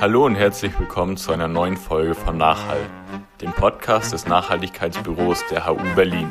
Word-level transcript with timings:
Hallo 0.00 0.26
und 0.26 0.34
herzlich 0.34 0.76
willkommen 0.76 1.16
zu 1.16 1.30
einer 1.30 1.46
neuen 1.46 1.76
Folge 1.76 2.16
von 2.16 2.36
Nachhall, 2.36 2.84
dem 3.40 3.52
Podcast 3.52 4.12
des 4.12 4.26
Nachhaltigkeitsbüros 4.26 5.44
der 5.52 5.66
HU 5.66 5.76
Berlin. 5.94 6.28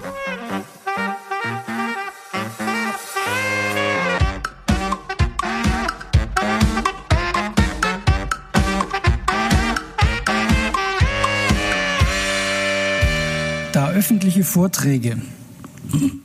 Da 13.72 13.92
öffentliche 13.92 14.44
Vorträge 14.44 15.22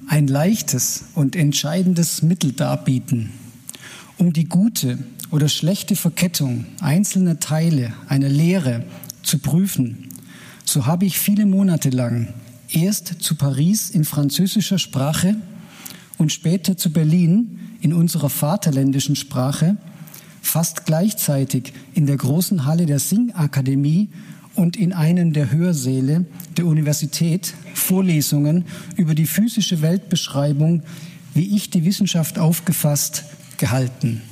ein 0.09 0.27
leichtes 0.27 1.11
und 1.15 1.37
entscheidendes 1.37 2.23
Mittel 2.23 2.53
darbieten, 2.53 3.33
um 4.19 4.33
die 4.33 4.49
gute 4.49 4.99
oder 5.31 5.49
schlechte 5.49 5.97
Verkettung 5.97 6.67
einzelner 6.81 7.41
Teile 7.41 7.93
einer 8.09 8.29
Lehre 8.29 8.85
zu 9.23 9.39
prüfen, 9.39 10.09
so 10.65 10.87
habe 10.87 11.05
ich 11.07 11.19
viele 11.19 11.47
Monate 11.47 11.91
lang 11.91 12.35
erst 12.71 13.23
zu 13.23 13.35
Paris 13.35 13.91
in 13.91 14.05
französischer 14.05 14.79
Sprache 14.79 15.37
und 16.19 16.33
später 16.33 16.77
zu 16.77 16.93
Berlin 16.93 17.59
in 17.81 17.93
unserer 17.93 18.29
vaterländischen 18.29 19.17
Sprache 19.17 19.77
fast 20.43 20.87
gleichzeitig 20.87 21.73
in 21.95 22.07
der 22.07 22.17
großen 22.17 22.65
Halle 22.65 22.87
der 22.87 22.99
Singakademie 22.99 24.09
und 24.55 24.77
in 24.77 24.93
einem 24.93 25.33
der 25.33 25.53
Hörsäle 25.53 26.27
der 26.57 26.67
Universität 26.67 27.55
Vorlesungen 27.75 28.65
über 28.97 29.15
die 29.15 29.27
physische 29.27 29.83
Weltbeschreibung, 29.83 30.83
wie 31.35 31.55
ich 31.57 31.71
die 31.71 31.85
Wissenschaft 31.85 32.39
aufgefasst, 32.39 33.25
gehalten. 33.59 34.23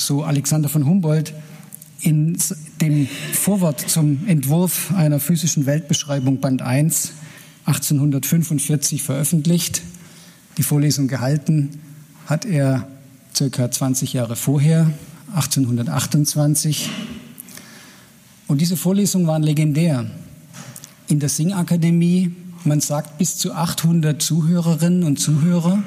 So 0.00 0.22
Alexander 0.22 0.68
von 0.68 0.86
Humboldt 0.86 1.34
in 2.00 2.38
dem 2.80 3.08
Vorwort 3.32 3.80
zum 3.80 4.28
Entwurf 4.28 4.92
einer 4.94 5.18
physischen 5.18 5.66
Weltbeschreibung 5.66 6.38
Band 6.38 6.62
1 6.62 7.14
1845 7.64 9.02
veröffentlicht. 9.02 9.82
Die 10.56 10.62
Vorlesung 10.62 11.08
gehalten 11.08 11.80
hat 12.26 12.44
er 12.44 12.86
circa 13.34 13.68
20 13.68 14.12
Jahre 14.12 14.36
vorher, 14.36 14.88
1828. 15.34 16.90
Und 18.46 18.60
diese 18.60 18.76
Vorlesungen 18.76 19.26
waren 19.26 19.42
legendär. 19.42 20.06
In 21.08 21.18
der 21.18 21.28
Singakademie, 21.28 22.36
man 22.62 22.78
sagt 22.78 23.18
bis 23.18 23.36
zu 23.36 23.52
800 23.52 24.22
Zuhörerinnen 24.22 25.02
und 25.02 25.18
Zuhörer. 25.18 25.82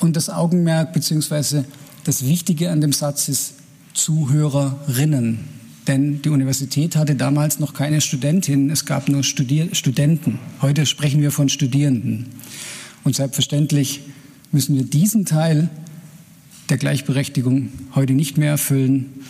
Und 0.00 0.16
das 0.16 0.28
Augenmerk 0.28 0.92
bzw. 0.92 1.62
das 2.04 2.26
Wichtige 2.26 2.70
an 2.70 2.80
dem 2.80 2.92
Satz 2.92 3.28
ist 3.28 3.54
Zuhörerinnen. 3.94 5.38
Denn 5.86 6.22
die 6.22 6.28
Universität 6.28 6.96
hatte 6.96 7.16
damals 7.16 7.58
noch 7.58 7.74
keine 7.74 8.00
Studentinnen, 8.00 8.70
es 8.70 8.86
gab 8.86 9.08
nur 9.08 9.24
Studier 9.24 9.74
Studenten. 9.74 10.38
Heute 10.60 10.86
sprechen 10.86 11.20
wir 11.20 11.32
von 11.32 11.48
Studierenden. 11.48 12.26
Und 13.02 13.16
selbstverständlich 13.16 14.00
müssen 14.52 14.76
wir 14.76 14.84
diesen 14.84 15.24
Teil 15.24 15.68
der 16.68 16.78
Gleichberechtigung 16.78 17.70
heute 17.94 18.12
nicht 18.12 18.38
mehr 18.38 18.50
erfüllen 18.50 19.24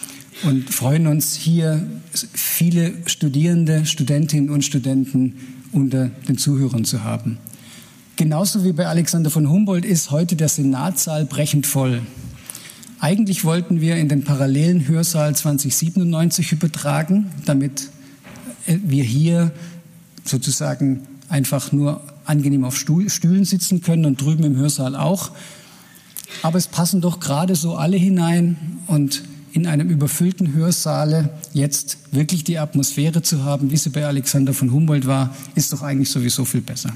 und 0.45 0.69
freuen 0.69 1.07
uns 1.07 1.35
hier 1.35 1.87
viele 2.13 2.93
Studierende, 3.07 3.87
Studentinnen 3.87 4.51
und 4.51 4.63
Studenten 4.63 5.35
unter 5.73 6.11
den 6.29 6.37
Zuhörern 6.37 6.85
zu 6.85 7.03
haben. 7.03 7.39
Genauso 8.17 8.63
wie 8.63 8.73
bei 8.73 8.87
Alexander 8.87 9.31
von 9.31 9.49
Humboldt 9.49 9.87
ist 9.87 10.11
heute 10.11 10.37
der 10.37 10.49
Senatssaal 10.49 11.25
brechend 11.25 11.67
voll. 11.67 12.03
Eigentlich 13.03 13.43
wollten 13.43 13.81
wir 13.81 13.97
in 13.97 14.09
den 14.09 14.23
parallelen 14.23 14.87
Hörsaal 14.87 15.35
2097 15.35 16.53
übertragen, 16.53 17.33
damit 17.45 17.89
äh, 18.69 18.79
wir 18.85 19.03
hier 19.03 19.51
sozusagen 20.25 21.09
einfach 21.29 21.73
nur 21.73 22.01
angenehm 22.27 22.65
auf 22.65 22.77
Stühlen 22.77 23.45
sitzen 23.45 23.81
können 23.81 24.05
und 24.05 24.21
drüben 24.21 24.45
im 24.45 24.55
Hörsaal 24.55 24.95
auch. 24.95 25.33
Aber 26.43 26.59
es 26.59 26.69
passen 26.69 27.01
doch 27.01 27.19
gerade 27.19 27.57
so 27.57 27.75
alle 27.75 27.97
hinein 27.97 28.79
und 28.87 29.25
in 29.51 29.67
einem 29.67 29.91
überfüllten 29.91 30.55
Hörsaale 30.55 31.31
jetzt 31.53 31.99
wirklich 32.13 32.45
die 32.45 32.61
Atmosphäre 32.61 33.21
zu 33.21 33.43
haben, 33.43 33.73
wie 33.73 33.79
sie 33.79 33.91
bei 33.91 34.07
Alexander 34.07 34.55
von 34.55 34.71
Humboldt 34.71 35.09
war, 35.09 35.35
ist 35.57 35.73
doch 35.73 35.83
eigentlich 35.83 36.09
sowieso 36.09 36.45
viel 36.45 36.61
besser. 36.61 36.93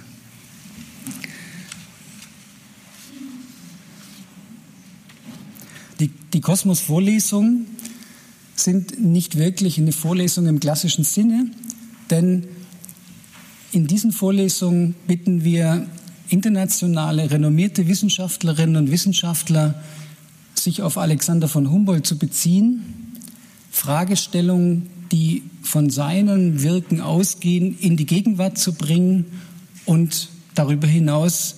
Die, 6.00 6.10
die 6.32 6.40
Kosmos-Vorlesungen 6.40 7.66
sind 8.54 9.02
nicht 9.02 9.36
wirklich 9.38 9.78
eine 9.78 9.92
Vorlesung 9.92 10.46
im 10.46 10.60
klassischen 10.60 11.04
Sinne, 11.04 11.50
denn 12.10 12.46
in 13.72 13.86
diesen 13.86 14.12
Vorlesungen 14.12 14.94
bitten 15.06 15.44
wir 15.44 15.86
internationale, 16.28 17.30
renommierte 17.30 17.86
Wissenschaftlerinnen 17.86 18.76
und 18.76 18.90
Wissenschaftler, 18.90 19.82
sich 20.54 20.82
auf 20.82 20.98
Alexander 20.98 21.48
von 21.48 21.70
Humboldt 21.70 22.06
zu 22.06 22.18
beziehen, 22.18 23.12
Fragestellungen, 23.70 24.88
die 25.12 25.42
von 25.62 25.90
seinen 25.90 26.62
Wirken 26.62 27.00
ausgehen, 27.00 27.78
in 27.78 27.96
die 27.96 28.06
Gegenwart 28.06 28.58
zu 28.58 28.72
bringen 28.72 29.26
und 29.84 30.28
darüber 30.54 30.86
hinaus 30.86 31.56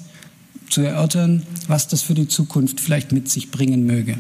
zu 0.70 0.80
erörtern, 0.80 1.42
was 1.66 1.88
das 1.88 2.02
für 2.02 2.14
die 2.14 2.28
Zukunft 2.28 2.80
vielleicht 2.80 3.12
mit 3.12 3.30
sich 3.30 3.50
bringen 3.50 3.86
möge. 3.86 4.18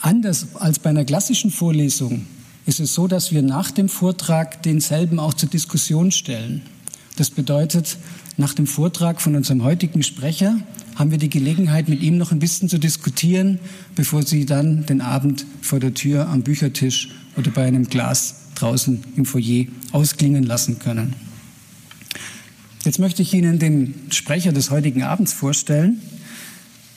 Anders 0.00 0.48
als 0.54 0.78
bei 0.78 0.90
einer 0.90 1.04
klassischen 1.04 1.50
Vorlesung 1.50 2.26
ist 2.66 2.80
es 2.80 2.94
so, 2.94 3.06
dass 3.06 3.32
wir 3.32 3.42
nach 3.42 3.70
dem 3.70 3.88
Vortrag 3.88 4.62
denselben 4.62 5.18
auch 5.18 5.34
zur 5.34 5.48
Diskussion 5.48 6.10
stellen. 6.10 6.62
Das 7.16 7.30
bedeutet, 7.30 7.98
nach 8.36 8.54
dem 8.54 8.66
Vortrag 8.66 9.22
von 9.22 9.36
unserem 9.36 9.62
heutigen 9.62 10.02
Sprecher 10.02 10.58
haben 10.96 11.10
wir 11.10 11.18
die 11.18 11.30
Gelegenheit, 11.30 11.88
mit 11.88 12.02
ihm 12.02 12.18
noch 12.18 12.32
ein 12.32 12.38
bisschen 12.38 12.68
zu 12.68 12.78
diskutieren, 12.78 13.58
bevor 13.94 14.22
Sie 14.22 14.46
dann 14.46 14.86
den 14.86 15.00
Abend 15.00 15.46
vor 15.60 15.80
der 15.80 15.94
Tür 15.94 16.28
am 16.28 16.42
Büchertisch 16.42 17.10
oder 17.36 17.50
bei 17.50 17.64
einem 17.64 17.88
Glas 17.88 18.34
draußen 18.54 19.02
im 19.16 19.24
Foyer 19.24 19.66
ausklingen 19.92 20.44
lassen 20.44 20.78
können. 20.78 21.14
Jetzt 22.84 22.98
möchte 22.98 23.22
ich 23.22 23.32
Ihnen 23.32 23.58
den 23.58 23.94
Sprecher 24.10 24.52
des 24.52 24.70
heutigen 24.70 25.02
Abends 25.04 25.32
vorstellen. 25.32 26.02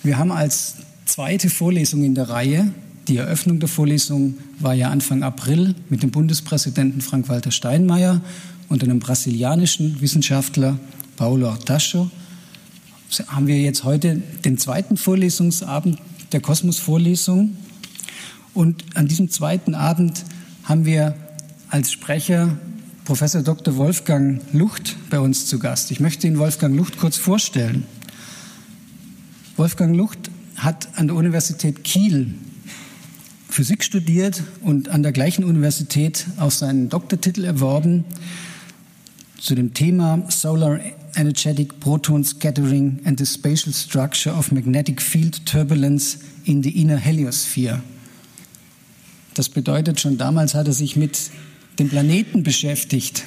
Wir 0.04 0.18
haben 0.18 0.34
als 0.34 0.76
zweite 1.06 1.50
Vorlesung 1.50 2.04
in 2.04 2.14
der 2.14 2.28
Reihe, 2.28 2.74
die 3.08 3.16
Eröffnung 3.16 3.62
der 3.62 3.70
Vorlesung 3.70 4.36
war 4.60 4.74
ja 4.74 4.90
Anfang 4.90 5.24
April 5.24 5.76
mit 5.88 6.04
dem 6.04 6.12
Bundespräsidenten 6.12 7.00
Frank-Walter 7.00 7.52
Steinmeier 7.52 8.20
und 8.68 8.84
einem 8.84 9.00
brasilianischen 9.00 10.02
Wissenschaftler 10.02 10.78
Paulo 11.16 11.48
Artacho 11.48 12.12
haben 13.28 13.48
wir 13.48 13.58
jetzt 13.58 13.86
heute 13.86 14.22
den 14.44 14.58
zweiten 14.58 14.98
Vorlesungsabend 14.98 16.00
der 16.34 16.42
Kosmos-Vorlesung. 16.42 17.56
Und 18.54 18.84
an 18.96 19.08
diesem 19.08 19.30
zweiten 19.30 19.74
Abend 19.74 20.26
haben 20.66 20.84
wir 20.84 21.16
als 21.70 21.94
Sprecher 21.94 22.58
Professor 23.08 23.42
Dr. 23.42 23.78
Wolfgang 23.78 24.42
Lucht 24.52 24.98
bei 25.10 25.22
uns 25.22 25.46
zu 25.46 25.60
Gast. 25.60 25.92
Ich 25.92 26.02
möchte 26.02 26.28
Ihnen 26.28 26.40
Wolfgang 26.40 26.76
Lucht 26.76 26.98
kurz 26.98 27.16
vorstellen. 27.16 27.86
Wolfgang 29.56 29.96
Lucht 29.96 30.30
hat 30.58 30.90
an 30.96 31.08
der 31.08 31.16
Universität 31.16 31.86
Kiel 31.86 32.34
Physik 33.48 33.86
studiert 33.86 34.44
und 34.62 34.90
an 34.90 35.04
der 35.04 35.14
gleichen 35.14 35.46
Universität 35.46 36.26
auch 36.36 36.52
seinen 36.52 36.90
Doktortitel 36.90 37.46
erworben 37.46 38.04
zu 39.40 39.56
dem 39.56 39.74
Thema 39.74 40.22
Solar 40.28 40.78
energetic 41.16 41.80
proton 41.80 42.26
scattering 42.26 43.00
and 43.06 43.18
the 43.18 43.26
spatial 43.26 43.74
structure 43.74 44.36
of 44.36 44.52
magnetic 44.52 45.02
field 45.02 45.46
turbulence 45.46 46.18
in 46.44 46.62
the 46.62 46.82
inner 46.82 46.98
heliosphere. 46.98 47.82
Das 49.34 49.48
bedeutet, 49.48 50.02
schon 50.02 50.18
damals 50.18 50.56
hat 50.56 50.68
er 50.68 50.74
sich 50.74 50.98
mit 50.98 51.30
dem 51.80 51.90
Planeten 51.90 52.44
beschäftigt, 52.44 53.24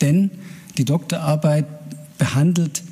denn 0.00 0.30
die 0.78 0.84
Doktorarbeit 0.84 1.66
behandelt 2.18 2.82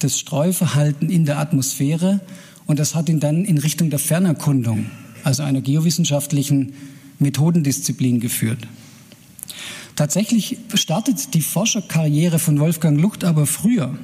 das 0.00 0.18
Streuverhalten 0.18 1.08
in 1.08 1.24
der 1.24 1.38
Atmosphäre 1.38 2.20
und 2.66 2.78
das 2.78 2.94
hat 2.94 3.08
ihn 3.08 3.20
dann 3.20 3.44
in 3.44 3.58
Richtung 3.58 3.90
der 3.90 3.98
Fernerkundung, 3.98 4.86
also 5.22 5.42
einer 5.42 5.60
geowissenschaftlichen 5.60 6.74
Methodendisziplin 7.18 8.20
geführt. 8.20 8.66
Tatsächlich 9.96 10.58
startet 10.74 11.34
die 11.34 11.40
Forscherkarriere 11.40 12.38
von 12.38 12.58
Wolfgang 12.58 13.00
Lucht 13.00 13.22
aber 13.22 13.46
früher. 13.46 13.96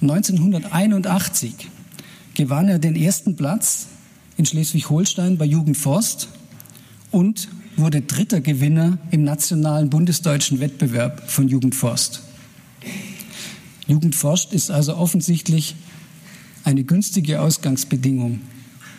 1981 0.00 1.54
gewann 2.34 2.68
er 2.68 2.78
den 2.78 2.94
ersten 2.94 3.34
Platz 3.34 3.86
in 4.36 4.46
Schleswig-Holstein 4.46 5.38
bei 5.38 5.46
Jugendforst 5.46 6.28
und 7.10 7.48
wurde 7.76 8.00
dritter 8.00 8.40
Gewinner 8.40 8.98
im 9.10 9.24
nationalen 9.24 9.90
bundesdeutschen 9.90 10.60
Wettbewerb 10.60 11.30
von 11.30 11.48
Jugendforst. 11.48 12.22
Jugendforst 13.86 14.52
ist 14.52 14.70
also 14.70 14.96
offensichtlich 14.96 15.76
eine 16.64 16.84
günstige 16.84 17.40
Ausgangsbedingung, 17.40 18.40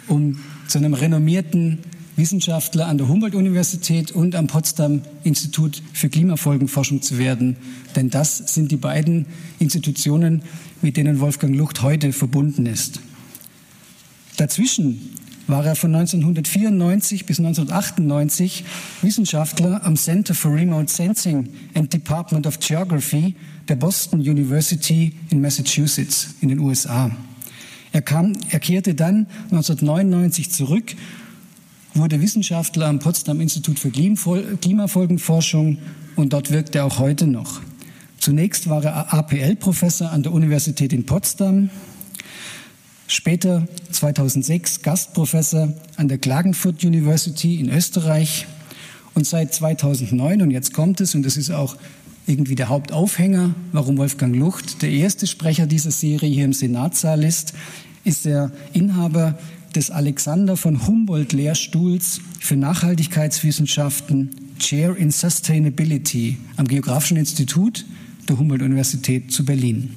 um 0.07 0.39
zu 0.67 0.77
einem 0.77 0.93
renommierten 0.93 1.79
Wissenschaftler 2.15 2.87
an 2.87 2.97
der 2.97 3.07
Humboldt-Universität 3.07 4.11
und 4.11 4.33
am 4.35 4.47
Potsdam 4.47 5.01
Institut 5.23 5.83
für 5.93 6.09
Klimafolgenforschung 6.09 7.01
zu 7.01 7.17
werden. 7.19 7.57
Denn 7.95 8.09
das 8.09 8.37
sind 8.37 8.71
die 8.71 8.77
beiden 8.77 9.27
Institutionen, 9.59 10.41
mit 10.81 10.97
denen 10.97 11.19
Wolfgang 11.19 11.55
Lucht 11.55 11.81
heute 11.83 12.13
verbunden 12.13 12.65
ist. 12.65 13.01
Dazwischen 14.37 15.13
war 15.47 15.65
er 15.65 15.75
von 15.75 15.95
1994 15.95 17.25
bis 17.25 17.39
1998 17.39 18.65
Wissenschaftler 19.01 19.83
am 19.83 19.95
Center 19.95 20.33
for 20.33 20.53
Remote 20.53 20.91
Sensing 20.91 21.49
and 21.73 21.91
Department 21.91 22.45
of 22.45 22.59
Geography 22.59 23.35
der 23.67 23.75
Boston 23.75 24.19
University 24.19 25.13
in 25.29 25.41
Massachusetts 25.41 26.35
in 26.41 26.49
den 26.49 26.59
USA. 26.59 27.11
Er, 27.93 28.01
kam, 28.01 28.33
er 28.49 28.59
kehrte 28.59 28.93
dann 28.93 29.27
1999 29.51 30.51
zurück, 30.51 30.95
wurde 31.93 32.21
Wissenschaftler 32.21 32.87
am 32.87 32.99
Potsdam 32.99 33.41
Institut 33.41 33.79
für 33.79 33.89
Klimafolgenforschung 33.91 35.77
und 36.15 36.33
dort 36.33 36.51
wirkt 36.51 36.75
er 36.75 36.85
auch 36.85 36.99
heute 36.99 37.25
noch. 37.25 37.61
Zunächst 38.19 38.69
war 38.69 38.83
er 38.83 39.13
APL-Professor 39.13 40.11
an 40.11 40.23
der 40.23 40.33
Universität 40.33 40.91
in 40.91 41.05
Potsdam, 41.05 41.69
später 43.07 43.67
2006 43.91 44.81
Gastprofessor 44.81 45.73
an 45.95 46.07
der 46.07 46.17
Klagenfurt 46.17 46.83
University 46.83 47.59
in 47.59 47.69
Österreich 47.69 48.45
und 49.13 49.25
seit 49.25 49.53
2009, 49.53 50.41
und 50.41 50.51
jetzt 50.51 50.73
kommt 50.73 51.01
es, 51.01 51.15
und 51.15 51.23
das 51.23 51.37
ist 51.37 51.49
auch 51.49 51.75
irgendwie 52.27 52.55
der 52.55 52.69
Hauptaufhänger, 52.69 53.55
warum 53.71 53.97
Wolfgang 53.97 54.35
Lucht 54.35 54.81
der 54.81 54.91
erste 54.91 55.25
Sprecher 55.25 55.65
dieser 55.65 55.91
Serie 55.91 56.29
hier 56.29 56.45
im 56.45 56.53
Senatssaal 56.53 57.23
ist, 57.23 57.53
ist 58.03 58.25
der 58.25 58.51
Inhaber 58.73 59.39
des 59.75 59.91
Alexander 59.91 60.57
von 60.57 60.85
Humboldt 60.85 61.33
Lehrstuhls 61.33 62.19
für 62.39 62.55
Nachhaltigkeitswissenschaften, 62.55 64.31
Chair 64.59 64.95
in 64.97 65.11
Sustainability 65.11 66.37
am 66.57 66.67
Geografischen 66.67 67.17
Institut 67.17 67.85
der 68.27 68.37
Humboldt-Universität 68.37 69.31
zu 69.31 69.45
Berlin. 69.45 69.95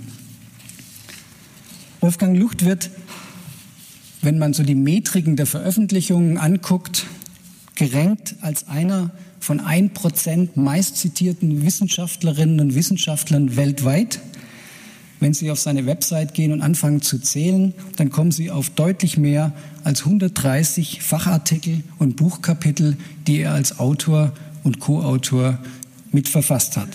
Wolfgang 2.00 2.34
Lucht 2.34 2.64
wird, 2.64 2.88
wenn 4.22 4.38
man 4.38 4.54
so 4.54 4.62
die 4.62 4.74
Metriken 4.74 5.36
der 5.36 5.44
Veröffentlichungen 5.44 6.38
anguckt, 6.38 7.04
gerankt 7.74 8.36
als 8.40 8.68
einer 8.68 9.10
von 9.38 9.60
ein 9.60 9.90
Prozent 9.92 10.56
meistzitierten 10.56 11.62
Wissenschaftlerinnen 11.62 12.58
und 12.60 12.74
Wissenschaftlern 12.74 13.56
weltweit. 13.56 14.20
Wenn 15.20 15.34
Sie 15.34 15.50
auf 15.50 15.60
seine 15.60 15.84
Website 15.84 16.32
gehen 16.32 16.52
und 16.52 16.62
anfangen 16.62 17.02
zu 17.02 17.18
zählen, 17.18 17.74
dann 17.96 18.08
kommen 18.08 18.32
Sie 18.32 18.50
auf 18.50 18.70
deutlich 18.70 19.18
mehr 19.18 19.52
als 19.84 20.00
130 20.00 21.02
Fachartikel 21.02 21.82
und 21.98 22.16
Buchkapitel, 22.16 22.96
die 23.26 23.40
er 23.40 23.52
als 23.52 23.78
Autor 23.78 24.32
und 24.64 24.80
Co-Autor 24.80 25.58
mitverfasst 26.12 26.78
hat. 26.78 26.88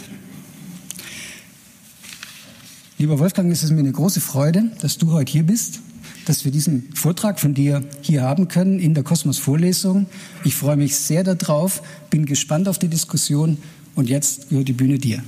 Lieber 2.98 3.20
Wolfgang, 3.20 3.52
es 3.52 3.62
ist 3.64 3.72
mir 3.72 3.80
eine 3.80 3.92
große 3.92 4.22
Freude, 4.22 4.72
dass 4.82 4.98
du 4.98 5.12
heute 5.12 5.32
hier 5.32 5.44
bist 5.44 5.82
dass 6.26 6.44
wir 6.44 6.52
diesen 6.52 6.90
Vortrag 6.94 7.40
von 7.40 7.54
dir 7.54 7.84
hier 8.02 8.24
haben 8.24 8.48
können 8.48 8.80
in 8.80 8.94
der 8.94 9.04
Kosmos-Vorlesung. 9.04 10.08
Ich 10.44 10.56
freue 10.56 10.76
mich 10.76 10.96
sehr 10.98 11.24
darauf, 11.24 11.82
bin 12.10 12.26
gespannt 12.26 12.68
auf 12.68 12.80
die 12.80 12.88
Diskussion 12.88 13.58
und 13.94 14.10
jetzt 14.10 14.50
gehört 14.50 14.68
die 14.68 14.74
Bühne 14.74 14.98
dir. 14.98 15.24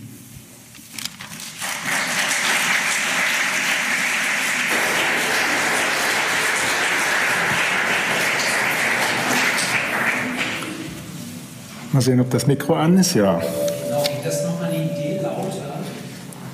Mal 11.94 12.02
sehen, 12.02 12.20
ob 12.20 12.30
das 12.30 12.46
Mikro 12.46 12.76
an 12.76 12.98
ist. 12.98 13.14
Ja. 13.16 13.42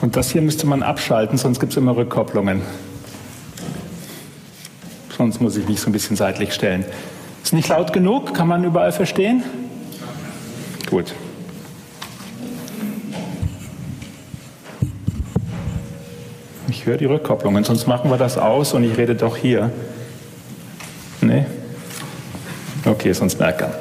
Und 0.04 0.16
das 0.16 0.30
hier 0.30 0.44
müsste 0.44 0.68
man 0.68 0.84
abschalten, 0.84 1.40
sonst 1.40 1.60
gibt 1.60 1.72
es 1.72 1.78
immer 1.78 1.96
Rückkopplungen 1.96 2.62
sonst 5.24 5.40
muss 5.40 5.56
ich 5.56 5.68
mich 5.70 5.80
so 5.80 5.90
ein 5.90 5.94
bisschen 5.94 6.18
seitlich 6.18 6.54
stellen. 6.54 6.84
Ist 7.42 7.54
nicht 7.54 7.70
laut 7.70 7.94
genug? 7.94 8.34
Kann 8.34 8.48
man 8.48 8.64
überall 8.66 8.92
verstehen? 8.92 9.42
Gut. 10.90 11.14
Ich 16.68 16.86
höre 16.86 16.98
die 16.98 17.06
Rückkopplungen, 17.06 17.64
sonst 17.64 17.88
machen 17.88 18.12
wir 18.12 18.18
das 18.18 18.38
aus 18.38 18.74
und 18.74 18.84
ich 18.84 18.98
rede 18.98 19.16
doch 19.16 19.38
hier. 19.38 19.72
Nee? 21.22 21.46
Okay, 22.84 23.14
sonst 23.14 23.40
merkt 23.40 23.62
er. 23.62 23.80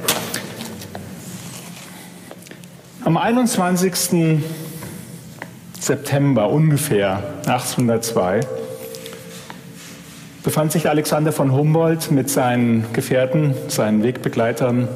Am 3.04 3.16
21. 3.16 4.40
September 5.82 6.48
ungefähr 6.48 7.24
1802 7.46 8.38
befand 10.44 10.70
sich 10.70 10.88
Alexander 10.88 11.32
von 11.32 11.50
Humboldt 11.52 12.12
mit 12.12 12.30
seinen 12.30 12.84
Gefährten, 12.92 13.56
seinen 13.66 14.04
Wegbegleitern 14.04 14.86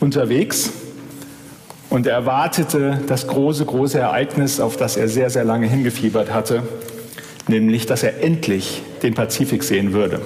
unterwegs 0.00 0.72
und 1.90 2.06
er 2.06 2.14
erwartete 2.14 3.02
das 3.06 3.26
große, 3.26 3.66
große 3.66 3.98
Ereignis, 3.98 4.60
auf 4.60 4.78
das 4.78 4.96
er 4.96 5.08
sehr, 5.08 5.28
sehr 5.28 5.44
lange 5.44 5.66
hingefiebert 5.66 6.32
hatte, 6.32 6.62
nämlich, 7.46 7.84
dass 7.84 8.02
er 8.02 8.24
endlich 8.24 8.80
den 9.02 9.12
Pazifik 9.12 9.62
sehen 9.62 9.92
würde. 9.92 10.22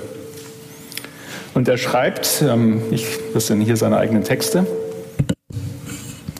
Und 1.54 1.66
er 1.66 1.76
schreibt, 1.76 2.44
ähm, 2.48 2.82
ich, 2.92 3.18
das 3.34 3.48
sind 3.48 3.60
hier 3.62 3.76
seine 3.76 3.96
eigenen 3.96 4.22
Texte. 4.22 4.64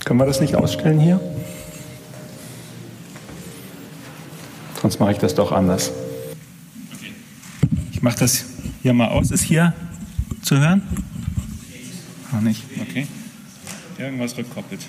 Können 0.05 0.21
wir 0.21 0.27
das 0.27 0.41
nicht 0.41 0.55
ausstellen 0.55 1.00
hier? 1.00 1.19
Sonst 4.93 5.00
mache 5.00 5.12
ich 5.12 5.19
das 5.19 5.35
doch 5.35 5.53
anders. 5.53 5.91
Ich 7.93 8.03
mache 8.03 8.19
das 8.19 8.44
hier 8.83 8.93
mal 8.93 9.09
aus. 9.09 9.31
Ist 9.31 9.41
hier 9.41 9.73
zu 10.43 10.59
hören? 10.61 10.83
Noch 12.31 12.43
nicht. 12.43 12.62
Okay. 12.79 13.06
Irgendwas 13.97 14.37
rückkoppelt. 14.37 14.83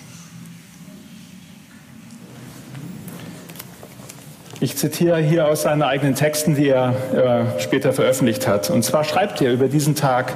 Ich 4.60 4.76
zitiere 4.76 5.22
hier 5.22 5.48
aus 5.48 5.62
seinen 5.62 5.84
eigenen 5.84 6.16
Texten, 6.16 6.56
die 6.56 6.68
er 6.68 7.56
äh, 7.56 7.62
später 7.62 7.94
veröffentlicht 7.94 8.46
hat. 8.46 8.72
Und 8.72 8.84
zwar 8.84 9.06
schreibt 9.06 9.42
er 9.42 9.54
über 9.54 9.70
diesen 9.70 9.96
Tag 9.96 10.34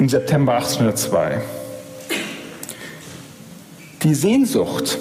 im 0.00 0.08
September 0.08 0.56
1802. 0.56 1.40
Die 4.02 4.14
Sehnsucht, 4.16 4.98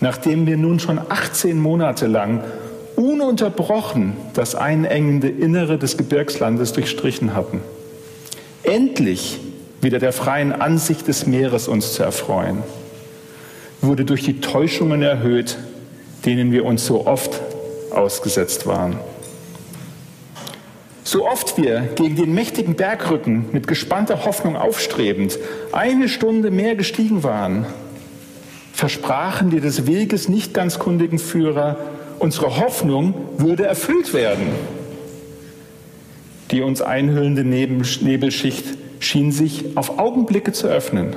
nachdem 0.00 0.46
wir 0.46 0.56
nun 0.56 0.80
schon 0.80 0.98
18 1.08 1.60
Monate 1.60 2.06
lang 2.06 2.42
ununterbrochen 2.96 4.14
das 4.34 4.54
einengende 4.54 5.28
Innere 5.28 5.78
des 5.78 5.96
Gebirgslandes 5.96 6.72
durchstrichen 6.72 7.34
hatten. 7.34 7.60
Endlich 8.62 9.38
wieder 9.80 9.98
der 9.98 10.12
freien 10.12 10.52
Ansicht 10.52 11.06
des 11.06 11.26
Meeres 11.26 11.68
uns 11.68 11.92
zu 11.92 12.02
erfreuen, 12.02 12.62
wurde 13.82 14.04
durch 14.04 14.22
die 14.22 14.40
Täuschungen 14.40 15.02
erhöht, 15.02 15.58
denen 16.24 16.50
wir 16.50 16.64
uns 16.64 16.86
so 16.86 17.06
oft 17.06 17.40
ausgesetzt 17.92 18.66
waren. 18.66 18.98
So 21.04 21.28
oft 21.28 21.56
wir 21.56 21.82
gegen 21.94 22.16
den 22.16 22.34
mächtigen 22.34 22.74
Bergrücken 22.74 23.46
mit 23.52 23.68
gespannter 23.68 24.24
Hoffnung 24.24 24.56
aufstrebend 24.56 25.38
eine 25.70 26.08
Stunde 26.08 26.50
mehr 26.50 26.74
gestiegen 26.74 27.22
waren, 27.22 27.64
versprachen 28.76 29.52
wir 29.52 29.62
des 29.62 29.86
Weges 29.86 30.28
nicht 30.28 30.52
ganz 30.52 30.78
kundigen 30.78 31.18
Führer 31.18 31.76
Unsere 32.18 32.58
Hoffnung 32.58 33.14
würde 33.36 33.66
erfüllt 33.66 34.14
werden. 34.14 34.46
Die 36.50 36.62
uns 36.62 36.80
einhüllende 36.80 37.44
Nebelschicht 37.44 38.64
schien 39.00 39.32
sich 39.32 39.76
auf 39.76 39.98
Augenblicke 39.98 40.52
zu 40.52 40.66
öffnen. 40.66 41.14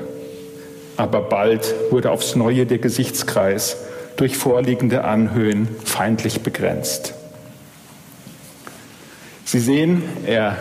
Aber 0.98 1.22
bald 1.22 1.74
wurde 1.92 2.12
aufs 2.12 2.36
Neue 2.36 2.66
der 2.66 2.80
Gesichtskreis 2.80 3.78
durch 4.18 4.36
vorliegende 4.36 5.06
Anhöhen 5.06 5.70
feindlich 5.86 6.42
begrenzt. 6.42 7.14
Sie 9.46 9.60
sehen, 9.60 10.04
er 10.26 10.58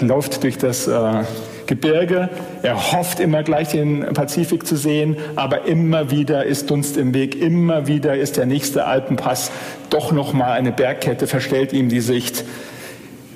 läuft 0.00 0.42
durch 0.42 0.56
das 0.56 0.88
äh, 0.88 1.24
Gebirge. 1.68 2.30
Er 2.62 2.92
hofft 2.92 3.20
immer 3.20 3.44
gleich 3.44 3.68
den 3.68 4.00
Pazifik 4.14 4.66
zu 4.66 4.74
sehen, 4.74 5.16
aber 5.36 5.66
immer 5.66 6.10
wieder 6.10 6.44
ist 6.44 6.70
Dunst 6.70 6.96
im 6.96 7.14
Weg, 7.14 7.40
immer 7.40 7.86
wieder 7.86 8.16
ist 8.16 8.38
der 8.38 8.46
nächste 8.46 8.86
Alpenpass 8.86 9.52
doch 9.90 10.10
noch 10.10 10.32
mal 10.32 10.52
eine 10.52 10.72
Bergkette, 10.72 11.26
verstellt 11.28 11.72
ihm 11.72 11.90
die 11.90 12.00
Sicht. 12.00 12.44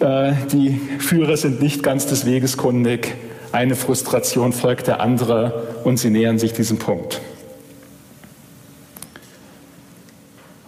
Äh, 0.00 0.32
die 0.50 0.80
Führer 0.98 1.36
sind 1.36 1.60
nicht 1.60 1.82
ganz 1.82 2.06
des 2.06 2.24
Weges 2.24 2.56
kundig. 2.56 3.14
Eine 3.52 3.76
Frustration 3.76 4.54
folgt 4.54 4.86
der 4.86 5.00
andere 5.00 5.66
und 5.84 5.98
sie 5.98 6.08
nähern 6.08 6.38
sich 6.38 6.54
diesem 6.54 6.78
Punkt. 6.78 7.20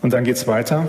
Und 0.02 0.12
dann 0.12 0.25
geht 0.25 0.37
es 0.37 0.47
weiter. 0.47 0.87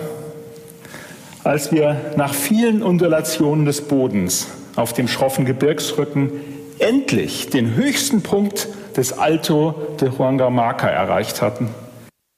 Als 1.46 1.72
wir 1.72 1.96
nach 2.18 2.34
vielen 2.34 2.84
Undulationen 2.84 3.66
des 3.66 3.80
Bodens 3.80 4.48
auf 4.76 4.92
dem 4.92 5.08
schroffen 5.08 5.46
Gebirgsrücken 5.46 6.32
endlich 6.80 7.50
den 7.50 7.76
höchsten 7.76 8.22
Punkt 8.22 8.68
des 8.96 9.14
Alto 9.14 9.76
de 10.00 10.10
Huangamaka 10.10 10.88
erreicht 10.88 11.42
hatten, 11.42 11.70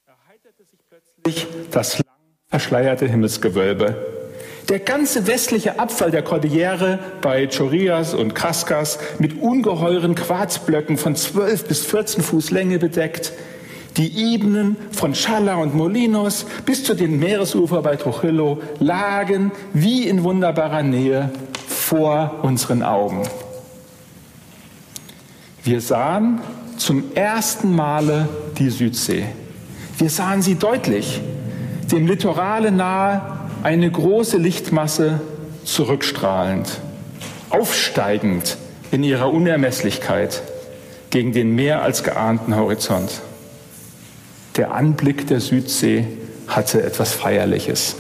erheiterte 0.06 0.64
sich 0.64 0.80
plötzlich 0.90 1.48
das 1.72 2.00
lang 2.00 2.06
verschleierte 2.50 3.08
Himmelsgewölbe. 3.08 3.96
Der 4.70 4.80
ganze 4.80 5.28
westliche 5.28 5.80
Abfall 5.80 6.12
der 6.12 6.24
Kordillere 6.24 7.00
bei 7.22 7.48
Chorias 7.48 8.14
und 8.14 8.36
Cascas 8.36 9.00
mit 9.18 9.42
ungeheuren 9.42 10.14
Quarzblöcken 10.14 10.98
von 10.98 11.16
12 11.16 11.66
bis 11.66 11.86
14 11.86 12.22
Fuß 12.22 12.52
Länge 12.52 12.78
bedeckt, 12.78 13.32
die 13.96 14.34
Ebenen 14.34 14.76
von 14.92 15.14
Chala 15.14 15.56
und 15.56 15.74
Molinos 15.74 16.46
bis 16.66 16.84
zu 16.84 16.96
den 16.96 17.18
Meeresufer 17.18 17.82
bei 17.82 17.96
Trujillo 17.96 18.62
lagen 18.80 19.52
wie 19.74 20.08
in 20.08 20.24
wunderbarer 20.24 20.84
Nähe 20.84 21.32
vor 21.68 22.40
unseren 22.44 22.84
Augen. 22.84 23.24
Wir 25.68 25.82
sahen 25.82 26.40
zum 26.78 27.14
ersten 27.14 27.76
Male 27.76 28.30
die 28.58 28.70
Südsee. 28.70 29.26
Wir 29.98 30.10
sahen 30.10 30.42
sie 30.42 30.56
deutlich, 30.56 31.20
dem 31.92 32.08
Litorale 32.08 32.72
nahe 32.72 33.50
eine 33.64 33.92
große 33.92 34.38
Lichtmasse 34.38 35.20
zurückstrahlend, 35.66 36.80
aufsteigend 37.50 38.56
in 38.92 39.04
ihrer 39.04 39.30
Unermesslichkeit 39.34 40.42
gegen 41.10 41.34
den 41.34 41.54
mehr 41.54 41.82
als 41.82 42.02
geahnten 42.02 42.56
Horizont. 42.56 43.20
Der 44.56 44.74
Anblick 44.74 45.28
der 45.28 45.42
Südsee 45.42 46.08
hatte 46.48 46.82
etwas 46.82 47.12
Feierliches. 47.12 47.98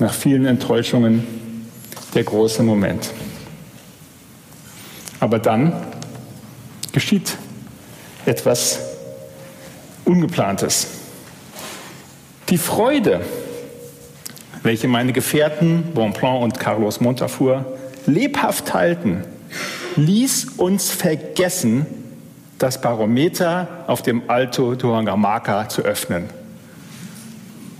Nach 0.00 0.12
vielen 0.12 0.46
Enttäuschungen 0.46 1.24
der 2.16 2.24
große 2.24 2.64
Moment. 2.64 3.12
Aber 5.20 5.38
dann 5.38 5.72
geschieht 6.92 7.36
etwas 8.26 8.80
Ungeplantes. 10.04 10.88
Die 12.48 12.58
Freude, 12.58 13.20
welche 14.62 14.88
meine 14.88 15.12
Gefährten 15.12 15.92
Bonpland 15.94 16.42
und 16.42 16.58
Carlos 16.58 17.00
Montafur 17.00 17.64
lebhaft 18.06 18.66
teilten, 18.66 19.24
ließ 19.96 20.46
uns 20.56 20.90
vergessen, 20.90 21.86
das 22.58 22.80
Barometer 22.80 23.84
auf 23.86 24.02
dem 24.02 24.28
Alto 24.28 24.74
Tohangamaca 24.74 25.68
zu 25.68 25.82
öffnen. 25.82 26.28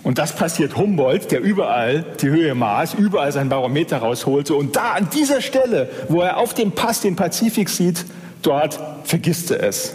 Und 0.03 0.19
das 0.19 0.35
passiert 0.35 0.77
Humboldt, 0.77 1.31
der 1.31 1.41
überall 1.41 2.05
die 2.21 2.29
Höhe 2.29 2.55
maß, 2.55 2.95
überall 2.95 3.33
sein 3.33 3.49
Barometer 3.49 3.99
rausholte. 3.99 4.55
Und 4.55 4.77
da 4.77 4.93
an 4.93 5.09
dieser 5.13 5.43
Stelle, 5.43 5.91
wo 6.09 6.23
er 6.23 6.39
auf 6.39 6.55
dem 6.55 6.73
Pass 6.73 7.03
den 7.03 7.17
Pazifik 7.17 7.69
sieht, 7.69 8.07
dort 8.43 8.81
vergisst 9.05 9.51
er 9.51 9.63
es. 9.63 9.95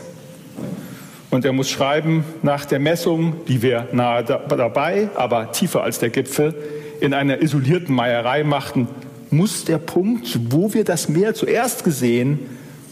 Und 1.32 1.44
er 1.44 1.54
muss 1.54 1.70
schreiben, 1.70 2.24
nach 2.44 2.66
der 2.66 2.80
Messung, 2.80 3.34
die 3.48 3.62
wir 3.62 3.88
nahe 3.92 4.24
dabei, 4.24 5.10
aber 5.16 5.52
tiefer 5.52 5.84
als 5.84 6.00
der 6.00 6.10
Gipfel, 6.10 6.54
in 7.02 7.14
einer 7.14 7.42
isolierten 7.42 7.94
Meierei 7.94 8.44
machten, 8.44 8.88
muss 9.32 9.66
der 9.66 9.80
Punkt, 9.80 10.40
wo 10.50 10.74
wir 10.74 10.84
das 10.86 11.10
Meer 11.10 11.34
zuerst 11.34 11.84
gesehen, 11.84 12.40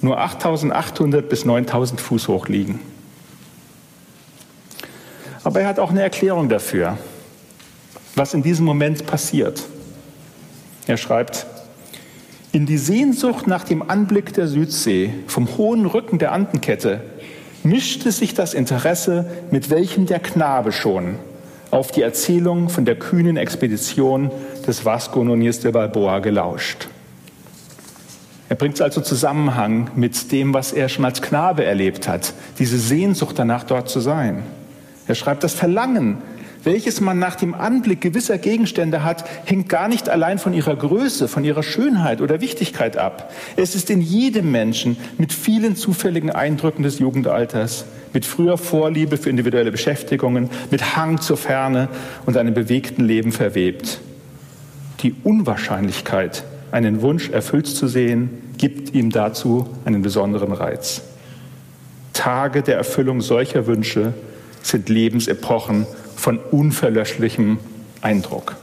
nur 0.02 0.20
8800 0.20 1.30
bis 1.30 1.46
9000 1.46 2.02
Fuß 2.02 2.28
hoch 2.28 2.48
liegen. 2.48 2.80
Aber 5.44 5.62
er 5.62 5.68
hat 5.68 5.80
auch 5.80 5.92
eine 5.92 6.02
Erklärung 6.02 6.50
dafür, 6.50 6.98
was 8.16 8.34
in 8.34 8.44
diesem 8.44 8.66
Moment 8.66 9.06
passiert. 9.06 9.64
Er 10.88 10.98
schreibt, 10.98 11.46
in 12.52 12.66
die 12.66 12.78
Sehnsucht 12.78 13.48
nach 13.48 13.64
dem 13.64 13.90
Anblick 13.90 14.34
der 14.34 14.48
Südsee 14.48 15.14
vom 15.28 15.58
hohen 15.58 15.86
Rücken 15.86 16.20
der 16.20 16.32
Andenkette 16.32 17.02
mischte 17.64 18.12
sich 18.12 18.34
das 18.34 18.54
Interesse, 18.54 19.26
mit 19.50 19.70
welchem 19.70 20.06
der 20.06 20.20
Knabe 20.20 20.72
schon 20.72 21.16
auf 21.72 21.92
die 21.92 22.04
Erzählung 22.04 22.70
von 22.70 22.86
der 22.86 22.96
kühnen 22.96 23.38
Expedition 23.38 24.30
des 24.68 24.86
Vasco 24.86 25.22
Núñez 25.22 25.62
de 25.62 25.72
Balboa 25.72 26.20
gelauscht. 26.20 26.88
Er 28.50 28.56
bringt 28.56 28.76
es 28.76 28.82
also 28.82 29.02
Zusammenhang 29.02 29.90
mit 29.96 30.32
dem, 30.32 30.54
was 30.54 30.74
er 30.74 30.88
schon 30.88 31.06
als 31.06 31.24
Knabe 31.24 31.66
erlebt 31.66 32.08
hat, 32.08 32.34
diese 32.60 32.78
Sehnsucht 32.78 33.40
danach 33.40 33.64
dort 33.64 33.90
zu 33.90 34.00
sein. 34.00 34.44
Er 35.08 35.16
schreibt, 35.16 35.44
das 35.44 35.54
Verlangen, 35.54 36.18
welches 36.64 37.02
man 37.02 37.20
nach 37.20 37.36
dem 37.36 37.54
Anblick 37.54 38.02
gewisser 38.02 38.38
Gegenstände 38.38 39.04
hat, 39.04 39.26
hängt 39.46 39.68
gar 39.68 39.88
nicht 39.88 40.10
allein 40.10 40.40
von 40.40 40.54
ihrer 40.54 40.76
Größe, 40.76 41.28
von 41.28 41.44
ihrer 41.44 41.64
Schönheit 41.64 42.22
oder 42.22 42.42
Wichtigkeit 42.42 42.98
ab. 42.98 43.32
Es 43.58 43.76
ist 43.76 43.90
in 43.90 44.02
jedem 44.02 44.52
Menschen 44.52 44.98
mit 45.18 45.34
vielen 45.34 45.76
zufälligen 45.76 46.30
Eindrücken 46.30 46.84
des 46.84 47.00
Jugendalters, 47.00 47.86
mit 48.14 48.26
früher 48.26 48.58
Vorliebe 48.58 49.18
für 49.18 49.30
individuelle 49.30 49.72
Beschäftigungen, 49.72 50.50
mit 50.72 50.96
Hang 50.96 51.20
zur 51.20 51.38
Ferne 51.38 51.90
und 52.26 52.38
einem 52.38 52.54
bewegten 52.54 53.04
Leben 53.04 53.32
verwebt. 53.32 54.00
Die 55.02 55.16
Unwahrscheinlichkeit, 55.24 56.44
einen 56.72 57.02
Wunsch 57.02 57.30
erfüllt 57.30 57.68
zu 57.68 57.88
sehen, 57.88 58.30
gibt 58.58 58.94
ihm 58.96 59.10
dazu 59.10 59.68
einen 59.84 60.02
besonderen 60.02 60.54
Reiz. 60.54 61.02
Tage 62.14 62.62
der 62.62 62.78
Erfüllung 62.78 63.20
solcher 63.20 63.68
Wünsche 63.68 64.14
sind 64.64 64.90
Lebensepochen 64.90 65.86
von 66.16 66.40
unverlöschlichem 66.40 67.60
Eindruck. 68.02 68.56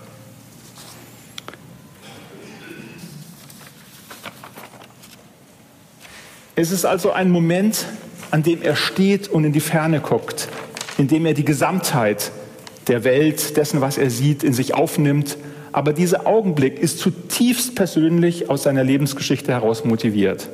Es 6.57 6.73
ist 6.73 6.85
also 6.85 7.13
ein 7.13 7.31
Moment, 7.31 7.87
an 8.33 8.43
dem 8.43 8.63
er 8.63 8.75
steht 8.75 9.29
und 9.29 9.45
in 9.45 9.53
die 9.53 9.61
Ferne 9.61 10.01
guckt, 10.01 10.49
in 10.99 11.07
dem 11.07 11.25
er 11.25 11.35
die 11.35 11.45
Gesamtheit 11.45 12.33
der 12.89 13.05
Welt, 13.05 13.57
dessen, 13.57 13.81
was 13.81 13.97
er 13.97 14.11
sieht, 14.11 14.43
in 14.43 14.53
sich 14.53 14.75
aufnimmt 14.75 15.37
aber 15.73 15.93
dieser 15.93 16.27
Augenblick 16.27 16.79
ist 16.79 16.99
zutiefst 16.99 17.77
persönlich 17.77 18.51
aus 18.51 18.65
seiner 18.65 18.83
Lebensgeschichte 18.83 19.53
heraus 19.53 19.85
motiviert. 19.85 20.49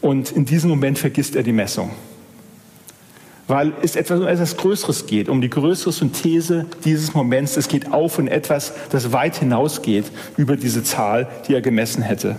Und 0.00 0.32
in 0.32 0.44
diesem 0.44 0.70
Moment 0.70 0.98
vergisst 0.98 1.36
er 1.36 1.42
die 1.42 1.52
Messung. 1.52 1.90
Weil 3.48 3.72
es 3.82 3.96
etwas 3.96 4.20
um 4.20 4.26
etwas 4.26 4.56
Größeres 4.56 5.06
geht, 5.06 5.28
um 5.28 5.40
die 5.40 5.50
größere 5.50 5.90
Synthese 5.90 6.66
dieses 6.84 7.14
Moments. 7.14 7.56
Es 7.56 7.68
geht 7.68 7.92
auf 7.92 8.18
in 8.18 8.28
etwas, 8.28 8.72
das 8.90 9.12
weit 9.12 9.36
hinausgeht 9.36 10.04
über 10.36 10.56
diese 10.56 10.84
Zahl, 10.84 11.26
die 11.48 11.54
er 11.54 11.62
gemessen 11.62 12.02
hätte. 12.02 12.36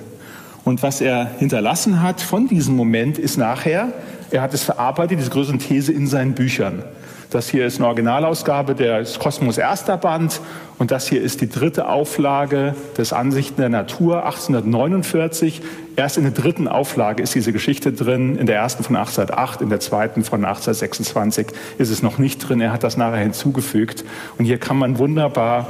Und 0.63 0.83
was 0.83 1.01
er 1.01 1.25
hinterlassen 1.39 2.01
hat 2.01 2.21
von 2.21 2.47
diesem 2.47 2.75
Moment 2.75 3.17
ist 3.17 3.37
nachher, 3.37 3.91
er 4.29 4.41
hat 4.43 4.53
es 4.53 4.63
verarbeitet, 4.63 5.19
diese 5.19 5.31
größere 5.31 5.57
Synthese 5.57 5.91
in 5.91 6.05
seinen 6.05 6.33
Büchern. 6.33 6.83
Das 7.29 7.47
hier 7.47 7.67
ist 7.67 7.77
eine 7.77 7.85
Originalausgabe 7.85 8.73
des 8.73 9.19
Kosmos 9.19 9.59
erster 9.59 9.97
Band 9.97 10.41
und 10.79 10.89
das 10.89 11.07
hier 11.07 11.21
ist 11.21 11.41
die 11.41 11.49
dritte 11.49 11.87
Auflage 11.87 12.73
des 12.97 13.13
Ansichten 13.13 13.61
der 13.61 13.69
Natur 13.69 14.25
1849. 14.25 15.61
Erst 15.95 16.17
in 16.17 16.23
der 16.23 16.31
dritten 16.31 16.67
Auflage 16.67 17.21
ist 17.21 17.35
diese 17.35 17.53
Geschichte 17.53 17.93
drin, 17.93 18.35
in 18.35 18.47
der 18.47 18.55
ersten 18.55 18.83
von 18.83 18.95
1808, 18.95 19.61
in 19.61 19.69
der 19.69 19.79
zweiten 19.79 20.23
von 20.23 20.43
1826 20.43 21.47
ist 21.77 21.91
es 21.91 22.01
noch 22.01 22.17
nicht 22.17 22.39
drin. 22.39 22.61
Er 22.61 22.73
hat 22.73 22.83
das 22.83 22.97
nachher 22.97 23.17
hinzugefügt 23.17 24.05
und 24.39 24.45
hier 24.45 24.57
kann 24.57 24.77
man 24.77 24.97
wunderbar 24.97 25.67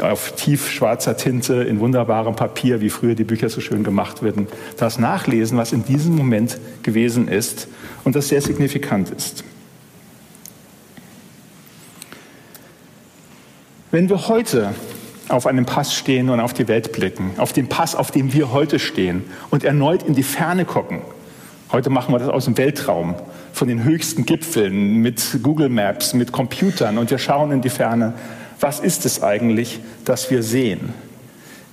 auf 0.00 0.36
tiefschwarzer 0.36 1.16
Tinte 1.16 1.54
in 1.54 1.80
wunderbarem 1.80 2.36
Papier, 2.36 2.80
wie 2.80 2.88
früher 2.88 3.16
die 3.16 3.24
Bücher 3.24 3.48
so 3.48 3.60
schön 3.60 3.82
gemacht 3.82 4.22
werden, 4.22 4.46
das 4.76 5.00
nachlesen, 5.00 5.58
was 5.58 5.72
in 5.72 5.84
diesem 5.84 6.14
Moment 6.14 6.56
gewesen 6.84 7.26
ist 7.26 7.66
und 8.04 8.14
das 8.14 8.28
sehr 8.28 8.40
signifikant 8.40 9.10
ist. 9.10 9.42
Wenn 13.92 14.08
wir 14.08 14.28
heute 14.28 14.72
auf 15.28 15.48
einem 15.48 15.66
Pass 15.66 15.92
stehen 15.92 16.30
und 16.30 16.38
auf 16.38 16.52
die 16.52 16.68
Welt 16.68 16.92
blicken, 16.92 17.32
auf 17.38 17.52
den 17.52 17.68
Pass, 17.68 17.96
auf 17.96 18.12
dem 18.12 18.32
wir 18.32 18.52
heute 18.52 18.78
stehen 18.78 19.24
und 19.50 19.64
erneut 19.64 20.04
in 20.04 20.14
die 20.14 20.22
Ferne 20.22 20.64
gucken, 20.64 21.00
heute 21.72 21.90
machen 21.90 22.14
wir 22.14 22.20
das 22.20 22.28
aus 22.28 22.44
dem 22.44 22.56
Weltraum, 22.56 23.16
von 23.52 23.66
den 23.66 23.82
höchsten 23.82 24.26
Gipfeln 24.26 24.98
mit 24.98 25.40
Google 25.42 25.68
Maps, 25.68 26.14
mit 26.14 26.30
Computern 26.30 26.98
und 26.98 27.10
wir 27.10 27.18
schauen 27.18 27.50
in 27.50 27.62
die 27.62 27.68
Ferne, 27.68 28.14
was 28.60 28.78
ist 28.78 29.06
es 29.06 29.24
eigentlich, 29.24 29.80
das 30.04 30.30
wir 30.30 30.44
sehen? 30.44 30.90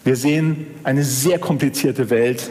Wir 0.03 0.15
sehen 0.15 0.65
eine 0.83 1.03
sehr 1.03 1.38
komplizierte 1.38 2.09
Welt, 2.09 2.50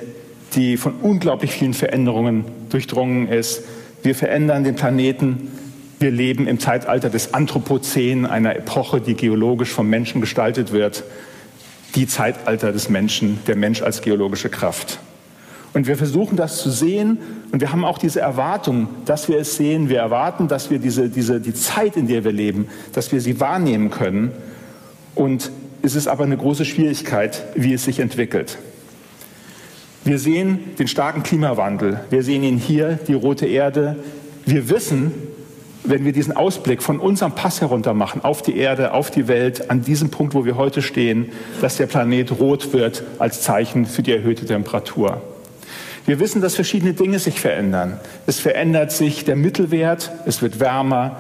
die 0.55 0.77
von 0.77 0.95
unglaublich 1.03 1.51
vielen 1.51 1.75
Veränderungen 1.75 2.45
durchdrungen 2.69 3.27
ist. 3.27 3.65
Wir 4.05 4.15
verändern 4.15 4.63
den 4.63 4.77
Planeten 4.77 5.51
wir 5.99 6.11
leben 6.11 6.47
im 6.47 6.61
Zeitalter 6.61 7.09
des 7.09 7.33
Anthropozän, 7.33 8.27
einer 8.27 8.55
Epoche, 8.57 9.01
die 9.01 9.15
geologisch 9.15 9.71
vom 9.71 9.89
Menschen 9.89 10.21
gestaltet 10.21 10.73
wird. 10.73 11.05
Die 11.95 12.07
Zeitalter 12.07 12.73
des 12.73 12.91
Menschen, 12.91 13.39
der 13.47 13.57
Mensch 13.57 13.81
als 13.81 14.03
geologische 14.03 14.51
Kraft. 14.51 14.99
Und 15.73 15.87
wir 15.87 15.97
versuchen 15.97 16.37
das 16.37 16.59
zu 16.59 16.71
sehen 16.71 17.19
und 17.53 17.61
wir 17.61 17.71
haben 17.71 17.85
auch 17.85 17.99
diese 17.99 18.21
Erwartung, 18.21 18.89
dass 19.05 19.29
wir 19.29 19.39
es 19.39 19.57
sehen. 19.57 19.89
Wir 19.89 19.99
erwarten, 19.99 20.49
dass 20.49 20.71
wir 20.71 20.79
diese, 20.79 21.09
diese, 21.09 21.41
die 21.41 21.53
Zeit, 21.53 21.97
in 21.97 22.09
der 22.09 22.25
wir 22.25 22.33
leben, 22.33 22.69
dass 22.93 23.13
wir 23.13 23.21
sie 23.21 23.41
wahrnehmen 23.41 23.91
können. 23.91 24.33
Und 25.15 25.51
es 25.83 25.95
ist 25.95 26.09
aber 26.09 26.25
eine 26.25 26.37
große 26.37 26.65
Schwierigkeit, 26.65 27.45
wie 27.55 27.75
es 27.75 27.85
sich 27.85 27.99
entwickelt. 28.01 28.59
Wir 30.05 30.19
sehen 30.19 30.61
den 30.79 30.89
starken 30.89 31.23
Klimawandel. 31.23 32.01
Wir 32.11 32.23
sehen 32.23 32.43
ihn 32.43 32.59
hier, 32.59 32.99
die 33.07 33.15
rote 33.15 33.47
Erde. 33.47 33.97
Wir 34.47 34.71
wissen, 34.71 35.13
wenn 35.89 36.05
wir 36.05 36.13
diesen 36.13 36.37
Ausblick 36.37 36.83
von 36.83 36.99
unserem 36.99 37.33
Pass 37.33 37.61
herunter 37.61 37.95
machen 37.95 38.25
auf 38.25 38.43
die 38.43 38.57
Erde, 38.57 38.93
auf 38.93 39.11
die 39.11 39.29
Welt, 39.29 39.71
an 39.71 39.83
diesem 39.83 40.11
Punkt, 40.11 40.35
wo 40.35 40.45
wir 40.45 40.57
heute 40.57 40.83
stehen, 40.83 41.31
dass 41.61 41.77
der 41.77 41.87
Planet 41.87 42.39
rot 42.41 42.73
wird 42.73 43.03
als 43.19 43.43
Zeichen 43.43 43.87
für 43.87 44.03
die 44.03 44.13
erhöhte 44.13 44.47
Temperatur. 44.47 45.23
Wir 46.05 46.21
wissen, 46.21 46.41
dass 46.41 46.55
verschiedene 46.55 46.95
Dinge 46.95 47.19
sich 47.19 47.41
verändern. 47.41 47.99
Es 48.27 48.39
verändert 48.39 48.93
sich 48.93 49.25
der 49.25 49.37
Mittelwert, 49.37 50.13
es 50.25 50.41
wird 50.43 50.61
wärmer, 50.61 51.17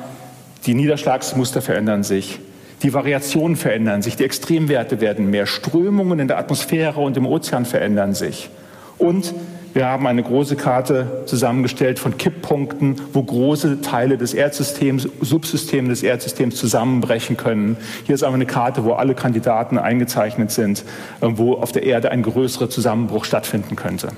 die 0.67 0.75
Niederschlagsmuster 0.75 1.63
verändern 1.63 2.03
sich, 2.03 2.39
die 2.83 2.93
Variationen 2.93 3.57
verändern 3.57 4.03
sich, 4.03 4.17
die 4.17 4.25
Extremwerte 4.25 5.01
werden 5.01 5.31
mehr, 5.31 5.47
Strömungen 5.47 6.19
in 6.19 6.29
der 6.29 6.39
Atmosphäre 6.39 7.01
und 7.01 7.17
im 7.17 7.27
Ozean 7.27 7.65
verändern 7.65 8.15
sich. 8.15 8.51
Und 8.99 9.35
wir 9.77 9.85
haben 9.85 10.07
eine 10.07 10.23
große 10.23 10.57
Karte 10.57 11.25
zusammengestellt 11.27 11.99
von 11.99 12.17
Kipppunkten, 12.17 12.97
wo 13.13 13.23
große 13.23 13.83
Teile 13.83 14.17
des 14.17 14.33
Erdsystems, 14.33 15.07
Subsysteme 15.21 15.91
des 15.91 16.03
Erdsystems 16.03 16.57
zusammenbrechen 16.57 17.37
können. 17.37 17.77
Hier 18.07 18.15
ist 18.15 18.23
aber 18.23 18.37
eine 18.37 18.47
Karte, 18.47 18.85
wo 18.85 18.95
alle 18.95 19.15
Kandidaten 19.15 19.77
eingezeichnet 19.77 20.51
sind, 20.51 20.83
äh, 21.21 21.29
wo 21.29 21.57
auf 21.57 21.73
der 21.73 21.83
Erde 21.83 22.11
ein 22.11 22.23
größerer 22.23 22.71
Zusammenbruch 22.71 23.27
stattfinden 23.27 23.77
könnte. 23.77 24.09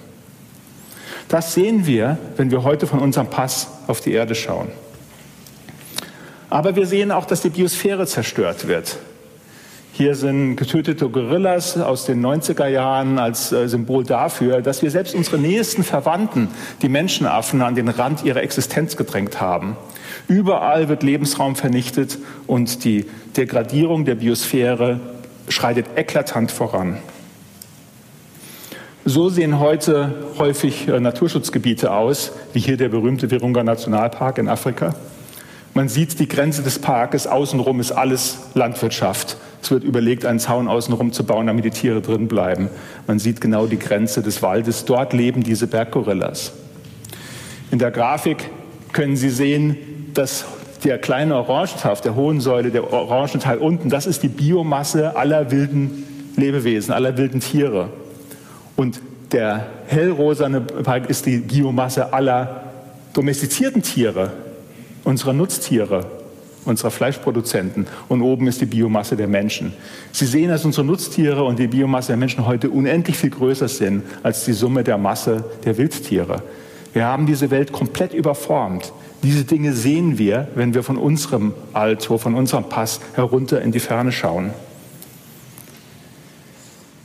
Das 1.26 1.54
sehen 1.54 1.86
wir, 1.86 2.18
wenn 2.36 2.52
wir 2.52 2.62
heute 2.62 2.86
von 2.86 3.00
unserem 3.00 3.26
Pass 3.26 3.66
auf 3.88 4.00
die 4.00 4.12
Erde 4.12 4.36
schauen. 4.36 4.68
Aber 6.50 6.76
wir 6.76 6.86
sehen 6.86 7.10
auch, 7.10 7.24
dass 7.24 7.42
die 7.42 7.50
Biosphäre 7.50 8.06
zerstört 8.06 8.68
wird. 8.68 8.96
Hier 9.98 10.14
sind 10.14 10.54
getötete 10.54 11.08
Gorillas 11.08 11.76
aus 11.76 12.06
den 12.06 12.24
90er 12.24 12.68
Jahren 12.68 13.18
als 13.18 13.50
äh, 13.50 13.68
Symbol 13.68 14.04
dafür, 14.04 14.62
dass 14.62 14.80
wir 14.80 14.92
selbst 14.92 15.12
unsere 15.12 15.38
nächsten 15.38 15.82
Verwandten, 15.82 16.50
die 16.82 16.88
Menschenaffen, 16.88 17.62
an 17.62 17.74
den 17.74 17.88
Rand 17.88 18.24
ihrer 18.24 18.40
Existenz 18.40 18.96
gedrängt 18.96 19.40
haben. 19.40 19.76
Überall 20.28 20.88
wird 20.88 21.02
Lebensraum 21.02 21.56
vernichtet 21.56 22.18
und 22.46 22.84
die 22.84 23.06
Degradierung 23.36 24.04
der 24.04 24.14
Biosphäre 24.14 25.00
schreitet 25.48 25.86
eklatant 25.96 26.52
voran. 26.52 26.98
So 29.04 29.30
sehen 29.30 29.58
heute 29.58 30.14
häufig 30.38 30.86
äh, 30.86 31.00
Naturschutzgebiete 31.00 31.90
aus, 31.90 32.30
wie 32.52 32.60
hier 32.60 32.76
der 32.76 32.88
berühmte 32.88 33.32
Virunga 33.32 33.64
Nationalpark 33.64 34.38
in 34.38 34.48
Afrika. 34.48 34.94
Man 35.74 35.88
sieht 35.88 36.20
die 36.20 36.28
Grenze 36.28 36.62
des 36.62 36.78
Parkes, 36.78 37.26
außenrum 37.26 37.80
ist 37.80 37.90
alles 37.90 38.38
Landwirtschaft. 38.54 39.38
Es 39.68 39.72
wird 39.72 39.84
überlegt, 39.84 40.24
einen 40.24 40.38
Zaun 40.38 40.66
außenrum 40.66 41.12
zu 41.12 41.24
bauen, 41.24 41.46
damit 41.46 41.62
die 41.62 41.70
Tiere 41.70 42.00
drin 42.00 42.26
bleiben. 42.26 42.70
Man 43.06 43.18
sieht 43.18 43.42
genau 43.42 43.66
die 43.66 43.78
Grenze 43.78 44.22
des 44.22 44.40
Waldes. 44.40 44.86
Dort 44.86 45.12
leben 45.12 45.42
diese 45.42 45.66
Berggorillas. 45.66 46.52
In 47.70 47.78
der 47.78 47.90
Grafik 47.90 48.48
können 48.94 49.14
Sie 49.14 49.28
sehen, 49.28 49.76
dass 50.14 50.46
der 50.84 50.96
kleine 50.96 51.36
Orangenhaft, 51.36 52.06
der 52.06 52.14
hohen 52.14 52.40
Säule, 52.40 52.70
der 52.70 52.90
orange 52.90 53.40
Teil 53.40 53.58
unten, 53.58 53.90
das 53.90 54.06
ist 54.06 54.22
die 54.22 54.28
Biomasse 54.28 55.14
aller 55.16 55.50
wilden 55.50 56.30
Lebewesen, 56.36 56.94
aller 56.94 57.18
wilden 57.18 57.40
Tiere. 57.40 57.90
Und 58.74 59.02
der 59.32 59.66
hellrosane 59.86 60.62
Balk 60.62 61.10
ist 61.10 61.26
die 61.26 61.40
Biomasse 61.40 62.14
aller 62.14 62.62
domestizierten 63.12 63.82
Tiere, 63.82 64.32
unserer 65.04 65.34
Nutztiere, 65.34 66.06
unserer 66.68 66.90
Fleischproduzenten. 66.90 67.86
Und 68.08 68.22
oben 68.22 68.46
ist 68.46 68.60
die 68.60 68.66
Biomasse 68.66 69.16
der 69.16 69.28
Menschen. 69.28 69.72
Sie 70.12 70.26
sehen, 70.26 70.48
dass 70.48 70.64
unsere 70.64 70.86
Nutztiere 70.86 71.44
und 71.44 71.58
die 71.58 71.66
Biomasse 71.66 72.08
der 72.08 72.16
Menschen 72.16 72.46
heute 72.46 72.70
unendlich 72.70 73.16
viel 73.16 73.30
größer 73.30 73.68
sind 73.68 74.02
als 74.22 74.44
die 74.44 74.52
Summe 74.52 74.84
der 74.84 74.98
Masse 74.98 75.44
der 75.64 75.78
Wildtiere. 75.78 76.42
Wir 76.92 77.06
haben 77.06 77.26
diese 77.26 77.50
Welt 77.50 77.72
komplett 77.72 78.14
überformt. 78.14 78.92
Diese 79.22 79.44
Dinge 79.44 79.72
sehen 79.72 80.18
wir, 80.18 80.48
wenn 80.54 80.74
wir 80.74 80.82
von 80.82 80.96
unserem 80.96 81.52
Alto, 81.72 82.18
von 82.18 82.34
unserem 82.34 82.64
Pass 82.68 83.00
herunter 83.14 83.60
in 83.60 83.72
die 83.72 83.80
Ferne 83.80 84.12
schauen. 84.12 84.50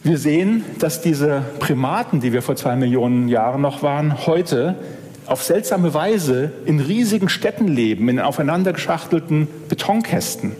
Wir 0.04 0.18
sehen, 0.18 0.66
dass 0.80 1.02
diese 1.02 1.44
Primaten, 1.60 2.20
die 2.20 2.34
wir 2.34 2.42
vor 2.42 2.58
zwei 2.58 2.76
Millionen 2.76 3.30
Jahren 3.30 3.62
noch 3.62 3.84
waren, 3.84 4.26
heute 4.28 4.76
auf 5.26 5.44
seltsame 5.44 5.94
Weise 5.94 6.52
in 6.66 6.80
riesigen 6.80 7.30
Städten 7.30 7.68
leben, 7.68 8.10
in 8.10 8.20
aufeinander 8.20 8.74
geschachtelten 8.74 9.48
Betonkästen. 9.70 10.54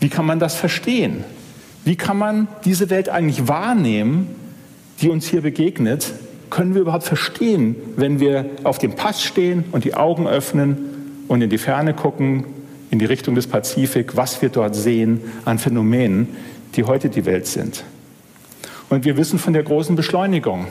Wie 0.00 0.08
kann 0.08 0.26
man 0.26 0.38
das 0.38 0.54
verstehen? 0.54 1.24
Wie 1.84 1.96
kann 1.96 2.16
man 2.16 2.48
diese 2.64 2.90
Welt 2.90 3.08
eigentlich 3.08 3.48
wahrnehmen, 3.48 4.28
die 5.00 5.08
uns 5.08 5.26
hier 5.26 5.42
begegnet? 5.42 6.12
Können 6.50 6.74
wir 6.74 6.82
überhaupt 6.82 7.04
verstehen, 7.04 7.76
wenn 7.96 8.20
wir 8.20 8.46
auf 8.64 8.78
dem 8.78 8.94
Pass 8.94 9.22
stehen 9.22 9.64
und 9.72 9.84
die 9.84 9.94
Augen 9.94 10.26
öffnen 10.26 11.24
und 11.28 11.40
in 11.40 11.50
die 11.50 11.58
Ferne 11.58 11.94
gucken, 11.94 12.44
in 12.90 12.98
die 12.98 13.06
Richtung 13.06 13.34
des 13.34 13.46
Pazifik, 13.46 14.16
was 14.16 14.42
wir 14.42 14.50
dort 14.50 14.76
sehen 14.76 15.22
an 15.44 15.58
Phänomenen, 15.58 16.28
die 16.74 16.84
heute 16.84 17.08
die 17.08 17.24
Welt 17.24 17.46
sind? 17.46 17.84
Und 18.90 19.04
wir 19.04 19.16
wissen 19.16 19.38
von 19.38 19.54
der 19.54 19.62
großen 19.62 19.96
Beschleunigung. 19.96 20.66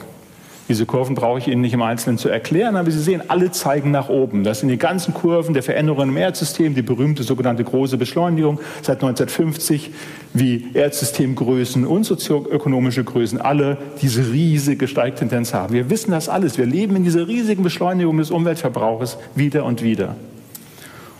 Diese 0.68 0.86
Kurven 0.86 1.16
brauche 1.16 1.38
ich 1.38 1.48
Ihnen 1.48 1.60
nicht 1.60 1.74
im 1.74 1.82
Einzelnen 1.82 2.18
zu 2.18 2.28
erklären, 2.28 2.76
aber 2.76 2.90
Sie 2.90 3.00
sehen, 3.00 3.22
alle 3.28 3.50
zeigen 3.50 3.90
nach 3.90 4.08
oben. 4.08 4.44
Das 4.44 4.60
sind 4.60 4.68
die 4.68 4.78
ganzen 4.78 5.12
Kurven 5.12 5.54
der 5.54 5.62
Veränderungen 5.62 6.10
im 6.10 6.16
Erdsystem, 6.16 6.74
die 6.74 6.82
berühmte 6.82 7.24
sogenannte 7.24 7.64
große 7.64 7.98
Beschleunigung 7.98 8.60
seit 8.80 9.02
1950, 9.02 9.90
wie 10.34 10.68
Erdsystemgrößen 10.72 11.84
und 11.84 12.04
sozioökonomische 12.04 13.02
Größen 13.02 13.40
alle 13.40 13.76
diese 14.00 14.30
riesige 14.30 14.86
Steigtendenz 14.86 15.52
haben. 15.52 15.74
Wir 15.74 15.90
wissen 15.90 16.12
das 16.12 16.28
alles. 16.28 16.58
Wir 16.58 16.66
leben 16.66 16.94
in 16.96 17.04
dieser 17.04 17.26
riesigen 17.26 17.64
Beschleunigung 17.64 18.16
des 18.18 18.30
Umweltverbrauches 18.30 19.18
wieder 19.34 19.64
und 19.64 19.82
wieder. 19.82 20.14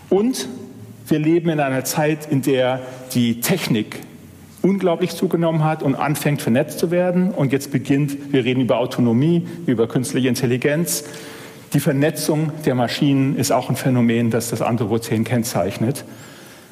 Und 0.09 0.47
wir 1.07 1.19
leben 1.19 1.49
in 1.49 1.59
einer 1.59 1.83
Zeit, 1.83 2.31
in 2.31 2.41
der 2.41 2.79
die 3.13 3.41
Technik 3.41 3.99
unglaublich 4.63 5.11
zugenommen 5.11 5.63
hat 5.63 5.83
und 5.83 5.93
anfängt 5.93 6.41
vernetzt 6.41 6.79
zu 6.79 6.89
werden. 6.89 7.31
Und 7.31 7.51
jetzt 7.51 7.71
beginnt, 7.71 8.33
wir 8.33 8.45
reden 8.45 8.61
über 8.61 8.79
Autonomie, 8.79 9.45
über 9.67 9.87
künstliche 9.87 10.29
Intelligenz. 10.29 11.03
Die 11.73 11.79
Vernetzung 11.79 12.51
der 12.65 12.73
Maschinen 12.73 13.35
ist 13.35 13.51
auch 13.51 13.69
ein 13.69 13.75
Phänomen, 13.75 14.31
das 14.31 14.49
das 14.49 14.61
Anthropozän 14.61 15.25
kennzeichnet. 15.25 16.05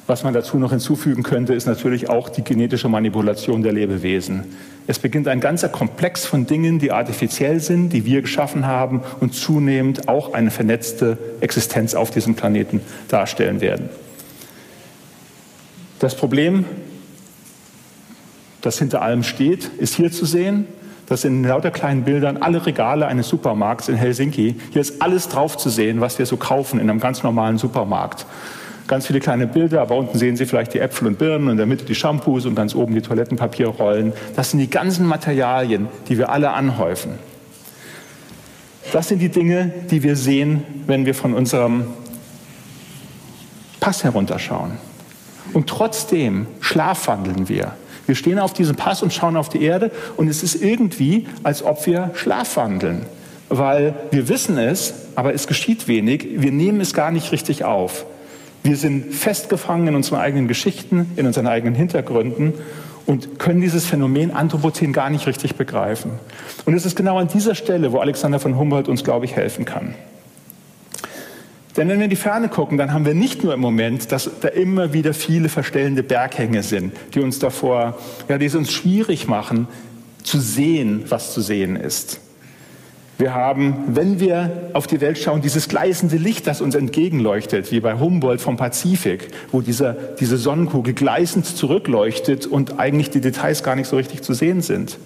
Was 0.06 0.24
man 0.24 0.34
dazu 0.34 0.56
noch 0.58 0.70
hinzufügen 0.70 1.22
könnte, 1.22 1.54
ist 1.54 1.66
natürlich 1.66 2.08
auch 2.08 2.28
die 2.28 2.42
genetische 2.42 2.88
Manipulation 2.88 3.62
der 3.62 3.72
Lebewesen. 3.72 4.44
Es 4.86 4.98
beginnt 4.98 5.28
ein 5.28 5.40
ganzer 5.40 5.68
Komplex 5.68 6.24
von 6.24 6.46
Dingen, 6.46 6.78
die 6.78 6.92
artifiziell 6.92 7.60
sind, 7.60 7.90
die 7.90 8.04
wir 8.04 8.22
geschaffen 8.22 8.66
haben 8.66 9.02
und 9.20 9.34
zunehmend 9.34 10.08
auch 10.08 10.34
eine 10.34 10.50
vernetzte 10.50 11.18
Existenz 11.40 11.94
auf 11.94 12.10
diesem 12.10 12.34
Planeten 12.34 12.80
darstellen 13.08 13.60
werden. 13.60 13.90
Das 16.00 16.16
Problem 16.16 16.64
das 18.62 18.78
hinter 18.78 19.02
allem 19.02 19.22
steht, 19.22 19.70
ist 19.78 19.94
hier 19.94 20.10
zu 20.10 20.24
sehen. 20.24 20.66
Das 21.06 21.22
sind 21.22 21.42
in 21.42 21.44
lauter 21.44 21.70
kleinen 21.70 22.04
Bildern 22.04 22.38
alle 22.38 22.64
Regale 22.64 23.06
eines 23.06 23.28
Supermarkts 23.28 23.88
in 23.88 23.96
Helsinki. 23.96 24.56
Hier 24.70 24.80
ist 24.80 25.02
alles 25.02 25.28
drauf 25.28 25.58
zu 25.58 25.68
sehen, 25.68 26.00
was 26.00 26.18
wir 26.18 26.26
so 26.26 26.36
kaufen 26.36 26.80
in 26.80 26.88
einem 26.88 27.00
ganz 27.00 27.22
normalen 27.22 27.58
Supermarkt. 27.58 28.24
Ganz 28.86 29.06
viele 29.06 29.20
kleine 29.20 29.46
Bilder, 29.46 29.82
aber 29.82 29.96
unten 29.96 30.18
sehen 30.18 30.36
Sie 30.36 30.46
vielleicht 30.46 30.74
die 30.74 30.78
Äpfel 30.78 31.06
und 31.08 31.18
Birnen 31.18 31.46
und 31.46 31.52
in 31.52 31.56
der 31.56 31.66
Mitte 31.66 31.84
die 31.84 31.94
Shampoos 31.94 32.46
und 32.46 32.54
ganz 32.54 32.74
oben 32.74 32.94
die 32.94 33.02
Toilettenpapierrollen. 33.02 34.12
Das 34.36 34.50
sind 34.50 34.60
die 34.60 34.70
ganzen 34.70 35.06
Materialien, 35.06 35.88
die 36.08 36.18
wir 36.18 36.30
alle 36.30 36.52
anhäufen. 36.52 37.12
Das 38.92 39.08
sind 39.08 39.20
die 39.20 39.28
Dinge, 39.28 39.72
die 39.90 40.02
wir 40.02 40.16
sehen, 40.16 40.64
wenn 40.86 41.06
wir 41.06 41.14
von 41.14 41.34
unserem 41.34 41.86
Pass 43.80 44.04
herunterschauen. 44.04 44.72
Und 45.52 45.68
trotzdem 45.68 46.46
schlafwandeln 46.60 47.48
wir. 47.48 47.74
Wir 48.06 48.14
stehen 48.14 48.38
auf 48.38 48.52
diesem 48.52 48.76
Pass 48.76 49.02
und 49.02 49.12
schauen 49.12 49.36
auf 49.36 49.48
die 49.48 49.62
Erde 49.62 49.90
und 50.16 50.28
es 50.28 50.42
ist 50.42 50.62
irgendwie, 50.62 51.26
als 51.42 51.62
ob 51.62 51.86
wir 51.86 52.10
schlafwandeln, 52.14 53.06
weil 53.48 53.94
wir 54.10 54.28
wissen 54.28 54.58
es, 54.58 54.94
aber 55.14 55.34
es 55.34 55.46
geschieht 55.46 55.88
wenig. 55.88 56.26
Wir 56.36 56.52
nehmen 56.52 56.80
es 56.80 56.94
gar 56.94 57.10
nicht 57.10 57.32
richtig 57.32 57.64
auf. 57.64 58.06
Wir 58.62 58.76
sind 58.76 59.12
festgefangen 59.12 59.88
in 59.88 59.96
unseren 59.96 60.20
eigenen 60.20 60.48
Geschichten, 60.48 61.12
in 61.16 61.26
unseren 61.26 61.46
eigenen 61.46 61.74
Hintergründen 61.74 62.54
und 63.06 63.38
können 63.38 63.60
dieses 63.60 63.86
Phänomen 63.86 64.30
Anthropozän 64.30 64.92
gar 64.92 65.10
nicht 65.10 65.26
richtig 65.26 65.56
begreifen. 65.56 66.12
Und 66.64 66.74
es 66.74 66.86
ist 66.86 66.96
genau 66.96 67.18
an 67.18 67.28
dieser 67.28 67.54
Stelle, 67.54 67.92
wo 67.92 67.98
Alexander 67.98 68.38
von 68.38 68.56
Humboldt 68.56 68.88
uns, 68.88 69.02
glaube 69.02 69.24
ich, 69.24 69.34
helfen 69.34 69.64
kann. 69.64 69.94
Denn 71.76 71.88
wenn 71.88 71.98
wir 71.98 72.04
in 72.04 72.10
die 72.10 72.16
Ferne 72.16 72.48
gucken, 72.48 72.76
dann 72.76 72.92
haben 72.92 73.06
wir 73.06 73.14
nicht 73.14 73.42
nur 73.42 73.54
im 73.54 73.60
Moment, 73.60 74.12
dass 74.12 74.30
da 74.40 74.48
immer 74.48 74.92
wieder 74.92 75.14
viele 75.14 75.48
verstellende 75.48 76.02
Berghänge 76.02 76.62
sind, 76.62 76.94
die 77.14 77.20
uns 77.20 77.38
davor, 77.38 77.98
ja, 78.28 78.36
die 78.36 78.46
es 78.46 78.54
uns 78.54 78.70
schwierig 78.72 79.26
machen, 79.26 79.68
zu 80.22 80.38
sehen, 80.38 81.04
was 81.08 81.32
zu 81.32 81.40
sehen 81.40 81.76
ist. 81.76 82.20
Wir 83.18 83.34
haben, 83.34 83.84
wenn 83.86 84.18
wir 84.20 84.70
auf 84.72 84.86
die 84.86 85.00
Welt 85.00 85.16
schauen, 85.16 85.42
dieses 85.42 85.68
gleißende 85.68 86.16
Licht, 86.16 86.46
das 86.46 86.60
uns 86.60 86.74
entgegenleuchtet, 86.74 87.70
wie 87.70 87.80
bei 87.80 87.98
Humboldt 87.98 88.40
vom 88.40 88.56
Pazifik, 88.56 89.28
wo 89.52 89.60
dieser, 89.60 89.92
diese 89.92 90.36
Sonnenkugel 90.36 90.92
gleißend 90.92 91.46
zurückleuchtet 91.46 92.46
und 92.46 92.80
eigentlich 92.80 93.10
die 93.10 93.20
Details 93.20 93.62
gar 93.62 93.76
nicht 93.76 93.86
so 93.86 93.96
richtig 93.96 94.22
zu 94.22 94.32
sehen 94.34 94.60
sind. 94.60 94.98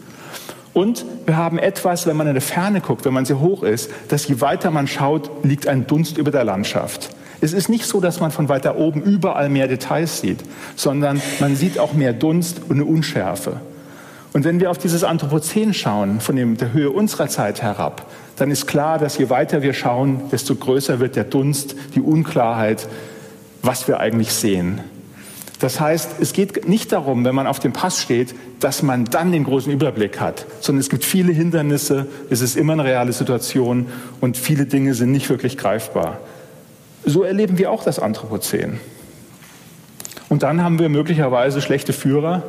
Und 0.77 1.07
wir 1.25 1.39
haben 1.39 1.59
etwas, 1.59 2.07
wenn 2.07 2.19
man 2.19 2.27
in 2.27 2.35
der 2.35 2.43
Ferne 2.43 2.83
guckt, 2.83 3.07
wenn 3.07 3.15
man 3.15 3.25
sehr 3.25 3.41
hoch 3.41 3.62
ist, 3.62 3.91
dass 4.09 4.29
je 4.29 4.43
weiter 4.43 4.71
man 4.71 4.87
schaut, 4.87 5.31
liegt 5.43 5.67
ein 5.67 5.87
Dunst 5.87 6.19
über 6.19 6.31
der 6.31 6.45
Landschaft. 6.45 7.17
Es 7.41 7.55
ist 7.55 7.71
nicht 7.71 7.87
so, 7.87 7.99
dass 7.99 8.21
man 8.21 8.31
von 8.31 8.51
weiter 8.51 8.77
oben 8.77 9.01
überall 9.01 9.49
mehr 9.49 9.69
Details 9.69 10.21
sieht, 10.21 10.41
sondern 10.75 11.23
man 11.41 11.57
sieht 11.57 11.79
auch 11.79 11.95
mehr 11.95 12.12
Dunst 12.12 12.61
und 12.69 12.73
eine 12.73 12.85
Unschärfe. 12.85 13.59
Und 14.35 14.45
wenn 14.45 14.61
wir 14.61 14.71
auf 14.71 14.77
dieses 14.77 15.03
Anthropozän 15.03 15.73
schauen, 15.73 16.21
von 16.21 16.37
der 16.37 16.75
Höhe 16.75 16.91
unserer 16.91 17.29
Zeit 17.29 17.62
herab, 17.62 18.05
dann 18.37 18.51
ist 18.51 18.67
klar, 18.67 18.99
dass 18.99 19.17
je 19.17 19.31
weiter 19.31 19.62
wir 19.62 19.73
schauen, 19.73 20.25
desto 20.31 20.57
größer 20.57 21.01
wird 21.01 21.17
der 21.17 21.25
Dunst, 21.25 21.75
die 21.95 22.03
Unklarheit, 22.03 22.87
was 23.62 23.89
wir 23.89 23.99
eigentlich 23.99 24.31
sehen. 24.35 24.83
Das 25.59 25.81
heißt, 25.81 26.16
es 26.21 26.33
geht 26.35 26.69
nicht 26.69 26.92
darum, 26.92 27.25
wenn 27.25 27.35
man 27.35 27.47
auf 27.47 27.61
dem 27.61 27.73
Pass 27.73 28.03
steht, 28.03 28.35
dass 28.61 28.83
man 28.83 29.07
dann 29.07 29.33
den 29.33 29.45
großen 29.45 29.73
Überblick 29.73 30.21
hat, 30.21 30.45
sondern 30.61 30.81
es 30.81 30.90
gibt 30.90 31.05
viele 31.05 31.33
Hindernisse, 31.33 32.07
es 32.29 32.42
ist 32.42 32.57
immer 32.57 32.75
eine 32.75 32.85
reale 32.85 33.12
Situation 33.12 33.87
und 34.21 34.37
viele 34.37 34.66
Dinge 34.66 34.92
sind 34.92 35.12
nicht 35.12 35.31
wirklich 35.31 35.57
greifbar. 35.57 36.21
So 37.05 37.23
erleben 37.23 37.57
wir 37.57 37.71
auch 37.71 37.85
das 37.85 37.99
Anthropozän. 37.99 38.81
Und 40.29 40.42
dann 40.42 40.62
haben 40.62 40.79
wir 40.79 40.88
möglicherweise 40.88 41.62
schlechte 41.62 41.92
Führer 41.92 42.42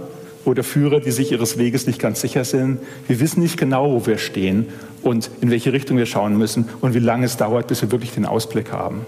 oder 0.43 0.63
Führer, 0.63 0.99
die 0.99 1.11
sich 1.11 1.31
ihres 1.31 1.57
Weges 1.57 1.87
nicht 1.87 1.99
ganz 1.99 2.21
sicher 2.21 2.43
sind. 2.43 2.79
Wir 3.07 3.19
wissen 3.19 3.41
nicht 3.41 3.57
genau, 3.57 3.91
wo 3.91 4.05
wir 4.05 4.17
stehen 4.17 4.67
und 5.03 5.29
in 5.41 5.51
welche 5.51 5.71
Richtung 5.71 5.97
wir 5.97 6.05
schauen 6.05 6.37
müssen 6.37 6.67
und 6.81 6.93
wie 6.93 6.99
lange 6.99 7.25
es 7.25 7.37
dauert, 7.37 7.67
bis 7.67 7.81
wir 7.81 7.91
wirklich 7.91 8.11
den 8.13 8.25
Ausblick 8.25 8.71
haben. 8.71 9.05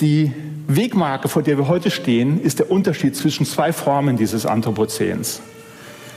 Die 0.00 0.32
Wegmarke, 0.66 1.28
vor 1.28 1.42
der 1.42 1.58
wir 1.58 1.68
heute 1.68 1.90
stehen, 1.90 2.40
ist 2.40 2.58
der 2.58 2.70
Unterschied 2.70 3.16
zwischen 3.16 3.44
zwei 3.44 3.72
Formen 3.72 4.16
dieses 4.16 4.46
Anthropozäns. 4.46 5.42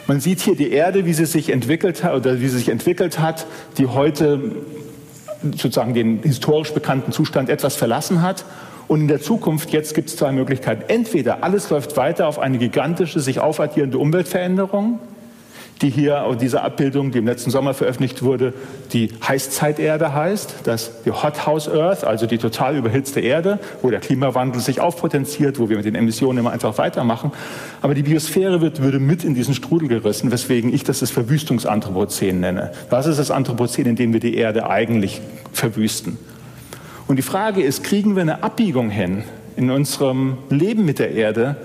Man 0.08 0.20
sieht 0.20 0.40
hier 0.42 0.56
die 0.56 0.72
Erde, 0.72 1.06
wie 1.06 1.14
sie 1.14 1.26
sich 1.26 1.50
entwickelt 1.50 2.04
hat 2.04 2.16
oder 2.16 2.40
wie 2.40 2.48
sie 2.48 2.58
sich 2.58 2.70
entwickelt 2.70 3.20
hat, 3.20 3.46
die 3.78 3.88
heute 3.88 4.40
sozusagen 5.42 5.94
den 5.94 6.22
historisch 6.24 6.72
bekannten 6.72 7.12
Zustand 7.12 7.50
etwas 7.50 7.76
verlassen 7.76 8.22
hat. 8.22 8.46
Und 8.88 9.02
in 9.02 9.08
der 9.08 9.22
Zukunft, 9.22 9.72
jetzt 9.72 9.96
gibt 9.96 10.10
es 10.10 10.18
zwei 10.18 10.32
Möglichkeiten. 10.32 10.84
Entweder 10.88 11.44
alles 11.44 11.70
läuft 11.70 11.98
weiter 11.98 12.28
auf 12.28 12.40
eine 12.40 12.58
gigantische, 12.58 13.20
sich 13.20 13.40
aufaddierende 13.40 13.98
Umweltveränderung, 13.98 15.00
die 15.82 15.90
hier 15.90 16.24
auf 16.24 16.38
dieser 16.38 16.64
Abbildung, 16.64 17.12
die 17.12 17.18
im 17.18 17.26
letzten 17.26 17.52
Sommer 17.52 17.74
veröffentlicht 17.74 18.24
wurde, 18.24 18.54
die 18.94 19.10
Heißzeiterde 19.28 20.14
heißt, 20.14 20.56
das 20.64 21.04
die 21.04 21.12
Hot 21.12 21.46
House 21.46 21.70
Earth, 21.70 22.04
also 22.04 22.26
die 22.26 22.38
total 22.38 22.78
überhitzte 22.78 23.20
Erde, 23.20 23.60
wo 23.82 23.90
der 23.90 24.00
Klimawandel 24.00 24.62
sich 24.62 24.80
aufpotenziert, 24.80 25.60
wo 25.60 25.70
wir 25.70 25.78
mit 25.78 25.86
den 25.86 25.96
Emissionen 25.96 26.40
immer 26.40 26.52
einfach 26.52 26.78
weitermachen. 26.78 27.32
Aber 27.82 27.96
die 27.96 28.04
Biosphäre 28.04 28.62
wird, 28.62 28.82
würde 28.82 29.00
mit 29.00 29.24
in 29.24 29.36
diesen 29.36 29.54
Strudel 29.54 29.90
gerissen, 29.90 30.32
weswegen 30.32 30.74
ich 30.74 30.84
das 30.84 31.00
das 31.00 31.12
Verwüstungsanthropozän 31.12 32.40
nenne. 32.40 32.72
Was 32.90 33.06
ist 33.06 33.20
das 33.20 33.32
Anthropozän, 33.32 33.86
in 33.86 33.96
dem 33.96 34.14
wir 34.14 34.20
die 34.20 34.36
Erde 34.36 34.70
eigentlich 34.70 35.22
verwüsten? 35.52 36.18
Und 37.08 37.18
die 37.18 37.24
Frage 37.24 37.62
ist, 37.62 37.84
kriegen 37.84 38.16
wir 38.16 38.22
eine 38.22 38.44
Abbiegung 38.44 38.90
hin 38.90 39.24
in 39.56 39.70
unserem 39.70 40.38
Leben 40.50 40.86
mit 40.86 41.00
der 41.00 41.12
Erde, 41.12 41.58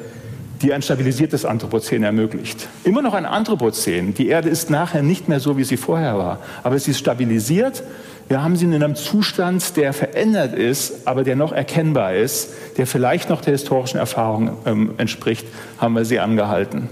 die 0.63 0.73
ein 0.73 0.83
stabilisiertes 0.83 1.45
Anthropozän 1.45 2.03
ermöglicht. 2.03 2.69
Immer 2.85 3.03
noch 3.03 3.15
ein 3.15 3.27
Anthropozän. 3.27 4.15
Die 4.15 4.29
Erde 4.29 4.49
ist 4.49 4.71
nachher 4.71 5.03
nicht 5.03 5.29
mehr 5.29 5.41
so, 5.41 5.57
wie 5.57 5.65
sie 5.65 5.77
vorher 5.77 6.19
war. 6.19 6.41
Aber 6.63 6.79
sie 6.79 6.91
ist 6.91 6.99
stabilisiert. 6.99 7.83
Wir 8.29 8.43
haben 8.43 8.57
sie 8.57 8.67
in 8.67 8.75
einem 8.75 8.95
Zustand, 8.95 9.77
der 9.77 9.93
verändert 9.93 10.55
ist, 10.55 11.07
aber 11.07 11.25
der 11.25 11.37
noch 11.37 11.53
erkennbar 11.53 12.15
ist, 12.15 12.51
der 12.77 12.87
vielleicht 12.87 13.31
noch 13.31 13.41
der 13.41 13.53
historischen 13.53 13.99
Erfahrung 13.99 14.51
ähm, 14.67 14.95
entspricht, 14.99 15.47
haben 15.79 15.95
wir 15.95 16.05
sie 16.05 16.19
angehalten. 16.19 16.89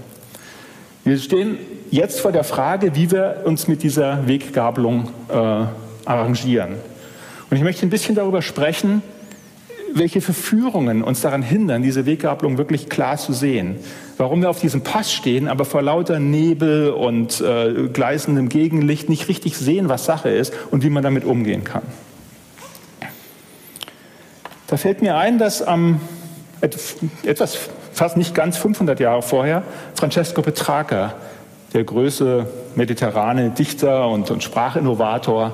Wir 1.03 1.17
stehen 1.19 1.57
jetzt 1.91 2.19
vor 2.19 2.31
der 2.31 2.43
Frage, 2.43 2.95
wie 2.95 3.11
wir 3.11 3.43
uns 3.45 3.67
mit 3.67 3.83
dieser 3.83 4.27
Weggabelung 4.27 5.09
äh, 5.29 5.33
arrangieren. 6.05 6.75
Und 7.49 7.57
ich 7.57 7.63
möchte 7.63 7.85
ein 7.85 7.89
bisschen 7.89 8.15
darüber 8.15 8.41
sprechen, 8.41 9.03
welche 9.97 10.21
Verführungen 10.21 11.03
uns 11.03 11.21
daran 11.21 11.41
hindern, 11.41 11.81
diese 11.81 12.05
Weggabelung 12.05 12.57
wirklich 12.57 12.89
klar 12.89 13.17
zu 13.17 13.33
sehen. 13.33 13.77
Warum 14.17 14.41
wir 14.41 14.49
auf 14.49 14.59
diesem 14.59 14.81
Pass 14.81 15.11
stehen, 15.11 15.47
aber 15.47 15.65
vor 15.65 15.81
lauter 15.81 16.19
Nebel 16.19 16.89
und 16.89 17.41
äh, 17.41 17.87
gleißendem 17.91 18.49
Gegenlicht 18.49 19.09
nicht 19.09 19.27
richtig 19.27 19.57
sehen, 19.57 19.89
was 19.89 20.05
Sache 20.05 20.29
ist 20.29 20.53
und 20.71 20.83
wie 20.83 20.89
man 20.89 21.03
damit 21.03 21.23
umgehen 21.23 21.63
kann. 21.63 21.83
Da 24.67 24.75
fällt 24.75 25.01
mir 25.01 25.15
ein, 25.15 25.37
dass 25.37 25.61
am 25.61 26.01
etwas 26.59 27.57
fast 27.93 28.17
nicht 28.17 28.35
ganz 28.35 28.57
500 28.57 28.99
Jahre 28.99 29.21
vorher 29.21 29.63
Francesco 29.95 30.41
Petrarca, 30.41 31.15
der 31.73 31.83
größte 31.83 32.47
mediterrane 32.75 33.51
Dichter 33.51 34.07
und, 34.07 34.29
und 34.31 34.43
Sprachinnovator, 34.43 35.53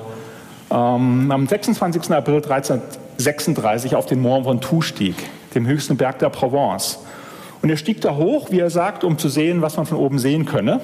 ähm, 0.70 1.30
am 1.30 1.46
26. 1.46 2.10
April 2.10 2.40
13, 2.40 2.80
36 3.18 3.96
auf 3.96 4.06
den 4.06 4.20
Mont 4.20 4.46
Ventoux 4.46 4.82
stieg, 4.82 5.14
dem 5.54 5.66
höchsten 5.66 5.96
Berg 5.96 6.18
der 6.18 6.30
Provence. 6.30 6.98
Und 7.62 7.70
er 7.70 7.76
stieg 7.76 8.00
da 8.00 8.16
hoch, 8.16 8.50
wie 8.50 8.60
er 8.60 8.70
sagt, 8.70 9.04
um 9.04 9.18
zu 9.18 9.28
sehen, 9.28 9.62
was 9.62 9.76
man 9.76 9.86
von 9.86 9.98
oben 9.98 10.18
sehen 10.18 10.44
könne. 10.44 10.80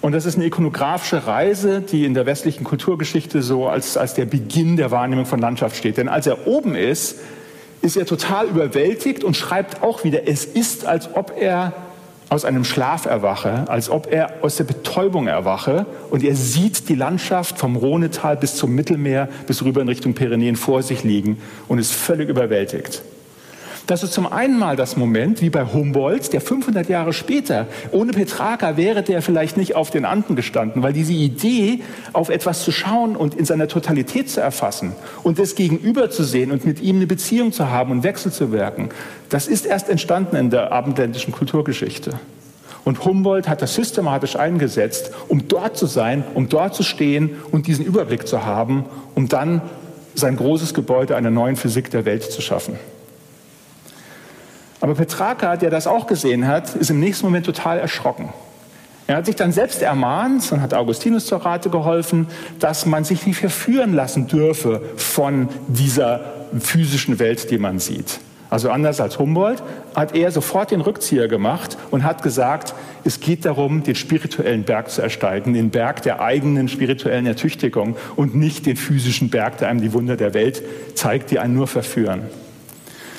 Und 0.00 0.12
das 0.12 0.26
ist 0.26 0.36
eine 0.36 0.46
ikonografische 0.46 1.26
Reise, 1.26 1.80
die 1.80 2.04
in 2.04 2.14
der 2.14 2.26
westlichen 2.26 2.64
Kulturgeschichte 2.64 3.42
so 3.42 3.66
als, 3.66 3.96
als 3.96 4.14
der 4.14 4.24
Beginn 4.24 4.76
der 4.76 4.90
Wahrnehmung 4.90 5.26
von 5.26 5.40
Landschaft 5.40 5.76
steht. 5.76 5.96
Denn 5.96 6.08
als 6.08 6.26
er 6.26 6.46
oben 6.46 6.74
ist, 6.74 7.18
ist 7.82 7.96
er 7.96 8.06
total 8.06 8.46
überwältigt 8.46 9.24
und 9.24 9.36
schreibt 9.36 9.82
auch 9.82 10.04
wieder, 10.04 10.28
es 10.28 10.44
ist, 10.44 10.86
als 10.86 11.14
ob 11.14 11.32
er 11.38 11.72
aus 12.28 12.44
einem 12.44 12.64
Schlaf 12.64 13.06
erwache, 13.06 13.68
als 13.68 13.88
ob 13.88 14.12
er 14.12 14.42
aus 14.42 14.56
der 14.56 14.64
Betäubung 14.64 15.28
erwache 15.28 15.86
und 16.10 16.24
er 16.24 16.34
sieht 16.34 16.88
die 16.88 16.94
Landschaft 16.94 17.58
vom 17.58 17.76
Rhonetal 17.76 18.36
bis 18.36 18.56
zum 18.56 18.74
Mittelmeer, 18.74 19.28
bis 19.46 19.62
rüber 19.62 19.80
in 19.80 19.88
Richtung 19.88 20.14
Pyrenäen 20.14 20.56
vor 20.56 20.82
sich 20.82 21.04
liegen 21.04 21.38
und 21.68 21.78
ist 21.78 21.92
völlig 21.92 22.28
überwältigt. 22.28 23.02
Das 23.86 24.02
ist 24.02 24.14
zum 24.14 24.26
einen 24.26 24.58
mal 24.58 24.74
das 24.74 24.96
Moment, 24.96 25.40
wie 25.42 25.50
bei 25.50 25.64
Humboldt, 25.64 26.32
der 26.32 26.40
500 26.40 26.88
Jahre 26.88 27.12
später, 27.12 27.68
ohne 27.92 28.10
Petrarca 28.10 28.76
wäre 28.76 29.04
der 29.04 29.22
vielleicht 29.22 29.56
nicht 29.56 29.76
auf 29.76 29.90
den 29.90 30.04
Anden 30.04 30.34
gestanden, 30.34 30.82
weil 30.82 30.92
diese 30.92 31.12
Idee, 31.12 31.82
auf 32.12 32.28
etwas 32.28 32.64
zu 32.64 32.72
schauen 32.72 33.14
und 33.14 33.36
in 33.36 33.44
seiner 33.44 33.68
Totalität 33.68 34.28
zu 34.28 34.40
erfassen 34.40 34.92
und 35.22 35.38
das 35.38 35.54
Gegenüber 35.54 36.10
zu 36.10 36.24
sehen 36.24 36.50
und 36.50 36.64
mit 36.64 36.80
ihm 36.80 36.96
eine 36.96 37.06
Beziehung 37.06 37.52
zu 37.52 37.70
haben 37.70 37.92
und 37.92 38.02
Wechsel 38.02 38.32
zu 38.32 38.50
wirken, 38.50 38.88
das 39.28 39.46
ist 39.46 39.66
erst 39.66 39.88
entstanden 39.88 40.34
in 40.34 40.50
der 40.50 40.72
abendländischen 40.72 41.32
Kulturgeschichte. 41.32 42.14
Und 42.82 43.04
Humboldt 43.04 43.48
hat 43.48 43.62
das 43.62 43.74
systematisch 43.74 44.34
eingesetzt, 44.34 45.12
um 45.28 45.46
dort 45.46 45.76
zu 45.76 45.86
sein, 45.86 46.24
um 46.34 46.48
dort 46.48 46.74
zu 46.74 46.82
stehen 46.82 47.36
und 47.52 47.68
diesen 47.68 47.84
Überblick 47.84 48.26
zu 48.26 48.44
haben, 48.44 48.84
um 49.14 49.28
dann 49.28 49.62
sein 50.16 50.36
großes 50.36 50.74
Gebäude 50.74 51.14
einer 51.14 51.30
neuen 51.30 51.54
Physik 51.54 51.90
der 51.92 52.04
Welt 52.04 52.24
zu 52.24 52.42
schaffen. 52.42 52.76
Aber 54.80 54.94
Petrarca, 54.94 55.56
der 55.56 55.70
das 55.70 55.86
auch 55.86 56.06
gesehen 56.06 56.46
hat, 56.46 56.74
ist 56.74 56.90
im 56.90 57.00
nächsten 57.00 57.26
Moment 57.26 57.46
total 57.46 57.78
erschrocken. 57.78 58.30
Er 59.06 59.16
hat 59.16 59.26
sich 59.26 59.36
dann 59.36 59.52
selbst 59.52 59.82
ermahnt 59.82 60.50
und 60.50 60.60
hat 60.60 60.74
Augustinus 60.74 61.26
zur 61.26 61.38
Rate 61.44 61.70
geholfen, 61.70 62.26
dass 62.58 62.86
man 62.86 63.04
sich 63.04 63.24
nicht 63.24 63.38
verführen 63.38 63.94
lassen 63.94 64.26
dürfe 64.26 64.82
von 64.96 65.48
dieser 65.68 66.32
physischen 66.58 67.18
Welt, 67.18 67.50
die 67.50 67.58
man 67.58 67.78
sieht. 67.78 68.18
Also 68.50 68.70
anders 68.70 69.00
als 69.00 69.18
Humboldt 69.18 69.62
hat 69.94 70.14
er 70.14 70.30
sofort 70.30 70.70
den 70.70 70.80
Rückzieher 70.80 71.28
gemacht 71.28 71.76
und 71.90 72.04
hat 72.04 72.22
gesagt, 72.22 72.74
es 73.04 73.20
geht 73.20 73.44
darum, 73.44 73.82
den 73.82 73.94
spirituellen 73.94 74.64
Berg 74.64 74.90
zu 74.90 75.02
ersteigen, 75.02 75.52
den 75.52 75.70
Berg 75.70 76.02
der 76.02 76.20
eigenen 76.20 76.68
spirituellen 76.68 77.26
Ertüchtigung 77.26 77.96
und 78.14 78.34
nicht 78.34 78.66
den 78.66 78.76
physischen 78.76 79.30
Berg, 79.30 79.58
der 79.58 79.68
einem 79.68 79.80
die 79.80 79.92
Wunder 79.92 80.16
der 80.16 80.34
Welt 80.34 80.62
zeigt, 80.94 81.30
die 81.30 81.38
einen 81.38 81.54
nur 81.54 81.66
verführen. 81.66 82.22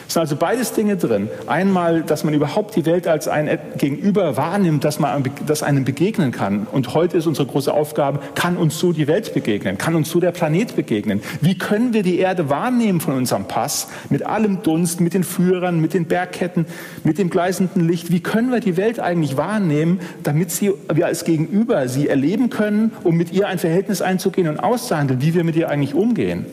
Es 0.08 0.13
sind 0.13 0.22
also 0.22 0.38
beides 0.38 0.72
Dinge 0.72 0.96
drin. 0.96 1.30
Einmal, 1.48 2.02
dass 2.02 2.24
man 2.24 2.34
überhaupt 2.34 2.78
die 2.78 2.86
Welt 2.86 3.08
als 3.08 3.28
ein 3.28 3.60
Gegenüber 3.78 4.38
wahrnimmt, 4.38 4.86
dass 4.86 5.00
man 5.00 5.30
das 5.46 5.63
einem 5.63 5.84
begegnen 5.84 6.32
kann. 6.32 6.65
Und 6.72 6.93
heute 6.93 7.17
ist 7.17 7.28
unsere 7.28 7.46
große 7.46 7.74
Aufgabe, 7.74 8.20
kann 8.34 8.56
uns 8.56 8.80
so 8.80 8.93
die 8.93 9.08
Welt 9.08 9.34
begegnen? 9.34 9.78
Kann 9.78 9.96
uns 9.96 10.10
so 10.10 10.22
der 10.22 10.32
Planet 10.32 10.78
begegnen? 10.78 11.22
Wie 11.41 11.58
können 11.58 11.93
wir 11.93 12.04
die 12.04 12.20
Erde 12.20 12.50
wahrnehmen 12.50 13.02
von 13.02 13.15
unserem 13.15 13.46
Pass? 13.46 13.89
Mit 14.10 14.26
allem 14.26 14.63
Dunst, 14.63 15.02
mit 15.02 15.13
den 15.13 15.26
Führern, 15.26 15.82
mit 15.82 15.93
den 15.93 16.06
Bergketten, 16.06 16.65
mit 17.04 17.17
dem 17.17 17.30
gleißenden 17.30 17.86
Licht. 17.86 18.10
Wie 18.10 18.22
können 18.22 18.50
wir 18.50 18.62
die 18.62 18.78
Welt 18.78 19.02
eigentlich 19.02 19.36
wahrnehmen, 19.36 20.00
damit 20.24 20.52
sie, 20.52 20.72
wir 20.91 21.06
als 21.06 21.26
Gegenüber 21.26 21.89
sie 21.89 22.08
erleben 22.08 22.50
können, 22.50 22.93
um 23.04 23.17
mit 23.17 23.34
ihr 23.34 23.48
ein 23.48 23.60
Verhältnis 23.60 24.02
einzugehen 24.02 24.48
und 24.48 24.60
auszuhandeln, 24.60 25.22
wie 25.22 25.34
wir 25.34 25.43
mit 25.43 25.58
ihr 25.58 25.67
eigentlich 25.67 25.93
umgehen? 25.93 26.46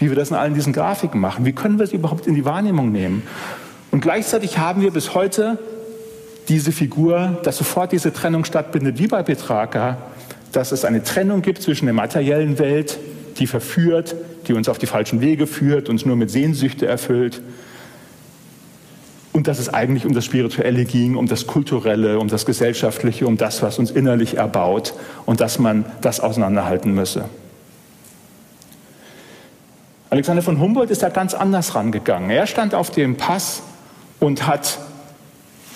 Wie 0.00 0.08
wir 0.08 0.16
das 0.16 0.30
in 0.30 0.36
allen 0.36 0.54
diesen 0.54 0.72
Grafiken 0.72 1.20
machen. 1.20 1.44
Wie 1.44 1.52
können 1.52 1.78
wir 1.78 1.84
es 1.84 1.92
überhaupt 1.92 2.26
in 2.26 2.34
die 2.34 2.44
Wahrnehmung 2.44 2.90
nehmen? 2.90 3.22
Und 3.90 4.00
gleichzeitig 4.00 4.58
haben 4.58 4.82
wir 4.82 4.90
bis 4.90 5.14
heute 5.14 5.58
diese 6.48 6.72
Figur, 6.72 7.38
dass 7.42 7.58
sofort 7.58 7.92
diese 7.92 8.12
Trennung 8.12 8.44
stattfindet, 8.44 8.98
wie 8.98 9.06
bei 9.06 9.22
Petrarca, 9.22 9.98
dass 10.52 10.72
es 10.72 10.84
eine 10.84 11.02
Trennung 11.02 11.42
gibt 11.42 11.62
zwischen 11.62 11.86
der 11.86 11.94
materiellen 11.94 12.58
Welt, 12.58 12.98
die 13.38 13.46
verführt, 13.46 14.16
die 14.48 14.52
uns 14.54 14.68
auf 14.68 14.78
die 14.78 14.86
falschen 14.86 15.20
Wege 15.20 15.46
führt, 15.46 15.88
uns 15.88 16.04
nur 16.04 16.16
mit 16.16 16.30
Sehnsüchte 16.30 16.86
erfüllt, 16.86 17.40
und 19.32 19.46
dass 19.46 19.58
es 19.58 19.68
eigentlich 19.68 20.06
um 20.06 20.12
das 20.12 20.24
Spirituelle 20.24 20.84
ging, 20.84 21.16
um 21.16 21.26
das 21.26 21.46
Kulturelle, 21.46 22.18
um 22.18 22.28
das 22.28 22.46
Gesellschaftliche, 22.46 23.26
um 23.26 23.36
das, 23.36 23.62
was 23.62 23.78
uns 23.78 23.90
innerlich 23.90 24.36
erbaut 24.36 24.92
und 25.24 25.40
dass 25.40 25.58
man 25.58 25.84
das 26.00 26.20
auseinanderhalten 26.20 26.92
müsse. 26.92 27.26
Alexander 30.10 30.42
von 30.42 30.58
Humboldt 30.58 30.90
ist 30.90 31.04
da 31.04 31.08
ganz 31.08 31.34
anders 31.34 31.76
rangegangen. 31.76 32.30
Er 32.30 32.48
stand 32.48 32.74
auf 32.74 32.90
dem 32.90 33.16
Pass 33.16 33.62
und 34.18 34.46
hat 34.48 34.80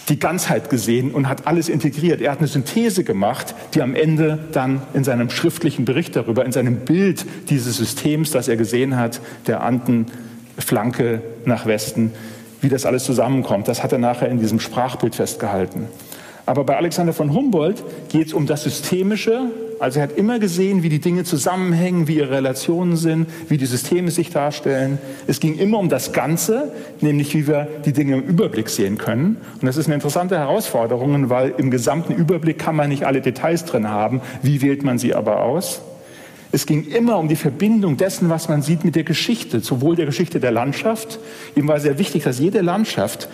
die 0.08 0.18
Ganzheit 0.18 0.70
gesehen 0.70 1.12
und 1.12 1.28
hat 1.28 1.46
alles 1.46 1.68
integriert. 1.68 2.20
Er 2.20 2.32
hat 2.32 2.38
eine 2.38 2.48
Synthese 2.48 3.04
gemacht, 3.04 3.54
die 3.74 3.80
am 3.80 3.94
Ende 3.94 4.40
dann 4.50 4.82
in 4.92 5.04
seinem 5.04 5.30
schriftlichen 5.30 5.84
Bericht 5.84 6.16
darüber, 6.16 6.44
in 6.44 6.50
seinem 6.50 6.80
Bild 6.80 7.24
dieses 7.48 7.76
Systems, 7.76 8.32
das 8.32 8.48
er 8.48 8.56
gesehen 8.56 8.96
hat, 8.96 9.20
der 9.46 9.62
Andenflanke 9.62 11.22
nach 11.44 11.66
Westen, 11.66 12.12
wie 12.60 12.68
das 12.68 12.86
alles 12.86 13.04
zusammenkommt. 13.04 13.68
Das 13.68 13.84
hat 13.84 13.92
er 13.92 13.98
nachher 13.98 14.28
in 14.28 14.40
diesem 14.40 14.58
Sprachbild 14.58 15.14
festgehalten. 15.14 15.86
Aber 16.44 16.64
bei 16.64 16.76
Alexander 16.76 17.12
von 17.12 17.32
Humboldt 17.32 17.82
geht 18.08 18.26
es 18.26 18.32
um 18.34 18.46
das 18.46 18.64
Systemische. 18.64 19.46
Also 19.84 19.98
er 19.98 20.04
hat 20.04 20.16
immer 20.16 20.38
gesehen, 20.38 20.82
wie 20.82 20.88
die 20.88 20.98
Dinge 20.98 21.24
zusammenhängen, 21.24 22.08
wie 22.08 22.16
ihre 22.16 22.30
Relationen 22.30 22.96
sind, 22.96 23.28
wie 23.50 23.58
die 23.58 23.66
Systeme 23.66 24.10
sich 24.10 24.30
darstellen. 24.30 24.96
Es 25.26 25.40
ging 25.40 25.58
immer 25.58 25.78
um 25.78 25.90
das 25.90 26.14
Ganze, 26.14 26.72
nämlich 27.02 27.34
wie 27.34 27.46
wir 27.46 27.68
die 27.84 27.92
Dinge 27.92 28.14
im 28.14 28.22
Überblick 28.22 28.70
sehen 28.70 28.96
können. 28.96 29.36
Und 29.60 29.66
das 29.66 29.76
ist 29.76 29.84
eine 29.84 29.96
interessante 29.96 30.38
Herausforderung, 30.38 31.28
weil 31.28 31.52
im 31.58 31.70
gesamten 31.70 32.14
Überblick 32.14 32.58
kann 32.58 32.76
man 32.76 32.88
nicht 32.88 33.04
alle 33.04 33.20
Details 33.20 33.66
drin 33.66 33.90
haben. 33.90 34.22
Wie 34.40 34.62
wählt 34.62 34.84
man 34.84 34.96
sie 34.96 35.14
aber 35.14 35.42
aus? 35.42 35.82
Es 36.50 36.64
ging 36.64 36.86
immer 36.86 37.18
um 37.18 37.28
die 37.28 37.36
Verbindung 37.36 37.98
dessen, 37.98 38.30
was 38.30 38.48
man 38.48 38.62
sieht, 38.62 38.86
mit 38.86 38.96
der 38.96 39.04
Geschichte, 39.04 39.60
sowohl 39.60 39.96
der 39.96 40.06
Geschichte 40.06 40.40
der 40.40 40.50
Landschaft. 40.50 41.18
Ihm 41.56 41.68
war 41.68 41.78
sehr 41.78 41.98
wichtig, 41.98 42.22
dass 42.22 42.38
jede 42.38 42.62
Landschaft 42.62 43.28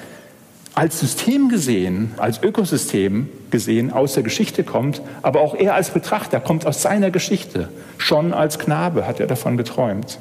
als 0.75 1.01
System 1.01 1.49
gesehen, 1.49 2.13
als 2.17 2.43
Ökosystem 2.43 3.29
gesehen 3.51 3.93
aus 3.93 4.15
der 4.15 4.23
Geschichte 4.23 4.65
kommt, 4.65 5.03
aber 5.23 5.41
auch 5.41 5.55
er 5.55 5.75
als 5.75 5.91
Betrachter 5.91 6.41
kommt 6.41 6.67
aus 6.67 6.83
seiner 6.83 7.11
Geschichte. 7.11 7.69
Schon 7.99 8.33
als 8.33 8.59
Knabe 8.59 9.07
hat 9.07 9.21
er 9.21 9.27
davon 9.27 9.57
geträumt. 9.57 10.19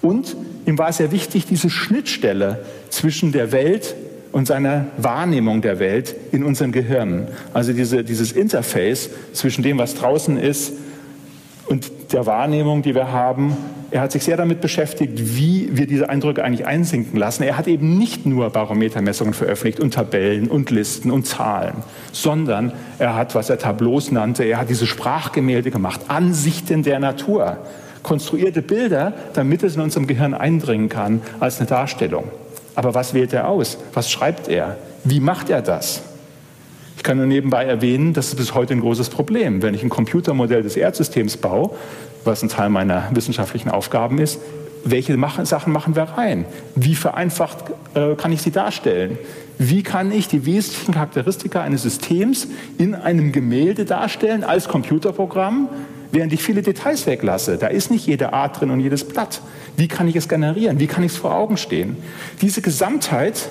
Und 0.00 0.36
ihm 0.66 0.78
war 0.78 0.88
es 0.88 0.96
sehr 0.98 1.12
wichtig, 1.12 1.46
diese 1.46 1.70
Schnittstelle 1.70 2.64
zwischen 2.90 3.32
der 3.32 3.52
Welt 3.52 3.94
und 4.32 4.46
seiner 4.46 4.86
Wahrnehmung 4.96 5.60
der 5.60 5.78
Welt 5.78 6.14
in 6.32 6.42
unserem 6.42 6.72
Gehirn, 6.72 7.28
also 7.52 7.72
diese, 7.72 8.02
dieses 8.02 8.32
Interface 8.32 9.10
zwischen 9.32 9.62
dem, 9.62 9.78
was 9.78 9.94
draußen 9.94 10.38
ist 10.38 10.72
und 11.66 12.01
der 12.12 12.26
Wahrnehmung, 12.26 12.82
die 12.82 12.94
wir 12.94 13.12
haben. 13.12 13.56
Er 13.90 14.00
hat 14.00 14.12
sich 14.12 14.24
sehr 14.24 14.36
damit 14.36 14.60
beschäftigt, 14.60 15.36
wie 15.36 15.68
wir 15.72 15.86
diese 15.86 16.08
Eindrücke 16.08 16.42
eigentlich 16.42 16.66
einsinken 16.66 17.18
lassen. 17.18 17.42
Er 17.42 17.58
hat 17.58 17.66
eben 17.68 17.98
nicht 17.98 18.24
nur 18.24 18.50
Barometermessungen 18.50 19.34
veröffentlicht 19.34 19.80
und 19.80 19.94
Tabellen 19.94 20.48
und 20.48 20.70
Listen 20.70 21.10
und 21.10 21.26
Zahlen, 21.26 21.74
sondern 22.12 22.72
er 22.98 23.14
hat, 23.14 23.34
was 23.34 23.50
er 23.50 23.58
Tableaus 23.58 24.10
nannte, 24.10 24.44
er 24.44 24.58
hat 24.58 24.70
diese 24.70 24.86
Sprachgemälde 24.86 25.70
gemacht, 25.70 26.02
Ansichten 26.08 26.82
der 26.82 27.00
Natur, 27.00 27.58
konstruierte 28.02 28.62
Bilder, 28.62 29.12
damit 29.34 29.62
es 29.62 29.76
in 29.76 29.82
unserem 29.82 30.06
Gehirn 30.06 30.34
eindringen 30.34 30.88
kann 30.88 31.22
als 31.40 31.58
eine 31.58 31.68
Darstellung. 31.68 32.24
Aber 32.74 32.94
was 32.94 33.14
wählt 33.14 33.32
er 33.32 33.48
aus? 33.48 33.78
Was 33.92 34.10
schreibt 34.10 34.48
er? 34.48 34.76
Wie 35.04 35.20
macht 35.20 35.50
er 35.50 35.62
das? 35.62 36.02
Ich 37.02 37.04
kann 37.04 37.16
nur 37.16 37.26
nebenbei 37.26 37.64
erwähnen, 37.64 38.12
das 38.12 38.28
ist 38.28 38.36
bis 38.36 38.54
heute 38.54 38.74
ein 38.74 38.80
großes 38.80 39.08
Problem. 39.08 39.60
Wenn 39.60 39.74
ich 39.74 39.82
ein 39.82 39.88
Computermodell 39.88 40.62
des 40.62 40.76
Erdsystems 40.76 41.36
baue, 41.36 41.70
was 42.22 42.44
ein 42.44 42.48
Teil 42.48 42.68
meiner 42.68 43.08
wissenschaftlichen 43.12 43.70
Aufgaben 43.70 44.20
ist, 44.20 44.38
welche 44.84 45.18
Sachen 45.42 45.72
machen 45.72 45.96
wir 45.96 46.04
rein? 46.04 46.44
Wie 46.76 46.94
vereinfacht 46.94 47.64
äh, 47.94 48.14
kann 48.14 48.30
ich 48.30 48.42
sie 48.42 48.52
darstellen? 48.52 49.18
Wie 49.58 49.82
kann 49.82 50.12
ich 50.12 50.28
die 50.28 50.46
wesentlichen 50.46 50.94
Charakteristika 50.94 51.60
eines 51.60 51.82
Systems 51.82 52.46
in 52.78 52.94
einem 52.94 53.32
Gemälde 53.32 53.84
darstellen 53.84 54.44
als 54.44 54.68
Computerprogramm, 54.68 55.70
während 56.12 56.32
ich 56.32 56.40
viele 56.40 56.62
Details 56.62 57.08
weglasse? 57.08 57.58
Da 57.58 57.66
ist 57.66 57.90
nicht 57.90 58.06
jede 58.06 58.32
Art 58.32 58.60
drin 58.60 58.70
und 58.70 58.78
jedes 58.78 59.02
Blatt. 59.02 59.40
Wie 59.76 59.88
kann 59.88 60.06
ich 60.06 60.14
es 60.14 60.28
generieren? 60.28 60.78
Wie 60.78 60.86
kann 60.86 61.02
ich 61.02 61.10
es 61.10 61.18
vor 61.18 61.34
Augen 61.34 61.56
stehen? 61.56 61.96
Diese 62.40 62.62
Gesamtheit 62.62 63.50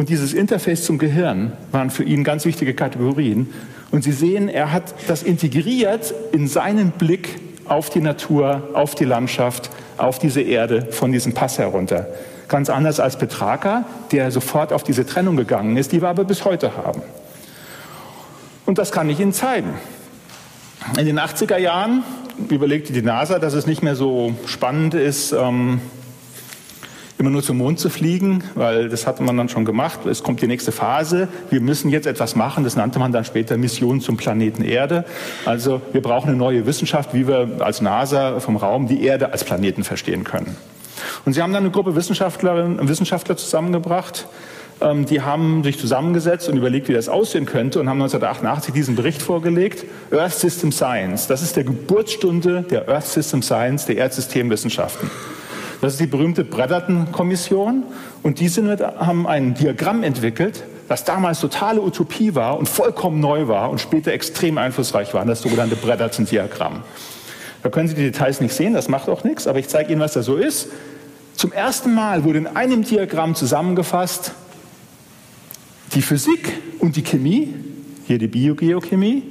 und 0.00 0.08
dieses 0.08 0.32
Interface 0.32 0.86
zum 0.86 0.96
Gehirn 0.96 1.52
waren 1.72 1.90
für 1.90 2.04
ihn 2.04 2.24
ganz 2.24 2.46
wichtige 2.46 2.72
Kategorien. 2.72 3.52
Und 3.90 4.02
Sie 4.02 4.12
sehen, 4.12 4.48
er 4.48 4.72
hat 4.72 4.94
das 5.08 5.22
integriert 5.22 6.14
in 6.32 6.48
seinen 6.48 6.92
Blick 6.92 7.38
auf 7.66 7.90
die 7.90 8.00
Natur, 8.00 8.70
auf 8.72 8.94
die 8.94 9.04
Landschaft, 9.04 9.68
auf 9.98 10.18
diese 10.18 10.40
Erde 10.40 10.88
von 10.90 11.12
diesem 11.12 11.34
Pass 11.34 11.58
herunter. 11.58 12.06
Ganz 12.48 12.70
anders 12.70 12.98
als 12.98 13.18
Petrarca, 13.18 13.84
der 14.10 14.30
sofort 14.30 14.72
auf 14.72 14.84
diese 14.84 15.04
Trennung 15.04 15.36
gegangen 15.36 15.76
ist, 15.76 15.92
die 15.92 16.00
wir 16.00 16.08
aber 16.08 16.24
bis 16.24 16.46
heute 16.46 16.78
haben. 16.78 17.02
Und 18.64 18.78
das 18.78 18.92
kann 18.92 19.10
ich 19.10 19.20
Ihnen 19.20 19.34
zeigen. 19.34 19.74
In 20.98 21.04
den 21.04 21.20
80er 21.20 21.58
Jahren 21.58 22.04
überlegte 22.48 22.94
die 22.94 23.02
NASA, 23.02 23.38
dass 23.38 23.52
es 23.52 23.66
nicht 23.66 23.82
mehr 23.82 23.96
so 23.96 24.34
spannend 24.46 24.94
ist, 24.94 25.32
ähm, 25.32 25.82
immer 27.20 27.30
nur 27.30 27.42
zum 27.42 27.58
Mond 27.58 27.78
zu 27.78 27.90
fliegen, 27.90 28.42
weil 28.54 28.88
das 28.88 29.06
hatte 29.06 29.22
man 29.22 29.36
dann 29.36 29.48
schon 29.48 29.64
gemacht. 29.64 30.06
Es 30.06 30.22
kommt 30.22 30.40
die 30.40 30.46
nächste 30.46 30.72
Phase. 30.72 31.28
Wir 31.50 31.60
müssen 31.60 31.90
jetzt 31.90 32.06
etwas 32.06 32.34
machen. 32.34 32.64
Das 32.64 32.76
nannte 32.76 32.98
man 32.98 33.12
dann 33.12 33.24
später 33.24 33.56
Mission 33.58 34.00
zum 34.00 34.16
Planeten 34.16 34.64
Erde. 34.64 35.04
Also 35.44 35.82
wir 35.92 36.00
brauchen 36.00 36.28
eine 36.28 36.38
neue 36.38 36.66
Wissenschaft, 36.66 37.14
wie 37.14 37.28
wir 37.28 37.58
als 37.60 37.80
NASA 37.82 38.40
vom 38.40 38.56
Raum 38.56 38.88
die 38.88 39.04
Erde 39.04 39.32
als 39.32 39.44
Planeten 39.44 39.84
verstehen 39.84 40.24
können. 40.24 40.56
Und 41.24 41.34
sie 41.34 41.42
haben 41.42 41.52
dann 41.52 41.62
eine 41.62 41.70
Gruppe 41.70 41.94
Wissenschaftlerinnen 41.94 42.78
und 42.78 42.88
Wissenschaftler 42.88 43.36
zusammengebracht. 43.36 44.26
Ähm, 44.80 45.04
die 45.04 45.20
haben 45.20 45.62
sich 45.62 45.78
zusammengesetzt 45.78 46.48
und 46.48 46.56
überlegt, 46.56 46.88
wie 46.88 46.94
das 46.94 47.08
aussehen 47.08 47.44
könnte 47.44 47.80
und 47.80 47.88
haben 47.88 48.00
1988 48.00 48.72
diesen 48.72 48.96
Bericht 48.96 49.20
vorgelegt. 49.20 49.84
Earth 50.10 50.32
System 50.32 50.72
Science. 50.72 51.26
Das 51.26 51.42
ist 51.42 51.56
der 51.56 51.64
Geburtsstunde 51.64 52.62
der 52.62 52.88
Earth 52.88 53.06
System 53.06 53.42
Science, 53.42 53.86
der 53.86 53.96
Erdsystemwissenschaften. 53.96 55.10
Das 55.80 55.94
ist 55.94 56.00
die 56.00 56.06
berühmte 56.06 56.44
Bredderton-Kommission. 56.44 57.84
Und 58.22 58.40
die 58.40 58.48
sind 58.48 58.80
haben 58.80 59.26
ein 59.26 59.54
Diagramm 59.54 60.02
entwickelt, 60.02 60.64
das 60.88 61.04
damals 61.04 61.40
totale 61.40 61.80
Utopie 61.80 62.34
war 62.34 62.58
und 62.58 62.68
vollkommen 62.68 63.20
neu 63.20 63.48
war 63.48 63.70
und 63.70 63.80
später 63.80 64.12
extrem 64.12 64.58
einflussreich 64.58 65.14
war, 65.14 65.24
das 65.24 65.40
sogenannte 65.40 65.76
Bredderton-Diagramm. 65.76 66.82
Da 67.62 67.68
können 67.68 67.88
Sie 67.88 67.94
die 67.94 68.02
Details 68.02 68.40
nicht 68.40 68.54
sehen, 68.54 68.74
das 68.74 68.88
macht 68.88 69.08
auch 69.08 69.22
nichts, 69.22 69.46
aber 69.46 69.58
ich 69.58 69.68
zeige 69.68 69.92
Ihnen, 69.92 70.00
was 70.00 70.14
da 70.14 70.22
so 70.22 70.36
ist. 70.36 70.68
Zum 71.34 71.52
ersten 71.52 71.94
Mal 71.94 72.24
wurde 72.24 72.38
in 72.38 72.46
einem 72.46 72.84
Diagramm 72.84 73.34
zusammengefasst 73.34 74.32
die 75.94 76.02
Physik 76.02 76.52
und 76.78 76.96
die 76.96 77.02
Chemie, 77.02 77.54
hier 78.06 78.18
die 78.18 78.28
Biogeochemie, 78.28 79.22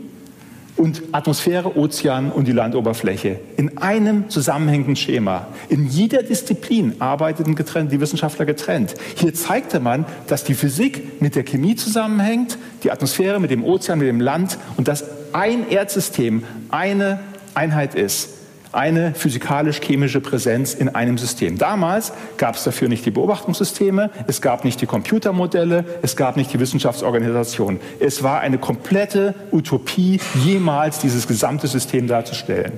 und 0.79 1.03
Atmosphäre, 1.11 1.77
Ozean 1.77 2.31
und 2.31 2.47
die 2.47 2.53
Landoberfläche 2.53 3.39
in 3.57 3.77
einem 3.77 4.29
zusammenhängenden 4.29 4.95
Schema. 4.95 5.47
In 5.67 5.87
jeder 5.87 6.23
Disziplin 6.23 6.95
arbeiteten 6.99 7.55
getrennt, 7.55 7.91
die 7.91 7.99
Wissenschaftler 7.99 8.45
getrennt. 8.45 8.95
Hier 9.15 9.33
zeigte 9.33 9.81
man, 9.81 10.05
dass 10.27 10.45
die 10.45 10.53
Physik 10.53 11.21
mit 11.21 11.35
der 11.35 11.43
Chemie 11.43 11.75
zusammenhängt, 11.75 12.57
die 12.83 12.91
Atmosphäre 12.91 13.41
mit 13.41 13.51
dem 13.51 13.63
Ozean, 13.63 13.99
mit 13.99 14.07
dem 14.07 14.21
Land 14.21 14.57
und 14.77 14.87
dass 14.87 15.03
ein 15.33 15.69
Erdsystem 15.69 16.43
eine 16.69 17.19
Einheit 17.53 17.93
ist 17.93 18.38
eine 18.71 19.13
physikalisch-chemische 19.13 20.21
Präsenz 20.21 20.73
in 20.73 20.89
einem 20.89 21.17
System. 21.17 21.57
Damals 21.57 22.13
gab 22.37 22.55
es 22.55 22.63
dafür 22.63 22.87
nicht 22.89 23.05
die 23.05 23.11
Beobachtungssysteme, 23.11 24.11
es 24.27 24.41
gab 24.41 24.63
nicht 24.63 24.81
die 24.81 24.85
Computermodelle, 24.85 25.85
es 26.01 26.15
gab 26.15 26.37
nicht 26.37 26.53
die 26.53 26.59
Wissenschaftsorganisation. 26.59 27.79
Es 27.99 28.23
war 28.23 28.41
eine 28.41 28.57
komplette 28.57 29.33
Utopie, 29.51 30.19
jemals 30.43 30.99
dieses 30.99 31.27
gesamte 31.27 31.67
System 31.67 32.07
darzustellen. 32.07 32.73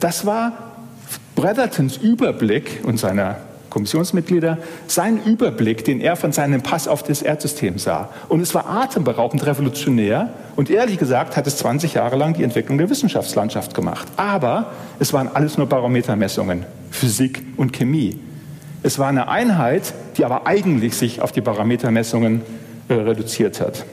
Das 0.00 0.26
war 0.26 0.52
Brethertons 1.34 1.96
Überblick 1.96 2.82
und 2.84 2.98
seiner 2.98 3.38
Kommissionsmitglieder, 3.74 4.58
sein 4.86 5.20
Überblick, 5.24 5.84
den 5.84 6.00
er 6.00 6.14
von 6.14 6.30
seinem 6.30 6.62
Pass 6.62 6.86
auf 6.86 7.02
das 7.02 7.22
Erdsystem 7.22 7.76
sah. 7.76 8.08
Und 8.28 8.40
es 8.40 8.54
war 8.54 8.70
atemberaubend 8.70 9.44
revolutionär 9.44 10.30
und 10.54 10.70
ehrlich 10.70 10.96
gesagt 10.96 11.36
hat 11.36 11.48
es 11.48 11.56
20 11.56 11.94
Jahre 11.94 12.14
lang 12.14 12.34
die 12.34 12.44
Entwicklung 12.44 12.78
der 12.78 12.88
Wissenschaftslandschaft 12.88 13.74
gemacht. 13.74 14.06
Aber 14.16 14.70
es 15.00 15.12
waren 15.12 15.28
alles 15.28 15.58
nur 15.58 15.66
Barometermessungen, 15.66 16.64
Physik 16.92 17.42
und 17.56 17.72
Chemie. 17.72 18.16
Es 18.84 19.00
war 19.00 19.08
eine 19.08 19.26
Einheit, 19.26 19.92
die 20.16 20.24
aber 20.24 20.46
eigentlich 20.46 20.94
sich 20.94 21.20
auf 21.20 21.32
die 21.32 21.40
Barometermessungen 21.40 22.42
äh, 22.88 22.94
reduziert 22.94 23.60
hat. 23.60 23.84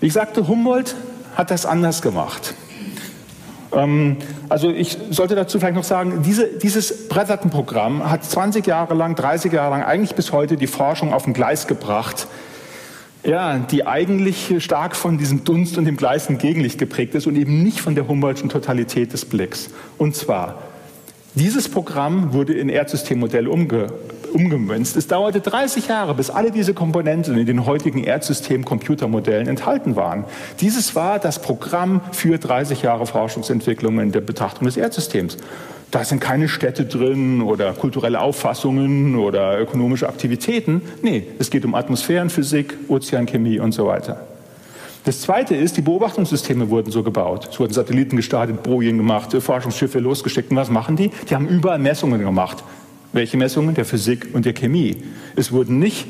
Ich 0.00 0.12
sagte, 0.12 0.48
Humboldt 0.48 0.96
hat 1.36 1.52
das 1.52 1.66
anders 1.66 2.02
gemacht. 2.02 2.54
Ähm, 3.78 4.16
also 4.48 4.70
ich 4.70 4.98
sollte 5.10 5.34
dazu 5.34 5.58
vielleicht 5.58 5.76
noch 5.76 5.84
sagen, 5.84 6.22
diese, 6.24 6.46
dieses 6.46 7.08
Bretterton-Programm 7.08 8.10
hat 8.10 8.24
20 8.24 8.66
Jahre 8.66 8.94
lang, 8.94 9.14
30 9.14 9.52
Jahre 9.52 9.70
lang, 9.70 9.82
eigentlich 9.82 10.14
bis 10.14 10.32
heute 10.32 10.56
die 10.56 10.66
Forschung 10.66 11.12
auf 11.12 11.26
ein 11.26 11.34
Gleis 11.34 11.66
gebracht, 11.66 12.26
ja, 13.24 13.58
die 13.58 13.86
eigentlich 13.86 14.54
stark 14.62 14.96
von 14.96 15.18
diesem 15.18 15.44
Dunst 15.44 15.76
und 15.76 15.84
dem 15.84 15.96
gleichen 15.96 16.38
Gegenlicht 16.38 16.78
geprägt 16.78 17.14
ist 17.14 17.26
und 17.26 17.36
eben 17.36 17.62
nicht 17.62 17.80
von 17.80 17.94
der 17.94 18.08
Humboldtschen 18.08 18.48
Totalität 18.48 19.12
des 19.12 19.24
Blicks. 19.24 19.70
Und 19.98 20.16
zwar, 20.16 20.62
dieses 21.34 21.68
Programm 21.68 22.32
wurde 22.32 22.54
in 22.54 22.68
Erdsystemmodelle 22.68 23.50
umge 23.50 23.88
umgemünzt. 24.28 24.96
Es 24.96 25.06
dauerte 25.06 25.40
30 25.40 25.88
Jahre, 25.88 26.14
bis 26.14 26.30
alle 26.30 26.50
diese 26.50 26.74
Komponenten 26.74 27.36
in 27.38 27.46
den 27.46 27.66
heutigen 27.66 28.02
Erdsystem-Computermodellen 28.04 29.48
enthalten 29.48 29.96
waren. 29.96 30.24
Dieses 30.60 30.94
war 30.94 31.18
das 31.18 31.40
Programm 31.40 32.00
für 32.12 32.38
30 32.38 32.82
Jahre 32.82 33.06
Forschungsentwicklung 33.06 34.00
in 34.00 34.12
der 34.12 34.20
Betrachtung 34.20 34.66
des 34.66 34.76
Erdsystems. 34.76 35.36
Da 35.90 36.04
sind 36.04 36.20
keine 36.20 36.48
Städte 36.48 36.84
drin 36.84 37.40
oder 37.40 37.72
kulturelle 37.72 38.20
Auffassungen 38.20 39.16
oder 39.16 39.58
ökonomische 39.58 40.08
Aktivitäten. 40.08 40.82
Nee, 41.02 41.26
es 41.38 41.50
geht 41.50 41.64
um 41.64 41.74
Atmosphärenphysik, 41.74 42.74
Ozeanchemie 42.88 43.58
und 43.58 43.72
so 43.72 43.86
weiter. 43.86 44.26
Das 45.04 45.22
Zweite 45.22 45.56
ist, 45.56 45.78
die 45.78 45.80
Beobachtungssysteme 45.80 46.68
wurden 46.68 46.92
so 46.92 47.02
gebaut. 47.02 47.48
Es 47.50 47.58
wurden 47.58 47.72
Satelliten 47.72 48.16
gestartet, 48.16 48.62
Bojen 48.62 48.98
gemacht, 48.98 49.34
Forschungsschiffe 49.40 50.00
losgeschickt. 50.00 50.50
Und 50.50 50.58
was 50.58 50.68
machen 50.68 50.96
die? 50.96 51.10
Die 51.30 51.34
haben 51.34 51.48
überall 51.48 51.78
Messungen 51.78 52.20
gemacht. 52.22 52.62
Welche 53.12 53.36
Messungen? 53.36 53.74
Der 53.74 53.84
Physik 53.84 54.28
und 54.32 54.44
der 54.44 54.52
Chemie. 54.52 54.96
Es 55.36 55.52
wurden 55.52 55.78
nicht 55.78 56.06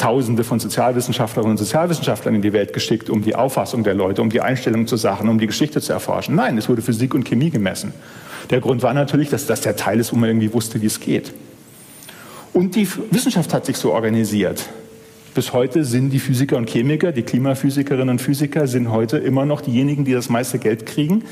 Tausende 0.00 0.44
von 0.44 0.58
Sozialwissenschaftlerinnen 0.58 1.50
und 1.50 1.58
Sozialwissenschaftlern 1.58 2.34
in 2.34 2.40
die 2.40 2.54
Welt 2.54 2.72
geschickt, 2.72 3.10
um 3.10 3.20
die 3.20 3.34
Auffassung 3.34 3.84
der 3.84 3.92
Leute, 3.92 4.22
um 4.22 4.30
die 4.30 4.40
Einstellung 4.40 4.86
zu 4.86 4.96
Sachen, 4.96 5.28
um 5.28 5.38
die 5.38 5.46
Geschichte 5.46 5.82
zu 5.82 5.92
erforschen. 5.92 6.34
Nein, 6.34 6.56
es 6.56 6.70
wurde 6.70 6.80
Physik 6.80 7.12
und 7.12 7.24
Chemie 7.24 7.50
gemessen. 7.50 7.92
Der 8.48 8.60
Grund 8.60 8.82
war 8.82 8.94
natürlich, 8.94 9.28
dass 9.28 9.44
das 9.44 9.60
der 9.60 9.76
Teil 9.76 10.00
ist, 10.00 10.10
wo 10.10 10.16
man 10.16 10.30
irgendwie 10.30 10.54
wusste, 10.54 10.80
wie 10.80 10.86
es 10.86 11.00
geht. 11.00 11.34
Und 12.54 12.76
die 12.76 12.88
Wissenschaft 13.10 13.52
hat 13.52 13.66
sich 13.66 13.76
so 13.76 13.92
organisiert. 13.92 14.70
Bis 15.34 15.52
heute 15.52 15.84
sind 15.84 16.08
die 16.08 16.18
Physiker 16.18 16.56
und 16.56 16.70
Chemiker, 16.70 17.12
die 17.12 17.22
Klimaphysikerinnen 17.22 18.08
und 18.08 18.22
Physiker, 18.22 18.66
sind 18.66 18.90
heute 18.90 19.18
immer 19.18 19.44
noch 19.44 19.60
diejenigen, 19.60 20.06
die 20.06 20.12
das 20.12 20.30
meiste 20.30 20.58
Geld 20.58 20.86
kriegen, 20.86 21.24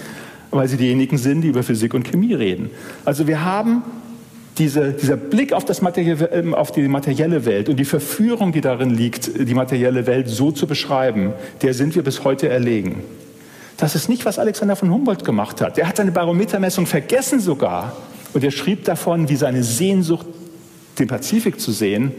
weil 0.51 0.69
sie 0.69 0.77
diejenigen 0.77 1.17
sind, 1.17 1.41
die 1.41 1.49
über 1.49 1.63
Physik 1.63 1.95
und 1.95 2.05
Chemie 2.05 2.35
reden. 2.35 2.71
Also 3.07 3.27
wir 3.27 3.47
haben 3.47 3.83
diese, 4.59 4.93
dieser 4.93 5.17
Blick 5.17 5.53
auf, 5.53 5.65
das 5.65 5.81
ähm, 5.97 6.55
auf 6.55 6.73
die 6.73 6.89
materielle 6.89 7.45
Welt 7.45 7.69
und 7.69 7.77
die 7.77 7.85
Verführung, 7.85 8.53
die 8.53 8.61
darin 8.61 8.91
liegt, 8.91 9.31
die 9.39 9.55
materielle 9.55 10.07
Welt 10.07 10.29
so 10.29 10.51
zu 10.51 10.67
beschreiben, 10.67 11.33
der 11.63 11.75
sind 11.75 11.95
wir 11.95 12.03
bis 12.03 12.25
heute 12.25 12.49
erlegen. 12.49 13.03
Das 13.77 13.95
ist 13.95 14.09
nicht, 14.09 14.25
was 14.25 14.39
Alexander 14.39 14.75
von 14.75 14.91
Humboldt 14.91 15.25
gemacht 15.25 15.61
hat. 15.61 15.77
Der 15.77 15.89
hat 15.89 15.97
seine 15.97 16.11
Barometermessung 16.11 16.87
vergessen 16.87 17.39
sogar. 17.39 17.97
Und 18.35 18.43
er 18.43 18.51
schrieb 18.51 18.85
davon, 18.85 19.29
wie 19.29 19.37
seine 19.37 19.63
Sehnsucht, 19.63 20.27
den 20.99 21.07
Pazifik 21.07 21.61
zu 21.61 21.71
sehen, 21.71 22.13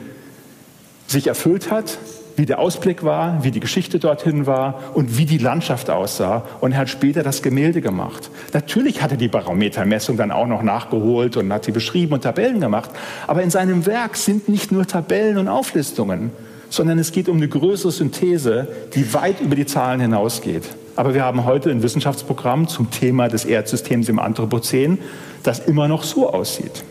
sich 1.08 1.28
erfüllt 1.28 1.70
hat, 1.70 1.98
wie 2.40 2.46
der 2.46 2.60
Ausblick 2.60 3.04
war, 3.04 3.44
wie 3.44 3.52
die 3.52 3.60
Geschichte 3.60 4.00
dorthin 4.00 4.46
war 4.46 4.80
und 4.94 5.18
wie 5.18 5.26
die 5.26 5.38
Landschaft 5.38 5.90
aussah. 5.90 6.46
Und 6.62 6.72
er 6.72 6.80
hat 6.80 6.90
später 6.90 7.22
das 7.22 7.42
Gemälde 7.42 7.82
gemacht. 7.82 8.32
Natürlich 8.54 9.02
hat 9.02 9.12
er 9.12 9.18
die 9.18 9.28
Barometermessung 9.28 10.16
dann 10.16 10.32
auch 10.32 10.48
noch 10.48 10.64
nachgeholt 10.64 11.36
und 11.36 11.52
hat 11.52 11.66
sie 11.66 11.74
beschrieben 11.74 12.14
und 12.14 12.22
Tabellen 12.22 12.62
gemacht. 12.62 12.92
Aber 13.28 13.44
in 13.44 13.50
seinem 13.50 13.86
Werk 13.86 14.16
sind 14.16 14.48
nicht 14.48 14.72
nur 14.72 14.88
Tabellen 14.88 15.38
und 15.38 15.50
Auflistungen, 15.50 16.32
sondern 16.70 16.98
es 16.98 17.12
geht 17.12 17.28
um 17.28 17.38
eine 17.38 17.50
größere 17.50 17.92
Synthese, 17.92 18.70
die 18.96 19.14
weit 19.14 19.42
über 19.42 19.56
die 19.56 19.66
Zahlen 19.66 20.00
hinausgeht. 20.00 20.64
Aber 20.96 21.14
wir 21.14 21.26
haben 21.26 21.44
heute 21.44 21.70
ein 21.72 21.84
Wissenschaftsprogramm 21.84 22.70
zum 22.70 22.90
Thema 22.90 23.28
des 23.28 23.44
Erdsystems 23.44 24.08
im 24.08 24.18
Anthropozän, 24.18 24.98
das 25.44 25.60
immer 25.60 25.90
noch 25.90 26.04
so 26.04 26.32
aussieht. 26.32 26.86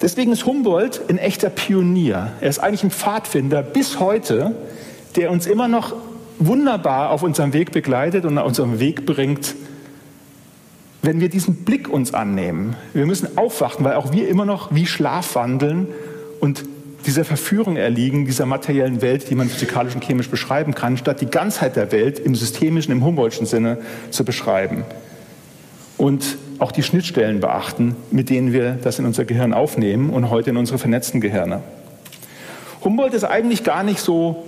Deswegen 0.00 0.32
ist 0.32 0.44
Humboldt 0.44 1.02
ein 1.08 1.18
echter 1.18 1.48
Pionier. 1.48 2.32
Er 2.40 2.48
ist 2.48 2.58
eigentlich 2.58 2.84
ein 2.84 2.90
Pfadfinder 2.90 3.62
bis 3.62 3.98
heute, 3.98 4.54
der 5.16 5.30
uns 5.30 5.46
immer 5.46 5.68
noch 5.68 5.94
wunderbar 6.38 7.10
auf 7.10 7.22
unserem 7.22 7.52
Weg 7.54 7.72
begleitet 7.72 8.24
und 8.26 8.36
auf 8.36 8.46
unserem 8.46 8.78
Weg 8.78 9.06
bringt, 9.06 9.54
wenn 11.02 11.20
wir 11.20 11.30
diesen 11.30 11.64
Blick 11.64 11.88
uns 11.88 12.12
annehmen. 12.12 12.76
Wir 12.92 13.06
müssen 13.06 13.38
aufwachen, 13.38 13.84
weil 13.84 13.94
auch 13.94 14.12
wir 14.12 14.28
immer 14.28 14.44
noch 14.44 14.74
wie 14.74 14.86
Schlaf 14.86 15.34
wandeln 15.34 15.88
und 16.40 16.64
dieser 17.06 17.24
Verführung 17.24 17.76
erliegen, 17.76 18.26
dieser 18.26 18.46
materiellen 18.46 19.00
Welt, 19.00 19.30
die 19.30 19.36
man 19.36 19.48
physikalisch 19.48 19.94
und 19.94 20.04
chemisch 20.04 20.28
beschreiben 20.28 20.74
kann, 20.74 20.96
statt 20.96 21.20
die 21.20 21.30
Ganzheit 21.30 21.76
der 21.76 21.92
Welt 21.92 22.18
im 22.18 22.34
systemischen, 22.34 22.92
im 22.92 23.04
Humboldtschen 23.04 23.46
Sinne 23.46 23.78
zu 24.10 24.24
beschreiben. 24.24 24.84
Und 25.98 26.36
auch 26.58 26.72
die 26.72 26.82
Schnittstellen 26.82 27.40
beachten, 27.40 27.96
mit 28.10 28.30
denen 28.30 28.52
wir 28.52 28.72
das 28.82 28.98
in 28.98 29.06
unser 29.06 29.24
Gehirn 29.24 29.52
aufnehmen 29.52 30.10
und 30.10 30.30
heute 30.30 30.50
in 30.50 30.56
unsere 30.56 30.78
vernetzten 30.78 31.20
Gehirne. 31.20 31.62
Humboldt 32.84 33.14
ist 33.14 33.24
eigentlich 33.24 33.64
gar 33.64 33.82
nicht 33.82 34.00
so, 34.00 34.44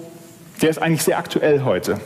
der 0.63 0.71
ist 0.71 0.81
eigentlich 0.81 1.03
sehr 1.03 1.19
aktuell 1.19 1.65
heute. 1.65 2.01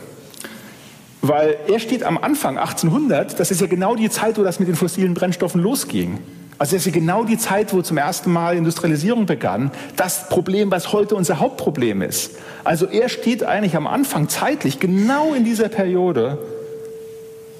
Weil 1.21 1.55
er 1.67 1.79
steht 1.79 2.03
am 2.03 2.17
Anfang 2.17 2.57
1800, 2.57 3.39
das 3.39 3.51
ist 3.51 3.61
ja 3.61 3.67
genau 3.67 3.95
die 3.95 4.09
Zeit, 4.09 4.37
wo 4.37 4.43
das 4.43 4.59
mit 4.59 4.67
den 4.67 4.75
fossilen 4.75 5.13
Brennstoffen 5.13 5.61
losging. 5.61 6.19
Also 6.57 6.75
das 6.75 6.85
ist 6.85 6.93
ja 6.93 6.99
genau 6.99 7.23
die 7.23 7.37
Zeit, 7.37 7.73
wo 7.73 7.81
zum 7.81 7.97
ersten 7.97 8.31
Mal 8.31 8.57
Industrialisierung 8.57 9.25
begann. 9.25 9.71
Das 9.95 10.29
Problem, 10.29 10.69
was 10.71 10.93
heute 10.93 11.15
unser 11.15 11.39
Hauptproblem 11.39 12.01
ist. 12.01 12.31
Also 12.63 12.85
er 12.87 13.09
steht 13.09 13.43
eigentlich 13.43 13.75
am 13.75 13.87
Anfang 13.87 14.29
zeitlich 14.29 14.79
genau 14.79 15.33
in 15.33 15.45
dieser 15.45 15.69
Periode, 15.69 16.37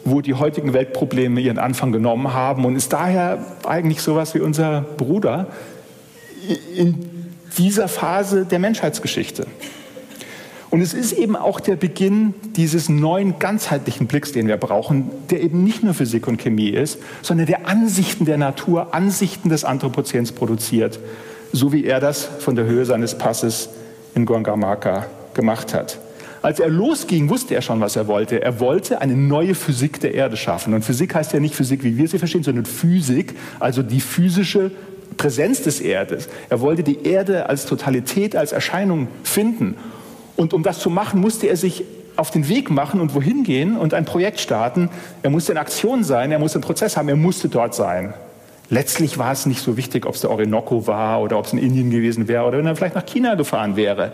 wo 0.06 0.22
die 0.22 0.34
heutigen 0.34 0.74
Weltprobleme 0.74 1.40
ihren 1.40 1.58
Anfang 1.58 1.92
genommen 1.92 2.34
haben 2.34 2.66
und 2.66 2.76
ist 2.76 2.94
daher 2.94 3.46
eigentlich 3.66 4.02
sowas 4.02 4.36
wie 4.36 4.40
unser 4.40 4.82
Bruder 4.82 5.48
in 6.76 7.10
dieser 7.58 7.88
Phase 7.88 8.46
der 8.46 8.60
Menschheitsgeschichte. 8.60 9.48
Und 10.74 10.82
es 10.82 10.96
ist 10.96 11.14
eben 11.14 11.36
auch 11.36 11.60
der 11.60 11.76
Beginn 11.76 12.34
dieses 12.56 12.90
neuen 12.90 13.38
ganzheitlichen 13.38 14.08
Blicks, 14.08 14.32
den 14.32 14.48
wir 14.48 14.58
brauchen, 14.58 15.12
der 15.30 15.44
eben 15.44 15.64
nicht 15.64 15.84
nur 15.84 15.94
Physik 15.94 16.28
und 16.28 16.42
Chemie 16.42 16.70
ist, 16.70 16.98
sondern 17.22 17.46
der 17.46 17.68
Ansichten 17.68 18.26
der 18.26 18.38
Natur, 18.38 18.94
Ansichten 18.96 19.50
des 19.50 19.66
Anthropozäns 19.66 20.32
produziert, 20.32 21.00
so 21.52 21.72
wie 21.72 21.86
er 21.86 22.00
das 22.00 22.26
von 22.26 22.56
der 22.56 22.66
Höhe 22.66 22.86
seines 22.86 23.16
Passes 23.20 23.70
in 24.16 24.26
Guangamaka 24.26 25.06
gemacht 25.36 25.76
hat. 25.76 26.00
Als 26.44 26.60
er 26.60 26.70
losging, 26.70 27.30
wusste 27.30 27.56
er 27.56 27.62
schon, 27.62 27.80
was 27.80 27.96
er 27.96 28.08
wollte. 28.08 28.42
Er 28.42 28.60
wollte 28.60 29.00
eine 29.00 29.16
neue 29.16 29.56
Physik 29.56 30.02
der 30.02 30.14
Erde 30.14 30.36
schaffen. 30.36 30.74
Und 30.74 30.84
Physik 30.84 31.16
heißt 31.16 31.32
ja 31.32 31.40
nicht 31.40 31.56
Physik, 31.56 31.86
wie 31.86 31.96
wir 31.98 32.06
sie 32.10 32.20
verstehen, 32.20 32.44
sondern 32.44 32.66
Physik, 32.66 33.34
also 33.62 33.82
die 33.82 34.02
physische 34.02 34.70
Präsenz 35.16 35.62
des 35.62 35.80
Erdes. 35.80 36.28
Er 36.50 36.60
wollte 36.60 36.84
die 36.84 37.06
Erde 37.06 37.48
als 37.48 37.66
Totalität, 37.66 38.36
als 38.36 38.52
Erscheinung 38.52 39.08
finden. 39.24 39.78
Und 40.36 40.54
um 40.54 40.64
das 40.64 40.80
zu 40.80 40.90
machen, 40.90 41.22
musste 41.22 41.48
er 41.48 41.56
sich 41.56 41.86
auf 42.18 42.30
den 42.30 42.50
Weg 42.50 42.70
machen 42.70 43.00
und 43.00 43.16
wohin 43.16 43.46
gehen 43.46 43.78
und 43.78 43.94
ein 43.94 44.04
Projekt 44.04 44.42
starten. 44.42 44.90
Er 45.22 45.30
musste 45.30 45.54
in 45.54 45.58
Aktion 45.58 46.04
sein, 46.04 46.34
er 46.34 46.40
musste 46.40 46.58
einen 46.58 46.66
Prozess 46.66 46.98
haben, 46.98 47.08
er 47.08 47.16
musste 47.16 47.48
dort 47.48 47.74
sein. 47.74 48.14
Letztlich 48.70 49.18
war 49.18 49.32
es 49.32 49.46
nicht 49.46 49.62
so 49.62 49.78
wichtig, 49.78 50.06
ob 50.06 50.16
es 50.16 50.22
der 50.22 50.32
Orinoco 50.32 50.88
war 50.88 51.22
oder 51.22 51.38
ob 51.38 51.46
es 51.46 51.54
in 51.54 51.60
Indien 51.60 51.90
gewesen 51.90 52.28
wäre 52.28 52.46
oder 52.46 52.58
wenn 52.58 52.66
er 52.66 52.76
vielleicht 52.76 52.96
nach 52.96 53.06
China 53.06 53.36
gefahren 53.36 53.76
wäre. 53.76 54.14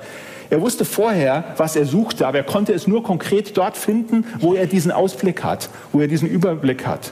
Er 0.50 0.62
wusste 0.62 0.84
vorher, 0.84 1.44
was 1.58 1.76
er 1.76 1.86
suchte, 1.86 2.26
aber 2.26 2.40
er 2.40 2.44
konnte 2.44 2.74
es 2.74 2.88
nur 2.88 3.04
konkret 3.04 3.56
dort 3.56 3.78
finden, 3.78 4.26
wo 4.40 4.56
er 4.56 4.66
diesen 4.66 4.92
Ausblick 4.92 5.44
hat, 5.44 5.70
wo 5.92 6.02
er 6.02 6.08
diesen 6.08 6.28
Überblick 6.28 6.88
hat. 6.88 7.12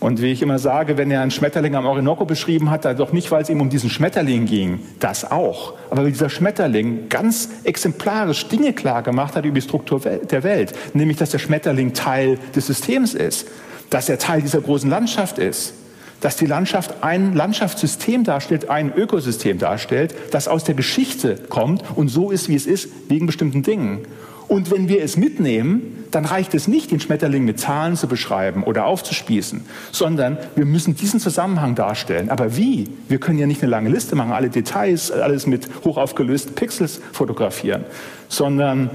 Und 0.00 0.22
wie 0.22 0.30
ich 0.30 0.42
immer 0.42 0.60
sage, 0.60 0.96
wenn 0.96 1.10
er 1.10 1.22
einen 1.22 1.32
Schmetterling 1.32 1.74
am 1.74 1.84
Orinoco 1.84 2.24
beschrieben 2.24 2.70
hat, 2.70 2.84
dann 2.84 2.96
doch 2.96 3.12
nicht, 3.12 3.32
weil 3.32 3.42
es 3.42 3.50
ihm 3.50 3.60
um 3.60 3.68
diesen 3.68 3.90
Schmetterling 3.90 4.46
ging, 4.46 4.78
das 5.00 5.28
auch, 5.28 5.74
aber 5.90 6.04
weil 6.04 6.12
dieser 6.12 6.30
Schmetterling 6.30 7.08
ganz 7.08 7.48
exemplarisch 7.64 8.46
Dinge 8.46 8.72
klar 8.72 9.02
gemacht 9.02 9.34
hat 9.34 9.44
über 9.44 9.56
die 9.56 9.62
Struktur 9.62 9.98
der 9.98 10.44
Welt, 10.44 10.72
nämlich 10.94 11.16
dass 11.16 11.30
der 11.30 11.40
Schmetterling 11.40 11.94
Teil 11.94 12.38
des 12.54 12.68
Systems 12.68 13.14
ist, 13.14 13.48
dass 13.90 14.08
er 14.08 14.20
Teil 14.20 14.40
dieser 14.40 14.60
großen 14.60 14.88
Landschaft 14.88 15.38
ist, 15.38 15.74
dass 16.20 16.36
die 16.36 16.46
Landschaft 16.46 17.02
ein 17.02 17.34
Landschaftssystem 17.34 18.24
darstellt, 18.24 18.70
ein 18.70 18.92
Ökosystem 18.94 19.58
darstellt, 19.58 20.14
das 20.30 20.48
aus 20.48 20.64
der 20.64 20.74
Geschichte 20.74 21.36
kommt 21.48 21.82
und 21.94 22.08
so 22.08 22.30
ist, 22.30 22.48
wie 22.48 22.56
es 22.56 22.66
ist, 22.66 22.88
wegen 23.08 23.26
bestimmten 23.26 23.62
Dingen. 23.62 24.06
Und 24.48 24.70
wenn 24.70 24.88
wir 24.88 25.02
es 25.02 25.18
mitnehmen, 25.18 26.06
dann 26.10 26.24
reicht 26.24 26.54
es 26.54 26.68
nicht, 26.68 26.90
den 26.90 27.00
Schmetterling 27.00 27.44
mit 27.44 27.60
Zahlen 27.60 27.96
zu 27.96 28.08
beschreiben 28.08 28.64
oder 28.64 28.86
aufzuspießen, 28.86 29.60
sondern 29.92 30.38
wir 30.56 30.64
müssen 30.64 30.96
diesen 30.96 31.20
Zusammenhang 31.20 31.74
darstellen. 31.74 32.30
Aber 32.30 32.56
wie? 32.56 32.88
Wir 33.08 33.20
können 33.20 33.38
ja 33.38 33.46
nicht 33.46 33.62
eine 33.62 33.70
lange 33.70 33.90
Liste 33.90 34.16
machen, 34.16 34.32
alle 34.32 34.48
Details, 34.48 35.10
alles 35.12 35.46
mit 35.46 35.68
hochaufgelösten 35.84 36.54
Pixels 36.54 37.00
fotografieren, 37.12 37.84
sondern 38.28 38.88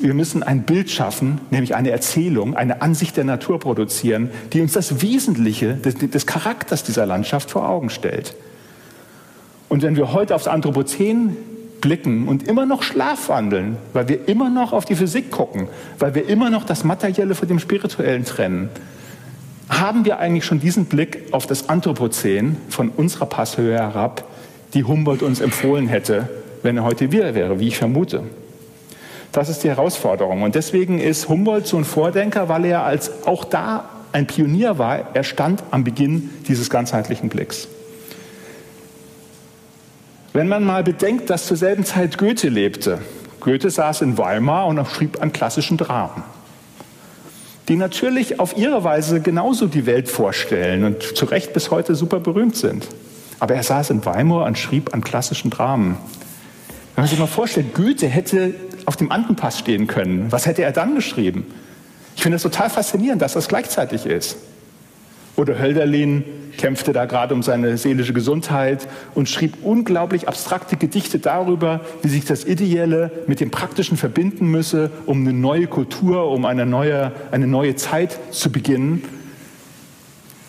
wir 0.00 0.14
müssen 0.14 0.42
ein 0.42 0.62
Bild 0.62 0.90
schaffen, 0.90 1.40
nämlich 1.50 1.74
eine 1.74 1.90
Erzählung, 1.90 2.56
eine 2.56 2.82
Ansicht 2.82 3.16
der 3.16 3.24
Natur 3.24 3.58
produzieren, 3.58 4.30
die 4.52 4.60
uns 4.60 4.72
das 4.72 5.02
Wesentliche 5.02 5.74
des, 5.74 5.96
des 5.96 6.26
Charakters 6.26 6.84
dieser 6.84 7.06
Landschaft 7.06 7.50
vor 7.50 7.68
Augen 7.68 7.90
stellt. 7.90 8.34
Und 9.68 9.82
wenn 9.82 9.96
wir 9.96 10.12
heute 10.12 10.34
aufs 10.34 10.46
Anthropozän 10.46 11.36
blicken 11.80 12.28
und 12.28 12.48
immer 12.48 12.66
noch 12.66 12.82
schlafwandeln, 12.82 13.76
weil 13.92 14.08
wir 14.08 14.28
immer 14.28 14.48
noch 14.50 14.72
auf 14.72 14.84
die 14.84 14.94
Physik 14.94 15.30
gucken, 15.30 15.68
weil 15.98 16.14
wir 16.14 16.28
immer 16.28 16.50
noch 16.50 16.64
das 16.64 16.84
Materielle 16.84 17.34
von 17.34 17.48
dem 17.48 17.58
Spirituellen 17.58 18.24
trennen, 18.24 18.70
haben 19.68 20.04
wir 20.04 20.18
eigentlich 20.18 20.44
schon 20.44 20.60
diesen 20.60 20.86
Blick 20.86 21.24
auf 21.32 21.46
das 21.46 21.68
Anthropozän 21.68 22.56
von 22.68 22.90
unserer 22.90 23.26
Passhöhe 23.26 23.74
herab, 23.74 24.24
die 24.74 24.84
Humboldt 24.84 25.22
uns 25.22 25.40
empfohlen 25.40 25.88
hätte, 25.88 26.28
wenn 26.62 26.76
er 26.76 26.84
heute 26.84 27.12
wieder 27.12 27.34
wäre, 27.34 27.58
wie 27.60 27.68
ich 27.68 27.76
vermute. 27.76 28.22
Das 29.32 29.48
ist 29.48 29.64
die 29.64 29.68
Herausforderung. 29.68 30.42
Und 30.42 30.54
deswegen 30.54 30.98
ist 30.98 31.28
Humboldt 31.28 31.66
so 31.66 31.76
ein 31.76 31.84
Vordenker, 31.84 32.48
weil 32.48 32.64
er 32.64 32.84
als 32.84 33.26
auch 33.26 33.44
da 33.44 33.88
ein 34.12 34.26
Pionier 34.26 34.78
war. 34.78 35.14
Er 35.14 35.24
stand 35.24 35.62
am 35.70 35.84
Beginn 35.84 36.30
dieses 36.48 36.70
ganzheitlichen 36.70 37.28
Blicks. 37.28 37.68
Wenn 40.32 40.48
man 40.48 40.64
mal 40.64 40.82
bedenkt, 40.82 41.30
dass 41.30 41.46
zur 41.46 41.56
selben 41.56 41.84
Zeit 41.84 42.18
Goethe 42.18 42.48
lebte, 42.48 42.98
Goethe 43.40 43.70
saß 43.70 44.02
in 44.02 44.18
Weimar 44.18 44.66
und 44.66 44.86
schrieb 44.86 45.22
an 45.22 45.32
klassischen 45.32 45.76
Dramen, 45.76 46.24
die 47.68 47.76
natürlich 47.76 48.40
auf 48.40 48.56
ihre 48.56 48.84
Weise 48.84 49.20
genauso 49.20 49.66
die 49.66 49.86
Welt 49.86 50.08
vorstellen 50.08 50.84
und 50.84 51.02
zu 51.02 51.26
Recht 51.26 51.52
bis 51.52 51.70
heute 51.70 51.94
super 51.94 52.20
berühmt 52.20 52.56
sind. 52.56 52.86
Aber 53.38 53.54
er 53.54 53.62
saß 53.62 53.90
in 53.90 54.04
Weimar 54.04 54.46
und 54.46 54.58
schrieb 54.58 54.92
an 54.92 55.02
klassischen 55.02 55.50
Dramen. 55.50 55.96
Wenn 56.94 57.02
man 57.02 57.08
sich 57.08 57.18
mal 57.18 57.26
vorstellt, 57.26 57.74
Goethe 57.74 58.06
hätte 58.06 58.54
auf 58.86 58.96
dem 58.96 59.12
Andenpass 59.12 59.58
stehen 59.58 59.86
können. 59.86 60.30
Was 60.30 60.46
hätte 60.46 60.62
er 60.62 60.72
dann 60.72 60.94
geschrieben? 60.94 61.46
Ich 62.14 62.22
finde 62.22 62.36
es 62.36 62.42
total 62.42 62.70
faszinierend, 62.70 63.20
dass 63.20 63.34
das 63.34 63.48
gleichzeitig 63.48 64.06
ist. 64.06 64.36
Oder 65.36 65.58
Hölderlin 65.58 66.24
kämpfte 66.56 66.94
da 66.94 67.04
gerade 67.04 67.34
um 67.34 67.42
seine 67.42 67.76
seelische 67.76 68.14
Gesundheit 68.14 68.88
und 69.14 69.28
schrieb 69.28 69.58
unglaublich 69.62 70.26
abstrakte 70.26 70.76
Gedichte 70.76 71.18
darüber, 71.18 71.80
wie 72.02 72.08
sich 72.08 72.24
das 72.24 72.44
Ideelle 72.44 73.10
mit 73.26 73.40
dem 73.40 73.50
Praktischen 73.50 73.98
verbinden 73.98 74.50
müsse, 74.50 74.90
um 75.04 75.20
eine 75.20 75.34
neue 75.34 75.66
Kultur, 75.66 76.30
um 76.30 76.46
eine 76.46 76.64
neue, 76.64 77.12
eine 77.30 77.46
neue 77.46 77.76
Zeit 77.76 78.18
zu 78.30 78.50
beginnen. 78.50 79.04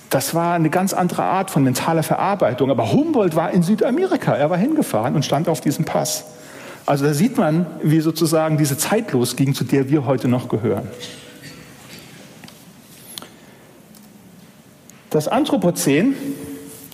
Das 0.10 0.34
war 0.34 0.54
eine 0.54 0.70
ganz 0.70 0.94
andere 0.94 1.24
Art 1.24 1.52
von 1.52 1.64
mentaler 1.64 2.04
Verarbeitung. 2.04 2.72
Aber 2.72 2.94
Humboldt 2.94 3.36
war 3.36 3.52
in 3.52 3.62
Südamerika. 3.62 4.36
Er 4.36 4.50
war 4.50 4.58
hingefahren 4.58 5.16
und 5.16 5.26
stand 5.26 5.50
auf 5.50 5.60
diesem 5.60 5.84
Pass. 5.84 6.24
Also 6.88 7.04
da 7.04 7.14
sieht 7.14 7.38
man, 7.38 7.66
wie 7.84 8.00
sozusagen 8.00 8.58
diese 8.58 8.78
Zeit 8.78 9.12
losging, 9.12 9.54
zu 9.54 9.66
der 9.66 9.90
wir 9.90 10.06
heute 10.06 10.30
noch 10.30 10.48
gehören. 10.48 10.88
Das 15.10 15.28
Anthropozän 15.28 16.16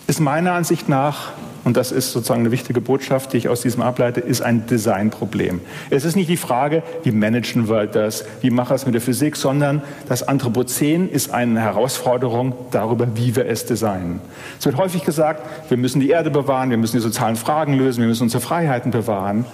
ist 0.07 0.19
meiner 0.19 0.53
Ansicht 0.53 0.89
nach, 0.89 1.31
und 1.63 1.77
das 1.77 1.91
ist 1.91 2.11
sozusagen 2.11 2.39
eine 2.39 2.49
wichtige 2.51 2.81
Botschaft, 2.81 3.33
die 3.33 3.37
ich 3.37 3.49
aus 3.49 3.61
diesem 3.61 3.83
ableite, 3.83 4.19
ist 4.19 4.41
ein 4.41 4.65
Designproblem. 4.65 5.61
Es 5.91 6.05
ist 6.05 6.15
nicht 6.15 6.27
die 6.27 6.37
Frage, 6.37 6.81
wie 7.03 7.11
managen 7.11 7.69
wir 7.69 7.85
das, 7.85 8.25
wie 8.41 8.49
machen 8.49 8.71
wir 8.71 8.75
es 8.75 8.85
mit 8.87 8.95
der 8.95 9.01
Physik, 9.01 9.35
sondern 9.35 9.83
das 10.09 10.27
Anthropozän 10.27 11.07
ist 11.07 11.31
eine 11.31 11.61
Herausforderung 11.61 12.55
darüber, 12.71 13.15
wie 13.15 13.35
wir 13.35 13.45
es 13.45 13.67
designen. 13.67 14.21
Es 14.59 14.65
wird 14.65 14.77
häufig 14.77 15.03
gesagt, 15.03 15.69
wir 15.69 15.77
müssen 15.77 15.99
die 15.99 16.09
Erde 16.09 16.31
bewahren, 16.31 16.71
wir 16.71 16.77
müssen 16.77 16.97
die 16.97 17.03
sozialen 17.03 17.35
Fragen 17.35 17.77
lösen, 17.77 18.01
wir 18.01 18.07
müssen 18.07 18.23
unsere 18.23 18.41
Freiheiten 18.41 18.89
bewahren. 18.89 19.45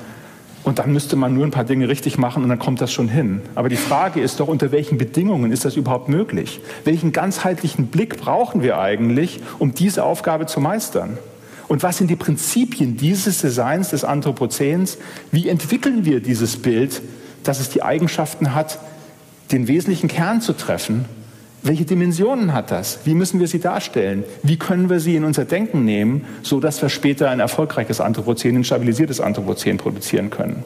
Und 0.64 0.80
dann 0.80 0.92
müsste 0.92 1.16
man 1.16 1.34
nur 1.34 1.46
ein 1.46 1.52
paar 1.52 1.64
Dinge 1.64 1.88
richtig 1.88 2.18
machen 2.18 2.44
und 2.44 2.50
dann 2.50 2.60
kommt 2.60 2.82
das 2.82 2.92
schon 2.92 3.08
hin. 3.08 3.42
Aber 3.56 3.70
die 3.70 3.78
Frage 3.78 4.22
ist 4.22 4.40
doch, 4.40 4.48
unter 4.48 4.72
welchen 4.72 4.98
Bedingungen 4.98 5.52
ist 5.52 5.66
das 5.66 5.76
überhaupt 5.76 6.10
möglich? 6.10 6.60
Welchen 6.84 7.12
ganzheitlichen 7.12 7.88
Blick 7.88 8.18
brauchen 8.18 8.62
wir 8.62 8.78
eigentlich, 8.78 9.40
um 9.58 9.74
diese 9.74 10.04
Aufgabe 10.04 10.46
zu 10.46 10.60
meistern? 10.60 11.18
Und 11.68 11.84
was 11.84 11.98
sind 11.98 12.10
die 12.10 12.16
Prinzipien 12.16 12.98
dieses 12.98 13.42
Designs 13.42 13.90
des 13.90 14.04
Anthropozäns? 14.04 14.98
Wie 15.32 15.48
entwickeln 15.48 16.04
wir 16.04 16.20
dieses 16.20 16.58
Bild, 16.58 17.02
dass 17.44 17.60
es 17.60 17.70
die 17.70 17.84
Eigenschaften 17.84 18.54
hat, 18.54 18.80
den 19.52 19.68
wesentlichen 19.68 20.08
Kern 20.10 20.42
zu 20.42 20.54
treffen 20.54 21.06
welche 21.62 21.84
Dimensionen 21.84 22.54
hat 22.54 22.72
das? 22.72 23.00
Wie 23.04 23.14
müssen 23.14 23.40
wir 23.40 23.48
sie 23.48 23.60
darstellen? 23.60 24.24
Wie 24.44 24.58
können 24.58 24.90
wir 24.90 25.00
sie 25.00 25.16
in 25.16 25.26
unser 25.26 25.46
Denken 25.46 25.84
nehmen, 25.84 26.26
so 26.42 26.60
dass 26.60 26.82
wir 26.82 26.90
später 26.90 27.30
ein 27.30 27.40
erfolgreiches 27.40 28.00
Anthropozän, 28.00 28.56
ein 28.56 28.64
stabilisiertes 28.64 29.20
Anthropozän 29.20 29.78
produzieren 29.78 30.30
können? 30.30 30.64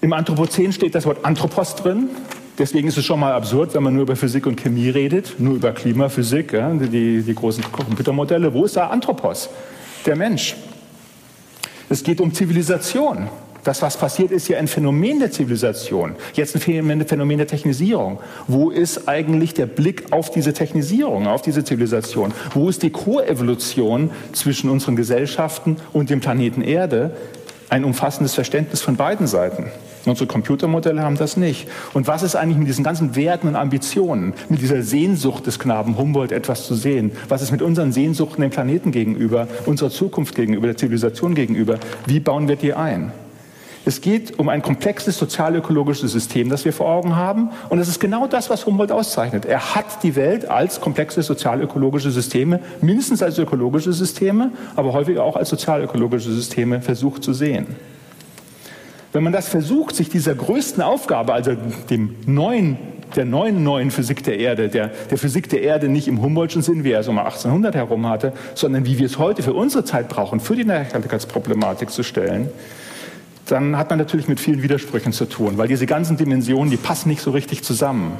Im 0.00 0.12
Anthropozän 0.12 0.72
steht 0.72 0.94
das 0.94 1.06
Wort 1.06 1.24
Anthropos 1.24 1.76
drin. 1.76 2.10
Deswegen 2.58 2.88
ist 2.88 2.98
es 2.98 3.04
schon 3.04 3.18
mal 3.18 3.32
absurd, 3.32 3.74
wenn 3.74 3.82
man 3.82 3.94
nur 3.94 4.02
über 4.02 4.16
Physik 4.16 4.46
und 4.46 4.56
Chemie 4.56 4.90
redet, 4.90 5.40
nur 5.40 5.54
über 5.54 5.72
Klimaphysik, 5.72 6.52
ja, 6.52 6.72
die, 6.74 7.22
die 7.22 7.34
großen 7.34 7.64
Computermodelle. 7.72 8.52
Wo 8.52 8.64
ist 8.64 8.76
da 8.76 8.88
Anthropos? 8.88 9.48
Der 10.04 10.14
Mensch. 10.14 10.56
Es 11.88 12.02
geht 12.02 12.20
um 12.20 12.34
Zivilisation. 12.34 13.28
Das, 13.64 13.80
was 13.80 13.96
passiert, 13.96 14.30
ist 14.30 14.46
ja 14.48 14.58
ein 14.58 14.68
Phänomen 14.68 15.20
der 15.20 15.30
Zivilisation. 15.30 16.16
Jetzt 16.34 16.54
ein 16.54 16.60
Phänomen 16.60 17.38
der 17.38 17.46
Technisierung. 17.46 18.18
Wo 18.46 18.68
ist 18.68 19.08
eigentlich 19.08 19.54
der 19.54 19.64
Blick 19.64 20.12
auf 20.12 20.30
diese 20.30 20.52
Technisierung, 20.52 21.26
auf 21.26 21.40
diese 21.40 21.64
Zivilisation? 21.64 22.32
Wo 22.52 22.68
ist 22.68 22.82
die 22.82 22.90
Koevolution 22.90 24.10
zwischen 24.32 24.68
unseren 24.68 24.96
Gesellschaften 24.96 25.78
und 25.94 26.10
dem 26.10 26.20
Planeten 26.20 26.60
Erde? 26.60 27.12
Ein 27.70 27.84
umfassendes 27.84 28.34
Verständnis 28.34 28.82
von 28.82 28.96
beiden 28.96 29.26
Seiten. 29.26 29.70
Unsere 30.04 30.26
Computermodelle 30.26 31.02
haben 31.02 31.16
das 31.16 31.38
nicht. 31.38 31.66
Und 31.94 32.06
was 32.06 32.22
ist 32.22 32.36
eigentlich 32.36 32.58
mit 32.58 32.68
diesen 32.68 32.84
ganzen 32.84 33.16
Werten 33.16 33.48
und 33.48 33.56
Ambitionen, 33.56 34.34
mit 34.50 34.60
dieser 34.60 34.82
Sehnsucht 34.82 35.46
des 35.46 35.58
Knaben 35.58 35.96
Humboldt 35.96 36.32
etwas 36.32 36.66
zu 36.66 36.74
sehen? 36.74 37.12
Was 37.30 37.40
ist 37.40 37.50
mit 37.50 37.62
unseren 37.62 37.92
Sehnsuchten 37.92 38.42
dem 38.42 38.50
Planeten 38.50 38.90
gegenüber, 38.92 39.48
unserer 39.64 39.88
Zukunft 39.88 40.34
gegenüber, 40.34 40.66
der 40.66 40.76
Zivilisation 40.76 41.34
gegenüber? 41.34 41.78
Wie 42.04 42.20
bauen 42.20 42.48
wir 42.48 42.56
die 42.56 42.74
ein? 42.74 43.12
Es 43.86 44.00
geht 44.00 44.38
um 44.38 44.48
ein 44.48 44.62
komplexes 44.62 45.18
sozialökologisches 45.18 46.10
System, 46.10 46.48
das 46.48 46.64
wir 46.64 46.72
vor 46.72 46.88
Augen 46.88 47.16
haben. 47.16 47.50
Und 47.68 47.78
es 47.78 47.88
ist 47.88 48.00
genau 48.00 48.26
das, 48.26 48.48
was 48.48 48.64
Humboldt 48.64 48.90
auszeichnet. 48.90 49.44
Er 49.44 49.74
hat 49.74 50.02
die 50.02 50.16
Welt 50.16 50.48
als 50.48 50.80
komplexe 50.80 51.22
sozialökologische 51.22 52.10
Systeme, 52.10 52.60
mindestens 52.80 53.22
als 53.22 53.38
ökologische 53.38 53.92
Systeme, 53.92 54.52
aber 54.74 54.94
häufig 54.94 55.18
auch 55.18 55.36
als 55.36 55.50
sozialökologische 55.50 56.32
Systeme 56.32 56.80
versucht 56.80 57.22
zu 57.22 57.34
sehen. 57.34 57.66
Wenn 59.12 59.22
man 59.22 59.32
das 59.32 59.48
versucht, 59.48 59.94
sich 59.94 60.08
dieser 60.08 60.34
größten 60.34 60.82
Aufgabe, 60.82 61.34
also 61.34 61.52
dem 61.90 62.16
neuen 62.26 62.78
der 63.16 63.24
neuen 63.24 63.62
neuen 63.62 63.92
Physik 63.92 64.24
der 64.24 64.38
Erde, 64.40 64.68
der, 64.68 64.88
der 64.88 65.18
Physik 65.18 65.48
der 65.48 65.62
Erde 65.62 65.88
nicht 65.88 66.08
im 66.08 66.20
Humboldtschen 66.20 66.62
Sinn, 66.62 66.82
wie 66.82 66.90
er 66.90 67.00
es 67.00 67.06
um 67.06 67.16
1800 67.16 67.74
herum 67.74 68.08
hatte, 68.08 68.32
sondern 68.54 68.86
wie 68.86 68.98
wir 68.98 69.06
es 69.06 69.18
heute 69.18 69.44
für 69.44 69.52
unsere 69.52 69.84
Zeit 69.84 70.08
brauchen, 70.08 70.40
für 70.40 70.56
die 70.56 70.64
Nachhaltigkeitsproblematik 70.64 71.90
zu 71.90 72.02
stellen, 72.02 72.48
dann 73.46 73.76
hat 73.76 73.90
man 73.90 73.98
natürlich 73.98 74.28
mit 74.28 74.40
vielen 74.40 74.62
Widersprüchen 74.62 75.12
zu 75.12 75.26
tun, 75.26 75.58
weil 75.58 75.68
diese 75.68 75.86
ganzen 75.86 76.16
Dimensionen, 76.16 76.70
die 76.70 76.76
passen 76.76 77.08
nicht 77.08 77.20
so 77.20 77.30
richtig 77.30 77.62
zusammen. 77.62 78.12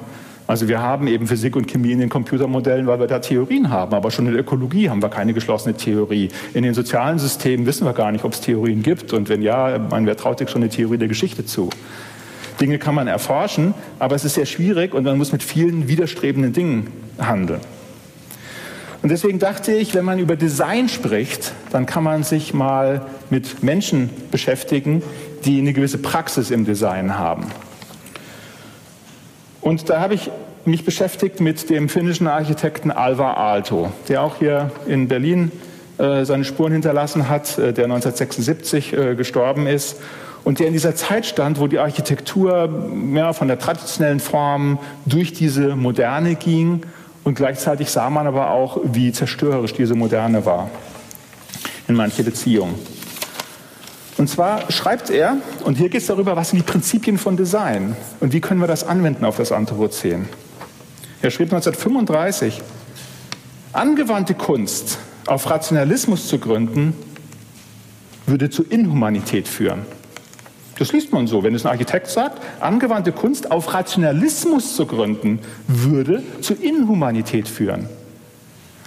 Also 0.47 0.69
wir 0.69 0.83
haben 0.83 1.07
eben 1.07 1.27
Physik 1.27 1.57
und 1.57 1.67
Chemie 1.67 1.93
in 1.93 2.01
den 2.01 2.11
Computermodellen, 2.11 2.87
weil 2.87 3.01
wir 3.01 3.07
da 3.07 3.19
Theorien 3.19 3.71
haben, 3.71 3.95
aber 3.95 4.11
schon 4.11 4.27
in 4.27 4.33
der 4.33 4.43
Ökologie 4.43 4.91
haben 4.91 5.01
wir 5.01 5.09
keine 5.09 5.33
geschlossene 5.33 5.75
Theorie. 5.75 6.29
In 6.53 6.65
den 6.65 6.75
sozialen 6.75 7.19
Systemen 7.19 7.65
wissen 7.65 7.87
wir 7.87 7.95
gar 7.95 8.13
nicht, 8.13 8.25
ob 8.25 8.35
es 8.35 8.43
Theorien 8.43 8.83
gibt 8.83 9.15
und 9.15 9.31
wenn 9.31 9.41
ja, 9.41 9.79
man, 9.79 10.05
wer 10.07 10.17
traut 10.17 10.39
sich 10.39 10.51
schon 10.51 10.63
eine 10.63 10.69
Theorie 10.69 10.99
der 10.99 11.09
Geschichte 11.09 11.47
zu? 11.47 11.71
Dinge 12.61 12.79
kann 12.79 12.95
man 12.95 13.09
erforschen, 13.09 13.73
aber 13.99 14.17
es 14.17 14.25
ist 14.25 14.35
sehr 14.35 14.47
schwierig 14.47 14.93
und 14.95 15.05
man 15.05 15.17
muss 15.17 15.33
mit 15.33 15.43
vielen 15.43 15.89
widerstrebenden 15.89 16.53
Dingen 16.53 16.89
handeln. 17.19 17.61
Und 19.05 19.11
deswegen 19.11 19.39
dachte 19.39 19.71
ich, 19.71 19.95
wenn 19.95 20.07
man 20.07 20.19
über 20.19 20.35
Design 20.35 20.89
spricht, 20.89 21.53
dann 21.71 21.85
kann 21.85 22.03
man 22.03 22.23
sich 22.23 22.55
mal 22.55 23.03
mit 23.29 23.63
Menschen 23.63 24.09
beschäftigen, 24.31 25.03
die 25.45 25.59
eine 25.59 25.75
gewisse 25.75 25.99
Praxis 25.99 26.51
im 26.51 26.65
Design 26.65 27.19
haben. 27.19 27.45
Und 29.61 29.91
da 29.91 30.01
habe 30.01 30.15
ich 30.15 30.31
mich 30.65 30.87
beschäftigt 30.87 31.39
mit 31.43 31.69
dem 31.69 31.91
finnischen 31.91 32.27
Architekten 32.27 32.91
Alvar 32.91 33.37
Aalto, 33.37 33.93
der 34.09 34.23
auch 34.23 34.37
hier 34.37 34.71
in 34.87 35.07
Berlin 35.07 35.53
äh, 35.99 36.25
seine 36.25 36.45
Spuren 36.45 36.73
hinterlassen 36.73 37.29
hat, 37.29 37.59
äh, 37.59 37.75
der 37.75 37.85
1976 37.85 38.95
äh, 38.95 39.15
gestorben 39.17 39.67
ist 39.67 40.01
und 40.45 40.61
der 40.61 40.69
in 40.69 40.73
dieser 40.73 40.95
Zeit 40.95 41.27
stand, 41.27 41.61
wo 41.61 41.67
die 41.67 41.79
Architektur 41.79 42.71
ja, 43.15 43.35
von 43.35 43.49
der 43.49 43.59
traditionellen 43.59 44.21
Form 44.21 44.79
durch 45.05 45.35
diese 45.35 45.77
Moderne 45.77 46.37
ging 46.37 46.85
und 47.25 47.35
gleichzeitig 47.35 47.91
sah 47.91 48.11
man 48.11 48.27
aber 48.27 48.51
auch, 48.51 48.79
wie 48.85 49.11
zerstörerisch 49.11 49.73
diese 49.73 49.95
Moderne 49.95 50.45
war 50.45 50.71
in 51.89 51.97
manche 51.97 52.23
Beziehungen. 52.23 52.75
Und 54.17 54.29
zwar 54.29 54.71
schreibt 54.71 55.11
er, 55.11 55.39
und 55.65 55.77
hier 55.77 55.89
geht 55.89 56.03
es 56.03 56.07
darüber, 56.07 56.37
was 56.37 56.51
sind 56.51 56.61
die 56.61 56.71
Prinzipien 56.71 57.19
von 57.19 57.37
Design 57.37 57.97
und 58.21 58.33
wie 58.33 58.41
können 58.41 58.61
wir 58.61 58.69
das 58.69 58.85
anwenden 58.85 59.25
auf 59.25 59.37
das 59.37 59.51
Anthropozän. 59.51 60.29
Er 61.21 61.31
schrieb 61.31 61.53
1935, 61.53 62.63
angewandte 63.73 64.35
Kunst 64.35 64.99
auf 65.27 65.51
Rationalismus 65.51 66.29
zu 66.29 66.39
gründen, 66.39 66.95
würde 68.27 68.51
zu 68.51 68.63
Inhumanität 68.63 69.49
führen. 69.49 69.85
Das 70.79 70.93
liest 70.93 71.13
man 71.13 71.27
so. 71.27 71.43
Wenn 71.43 71.55
es 71.55 71.65
ein 71.65 71.71
Architekt 71.71 72.09
sagt, 72.09 72.43
angewandte 72.61 73.13
Kunst 73.13 73.51
auf 73.51 73.73
Rationalismus 73.73 74.75
zu 74.75 74.87
gründen, 74.87 75.39
würde 75.69 76.23
zu 76.41 76.55
Inhumanität 76.55 77.49
führen. 77.49 77.89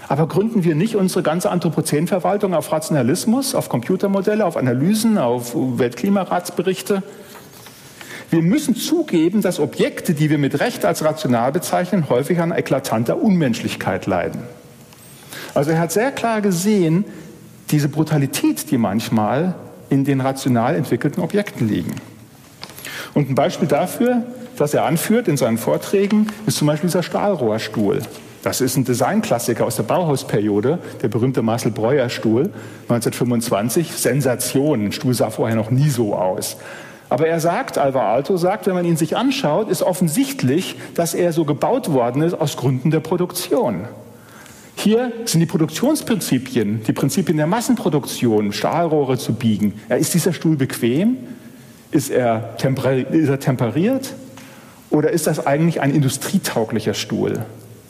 Aber 0.10 0.28
gründen 0.28 0.64
wir 0.64 0.76
nicht 0.76 0.96
unsere 0.96 1.22
ganze 1.22 1.50
Anthropozänverwaltung 1.50 2.54
auf 2.54 2.72
Rationalismus, 2.72 3.56
auf 3.56 3.68
Computermodelle, 3.70 4.46
auf 4.46 4.56
Analysen, 4.56 5.18
auf 5.18 5.54
Weltklimaratsberichte? 5.54 7.04
Wir 8.30 8.42
müssen 8.42 8.76
zugeben, 8.76 9.42
dass 9.42 9.60
Objekte, 9.60 10.14
die 10.14 10.30
wir 10.30 10.38
mit 10.38 10.60
Recht 10.60 10.86
als 10.86 11.04
rational 11.04 11.52
bezeichnen, 11.52 12.10
häufig 12.10 12.40
an 12.40 12.52
eklatanter 12.52 13.22
Unmenschlichkeit 13.22 14.06
leiden. 14.06 14.42
Also 15.54 15.72
er 15.72 15.80
hat 15.80 15.92
sehr 15.92 16.12
klar 16.12 16.42
gesehen, 16.42 17.06
diese 17.72 17.90
Brutalität, 17.90 18.70
die 18.72 18.78
manchmal 18.78 19.56
in 19.90 20.06
den 20.06 20.22
rational 20.22 20.76
entwickelten 20.76 21.22
Objekten 21.22 21.68
liegen. 21.68 21.96
Und 23.14 23.30
ein 23.30 23.36
Beispiel 23.36 23.68
dafür, 23.68 24.24
das 24.58 24.74
er 24.74 24.86
anführt 24.86 25.28
in 25.28 25.38
seinen 25.38 25.58
Vorträgen, 25.58 26.28
ist 26.46 26.58
zum 26.58 26.68
Beispiel 26.68 26.90
dieser 26.90 27.04
Stahlrohrstuhl. 27.04 28.02
Das 28.44 28.62
ist 28.62 28.78
ein 28.78 28.86
Designklassiker 28.86 29.66
aus 29.66 29.76
der 29.76 29.84
Bauhausperiode, 29.84 30.80
der 31.02 31.08
berühmte 31.08 31.42
Marcel 31.42 31.72
Breuer 31.72 32.10
Stuhl, 32.10 32.52
1925. 32.84 33.92
Sensation, 33.92 34.86
ein 34.86 34.92
Stuhl 34.92 35.14
sah 35.14 35.30
vorher 35.30 35.56
noch 35.56 35.70
nie 35.70 35.90
so 35.90 36.16
aus. 36.16 36.58
Aber 37.10 37.28
er 37.28 37.40
sagt, 37.40 37.78
Alvar 37.78 38.04
Aalto 38.04 38.38
sagt, 38.38 38.68
wenn 38.68 38.74
man 38.74 38.86
ihn 38.86 38.98
sich 38.98 39.16
anschaut, 39.16 39.70
ist 39.70 39.82
offensichtlich, 39.82 40.76
dass 40.94 41.14
er 41.14 41.34
so 41.34 41.46
gebaut 41.46 41.92
worden 41.92 42.22
ist 42.22 42.34
aus 42.34 42.58
Gründen 42.58 42.92
der 42.92 43.00
Produktion. 43.00 43.88
Hier 44.80 45.12
sind 45.26 45.40
die 45.40 45.48
Produktionsprinzipien, 45.48 46.84
die 46.84 46.94
Prinzipien 46.94 47.38
der 47.38 47.48
Massenproduktion, 47.48 48.54
Stahlrohre 48.54 49.18
zu 49.18 49.34
biegen. 49.34 49.74
Ist 49.90 50.14
dieser 50.14 50.34
Stuhl 50.34 50.56
bequem? 50.56 51.18
Ist 51.90 52.12
er, 52.12 52.56
ist 53.12 53.30
er 53.30 53.40
temperiert? 53.40 54.14
Oder 54.92 55.10
ist 55.10 55.26
das 55.26 55.46
eigentlich 55.48 55.82
ein 55.82 55.96
industrietauglicher 55.96 56.94
Stuhl? 56.94 57.44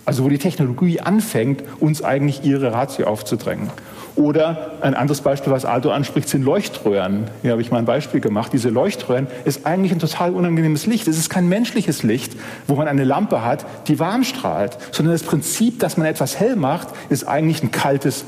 Also 0.05 0.23
wo 0.23 0.29
die 0.29 0.38
Technologie 0.38 1.01
anfängt, 1.01 1.61
uns 1.81 2.01
eigentlich 2.01 2.45
ihre 2.45 2.71
Ratio 2.71 3.07
aufzudrängen. 3.07 3.69
Oder 4.18 4.72
ein 4.82 4.95
anderes 4.95 5.22
Beispiel, 5.22 5.53
was 5.53 5.63
Aldo 5.63 5.91
anspricht, 5.91 6.28
sind 6.28 6.43
Leuchtröhren. 6.43 7.26
Hier 7.43 7.51
habe 7.51 7.61
ich 7.61 7.70
mal 7.70 7.78
ein 7.78 7.86
Beispiel 7.86 8.20
gemacht. 8.20 8.51
Diese 8.51 8.70
Leuchtröhren 8.70 9.28
ist 9.45 9.68
eigentlich 9.68 9.91
ein 9.91 9.99
total 9.99 10.32
unangenehmes 10.32 10.88
Licht. 10.88 11.07
Es 11.07 11.20
ist 11.20 11.30
kein 11.30 11.47
menschliches 11.47 12.01
Licht, 12.01 12.36
wo 12.65 12.74
man 12.74 12.88
eine 12.88 13.03
Lampe 13.03 13.45
hat, 13.45 13.65
die 13.88 13.99
warm 13.99 14.24
strahlt, 14.24 14.76
sondern 14.91 15.13
das 15.13 15.22
Prinzip, 15.22 15.80
dass 15.80 15.97
man 15.97 16.07
etwas 16.07 16.39
hell 16.39 16.55
macht, 16.55 16.88
ist 17.09 17.28
eigentlich 17.28 17.61
ein 17.61 17.70
kaltes, 17.70 18.26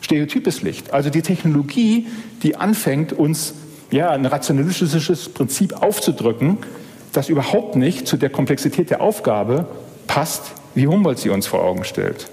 stereotypes 0.00 0.62
Licht. 0.62 0.92
Also 0.92 1.10
die 1.10 1.22
Technologie, 1.22 2.08
die 2.42 2.56
anfängt, 2.56 3.12
uns 3.12 3.54
ja, 3.92 4.10
ein 4.10 4.26
rationalistisches 4.26 5.28
Prinzip 5.28 5.80
aufzudrücken, 5.80 6.58
das 7.12 7.28
überhaupt 7.28 7.76
nicht 7.76 8.08
zu 8.08 8.16
der 8.16 8.30
Komplexität 8.30 8.90
der 8.90 9.00
Aufgabe 9.00 9.66
passt, 10.08 10.52
wie 10.74 10.88
Humboldt 10.88 11.20
sie 11.20 11.30
uns 11.30 11.46
vor 11.46 11.62
Augen 11.62 11.84
stellt. 11.84 12.28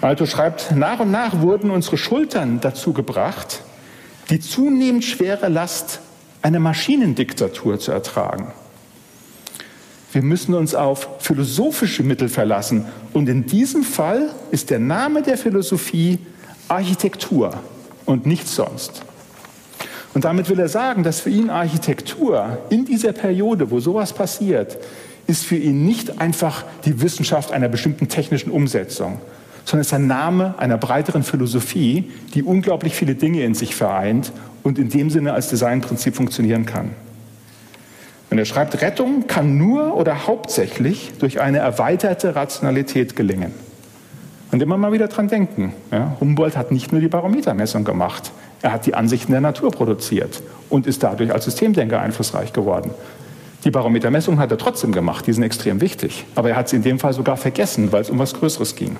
Alto 0.00 0.26
schreibt, 0.26 0.76
nach 0.76 1.00
und 1.00 1.10
nach 1.10 1.40
wurden 1.40 1.70
unsere 1.70 1.98
Schultern 1.98 2.60
dazu 2.60 2.92
gebracht, 2.92 3.62
die 4.30 4.38
zunehmend 4.38 5.04
schwere 5.04 5.48
Last 5.48 6.00
einer 6.40 6.60
Maschinendiktatur 6.60 7.80
zu 7.80 7.90
ertragen. 7.90 8.52
Wir 10.12 10.22
müssen 10.22 10.54
uns 10.54 10.74
auf 10.74 11.08
philosophische 11.18 12.02
Mittel 12.02 12.28
verlassen. 12.28 12.86
Und 13.12 13.28
in 13.28 13.46
diesem 13.46 13.82
Fall 13.82 14.30
ist 14.50 14.70
der 14.70 14.78
Name 14.78 15.22
der 15.22 15.36
Philosophie 15.36 16.18
Architektur 16.68 17.54
und 18.06 18.24
nichts 18.24 18.54
sonst. 18.54 19.02
Und 20.14 20.24
damit 20.24 20.48
will 20.48 20.58
er 20.58 20.68
sagen, 20.68 21.02
dass 21.02 21.20
für 21.20 21.30
ihn 21.30 21.50
Architektur 21.50 22.58
in 22.70 22.84
dieser 22.84 23.12
Periode, 23.12 23.70
wo 23.70 23.80
sowas 23.80 24.12
passiert, 24.12 24.78
ist 25.26 25.44
für 25.44 25.56
ihn 25.56 25.84
nicht 25.84 26.20
einfach 26.20 26.64
die 26.84 27.02
Wissenschaft 27.02 27.52
einer 27.52 27.68
bestimmten 27.68 28.08
technischen 28.08 28.50
Umsetzung, 28.50 29.20
sondern 29.68 29.82
es 29.82 29.88
ist 29.88 29.92
ein 29.92 30.06
Name 30.06 30.54
einer 30.56 30.78
breiteren 30.78 31.22
Philosophie, 31.22 32.10
die 32.32 32.42
unglaublich 32.42 32.94
viele 32.94 33.14
Dinge 33.14 33.42
in 33.42 33.54
sich 33.54 33.74
vereint 33.74 34.32
und 34.62 34.78
in 34.78 34.88
dem 34.88 35.10
Sinne 35.10 35.34
als 35.34 35.48
Designprinzip 35.48 36.16
funktionieren 36.16 36.64
kann. 36.64 36.92
Und 38.30 38.38
er 38.38 38.46
schreibt, 38.46 38.80
Rettung 38.80 39.26
kann 39.26 39.58
nur 39.58 39.94
oder 39.94 40.26
hauptsächlich 40.26 41.12
durch 41.18 41.40
eine 41.40 41.58
erweiterte 41.58 42.34
Rationalität 42.34 43.14
gelingen. 43.14 43.52
Und 44.52 44.62
immer 44.62 44.78
mal 44.78 44.92
wieder 44.92 45.08
dran 45.08 45.28
denken. 45.28 45.74
Ja, 45.90 46.16
Humboldt 46.18 46.56
hat 46.56 46.72
nicht 46.72 46.90
nur 46.90 47.02
die 47.02 47.08
Barometermessung 47.08 47.84
gemacht, 47.84 48.32
er 48.62 48.72
hat 48.72 48.86
die 48.86 48.94
Ansichten 48.94 49.32
der 49.32 49.42
Natur 49.42 49.70
produziert 49.70 50.42
und 50.70 50.86
ist 50.86 51.02
dadurch 51.02 51.30
als 51.30 51.44
Systemdenker 51.44 52.00
einflussreich 52.00 52.54
geworden. 52.54 52.90
Die 53.64 53.70
Barometermessung 53.70 54.38
hat 54.38 54.50
er 54.50 54.56
trotzdem 54.56 54.92
gemacht, 54.92 55.26
die 55.26 55.32
sind 55.34 55.42
extrem 55.42 55.82
wichtig. 55.82 56.24
Aber 56.34 56.48
er 56.48 56.56
hat 56.56 56.70
sie 56.70 56.76
in 56.76 56.82
dem 56.82 56.98
Fall 56.98 57.12
sogar 57.12 57.36
vergessen, 57.36 57.92
weil 57.92 58.00
es 58.00 58.08
um 58.08 58.18
was 58.18 58.32
Größeres 58.32 58.74
ging. 58.76 58.96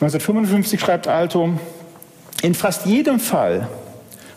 1955 0.00 0.80
schreibt 0.80 1.08
Alto, 1.08 1.58
in 2.42 2.54
fast 2.54 2.86
jedem 2.86 3.18
Fall 3.18 3.66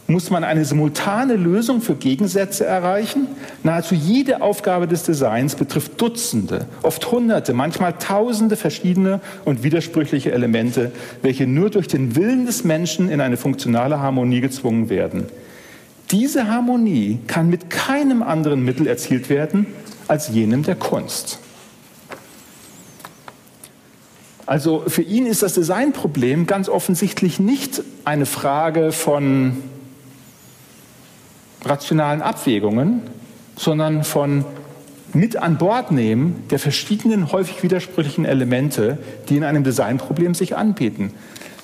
muss 0.07 0.32
man 0.32 0.43
eine 0.43 0.66
simultane 0.66 1.36
Lösung 1.36 1.82
für 1.82 1.93
Gegensätze 1.93 2.66
erreichen. 2.66 3.28
Nahezu 3.62 3.93
jede 3.93 4.41
Aufgabe 4.41 4.88
des 4.88 5.03
Designs 5.03 5.53
betrifft 5.53 6.01
Dutzende, 6.01 6.66
oft 6.82 7.12
Hunderte, 7.12 7.53
manchmal 7.53 7.93
Tausende 7.93 8.55
verschiedene 8.55 9.22
und 9.45 9.62
widersprüchliche 9.62 10.32
Elemente, 10.32 10.91
welche 11.22 11.45
nur 11.45 11.70
durch 11.70 11.88
den 11.88 12.16
Willen 12.16 12.47
des 12.47 12.64
Menschen 12.64 13.09
in 13.09 13.22
eine 13.22 13.38
funktionale 13.38 13.99
Harmonie 13.99 14.41
gezwungen 14.41 14.89
werden. 14.89 15.28
Diese 16.09 16.47
Harmonie 16.47 17.20
kann 17.28 17.49
mit 17.49 17.70
keinem 17.70 18.24
anderen 18.24 18.66
Mittel 18.66 18.88
erzielt 18.88 19.30
werden 19.30 19.68
als 20.07 20.30
jenem 20.30 20.64
der 20.64 20.76
Kunst. 20.76 21.39
Also 24.52 24.84
für 24.86 25.02
ihn 25.02 25.28
ist 25.28 25.43
das 25.43 25.54
Designproblem 25.54 26.45
ganz 26.45 26.68
offensichtlich 26.68 27.39
nicht 27.39 27.84
eine 28.04 28.26
Frage 28.26 28.91
von 28.91 29.56
rationalen 31.64 32.22
Abwägungen, 32.22 32.99
sondern 33.56 34.04
von 34.04 34.43
mit 35.14 35.38
an 35.38 35.58
Bord 35.58 35.93
nehmen 35.93 36.43
der 36.49 36.60
verschiedenen 36.60 37.32
häufig 37.32 37.64
widersprüchlichen 37.64 38.26
Elemente, 38.26 38.97
die 39.30 39.38
in 39.38 39.45
einem 39.45 39.64
Designproblem 39.64 40.34
sich 40.34 40.58
anbieten. 40.58 41.14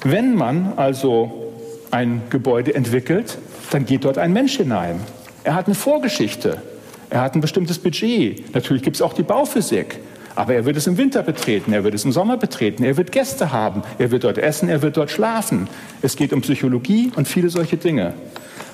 Wenn 0.06 0.36
man 0.36 0.72
also 0.78 1.52
ein 1.92 2.22
Gebäude 2.30 2.74
entwickelt, 2.74 3.38
dann 3.72 3.86
geht 3.86 4.06
dort 4.06 4.18
ein 4.18 4.32
Mensch 4.32 4.56
hinein. 4.56 5.02
Er 5.44 5.56
hat 5.56 5.66
eine 5.66 5.76
Vorgeschichte, 5.76 6.62
er 7.10 7.20
hat 7.20 7.36
ein 7.36 7.42
bestimmtes 7.42 7.80
Budget. 7.80 8.56
Natürlich 8.56 8.82
gibt 8.82 8.96
es 8.96 9.02
auch 9.02 9.12
die 9.12 9.24
Bauphysik. 9.24 10.00
Aber 10.38 10.54
er 10.54 10.66
wird 10.66 10.78
es 10.78 10.86
im 10.86 10.98
Winter 10.98 11.24
betreten, 11.24 11.74
er 11.74 11.84
wird 11.84 11.96
es 11.96 12.06
im 12.06 12.12
Sommer 12.12 12.38
betreten, 12.38 12.84
er 12.84 12.96
wird 12.96 13.12
Gäste 13.12 13.52
haben, 13.52 13.82
er 13.98 14.12
wird 14.12 14.24
dort 14.24 14.38
essen, 14.38 14.70
er 14.70 14.84
wird 14.84 14.96
dort 14.96 15.10
schlafen. 15.10 15.68
Es 16.04 16.16
geht 16.16 16.32
um 16.32 16.42
Psychologie 16.42 17.12
und 17.16 17.28
viele 17.28 17.50
solche 17.50 17.78
Dinge. 17.78 18.14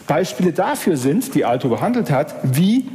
Beispiele 0.06 0.52
dafür 0.52 0.98
sind, 0.98 1.34
die 1.36 1.46
Alto 1.46 1.70
behandelt 1.70 2.12
hat, 2.12 2.36
wie 2.44 2.90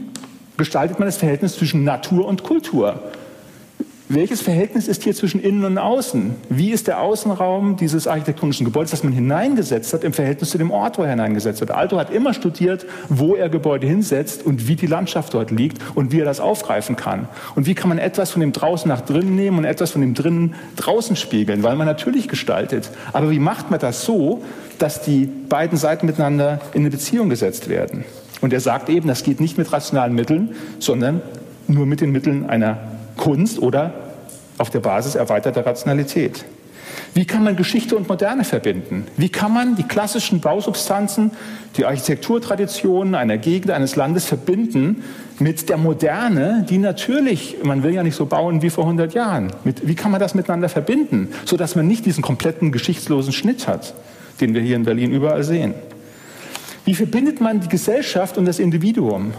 gestaltet 0.59 0.99
man 0.99 1.09
das 1.09 1.17
Verhältnis 1.17 1.57
zwischen 1.57 1.83
Natur 1.83 2.27
und 2.27 2.43
Kultur. 2.43 3.01
Welches 4.11 4.41
Verhältnis 4.41 4.89
ist 4.89 5.03
hier 5.03 5.15
zwischen 5.15 5.39
Innen 5.39 5.67
und 5.67 5.77
Außen? 5.77 6.35
Wie 6.49 6.71
ist 6.71 6.87
der 6.87 7.03
Außenraum 7.03 7.77
dieses 7.77 8.07
architektonischen 8.07 8.65
Gebäudes, 8.65 8.93
das 8.93 9.05
man 9.05 9.13
hineingesetzt 9.13 9.93
hat, 9.93 10.03
im 10.03 10.15
Verhältnis 10.15 10.49
zu 10.49 10.57
dem 10.57 10.71
Ort, 10.71 10.97
wo 10.97 11.03
er 11.03 11.11
hineingesetzt 11.11 11.61
wird? 11.61 11.73
Alto 11.73 11.99
hat 11.99 12.09
immer 12.09 12.33
studiert, 12.33 12.87
wo 13.11 13.35
er 13.35 13.51
Gebäude 13.51 13.87
hinsetzt 13.87 14.47
und 14.47 14.67
wie 14.67 14.77
die 14.77 14.87
Landschaft 14.87 15.35
dort 15.35 15.51
liegt 15.51 15.83
und 15.95 16.11
wie 16.11 16.21
er 16.21 16.25
das 16.25 16.41
aufgreifen 16.41 16.97
kann. 16.97 17.29
Und 17.55 17.67
wie 17.67 17.75
kann 17.75 17.91
man 17.91 17.99
etwas 17.99 18.31
von 18.31 18.41
dem 18.41 18.53
draußen 18.53 18.89
nach 18.89 19.03
drinnen 19.03 19.37
nehmen 19.37 19.59
und 19.59 19.67
etwas 19.67 19.91
von 19.91 20.01
dem 20.01 20.15
drinnen 20.15 20.55
draußen 20.77 21.15
spiegeln, 21.15 21.63
weil 21.63 21.77
man 21.77 21.87
natürlich 21.87 22.29
gestaltet. 22.29 22.89
Aber 23.13 23.31
wie 23.31 23.39
macht 23.39 23.71
man 23.71 23.79
das 23.79 24.07
so, 24.07 24.43
dass 24.79 25.03
die 25.03 25.27
beiden 25.27 25.77
Seiten 25.77 26.07
miteinander 26.07 26.63
in 26.73 26.81
eine 26.81 26.91
Beziehung 26.91 27.29
gesetzt 27.29 27.69
werden? 27.69 28.07
Und 28.41 28.55
er 28.55 28.61
sagt 28.61 28.89
eben, 28.89 29.07
das 29.07 29.23
geht 29.23 29.39
nicht 29.39 29.59
mit 29.59 29.71
rationalen 29.71 30.15
Mitteln, 30.15 30.55
sondern 30.79 31.21
nur 31.67 31.85
mit 31.85 32.01
den 32.01 32.11
Mitteln 32.11 32.49
einer 32.49 32.79
Kunst 33.19 33.59
oder 33.59 33.93
auf 34.57 34.71
der 34.71 34.81
Basis 34.81 35.15
erweiterter 35.15 35.67
Rationalität. 35.67 36.47
Wie 37.15 37.25
kann 37.25 37.43
man 37.43 37.57
Geschichte 37.57 37.97
und 37.97 38.09
Moderne 38.09 38.45
verbinden? 38.45 39.07
Wie 39.17 39.29
kann 39.29 39.53
man 39.53 39.77
die 39.77 39.83
klassischen 39.83 40.41
Bausubstanzen, 40.41 41.33
die 41.77 41.85
Architekturtraditionen 41.85 43.15
einer 43.15 43.39
Gegend, 43.39 43.71
eines 43.71 43.97
Landes 43.97 44.25
verbinden 44.25 45.03
mit 45.39 45.69
der 45.69 45.79
Moderne, 45.79 46.65
die 46.69 46.79
natürlich, 46.79 47.57
man 47.63 47.83
will 47.83 47.93
ja 47.93 48.03
nicht 48.03 48.17
so 48.17 48.27
bauen 48.27 48.63
wie 48.63 48.71
vor 48.71 48.85
100 48.85 49.15
Jahren. 49.15 49.53
Mit, 49.65 49.87
wie 49.87 49.95
kann 49.95 50.11
man 50.11 50.21
das 50.21 50.35
miteinander 50.35 50.69
verbinden, 50.69 51.29
sodass 51.45 51.77
man 51.77 51.87
nicht 51.87 52.07
diesen 52.07 52.23
kompletten 52.23 52.73
geschichtslosen 52.73 53.33
Schnitt 53.33 53.69
hat, 53.69 53.95
den 54.41 54.55
wir 54.55 54.61
hier 54.61 54.77
in 54.77 54.85
Berlin 54.85 55.13
überall 55.13 55.43
sehen? 55.43 55.75
Wie 56.85 56.95
verbindet 56.95 57.41
man 57.41 57.61
die 57.61 57.69
Gesellschaft 57.69 58.39
und 58.39 58.47
das 58.47 58.59
Individuum? 58.59 59.33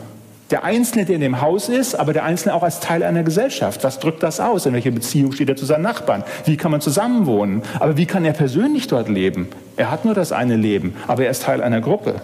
Der 0.51 0.63
Einzelne, 0.63 1.05
der 1.05 1.15
in 1.15 1.21
dem 1.21 1.41
Haus 1.41 1.69
ist, 1.69 1.93
aber 1.93 2.11
der 2.11 2.23
Einzelne 2.23 2.55
auch 2.55 2.63
als 2.63 2.79
Teil 2.79 3.03
einer 3.03 3.21
Gesellschaft. 3.21 3.83
Was 3.83 3.99
drückt 3.99 4.23
das 4.23 4.39
aus? 4.39 4.65
In 4.65 4.73
welcher 4.73 4.89
Beziehung 4.89 5.31
steht 5.31 5.49
er 5.49 5.55
zu 5.55 5.65
seinen 5.65 5.83
Nachbarn? 5.83 6.23
Wie 6.45 6.57
kann 6.57 6.71
man 6.71 6.81
zusammenwohnen? 6.81 7.61
Aber 7.79 7.97
wie 7.97 8.07
kann 8.07 8.25
er 8.25 8.33
persönlich 8.33 8.87
dort 8.87 9.09
leben? 9.09 9.49
Er 9.77 9.91
hat 9.91 10.05
nur 10.05 10.15
das 10.15 10.31
eine 10.31 10.55
Leben, 10.55 10.95
aber 11.07 11.25
er 11.25 11.31
ist 11.31 11.43
Teil 11.43 11.61
einer 11.61 11.81
Gruppe. 11.81 12.15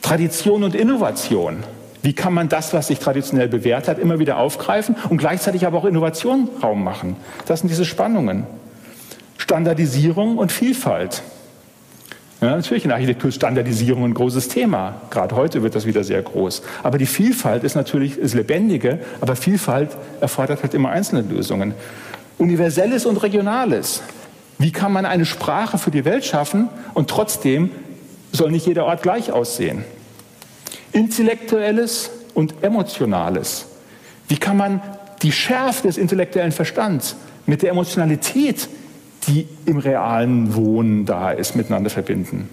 Tradition 0.00 0.62
und 0.62 0.76
Innovation. 0.76 1.64
Wie 2.02 2.12
kann 2.14 2.32
man 2.32 2.48
das, 2.48 2.72
was 2.72 2.86
sich 2.86 3.00
traditionell 3.00 3.48
bewährt 3.48 3.88
hat, 3.88 3.98
immer 3.98 4.18
wieder 4.20 4.38
aufgreifen 4.38 4.96
und 5.10 5.18
gleichzeitig 5.18 5.66
aber 5.66 5.78
auch 5.78 5.84
Innovation 5.84 6.48
Raum 6.62 6.84
machen? 6.84 7.16
Das 7.46 7.60
sind 7.60 7.68
diese 7.68 7.84
Spannungen. 7.84 8.46
Standardisierung 9.38 10.38
und 10.38 10.52
Vielfalt. 10.52 11.22
Ja, 12.40 12.56
natürlich 12.56 12.86
in 12.86 12.92
Architektur 12.92 13.28
ist 13.28 13.34
Standardisierung 13.34 14.04
ein 14.04 14.14
großes 14.14 14.48
Thema. 14.48 15.02
Gerade 15.10 15.36
heute 15.36 15.62
wird 15.62 15.74
das 15.74 15.84
wieder 15.84 16.04
sehr 16.04 16.22
groß. 16.22 16.62
Aber 16.82 16.96
die 16.96 17.04
Vielfalt 17.04 17.64
ist 17.64 17.74
natürlich 17.74 18.16
ist 18.16 18.34
lebendige, 18.34 18.98
aber 19.20 19.36
Vielfalt 19.36 19.90
erfordert 20.22 20.62
halt 20.62 20.72
immer 20.72 20.88
einzelne 20.88 21.20
Lösungen. 21.20 21.74
Universelles 22.38 23.04
und 23.04 23.18
Regionales. 23.18 24.02
Wie 24.56 24.72
kann 24.72 24.90
man 24.90 25.04
eine 25.04 25.26
Sprache 25.26 25.76
für 25.76 25.90
die 25.90 26.06
Welt 26.06 26.24
schaffen 26.24 26.70
und 26.94 27.10
trotzdem 27.10 27.70
soll 28.32 28.50
nicht 28.50 28.66
jeder 28.66 28.86
Ort 28.86 29.02
gleich 29.02 29.32
aussehen? 29.32 29.84
Intellektuelles 30.92 32.10
und 32.32 32.62
Emotionales. 32.62 33.66
Wie 34.28 34.38
kann 34.38 34.56
man 34.56 34.80
die 35.20 35.32
Schärfe 35.32 35.88
des 35.88 35.98
intellektuellen 35.98 36.52
Verstands 36.52 37.16
mit 37.44 37.60
der 37.60 37.70
Emotionalität, 37.70 38.68
die 39.26 39.46
im 39.66 39.78
realen 39.78 40.54
Wohnen 40.54 41.04
da 41.04 41.30
ist, 41.30 41.56
miteinander 41.56 41.90
verbinden. 41.90 42.48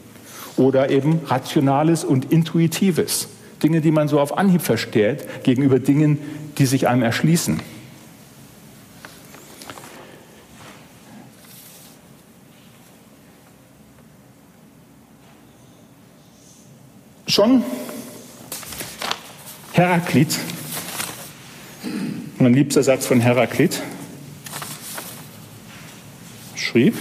Oder 0.57 0.89
eben 0.89 1.22
Rationales 1.26 2.03
und 2.03 2.32
Intuitives. 2.32 3.30
Dinge, 3.63 3.82
die 3.82 3.91
man 3.91 4.07
so 4.07 4.20
auf 4.20 4.38
Anhieb 4.38 4.61
versteht, 4.61 5.43
gegenüber 5.43 5.80
Dingen, 5.80 6.20
die 6.57 6.65
sich 6.65 6.88
einem 6.88 7.03
erschließen. 7.03 7.59
Schon 17.28 17.63
Heraklit, 19.74 20.39
mein 22.39 22.53
liebster 22.55 22.82
Satz 22.82 23.05
von 23.05 23.20
Heraklit, 23.20 23.84
schrieb, 26.60 26.95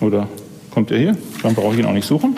oder 0.00 0.28
kommt 0.70 0.90
er 0.90 0.98
hier? 0.98 1.16
Dann 1.42 1.54
brauche 1.54 1.74
ich 1.74 1.80
ihn 1.80 1.86
auch 1.86 1.92
nicht 1.92 2.06
suchen. 2.06 2.36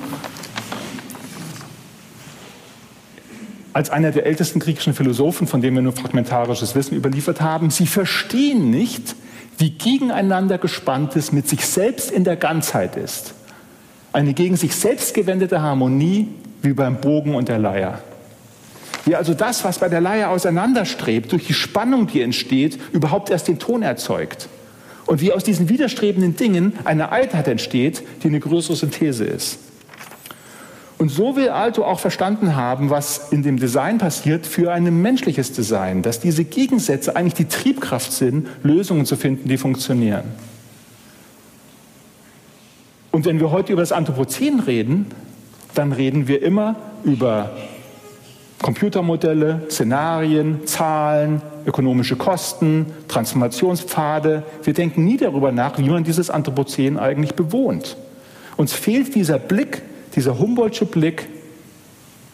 Als 3.72 3.88
einer 3.88 4.10
der 4.10 4.26
ältesten 4.26 4.60
griechischen 4.60 4.92
Philosophen, 4.92 5.46
von 5.46 5.62
dem 5.62 5.74
wir 5.74 5.82
nur 5.82 5.92
fragmentarisches 5.92 6.74
Wissen 6.74 6.94
überliefert 6.94 7.40
haben, 7.40 7.70
sie 7.70 7.86
verstehen 7.86 8.70
nicht, 8.70 9.14
wie 9.58 9.70
gegeneinander 9.70 10.58
gespanntes 10.58 11.32
mit 11.32 11.48
sich 11.48 11.64
selbst 11.66 12.10
in 12.10 12.24
der 12.24 12.36
Ganzheit 12.36 12.96
ist. 12.96 13.34
Eine 14.12 14.34
gegen 14.34 14.56
sich 14.56 14.74
selbst 14.74 15.14
gewendete 15.14 15.62
Harmonie 15.62 16.28
wie 16.60 16.74
beim 16.74 17.00
Bogen 17.00 17.34
und 17.34 17.48
der 17.48 17.58
Leier. 17.58 18.02
Wie 19.04 19.16
also 19.16 19.34
das, 19.34 19.64
was 19.64 19.78
bei 19.78 19.88
der 19.88 20.00
Leier 20.00 20.30
auseinanderstrebt, 20.30 21.32
durch 21.32 21.46
die 21.46 21.54
Spannung, 21.54 22.06
die 22.06 22.20
entsteht, 22.20 22.78
überhaupt 22.92 23.30
erst 23.30 23.48
den 23.48 23.58
Ton 23.58 23.82
erzeugt. 23.82 24.48
Und 25.06 25.20
wie 25.20 25.32
aus 25.32 25.44
diesen 25.44 25.68
widerstrebenden 25.68 26.36
Dingen 26.36 26.74
eine 26.84 27.10
Einheit 27.10 27.48
entsteht, 27.48 28.02
die 28.22 28.28
eine 28.28 28.40
größere 28.40 28.76
Synthese 28.76 29.24
ist. 29.24 29.58
Und 30.98 31.08
so 31.08 31.34
will 31.34 31.48
Alto 31.48 31.84
auch 31.84 31.98
verstanden 31.98 32.54
haben, 32.54 32.88
was 32.88 33.32
in 33.32 33.42
dem 33.42 33.58
Design 33.58 33.98
passiert 33.98 34.46
für 34.46 34.72
ein 34.72 34.84
menschliches 35.02 35.52
Design, 35.52 36.02
dass 36.02 36.20
diese 36.20 36.44
Gegensätze 36.44 37.16
eigentlich 37.16 37.34
die 37.34 37.46
Triebkraft 37.46 38.12
sind, 38.12 38.46
Lösungen 38.62 39.04
zu 39.04 39.16
finden, 39.16 39.48
die 39.48 39.56
funktionieren. 39.56 40.22
Und 43.10 43.26
wenn 43.26 43.40
wir 43.40 43.50
heute 43.50 43.72
über 43.72 43.82
das 43.82 43.90
Anthropozän 43.90 44.60
reden, 44.60 45.06
dann 45.74 45.90
reden 45.90 46.28
wir 46.28 46.40
immer 46.40 46.76
über 47.02 47.50
Computermodelle, 48.62 49.62
Szenarien, 49.68 50.66
Zahlen, 50.66 51.42
ökonomische 51.66 52.16
Kosten, 52.16 52.86
Transformationspfade. 53.08 54.44
Wir 54.62 54.72
denken 54.72 55.04
nie 55.04 55.16
darüber 55.16 55.52
nach, 55.52 55.78
wie 55.78 55.88
man 55.88 56.04
dieses 56.04 56.30
Anthropozän 56.30 56.98
eigentlich 56.98 57.34
bewohnt. 57.34 57.96
Uns 58.56 58.72
fehlt 58.72 59.14
dieser 59.14 59.38
Blick, 59.38 59.82
dieser 60.14 60.38
Humboldtsche 60.38 60.86
Blick, 60.86 61.28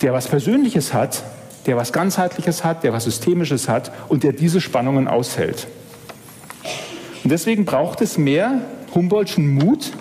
der 0.02 0.12
was 0.12 0.28
Persönliches 0.28 0.92
hat, 0.92 1.24
der 1.66 1.76
was 1.76 1.92
Ganzheitliches 1.92 2.64
hat, 2.64 2.84
der 2.84 2.92
was 2.92 3.04
Systemisches 3.04 3.68
hat 3.68 3.90
und 4.08 4.22
der 4.22 4.32
diese 4.32 4.60
Spannungen 4.60 5.08
aushält. 5.08 5.66
Und 7.24 7.30
deswegen 7.30 7.64
braucht 7.64 8.00
es 8.00 8.16
mehr 8.16 8.60
Humboldtschen 8.94 9.48
Mut, 9.48 9.92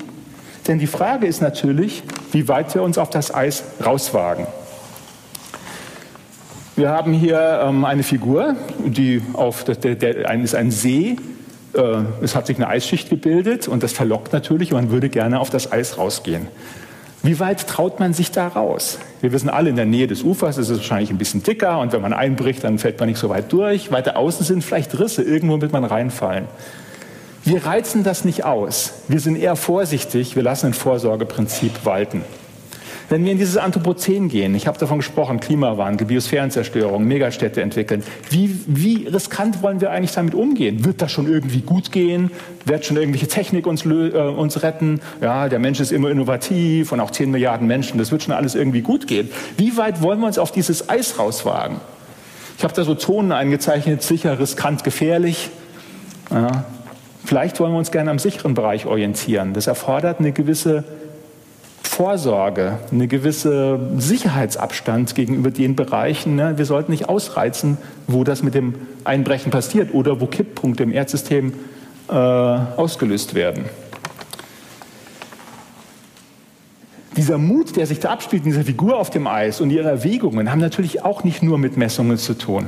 denn 0.67 0.79
die 0.79 0.87
Frage 0.87 1.25
ist 1.25 1.41
natürlich, 1.41 2.03
wie 2.31 2.47
weit 2.47 2.73
wir 2.75 2.83
uns 2.83 2.97
auf 2.97 3.09
das 3.09 3.33
Eis 3.33 3.63
rauswagen. 3.83 4.47
Wir 6.77 6.89
haben 6.89 7.11
hier 7.11 7.61
ähm, 7.63 7.85
eine 7.85 8.03
Figur, 8.03 8.55
die 8.85 9.19
auf 9.33 9.63
der, 9.63 9.73
der, 9.73 9.95
der 9.95 10.31
ist 10.35 10.53
ein 10.53 10.69
See. 10.69 11.15
Äh, 11.73 11.79
es 12.21 12.35
hat 12.35 12.45
sich 12.45 12.57
eine 12.57 12.67
Eisschicht 12.67 13.09
gebildet 13.09 13.67
und 13.67 13.81
das 13.81 13.93
verlockt 13.93 14.31
natürlich. 14.31 14.73
Man 14.73 14.91
würde 14.91 15.09
gerne 15.09 15.39
auf 15.39 15.49
das 15.49 15.71
Eis 15.71 15.97
rausgehen. 15.97 16.45
Wie 17.23 17.39
weit 17.39 17.65
traut 17.65 17.99
man 17.99 18.13
sich 18.13 18.29
da 18.29 18.47
raus? 18.47 18.99
Wir 19.21 19.31
wissen 19.31 19.49
alle, 19.49 19.71
in 19.71 19.75
der 19.75 19.87
Nähe 19.87 20.05
des 20.05 20.21
Ufers 20.21 20.59
ist 20.59 20.69
es 20.69 20.77
wahrscheinlich 20.77 21.09
ein 21.09 21.17
bisschen 21.17 21.41
dicker 21.41 21.79
und 21.79 21.93
wenn 21.93 22.01
man 22.03 22.13
einbricht, 22.13 22.63
dann 22.63 22.77
fällt 22.77 22.99
man 22.99 23.09
nicht 23.09 23.17
so 23.17 23.29
weit 23.29 23.51
durch. 23.51 23.91
Weiter 23.91 24.15
außen 24.15 24.45
sind 24.45 24.63
vielleicht 24.63 24.99
Risse, 24.99 25.23
irgendwo 25.23 25.59
wird 25.59 25.73
man 25.73 25.83
reinfallen. 25.83 26.45
Wir 27.43 27.65
reizen 27.65 28.03
das 28.03 28.23
nicht 28.23 28.45
aus. 28.45 28.93
Wir 29.07 29.19
sind 29.19 29.35
eher 29.35 29.55
vorsichtig. 29.55 30.35
Wir 30.35 30.43
lassen 30.43 30.67
ein 30.67 30.73
Vorsorgeprinzip 30.75 31.85
walten. 31.85 32.21
Wenn 33.09 33.23
wir 33.23 33.31
in 33.31 33.37
dieses 33.37 33.55
Anthropozän 33.55 34.27
gehen, 34.27 34.53
ich 34.53 34.67
habe 34.67 34.77
davon 34.77 34.97
gesprochen, 34.97 35.39
Klimawandel, 35.39 36.07
Biosphärenzerstörung, 36.07 37.05
Megastädte 37.05 37.61
entwickeln, 37.61 38.03
wie, 38.29 38.59
wie 38.67 39.07
riskant 39.07 39.61
wollen 39.61 39.79
wir 39.79 39.91
eigentlich 39.91 40.11
damit 40.11 40.35
umgehen? 40.35 40.83
Wird 40.83 41.01
das 41.01 41.11
schon 41.11 41.27
irgendwie 41.27 41.61
gut 41.61 41.93
gehen? 41.93 42.31
Wird 42.65 42.85
schon 42.85 42.97
irgendwelche 42.97 43.27
Technik 43.27 43.65
uns, 43.65 43.85
äh, 43.85 43.89
uns 43.89 44.61
retten? 44.61 44.99
Ja, 45.21 45.47
der 45.47 45.59
Mensch 45.59 45.79
ist 45.79 45.93
immer 45.93 46.09
innovativ 46.09 46.91
und 46.91 46.99
auch 46.99 47.11
10 47.11 47.31
Milliarden 47.31 47.65
Menschen, 47.65 47.97
das 47.97 48.11
wird 48.11 48.23
schon 48.23 48.33
alles 48.33 48.55
irgendwie 48.55 48.81
gut 48.81 49.07
gehen. 49.07 49.29
Wie 49.55 49.77
weit 49.77 50.01
wollen 50.01 50.19
wir 50.19 50.27
uns 50.27 50.37
auf 50.37 50.51
dieses 50.51 50.89
Eis 50.89 51.17
rauswagen? 51.17 51.77
Ich 52.57 52.63
habe 52.63 52.73
da 52.73 52.83
so 52.83 52.95
Zonen 52.95 53.31
eingezeichnet, 53.31 54.01
sicher, 54.03 54.37
riskant, 54.37 54.83
gefährlich. 54.83 55.49
Ja, 56.29 56.65
Vielleicht 57.27 57.59
wollen 57.59 57.73
wir 57.73 57.77
uns 57.77 57.91
gerne 57.91 58.09
am 58.09 58.19
sicheren 58.19 58.53
Bereich 58.53 58.85
orientieren. 58.85 59.53
Das 59.53 59.67
erfordert 59.67 60.21
eine 60.21 60.31
gewisse 60.31 60.85
Vorsorge, 61.97 62.77
eine 62.91 63.07
gewisse 63.07 63.79
Sicherheitsabstand 63.97 65.15
gegenüber 65.15 65.49
den 65.49 65.75
Bereichen. 65.75 66.35
Ne? 66.35 66.55
Wir 66.55 66.65
sollten 66.65 66.91
nicht 66.91 67.09
ausreizen, 67.09 67.79
wo 68.05 68.23
das 68.23 68.43
mit 68.43 68.53
dem 68.53 68.75
Einbrechen 69.03 69.51
passiert 69.51 69.95
oder 69.95 70.21
wo 70.21 70.27
Kipppunkte 70.27 70.83
im 70.83 70.91
Erdsystem 70.91 71.53
äh, 72.07 72.13
ausgelöst 72.13 73.33
werden. 73.33 73.65
Dieser 77.15 77.39
Mut, 77.39 77.75
der 77.75 77.87
sich 77.87 77.99
da 77.99 78.11
abspielt 78.11 78.43
in 78.45 78.51
dieser 78.51 78.63
Figur 78.63 78.99
auf 78.99 79.09
dem 79.09 79.25
Eis 79.25 79.59
und 79.59 79.71
ihre 79.71 79.89
Erwägungen, 79.89 80.51
haben 80.51 80.61
natürlich 80.61 81.03
auch 81.03 81.23
nicht 81.23 81.41
nur 81.41 81.57
mit 81.57 81.77
Messungen 81.77 82.19
zu 82.19 82.35
tun. 82.35 82.67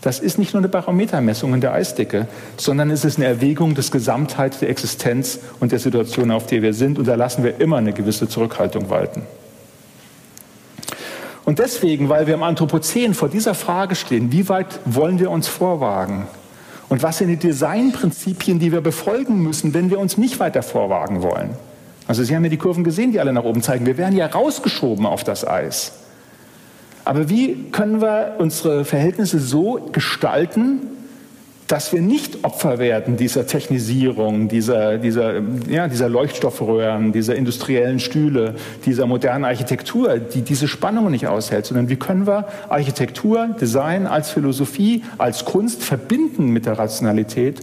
Das 0.00 0.20
ist 0.20 0.38
nicht 0.38 0.54
nur 0.54 0.60
eine 0.60 0.68
Barometermessung 0.68 1.54
in 1.54 1.60
der 1.60 1.72
Eisdecke, 1.72 2.28
sondern 2.56 2.90
es 2.90 3.04
ist 3.04 3.16
eine 3.16 3.26
Erwägung 3.26 3.74
des 3.74 3.90
Gesamtheit 3.90 4.60
der 4.60 4.70
Existenz 4.70 5.40
und 5.58 5.72
der 5.72 5.80
Situation, 5.80 6.30
auf 6.30 6.46
der 6.46 6.62
wir 6.62 6.72
sind. 6.72 6.98
Und 6.98 7.08
da 7.08 7.16
lassen 7.16 7.42
wir 7.42 7.60
immer 7.60 7.78
eine 7.78 7.92
gewisse 7.92 8.28
Zurückhaltung 8.28 8.90
walten. 8.90 9.22
Und 11.44 11.58
deswegen, 11.58 12.08
weil 12.08 12.26
wir 12.26 12.34
im 12.34 12.42
Anthropozän 12.42 13.14
vor 13.14 13.28
dieser 13.28 13.54
Frage 13.54 13.94
stehen, 13.94 14.30
wie 14.30 14.48
weit 14.48 14.80
wollen 14.84 15.18
wir 15.18 15.30
uns 15.30 15.48
vorwagen? 15.48 16.28
Und 16.88 17.02
was 17.02 17.18
sind 17.18 17.28
die 17.28 17.36
Designprinzipien, 17.36 18.58
die 18.58 18.70
wir 18.70 18.80
befolgen 18.80 19.42
müssen, 19.42 19.74
wenn 19.74 19.90
wir 19.90 19.98
uns 19.98 20.16
nicht 20.16 20.40
weiter 20.40 20.62
vorwagen 20.62 21.22
wollen? 21.22 21.50
Also 22.06 22.22
Sie 22.22 22.34
haben 22.36 22.44
ja 22.44 22.50
die 22.50 22.56
Kurven 22.56 22.84
gesehen, 22.84 23.12
die 23.12 23.20
alle 23.20 23.32
nach 23.32 23.44
oben 23.44 23.62
zeigen. 23.62 23.84
Wir 23.84 23.98
werden 23.98 24.16
ja 24.16 24.26
rausgeschoben 24.26 25.04
auf 25.04 25.24
das 25.24 25.46
Eis. 25.46 25.92
Aber 27.08 27.30
wie 27.30 27.56
können 27.72 28.02
wir 28.02 28.34
unsere 28.36 28.84
Verhältnisse 28.84 29.40
so 29.40 29.80
gestalten, 29.92 30.80
dass 31.66 31.90
wir 31.90 32.02
nicht 32.02 32.44
Opfer 32.44 32.78
werden 32.78 33.16
dieser 33.16 33.46
Technisierung, 33.46 34.48
dieser, 34.48 34.98
dieser, 34.98 35.40
ja, 35.70 35.88
dieser 35.88 36.10
Leuchtstoffröhren, 36.10 37.12
dieser 37.12 37.34
industriellen 37.34 37.98
Stühle, 37.98 38.56
dieser 38.84 39.06
modernen 39.06 39.46
Architektur, 39.46 40.18
die 40.18 40.42
diese 40.42 40.68
Spannungen 40.68 41.10
nicht 41.10 41.26
aushält, 41.26 41.64
sondern 41.64 41.88
wie 41.88 41.96
können 41.96 42.26
wir 42.26 42.46
Architektur, 42.68 43.56
Design 43.58 44.06
als 44.06 44.28
Philosophie, 44.28 45.02
als 45.16 45.46
Kunst 45.46 45.82
verbinden 45.82 46.50
mit 46.50 46.66
der 46.66 46.78
Rationalität, 46.78 47.62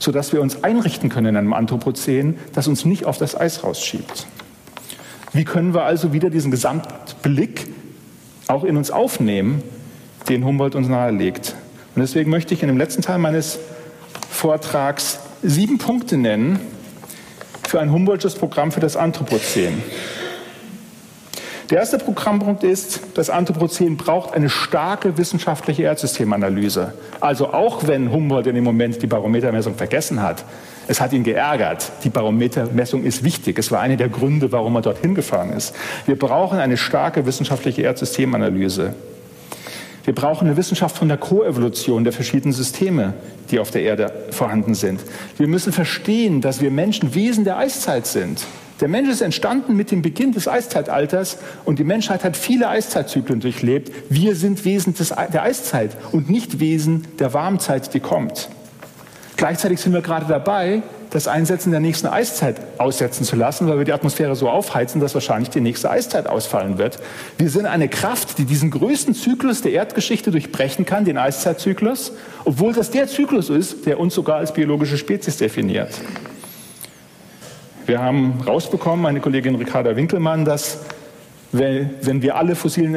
sodass 0.00 0.32
wir 0.32 0.42
uns 0.42 0.64
einrichten 0.64 1.10
können 1.10 1.28
in 1.28 1.36
einem 1.36 1.52
Anthropozän, 1.52 2.38
das 2.54 2.66
uns 2.66 2.84
nicht 2.84 3.04
auf 3.04 3.18
das 3.18 3.38
Eis 3.38 3.62
rausschiebt. 3.62 4.26
Wie 5.32 5.44
können 5.44 5.74
wir 5.74 5.84
also 5.84 6.12
wieder 6.12 6.28
diesen 6.28 6.50
Gesamtblick 6.50 7.68
auch 8.50 8.64
in 8.64 8.76
uns 8.76 8.90
aufnehmen, 8.90 9.62
den 10.28 10.44
Humboldt 10.44 10.74
uns 10.74 10.88
nahelegt. 10.88 11.54
Und 11.94 12.02
deswegen 12.02 12.30
möchte 12.30 12.54
ich 12.54 12.62
in 12.62 12.68
dem 12.68 12.78
letzten 12.78 13.02
Teil 13.02 13.18
meines 13.18 13.58
Vortrags 14.30 15.20
sieben 15.42 15.78
Punkte 15.78 16.16
nennen 16.16 16.60
für 17.66 17.80
ein 17.80 17.92
Humboldtsches 17.92 18.34
Programm 18.34 18.72
für 18.72 18.80
das 18.80 18.96
Anthropozän. 18.96 19.82
Der 21.70 21.78
erste 21.78 21.98
Programmpunkt 21.98 22.64
ist, 22.64 23.00
das 23.14 23.30
Anthropozän 23.30 23.96
braucht 23.96 24.34
eine 24.34 24.48
starke 24.48 25.16
wissenschaftliche 25.16 25.84
Erdsystemanalyse. 25.84 26.94
Also 27.20 27.52
auch 27.52 27.86
wenn 27.86 28.10
Humboldt 28.10 28.48
in 28.48 28.56
dem 28.56 28.64
Moment 28.64 29.00
die 29.00 29.06
Barometermessung 29.06 29.76
vergessen 29.76 30.20
hat, 30.20 30.44
es 30.88 31.00
hat 31.00 31.12
ihn 31.12 31.24
geärgert. 31.24 31.92
Die 32.04 32.08
Barometermessung 32.08 33.04
ist 33.04 33.22
wichtig. 33.22 33.58
Es 33.58 33.70
war 33.70 33.80
einer 33.80 33.96
der 33.96 34.08
Gründe, 34.08 34.50
warum 34.52 34.74
er 34.76 34.82
dorthin 34.82 35.14
gefahren 35.14 35.52
ist. 35.52 35.74
Wir 36.06 36.18
brauchen 36.18 36.58
eine 36.58 36.76
starke 36.76 37.26
wissenschaftliche 37.26 37.82
Erdsystemanalyse. 37.82 38.94
Wir 40.04 40.14
brauchen 40.14 40.48
eine 40.48 40.56
Wissenschaft 40.56 40.96
von 40.96 41.08
der 41.08 41.18
Koevolution 41.18 42.04
der 42.04 42.12
verschiedenen 42.12 42.52
Systeme, 42.52 43.14
die 43.50 43.58
auf 43.58 43.70
der 43.70 43.82
Erde 43.82 44.12
vorhanden 44.30 44.74
sind. 44.74 45.00
Wir 45.36 45.46
müssen 45.46 45.72
verstehen, 45.72 46.40
dass 46.40 46.60
wir 46.60 46.70
Menschen 46.70 47.14
Wesen 47.14 47.44
der 47.44 47.58
Eiszeit 47.58 48.06
sind. 48.06 48.44
Der 48.80 48.88
Mensch 48.88 49.10
ist 49.10 49.20
entstanden 49.20 49.76
mit 49.76 49.90
dem 49.90 50.00
Beginn 50.00 50.32
des 50.32 50.48
Eiszeitalters 50.48 51.36
und 51.66 51.78
die 51.78 51.84
Menschheit 51.84 52.24
hat 52.24 52.34
viele 52.34 52.68
Eiszeitzyklen 52.68 53.40
durchlebt. 53.40 53.92
Wir 54.08 54.34
sind 54.34 54.64
Wesen 54.64 54.94
des, 54.94 55.10
der 55.10 55.42
Eiszeit 55.42 55.90
und 56.12 56.30
nicht 56.30 56.60
Wesen 56.60 57.06
der 57.18 57.34
Warmzeit, 57.34 57.92
die 57.92 58.00
kommt. 58.00 58.48
Gleichzeitig 59.40 59.80
sind 59.80 59.94
wir 59.94 60.02
gerade 60.02 60.26
dabei, 60.26 60.82
das 61.08 61.26
Einsetzen 61.26 61.70
der 61.70 61.80
nächsten 61.80 62.06
Eiszeit 62.06 62.56
aussetzen 62.76 63.24
zu 63.24 63.36
lassen, 63.36 63.66
weil 63.68 63.78
wir 63.78 63.86
die 63.86 63.94
Atmosphäre 63.94 64.36
so 64.36 64.50
aufheizen, 64.50 65.00
dass 65.00 65.14
wahrscheinlich 65.14 65.48
die 65.48 65.62
nächste 65.62 65.90
Eiszeit 65.90 66.26
ausfallen 66.26 66.76
wird. 66.76 66.98
Wir 67.38 67.48
sind 67.48 67.64
eine 67.64 67.88
Kraft, 67.88 68.36
die 68.36 68.44
diesen 68.44 68.70
größten 68.70 69.14
Zyklus 69.14 69.62
der 69.62 69.72
Erdgeschichte 69.72 70.30
durchbrechen 70.30 70.84
kann, 70.84 71.06
den 71.06 71.16
Eiszeitzyklus, 71.16 72.12
obwohl 72.44 72.74
das 72.74 72.90
der 72.90 73.08
Zyklus 73.08 73.48
ist, 73.48 73.86
der 73.86 73.98
uns 73.98 74.14
sogar 74.14 74.36
als 74.36 74.52
biologische 74.52 74.98
Spezies 74.98 75.38
definiert. 75.38 75.94
Wir 77.86 78.02
haben 78.02 78.42
rausbekommen, 78.46 79.00
meine 79.00 79.20
Kollegin 79.20 79.54
Ricarda 79.54 79.96
Winkelmann, 79.96 80.44
dass 80.44 80.80
wenn 81.52 82.20
wir 82.20 82.36
alle 82.36 82.56
fossilen 82.56 82.94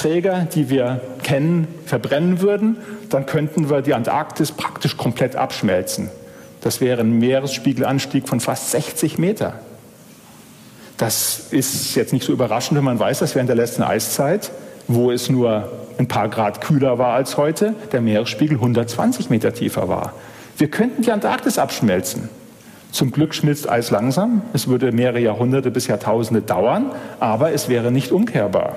Energieträger, 0.00 0.46
die 0.54 0.70
wir 0.70 1.00
kennen, 1.22 1.68
verbrennen 1.86 2.40
würden, 2.40 2.76
dann 3.10 3.26
könnten 3.26 3.70
wir 3.70 3.82
die 3.82 3.94
Antarktis 3.94 4.52
praktisch 4.52 4.96
komplett 4.96 5.36
abschmelzen. 5.36 6.08
Das 6.60 6.80
wäre 6.80 7.00
ein 7.00 7.18
Meeresspiegelanstieg 7.18 8.28
von 8.28 8.40
fast 8.40 8.70
60 8.70 9.18
Meter. 9.18 9.54
Das 10.96 11.48
ist 11.50 11.94
jetzt 11.94 12.12
nicht 12.12 12.24
so 12.24 12.32
überraschend, 12.32 12.76
wenn 12.76 12.84
man 12.84 12.98
weiß, 12.98 13.20
dass 13.20 13.34
während 13.34 13.48
der 13.48 13.56
letzten 13.56 13.82
Eiszeit, 13.82 14.50
wo 14.86 15.10
es 15.10 15.30
nur 15.30 15.70
ein 15.98 16.08
paar 16.08 16.28
Grad 16.28 16.60
kühler 16.60 16.98
war 16.98 17.14
als 17.14 17.36
heute, 17.36 17.74
der 17.92 18.00
Meeresspiegel 18.00 18.56
120 18.56 19.30
Meter 19.30 19.54
tiefer 19.54 19.88
war. 19.88 20.14
Wir 20.58 20.68
könnten 20.68 21.02
die 21.02 21.12
Antarktis 21.12 21.58
abschmelzen. 21.58 22.28
Zum 22.92 23.12
Glück 23.12 23.34
schmilzt 23.34 23.68
Eis 23.68 23.90
langsam. 23.90 24.42
Es 24.52 24.66
würde 24.66 24.92
mehrere 24.92 25.20
Jahrhunderte 25.20 25.70
bis 25.70 25.86
Jahrtausende 25.86 26.42
dauern, 26.42 26.90
aber 27.20 27.52
es 27.52 27.68
wäre 27.68 27.92
nicht 27.92 28.12
umkehrbar. 28.12 28.76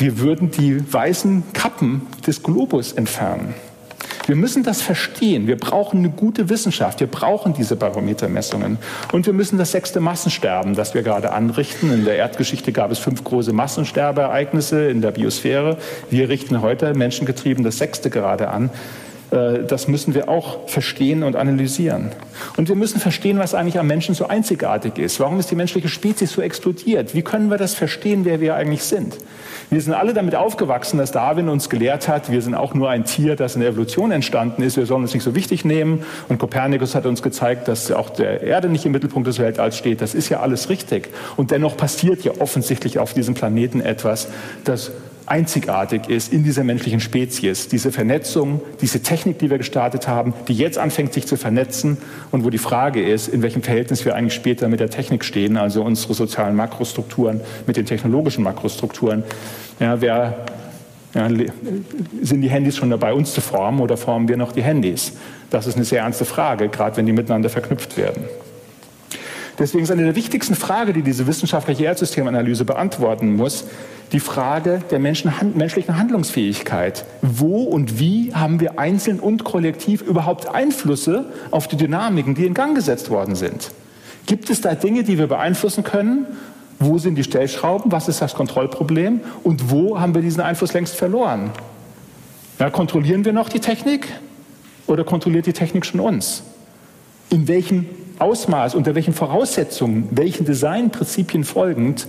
Wir 0.00 0.18
würden 0.18 0.50
die 0.50 0.90
weißen 0.90 1.52
Kappen 1.52 2.06
des 2.26 2.42
Globus 2.42 2.92
entfernen. 2.92 3.52
Wir 4.24 4.34
müssen 4.34 4.62
das 4.62 4.80
verstehen. 4.80 5.46
Wir 5.46 5.58
brauchen 5.58 5.98
eine 5.98 6.08
gute 6.08 6.48
Wissenschaft. 6.48 7.00
Wir 7.00 7.06
brauchen 7.06 7.52
diese 7.52 7.76
Barometermessungen. 7.76 8.78
Und 9.12 9.26
wir 9.26 9.34
müssen 9.34 9.58
das 9.58 9.72
sechste 9.72 10.00
Massensterben, 10.00 10.74
das 10.74 10.94
wir 10.94 11.02
gerade 11.02 11.34
anrichten. 11.34 11.92
In 11.92 12.06
der 12.06 12.16
Erdgeschichte 12.16 12.72
gab 12.72 12.90
es 12.90 12.98
fünf 12.98 13.24
große 13.24 13.52
Massensterbeereignisse 13.52 14.88
in 14.88 15.02
der 15.02 15.10
Biosphäre. 15.10 15.76
Wir 16.08 16.30
richten 16.30 16.62
heute 16.62 16.94
menschengetrieben 16.94 17.62
das 17.62 17.76
sechste 17.76 18.08
gerade 18.08 18.48
an. 18.48 18.70
Äh, 19.30 19.64
das 19.64 19.88
müssen 19.88 20.14
wir 20.14 20.28
auch 20.28 20.68
verstehen 20.68 21.22
und 21.22 21.36
analysieren. 21.36 22.10
Und 22.56 22.68
wir 22.68 22.76
müssen 22.76 23.00
verstehen, 23.00 23.38
was 23.38 23.54
eigentlich 23.54 23.78
am 23.78 23.86
Menschen 23.86 24.14
so 24.14 24.26
einzigartig 24.26 24.98
ist. 24.98 25.20
Warum 25.20 25.38
ist 25.38 25.50
die 25.50 25.56
menschliche 25.56 25.88
Spezies 25.88 26.32
so 26.32 26.42
explodiert? 26.42 27.14
Wie 27.14 27.22
können 27.22 27.50
wir 27.50 27.58
das 27.58 27.74
verstehen, 27.74 28.24
wer 28.24 28.40
wir 28.40 28.54
eigentlich 28.54 28.82
sind? 28.82 29.16
Wir 29.70 29.80
sind 29.80 29.94
alle 29.94 30.14
damit 30.14 30.34
aufgewachsen, 30.34 30.98
dass 30.98 31.12
Darwin 31.12 31.48
uns 31.48 31.70
gelehrt 31.70 32.08
hat, 32.08 32.32
wir 32.32 32.42
sind 32.42 32.56
auch 32.56 32.74
nur 32.74 32.90
ein 32.90 33.04
Tier, 33.04 33.36
das 33.36 33.54
in 33.54 33.60
der 33.60 33.70
Evolution 33.70 34.10
entstanden 34.10 34.62
ist. 34.62 34.76
Wir 34.76 34.84
sollen 34.84 35.02
uns 35.02 35.14
nicht 35.14 35.22
so 35.22 35.36
wichtig 35.36 35.64
nehmen. 35.64 36.02
Und 36.28 36.38
Kopernikus 36.38 36.96
hat 36.96 37.06
uns 37.06 37.22
gezeigt, 37.22 37.68
dass 37.68 37.92
auch 37.92 38.10
der 38.10 38.42
Erde 38.42 38.68
nicht 38.68 38.84
im 38.84 38.90
Mittelpunkt 38.90 39.28
des 39.28 39.38
Weltalls 39.38 39.76
steht. 39.76 40.00
Das 40.00 40.14
ist 40.14 40.28
ja 40.28 40.40
alles 40.40 40.70
richtig. 40.70 41.10
Und 41.36 41.52
dennoch 41.52 41.76
passiert 41.76 42.24
ja 42.24 42.32
offensichtlich 42.40 42.98
auf 42.98 43.14
diesem 43.14 43.34
Planeten 43.34 43.80
etwas, 43.80 44.26
das 44.64 44.90
einzigartig 45.30 46.08
ist 46.08 46.32
in 46.32 46.42
dieser 46.42 46.64
menschlichen 46.64 46.98
Spezies. 46.98 47.68
Diese 47.68 47.92
Vernetzung, 47.92 48.60
diese 48.80 49.00
Technik, 49.00 49.38
die 49.38 49.48
wir 49.48 49.58
gestartet 49.58 50.08
haben, 50.08 50.34
die 50.48 50.54
jetzt 50.54 50.76
anfängt, 50.76 51.12
sich 51.12 51.26
zu 51.26 51.36
vernetzen 51.36 51.98
und 52.32 52.44
wo 52.44 52.50
die 52.50 52.58
Frage 52.58 53.02
ist, 53.02 53.28
in 53.28 53.40
welchem 53.40 53.62
Verhältnis 53.62 54.04
wir 54.04 54.16
eigentlich 54.16 54.34
später 54.34 54.68
mit 54.68 54.80
der 54.80 54.90
Technik 54.90 55.24
stehen, 55.24 55.56
also 55.56 55.84
unsere 55.84 56.14
sozialen 56.14 56.56
Makrostrukturen 56.56 57.40
mit 57.66 57.76
den 57.76 57.86
technologischen 57.86 58.42
Makrostrukturen. 58.42 59.22
Ja, 59.78 60.00
wer, 60.00 60.46
ja, 61.14 61.28
sind 62.22 62.40
die 62.42 62.50
Handys 62.50 62.76
schon 62.76 62.90
dabei, 62.90 63.12
uns 63.12 63.32
zu 63.32 63.40
formen 63.40 63.80
oder 63.80 63.96
formen 63.96 64.28
wir 64.28 64.36
noch 64.36 64.50
die 64.50 64.62
Handys? 64.62 65.12
Das 65.48 65.68
ist 65.68 65.76
eine 65.76 65.84
sehr 65.84 66.02
ernste 66.02 66.24
Frage, 66.24 66.68
gerade 66.68 66.96
wenn 66.96 67.06
die 67.06 67.12
miteinander 67.12 67.50
verknüpft 67.50 67.96
werden. 67.96 68.24
Deswegen 69.60 69.84
ist 69.84 69.90
eine 69.90 70.04
der 70.04 70.16
wichtigsten 70.16 70.54
Fragen, 70.54 70.94
die 70.94 71.02
diese 71.02 71.26
wissenschaftliche 71.26 71.84
Erdsystemanalyse 71.84 72.64
beantworten 72.64 73.36
muss, 73.36 73.66
die 74.10 74.18
Frage 74.18 74.82
der 74.90 74.98
Menschen, 74.98 75.30
menschlichen 75.54 75.98
Handlungsfähigkeit. 75.98 77.04
Wo 77.20 77.64
und 77.64 78.00
wie 78.00 78.34
haben 78.34 78.58
wir 78.58 78.78
einzeln 78.78 79.20
und 79.20 79.44
kollektiv 79.44 80.00
überhaupt 80.00 80.48
Einflüsse 80.48 81.26
auf 81.50 81.68
die 81.68 81.76
Dynamiken, 81.76 82.34
die 82.34 82.46
in 82.46 82.54
Gang 82.54 82.74
gesetzt 82.74 83.10
worden 83.10 83.34
sind? 83.34 83.70
Gibt 84.24 84.48
es 84.48 84.62
da 84.62 84.74
Dinge, 84.74 85.04
die 85.04 85.18
wir 85.18 85.26
beeinflussen 85.26 85.84
können? 85.84 86.26
Wo 86.78 86.96
sind 86.96 87.16
die 87.16 87.24
Stellschrauben? 87.24 87.92
Was 87.92 88.08
ist 88.08 88.22
das 88.22 88.32
Kontrollproblem? 88.32 89.20
Und 89.42 89.70
wo 89.70 90.00
haben 90.00 90.14
wir 90.14 90.22
diesen 90.22 90.40
Einfluss 90.40 90.72
längst 90.72 90.96
verloren? 90.96 91.50
Ja, 92.58 92.70
kontrollieren 92.70 93.26
wir 93.26 93.34
noch 93.34 93.50
die 93.50 93.60
Technik 93.60 94.08
oder 94.86 95.04
kontrolliert 95.04 95.44
die 95.44 95.52
Technik 95.52 95.84
schon 95.84 96.00
uns? 96.00 96.42
In 97.28 97.46
welchem 97.46 97.86
Ausmaß, 98.20 98.74
unter 98.74 98.94
welchen 98.94 99.14
Voraussetzungen, 99.14 100.08
welchen 100.10 100.44
Designprinzipien 100.44 101.44
folgend 101.44 102.06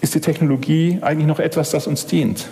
ist 0.00 0.14
die 0.14 0.20
Technologie 0.20 0.98
eigentlich 1.00 1.26
noch 1.26 1.38
etwas, 1.38 1.70
das 1.70 1.86
uns 1.86 2.06
dient. 2.06 2.46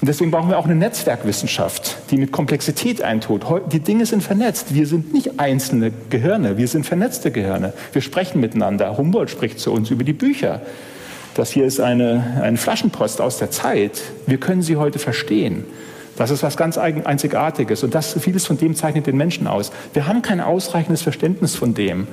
Und 0.00 0.08
deswegen 0.08 0.30
brauchen 0.30 0.48
wir 0.48 0.58
auch 0.58 0.64
eine 0.64 0.76
Netzwerkwissenschaft, 0.76 1.98
die 2.10 2.16
mit 2.16 2.32
Komplexität 2.32 3.02
eintut. 3.02 3.44
Die 3.70 3.80
Dinge 3.80 4.06
sind 4.06 4.22
vernetzt. 4.22 4.74
Wir 4.74 4.86
sind 4.86 5.12
nicht 5.12 5.38
einzelne 5.38 5.92
Gehirne, 6.08 6.56
wir 6.56 6.68
sind 6.68 6.86
vernetzte 6.86 7.30
Gehirne. 7.30 7.74
Wir 7.92 8.00
sprechen 8.00 8.40
miteinander. 8.40 8.96
Humboldt 8.96 9.30
spricht 9.30 9.60
zu 9.60 9.72
uns 9.72 9.90
über 9.90 10.04
die 10.04 10.14
Bücher. 10.14 10.62
Das 11.34 11.50
hier 11.50 11.66
ist 11.66 11.80
eine, 11.80 12.38
eine 12.42 12.56
Flaschenpost 12.56 13.20
aus 13.20 13.38
der 13.38 13.50
Zeit. 13.50 14.00
Wir 14.26 14.38
können 14.38 14.62
sie 14.62 14.76
heute 14.76 14.98
verstehen. 14.98 15.64
Das 16.16 16.30
ist 16.30 16.42
was 16.42 16.56
ganz 16.56 16.76
Einzigartiges. 16.78 17.82
Und 17.82 17.94
das, 17.94 18.16
vieles 18.20 18.46
von 18.46 18.58
dem 18.58 18.74
zeichnet 18.74 19.06
den 19.06 19.16
Menschen 19.16 19.46
aus. 19.46 19.72
Wir 19.92 20.06
haben 20.06 20.22
kein 20.22 20.40
ausreichendes 20.40 21.02
Verständnis 21.02 21.56
von 21.56 21.74
dem. 21.74 22.06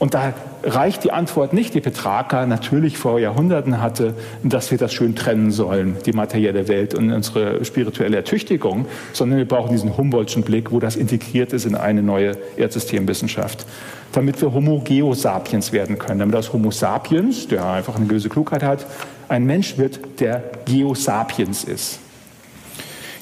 Und 0.00 0.14
da 0.14 0.32
reicht 0.62 1.04
die 1.04 1.12
Antwort 1.12 1.52
nicht, 1.52 1.74
die 1.74 1.82
Petrarca 1.82 2.46
natürlich 2.46 2.96
vor 2.96 3.20
Jahrhunderten 3.20 3.82
hatte, 3.82 4.14
dass 4.42 4.70
wir 4.70 4.78
das 4.78 4.94
schön 4.94 5.14
trennen 5.14 5.50
sollen, 5.50 5.98
die 6.06 6.12
materielle 6.12 6.68
Welt 6.68 6.94
und 6.94 7.12
unsere 7.12 7.62
spirituelle 7.66 8.16
Ertüchtigung, 8.16 8.86
sondern 9.12 9.38
wir 9.38 9.46
brauchen 9.46 9.72
diesen 9.72 9.98
Humboldtschen 9.98 10.42
Blick, 10.42 10.72
wo 10.72 10.80
das 10.80 10.96
integriert 10.96 11.52
ist 11.52 11.66
in 11.66 11.74
eine 11.74 12.02
neue 12.02 12.38
Erdsystemwissenschaft, 12.56 13.66
damit 14.12 14.40
wir 14.40 14.54
Homo 14.54 14.80
Geosapiens 14.80 15.70
werden 15.70 15.98
können, 15.98 16.20
damit 16.20 16.34
aus 16.34 16.50
Homo 16.54 16.70
sapiens, 16.70 17.46
der 17.48 17.66
einfach 17.66 17.96
eine 17.96 18.06
gewisse 18.06 18.30
Klugheit 18.30 18.62
hat, 18.62 18.86
ein 19.28 19.44
Mensch 19.44 19.76
wird, 19.76 20.00
der 20.18 20.42
Geosapiens 20.64 21.64
ist. 21.64 22.00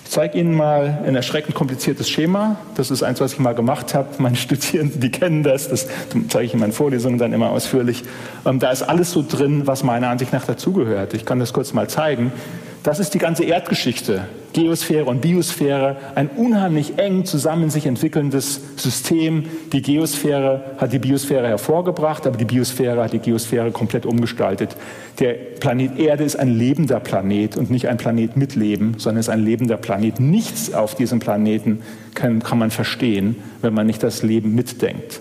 Ich 0.09 0.15
zeige 0.15 0.39
Ihnen 0.39 0.55
mal 0.55 1.01
ein 1.07 1.15
erschreckend 1.17 1.55
kompliziertes 1.55 2.09
Schema. 2.09 2.57
Das 2.77 2.91
ist 2.91 3.03
eins, 3.03 3.21
was 3.21 3.35
ich 3.35 3.41
mal 3.41 3.55
gemacht 3.55 3.93
habe. 3.93 4.09
Meine 4.19 4.37
Studierenden, 4.37 5.03
die 5.03 5.11
kennen 5.11 5.43
das. 5.43 5.69
Das 5.69 5.87
zeige 6.31 6.47
ich 6.47 6.55
in 6.55 6.61
meinen 6.61 6.73
Vorlesungen 6.73 7.19
dann 7.19 7.35
immer 7.35 7.51
ausführlich. 7.51 8.05
Ähm, 8.47 8.59
da 8.59 8.71
ist 8.71 8.81
alles 8.81 9.13
so 9.13 9.23
drin, 9.23 9.67
was 9.67 9.83
meiner 9.83 10.09
Ansicht 10.09 10.33
nach 10.33 10.47
dazugehört. 10.47 11.13
Ich 11.13 11.27
kann 11.27 11.41
das 11.41 11.53
kurz 11.53 11.75
mal 11.75 11.91
zeigen. 11.91 12.33
Das 12.83 13.01
ist 13.01 13.12
die 13.14 13.18
ganze 13.18 13.45
Erdgeschichte. 13.45 14.26
Geosphäre 14.53 15.05
und 15.05 15.20
Biosphäre, 15.20 15.97
ein 16.14 16.29
unheimlich 16.29 16.99
eng 16.99 17.24
zusammen 17.24 17.70
sich 17.70 17.87
entwickelndes 17.87 18.61
System. 18.76 19.45
Die 19.72 19.83
Geosphäre 19.83 20.62
hat 20.79 20.93
die 20.93 20.99
Biosphäre 20.99 21.47
hervorgebracht, 21.49 22.26
aber 22.26 22.37
die 22.37 22.45
Biosphäre 22.45 23.03
hat 23.05 23.12
die 23.12 23.18
Geosphäre 23.18 23.70
komplett 23.72 24.07
umgestaltet. 24.07 24.76
Der 25.18 25.33
Planet 25.33 25.99
Erde 25.99 26.24
ist 26.24 26.37
ein 26.37 26.57
lebender 26.57 26.99
Planet 26.99 27.57
und 27.57 27.70
nicht 27.70 27.89
ein 27.89 27.99
Planet 27.99 28.37
mit 28.37 28.55
Leben, 28.55 28.95
sondern 28.97 29.20
ist 29.20 29.29
ein 29.29 29.45
lebender 29.45 29.76
Planet. 29.76 30.18
Nichts 30.18 30.72
auf 30.72 30.95
diesem 30.95 31.18
Planeten 31.18 31.83
kann, 32.14 32.43
kann 32.43 32.59
man 32.59 32.70
verstehen, 32.70 33.37
wenn 33.61 33.74
man 33.74 33.87
nicht 33.87 34.03
das 34.03 34.22
Leben 34.22 34.55
mitdenkt. 34.55 35.20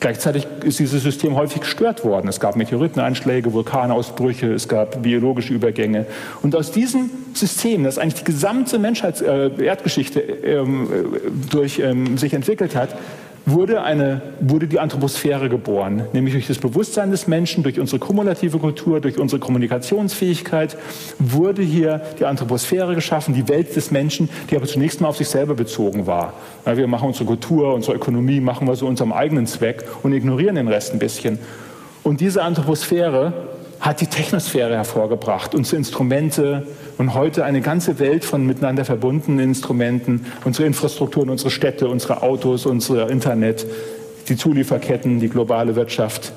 Gleichzeitig 0.00 0.46
ist 0.64 0.78
dieses 0.78 1.02
System 1.02 1.36
häufig 1.36 1.60
gestört 1.60 2.04
worden. 2.04 2.28
Es 2.28 2.40
gab 2.40 2.56
Meteoriteneinschläge, 2.56 3.52
Vulkanausbrüche, 3.52 4.52
es 4.52 4.68
gab 4.68 5.02
biologische 5.02 5.54
Übergänge. 5.54 6.06
Und 6.42 6.54
aus 6.56 6.72
diesem 6.72 7.10
System, 7.32 7.84
das 7.84 7.98
eigentlich 7.98 8.22
die 8.22 8.24
gesamte 8.24 8.78
Menschheits 8.78 9.20
äh, 9.20 9.50
Erdgeschichte 9.58 10.20
ähm, 10.20 10.84
äh, 10.84 11.50
durch 11.50 11.78
ähm, 11.78 12.18
sich 12.18 12.34
entwickelt 12.34 12.76
hat, 12.76 12.90
wurde, 13.46 13.82
eine, 13.82 14.22
wurde 14.40 14.66
die 14.66 14.80
Anthroposphäre 14.80 15.48
geboren, 15.48 16.04
nämlich 16.12 16.34
durch 16.34 16.46
das 16.46 16.58
Bewusstsein 16.58 17.10
des 17.10 17.26
Menschen, 17.26 17.62
durch 17.62 17.78
unsere 17.78 17.98
kumulative 17.98 18.58
Kultur, 18.58 19.00
durch 19.00 19.18
unsere 19.18 19.40
Kommunikationsfähigkeit 19.40 20.76
wurde 21.18 21.62
hier 21.62 22.00
die 22.18 22.24
Anthroposphäre 22.24 22.94
geschaffen, 22.94 23.34
die 23.34 23.48
Welt 23.48 23.76
des 23.76 23.90
Menschen, 23.90 24.28
die 24.50 24.56
aber 24.56 24.66
zunächst 24.66 25.00
mal 25.00 25.08
auf 25.08 25.16
sich 25.16 25.28
selber 25.28 25.54
bezogen 25.54 26.06
war. 26.06 26.34
Wir 26.64 26.86
machen 26.86 27.08
unsere 27.08 27.26
Kultur, 27.26 27.74
unsere 27.74 27.96
Ökonomie, 27.96 28.40
machen 28.40 28.66
wir 28.66 28.76
so 28.76 28.86
unserem 28.86 29.12
eigenen 29.12 29.46
Zweck 29.46 29.84
und 30.02 30.12
ignorieren 30.12 30.56
den 30.56 30.68
Rest 30.68 30.92
ein 30.92 30.98
bisschen. 30.98 31.38
Und 32.02 32.20
diese 32.20 32.42
Anthroposphäre 32.42 33.32
hat 33.84 34.00
die 34.00 34.06
Technosphäre 34.06 34.74
hervorgebracht, 34.74 35.54
unsere 35.54 35.76
Instrumente 35.76 36.66
und 36.96 37.12
heute 37.12 37.44
eine 37.44 37.60
ganze 37.60 37.98
Welt 37.98 38.24
von 38.24 38.46
miteinander 38.46 38.86
verbundenen 38.86 39.40
Instrumenten, 39.40 40.24
unsere 40.46 40.66
Infrastrukturen, 40.66 41.28
unsere 41.28 41.50
Städte, 41.50 41.88
unsere 41.88 42.22
Autos, 42.22 42.64
unser 42.64 43.10
Internet. 43.10 43.66
die 44.28 44.38
Zulieferketten, 44.38 45.20
die 45.20 45.28
globale 45.28 45.76
Wirtschaft. 45.76 46.32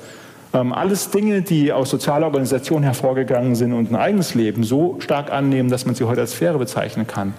Ähm, 0.52 0.74
alles 0.74 1.08
Dinge, 1.08 1.40
die 1.40 1.72
aus 1.72 1.88
sozialer 1.88 2.26
Organisation 2.26 2.82
hervorgegangen 2.82 3.54
sind 3.54 3.72
und 3.72 3.90
ein 3.90 3.96
eigenes 3.96 4.34
Leben 4.34 4.62
so 4.62 4.96
stark 4.98 5.32
annehmen, 5.32 5.70
dass 5.70 5.86
man 5.86 5.94
sie 5.94 6.04
heute 6.04 6.20
als 6.20 6.32
Sphäre 6.32 6.58
bezeichnen 6.58 7.06
kann. 7.06 7.32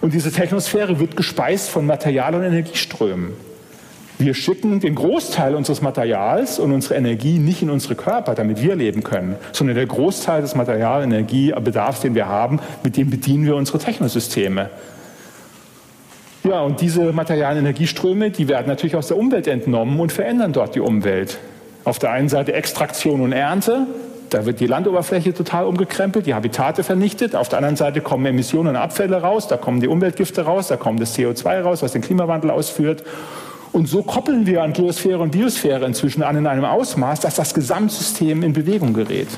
Und 0.00 0.14
diese 0.14 0.32
Technosphäre 0.32 0.98
wird 0.98 1.14
gespeist 1.14 1.68
von 1.68 1.84
Material- 1.84 2.34
und 2.34 2.42
Energieströmen. 2.42 3.34
Wir 4.22 4.34
schicken 4.34 4.78
den 4.78 4.94
Großteil 4.94 5.56
unseres 5.56 5.82
Materials 5.82 6.60
und 6.60 6.70
unsere 6.70 6.94
Energie 6.94 7.40
nicht 7.40 7.60
in 7.60 7.70
unsere 7.70 7.96
Körper, 7.96 8.36
damit 8.36 8.62
wir 8.62 8.76
leben 8.76 9.02
können, 9.02 9.34
sondern 9.50 9.74
der 9.74 9.86
Großteil 9.86 10.42
des 10.42 10.54
Material- 10.54 11.02
Energiebedarfs, 11.02 12.02
den 12.02 12.14
wir 12.14 12.28
haben, 12.28 12.60
mit 12.84 12.96
dem 12.96 13.10
bedienen 13.10 13.46
wir 13.46 13.56
unsere 13.56 13.80
Technosysteme. 13.80 14.70
Ja, 16.44 16.60
und 16.60 16.80
diese 16.80 17.12
Material- 17.12 17.56
Energieströme, 17.56 18.30
die 18.30 18.46
werden 18.46 18.68
natürlich 18.68 18.94
aus 18.94 19.08
der 19.08 19.16
Umwelt 19.16 19.48
entnommen 19.48 19.98
und 19.98 20.12
verändern 20.12 20.52
dort 20.52 20.76
die 20.76 20.80
Umwelt. 20.80 21.40
Auf 21.82 21.98
der 21.98 22.12
einen 22.12 22.28
Seite 22.28 22.52
Extraktion 22.52 23.22
und 23.22 23.32
Ernte, 23.32 23.88
da 24.30 24.46
wird 24.46 24.60
die 24.60 24.68
Landoberfläche 24.68 25.34
total 25.34 25.64
umgekrempelt, 25.64 26.26
die 26.26 26.34
Habitate 26.34 26.84
vernichtet. 26.84 27.34
Auf 27.34 27.48
der 27.48 27.58
anderen 27.58 27.76
Seite 27.76 28.00
kommen 28.00 28.24
Emissionen 28.26 28.68
und 28.68 28.76
Abfälle 28.76 29.20
raus, 29.20 29.48
da 29.48 29.56
kommen 29.56 29.80
die 29.80 29.88
Umweltgifte 29.88 30.42
raus, 30.42 30.68
da 30.68 30.76
kommt 30.76 31.00
das 31.00 31.18
CO2 31.18 31.62
raus, 31.62 31.82
was 31.82 31.90
den 31.90 32.02
Klimawandel 32.02 32.52
ausführt. 32.52 33.02
Und 33.72 33.88
so 33.88 34.02
koppeln 34.02 34.46
wir 34.46 34.62
an 34.62 34.74
Geosphäre 34.74 35.20
und 35.20 35.30
Biosphäre 35.30 35.86
inzwischen 35.86 36.22
an 36.22 36.36
in 36.36 36.46
einem 36.46 36.64
Ausmaß, 36.64 37.20
dass 37.20 37.36
das 37.36 37.54
Gesamtsystem 37.54 38.42
in 38.42 38.52
Bewegung 38.52 38.92
gerät. 38.92 39.28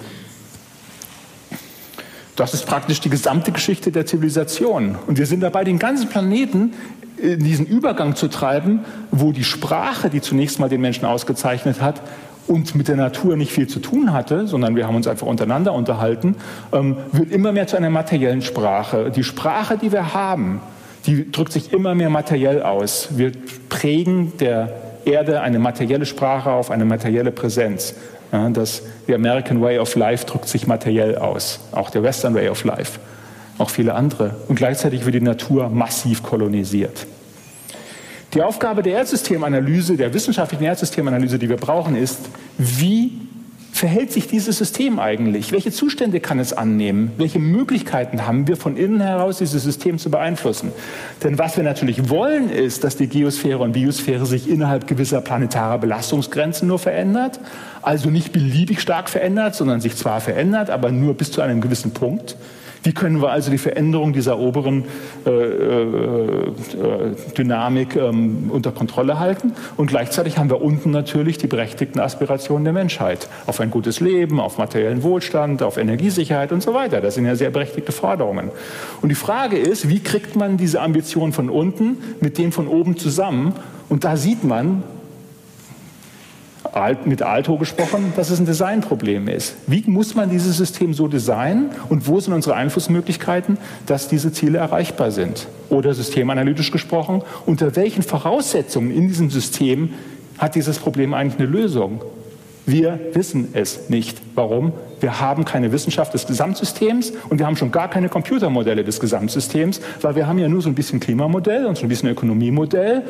Das 2.35 2.53
ist 2.53 2.67
praktisch 2.67 3.01
die 3.01 3.11
gesamte 3.11 3.53
Geschichte 3.53 3.93
der 3.93 4.07
Zivilisation. 4.07 4.97
Und 5.07 5.19
wir 5.19 5.27
sind 5.27 5.41
dabei, 5.41 5.63
den 5.63 5.79
ganzen 5.79 6.09
Planeten 6.09 6.75
in 7.17 7.45
diesen 7.45 7.65
Übergang 7.65 8.17
zu 8.17 8.27
treiben, 8.27 8.81
wo 9.13 9.31
die 9.31 9.45
Sprache, 9.45 10.11
die 10.11 10.21
zunächst 10.21 10.59
mal 10.59 10.69
den 10.69 10.81
Menschen 10.81 11.05
ausgezeichnet 11.05 11.81
hat, 11.81 12.03
und 12.47 12.75
mit 12.75 12.89
der 12.89 12.97
Natur 12.97 13.37
nicht 13.37 13.53
viel 13.53 13.69
zu 13.69 13.81
tun 13.81 14.13
hatte, 14.13 14.47
sondern 14.47 14.77
wir 14.77 14.87
haben 14.87 14.97
uns 14.97 15.07
einfach 15.07 15.27
untereinander 15.27 15.73
unterhalten, 15.73 16.37
ähm, 16.73 16.97
wird 17.13 17.31
immer 17.31 17.53
mehr 17.53 17.67
zu 17.67 17.77
einer 17.77 17.89
materiellen 17.89 18.43
Sprache. 18.43 19.11
Die 19.11 19.25
Sprache, 19.25 19.79
die 19.79 19.93
wir 19.93 20.13
haben, 20.13 20.61
die 21.07 21.31
drückt 21.31 21.53
sich 21.53 21.73
immer 21.73 21.95
mehr 21.95 22.11
materiell 22.11 22.63
aus. 22.63 23.09
Wir 23.13 23.33
prägen 23.69 24.33
der 24.39 24.73
Erde 25.05 25.41
eine 25.41 25.59
materielle 25.59 26.07
Sprache 26.07 26.51
auf, 26.51 26.71
eine 26.71 26.85
materielle 26.85 27.31
Präsenz. 27.31 27.95
Ja, 28.33 28.49
das, 28.51 28.83
the 29.07 29.15
American 29.15 29.61
Way 29.61 29.79
of 29.79 29.95
Life 29.95 30.27
drückt 30.27 30.49
sich 30.49 30.67
materiell 30.67 31.17
aus, 31.17 31.61
auch 31.73 31.91
der 31.91 32.03
Western 32.03 32.35
Way 32.35 32.49
of 32.49 32.65
Life, 32.65 32.99
auch 33.59 33.71
viele 33.71 33.95
andere. 33.95 34.37
Und 34.49 34.57
gleichzeitig 34.57 35.05
wird 35.05 35.15
die 35.15 35.21
Natur 35.21 35.69
massiv 35.69 36.23
kolonisiert. 36.23 37.07
Die 38.33 38.43
Aufgabe 38.43 38.83
der 38.83 38.95
Erdsystemanalyse, 38.95 39.97
der 39.97 40.13
wissenschaftlichen 40.13 40.65
Erdsystemanalyse, 40.65 41.39
die 41.39 41.49
wir 41.49 41.57
brauchen, 41.57 41.95
ist, 41.95 42.19
wie 42.59 43.13
verhält 43.75 44.13
sich 44.13 44.29
dieses 44.29 44.57
System 44.57 45.01
eigentlich? 45.01 45.51
Welche 45.51 45.73
Zustände 45.73 46.21
kann 46.21 46.39
es 46.39 46.53
annehmen? 46.53 47.11
Welche 47.17 47.41
Möglichkeiten 47.41 48.25
haben 48.25 48.47
wir 48.47 48.57
von 48.57 48.77
innen 48.77 49.01
heraus, 49.01 49.39
dieses 49.39 49.65
System 49.65 49.99
zu 49.99 50.13
beeinflussen? 50.13 50.71
Denn 51.25 51.39
was 51.39 51.57
wir 51.57 51.65
natürlich 51.65 52.09
wollen, 52.09 52.51
ist, 52.51 52.85
dass 52.85 52.97
die 52.97 53.09
Geosphäre 53.09 53.59
und 53.59 53.73
Biosphäre 53.73 54.27
sich 54.27 54.49
innerhalb 54.49 54.87
gewisser 54.87 55.21
planetarer 55.21 55.79
Belastungsgrenzen 55.79 56.69
nur 56.69 56.79
verändert, 56.79 57.41
also 57.83 58.11
nicht 58.11 58.33
beliebig 58.33 58.81
stark 58.81 59.11
verändert, 59.11 59.57
sondern 59.57 59.81
sich 59.81 59.97
zwar 59.97 60.21
verändert, 60.21 60.71
aber 60.71 60.93
nur 60.93 61.15
bis 61.15 61.33
zu 61.33 61.41
einem 61.41 61.61
gewissen 61.61 61.91
Punkt. 61.91 62.37
Wie 62.85 62.93
können 62.93 63.23
wir 63.23 63.31
also 63.31 63.51
die 63.51 63.59
Veränderung 63.59 64.13
dieser 64.13 64.39
oberen 64.39 64.85
äh, 65.27 65.31
äh, 65.31 66.53
Dynamik 67.37 67.97
ähm, 67.97 68.51
unter 68.51 68.73
Kontrolle 68.73 69.19
halten? 69.19 69.55
Und 69.79 69.87
gleichzeitig 69.87 70.37
haben 70.37 70.51
wir 70.51 70.61
unten 70.61 70.91
natürlich 70.91 71.39
die 71.39 71.47
berechtigten 71.47 71.99
Aspirationen 71.99 72.65
der 72.65 72.75
Menschheit 72.75 73.29
auf 73.47 73.59
ein 73.61 73.71
gutes 73.71 74.01
Leben, 74.01 74.39
auf 74.39 74.59
materiellen 74.59 75.03
Wohlstand, 75.03 75.63
auf 75.63 75.79
Energiesicherheit 75.79 76.53
und 76.53 76.63
so 76.63 76.75
weiter. 76.75 77.01
Das 77.01 77.15
sind 77.15 77.25
ja 77.25 77.37
sehr 77.37 77.49
berechtigte 77.49 77.91
Forderungen. 77.91 78.51
Und 79.01 79.09
die 79.09 79.15
Frage 79.15 79.57
ist, 79.57 79.89
wie 79.89 80.01
kriegt 80.01 80.37
man 80.37 80.59
diese 80.59 80.83
Ambition 80.83 81.33
von 81.33 81.49
unten 81.49 81.97
mit 82.21 82.37
dem 82.37 82.53
von 82.53 82.69
oben 82.69 82.99
zusammen? 82.99 83.55
Und 83.89 84.05
da 84.05 84.19
sieht 84.19 84.45
man, 84.45 84.83
mit 87.05 87.23
Alto 87.23 87.57
gesprochen, 87.57 88.13
dass 88.17 88.31
es 88.31 88.39
ein 88.39 88.47
Designproblem 88.47 89.29
ist. 89.29 89.55
Wie 89.67 89.85
muss 89.87 90.15
man 90.15 90.31
dieses 90.31 90.57
System 90.57 90.95
so 90.95 91.09
designen 91.09 91.71
und 91.89 92.09
wo 92.09 92.21
sind 92.21 92.33
unsere 92.33 92.57
Einflussmöglichkeiten, 92.57 93.59
dass 93.87 94.09
diese 94.09 94.33
Ziele 94.33 94.59
erreichbar 94.59 95.11
sind? 95.11 95.47
Oder 95.71 95.95
systemanalytisch 95.95 96.71
gesprochen, 96.71 97.23
unter 97.47 97.77
welchen 97.77 98.03
Voraussetzungen 98.03 98.91
in 98.91 99.09
diesem 99.09 99.31
System 99.31 99.91
hat 100.39 100.55
dieses 100.55 100.79
Problem 100.79 101.15
eigentlich 101.15 101.41
eine 101.41 101.49
Lösung? 101.49 102.03
Wir 102.67 102.99
wissen 103.13 103.49
es 103.53 103.91
nicht. 103.91 104.21
Warum? 104.35 104.73
Wir 105.01 105.21
haben 105.21 105.45
keine 105.45 105.71
Wissenschaft 105.71 106.15
des 106.15 106.27
Gesamtsystems 106.27 107.13
und 107.29 107.39
wir 107.39 107.47
haben 107.47 107.57
schon 107.57 107.71
gar 107.71 107.91
keine 107.91 108.09
Computermodelle 108.09 108.85
des 108.85 109.01
Gesamtsystems, 109.01 109.81
weil 110.01 110.17
wir 110.17 110.27
haben 110.27 110.39
ja 110.39 110.49
nur 110.49 110.63
so 110.63 110.71
ein 110.71 110.75
bisschen 110.75 110.99
Klimamodell 110.99 111.67
und 111.67 111.77
so 111.77 111.85
ein 111.85 111.89
bisschen 111.89 112.09
Ökonomiemodell 112.09 113.03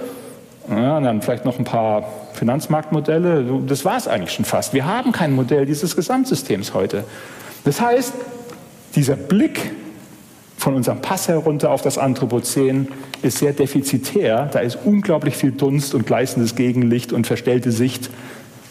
ja, 0.68 1.00
dann 1.00 1.22
vielleicht 1.22 1.44
noch 1.44 1.58
ein 1.58 1.64
paar 1.64 2.04
Finanzmarktmodelle. 2.34 3.62
Das 3.66 3.84
war 3.84 3.96
es 3.96 4.08
eigentlich 4.08 4.32
schon 4.32 4.44
fast. 4.44 4.72
Wir 4.72 4.86
haben 4.86 5.12
kein 5.12 5.32
Modell 5.32 5.66
dieses 5.66 5.96
Gesamtsystems 5.96 6.74
heute. 6.74 7.04
Das 7.64 7.80
heißt, 7.80 8.14
dieser 8.94 9.16
Blick 9.16 9.72
von 10.56 10.74
unserem 10.74 11.00
Pass 11.00 11.28
herunter 11.28 11.70
auf 11.70 11.82
das 11.82 11.98
Anthropozän 11.98 12.88
ist 13.22 13.38
sehr 13.38 13.52
defizitär. 13.52 14.48
Da 14.50 14.60
ist 14.60 14.78
unglaublich 14.84 15.36
viel 15.36 15.52
Dunst 15.52 15.94
und 15.94 16.06
gleißendes 16.06 16.54
Gegenlicht 16.54 17.12
und 17.12 17.26
verstellte 17.26 17.70
Sicht. 17.70 18.10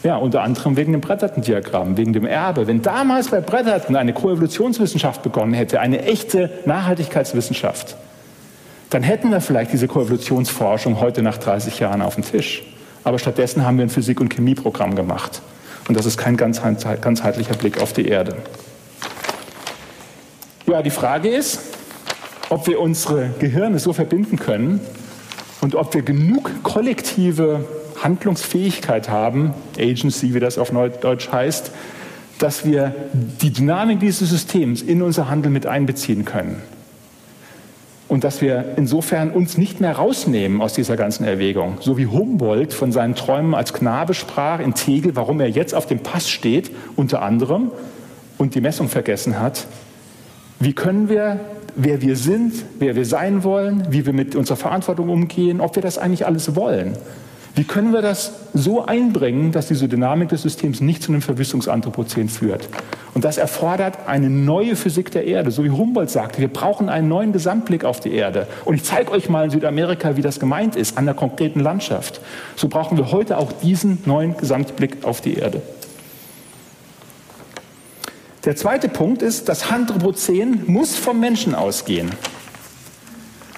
Ja, 0.02 0.16
unter 0.16 0.42
anderem 0.42 0.76
wegen 0.76 0.92
dem 0.92 1.00
Bretterton-Diagramm, 1.00 1.96
wegen 1.96 2.12
dem 2.12 2.26
Erbe. 2.26 2.66
Wenn 2.66 2.82
damals 2.82 3.28
bei 3.28 3.40
Bretterton 3.40 3.96
eine 3.96 4.12
Koevolutionswissenschaft 4.12 5.22
begonnen 5.22 5.54
hätte, 5.54 5.80
eine 5.80 6.02
echte 6.02 6.50
Nachhaltigkeitswissenschaft, 6.66 7.96
dann 8.94 9.02
hätten 9.02 9.32
wir 9.32 9.40
vielleicht 9.40 9.72
diese 9.72 9.88
Koevolutionsforschung 9.88 11.00
heute 11.00 11.20
nach 11.20 11.36
30 11.36 11.80
Jahren 11.80 12.00
auf 12.00 12.14
dem 12.14 12.22
Tisch. 12.22 12.62
Aber 13.02 13.18
stattdessen 13.18 13.66
haben 13.66 13.76
wir 13.76 13.84
ein 13.84 13.90
Physik- 13.90 14.20
und 14.20 14.32
Chemieprogramm 14.32 14.94
gemacht. 14.94 15.42
Und 15.88 15.96
das 15.96 16.06
ist 16.06 16.16
kein 16.16 16.36
ganzheitlicher 16.36 17.54
Blick 17.54 17.82
auf 17.82 17.92
die 17.92 18.06
Erde. 18.06 18.36
Ja, 20.68 20.80
die 20.80 20.90
Frage 20.90 21.28
ist, 21.28 21.58
ob 22.50 22.68
wir 22.68 22.78
unsere 22.78 23.30
Gehirne 23.40 23.80
so 23.80 23.92
verbinden 23.92 24.38
können 24.38 24.78
und 25.60 25.74
ob 25.74 25.92
wir 25.92 26.02
genug 26.02 26.52
kollektive 26.62 27.64
Handlungsfähigkeit 28.00 29.08
haben, 29.08 29.54
Agency, 29.76 30.34
wie 30.34 30.40
das 30.40 30.56
auf 30.56 30.70
Neudeutsch 30.70 31.32
heißt, 31.32 31.72
dass 32.38 32.64
wir 32.64 32.94
die 33.42 33.52
Dynamik 33.52 33.98
dieses 33.98 34.30
Systems 34.30 34.82
in 34.82 35.02
unser 35.02 35.28
Handeln 35.28 35.52
mit 35.52 35.66
einbeziehen 35.66 36.24
können 36.24 36.62
und 38.14 38.22
dass 38.22 38.40
wir 38.40 38.74
insofern 38.76 39.32
uns 39.32 39.58
nicht 39.58 39.80
mehr 39.80 39.96
rausnehmen 39.96 40.62
aus 40.62 40.72
dieser 40.72 40.96
ganzen 40.96 41.24
Erwägung. 41.24 41.78
So 41.80 41.98
wie 41.98 42.06
Humboldt 42.06 42.72
von 42.72 42.92
seinen 42.92 43.16
Träumen 43.16 43.56
als 43.56 43.72
Knabe 43.72 44.14
sprach 44.14 44.60
in 44.60 44.74
Tegel, 44.74 45.16
warum 45.16 45.40
er 45.40 45.50
jetzt 45.50 45.74
auf 45.74 45.86
dem 45.86 45.98
Pass 45.98 46.30
steht, 46.30 46.70
unter 46.94 47.22
anderem, 47.22 47.72
und 48.38 48.54
die 48.54 48.60
Messung 48.60 48.88
vergessen 48.88 49.40
hat. 49.40 49.66
Wie 50.60 50.74
können 50.74 51.08
wir, 51.08 51.40
wer 51.74 52.02
wir 52.02 52.14
sind, 52.14 52.54
wer 52.78 52.94
wir 52.94 53.04
sein 53.04 53.42
wollen, 53.42 53.84
wie 53.90 54.06
wir 54.06 54.12
mit 54.12 54.36
unserer 54.36 54.58
Verantwortung 54.58 55.08
umgehen, 55.08 55.60
ob 55.60 55.74
wir 55.74 55.82
das 55.82 55.98
eigentlich 55.98 56.24
alles 56.24 56.54
wollen? 56.54 56.96
Wie 57.56 57.62
können 57.62 57.92
wir 57.92 58.02
das 58.02 58.32
so 58.52 58.84
einbringen, 58.84 59.52
dass 59.52 59.68
diese 59.68 59.86
Dynamik 59.86 60.28
des 60.28 60.42
Systems 60.42 60.80
nicht 60.80 61.04
zu 61.04 61.12
einem 61.12 61.22
Verwüstungsanthropozän 61.22 62.28
führt? 62.28 62.68
Und 63.14 63.24
das 63.24 63.38
erfordert 63.38 64.08
eine 64.08 64.28
neue 64.28 64.74
Physik 64.74 65.12
der 65.12 65.24
Erde, 65.24 65.52
so 65.52 65.62
wie 65.62 65.70
Humboldt 65.70 66.10
sagte, 66.10 66.40
wir 66.40 66.48
brauchen 66.48 66.88
einen 66.88 67.06
neuen 67.06 67.32
Gesamtblick 67.32 67.84
auf 67.84 68.00
die 68.00 68.12
Erde. 68.12 68.48
Und 68.64 68.74
ich 68.74 68.82
zeige 68.82 69.12
euch 69.12 69.28
mal 69.28 69.44
in 69.44 69.50
Südamerika, 69.50 70.16
wie 70.16 70.22
das 70.22 70.40
gemeint 70.40 70.74
ist, 70.74 70.98
an 70.98 71.04
der 71.04 71.14
konkreten 71.14 71.60
Landschaft. 71.60 72.20
So 72.56 72.66
brauchen 72.66 72.98
wir 72.98 73.12
heute 73.12 73.38
auch 73.38 73.52
diesen 73.52 73.98
neuen 74.04 74.36
Gesamtblick 74.36 75.04
auf 75.04 75.20
die 75.20 75.34
Erde. 75.34 75.62
Der 78.44 78.56
zweite 78.56 78.88
Punkt 78.88 79.22
ist, 79.22 79.48
das 79.48 79.70
Anthropozän 79.70 80.64
muss 80.66 80.96
vom 80.96 81.20
Menschen 81.20 81.54
ausgehen. 81.54 82.10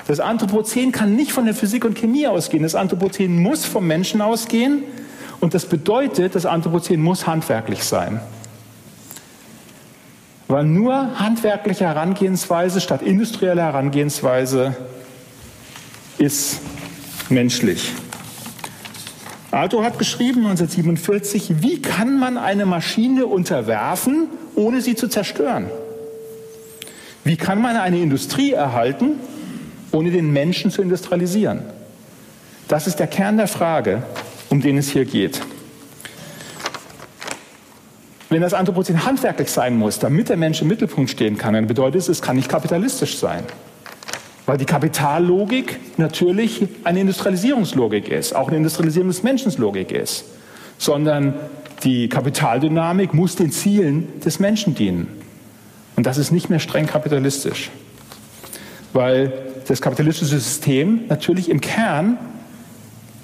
Das 0.06 0.20
Anthropozän 0.20 0.92
kann 0.92 1.16
nicht 1.16 1.32
von 1.32 1.46
der 1.46 1.54
Physik 1.54 1.84
und 1.84 1.96
Chemie 1.96 2.28
ausgehen. 2.28 2.62
Das 2.62 2.74
Anthropozän 2.74 3.42
muss 3.42 3.64
vom 3.64 3.86
Menschen 3.86 4.20
ausgehen. 4.20 4.84
Und 5.40 5.54
das 5.54 5.66
bedeutet, 5.66 6.34
das 6.34 6.46
Anthropozän 6.46 7.02
muss 7.02 7.26
handwerklich 7.26 7.82
sein. 7.82 8.20
Weil 10.48 10.64
nur 10.64 11.18
handwerkliche 11.18 11.86
Herangehensweise 11.86 12.80
statt 12.80 13.02
industrieller 13.02 13.64
Herangehensweise 13.64 14.76
ist 16.18 16.60
menschlich. 17.28 17.92
Arthur 19.50 19.84
hat 19.84 19.98
geschrieben 19.98 20.46
1947, 20.46 21.62
wie 21.62 21.82
kann 21.82 22.18
man 22.18 22.36
eine 22.36 22.64
Maschine 22.64 23.26
unterwerfen, 23.26 24.28
ohne 24.54 24.82
sie 24.82 24.94
zu 24.94 25.08
zerstören? 25.08 25.68
Wie 27.24 27.36
kann 27.36 27.60
man 27.60 27.76
eine 27.76 27.98
Industrie 27.98 28.52
erhalten, 28.52 29.18
ohne 29.96 30.10
den 30.10 30.32
Menschen 30.32 30.70
zu 30.70 30.82
industrialisieren? 30.82 31.62
Das 32.68 32.86
ist 32.86 32.98
der 32.98 33.06
Kern 33.06 33.36
der 33.36 33.48
Frage. 33.48 34.02
um 34.48 34.60
den 34.60 34.78
es 34.78 34.90
hier 34.90 35.04
geht. 35.04 35.40
Wenn 38.28 38.42
das 38.42 38.54
Anthropozän 38.54 39.04
handwerklich 39.04 39.50
sein 39.50 39.76
muss, 39.76 39.98
damit 39.98 40.28
der 40.28 40.36
Mensch 40.36 40.62
im 40.62 40.68
Mittelpunkt 40.68 41.10
stehen 41.10 41.36
kann, 41.36 41.54
dann 41.54 41.66
bedeutet 41.66 42.00
es, 42.02 42.08
es 42.08 42.22
kann 42.22 42.36
nicht 42.36 42.48
kapitalistisch 42.48 43.18
sein. 43.18 43.44
Weil 44.46 44.58
die 44.58 44.64
Kapitallogik 44.64 45.80
natürlich 45.96 46.68
eine 46.84 47.00
Industrialisierungslogik 47.00 48.08
ist, 48.08 48.34
auch 48.34 48.48
eine 48.48 48.58
Industrialisierung 48.58 49.08
des 49.08 49.22
Menschenlogik 49.22 49.90
ist. 49.90 50.24
Sondern 50.78 51.34
die 51.82 52.08
Kapitaldynamik 52.08 53.14
muss 53.14 53.34
den 53.34 53.50
Zielen 53.50 54.20
des 54.20 54.38
Menschen 54.38 54.74
dienen. 54.74 55.08
Und 55.96 56.06
das 56.06 56.18
ist 56.18 56.30
nicht 56.30 56.50
mehr 56.50 56.60
streng 56.60 56.86
kapitalistisch. 56.86 57.70
Weil 58.92 59.32
das 59.68 59.80
kapitalistische 59.80 60.38
System 60.38 61.02
natürlich 61.08 61.50
im 61.50 61.60
Kern 61.60 62.18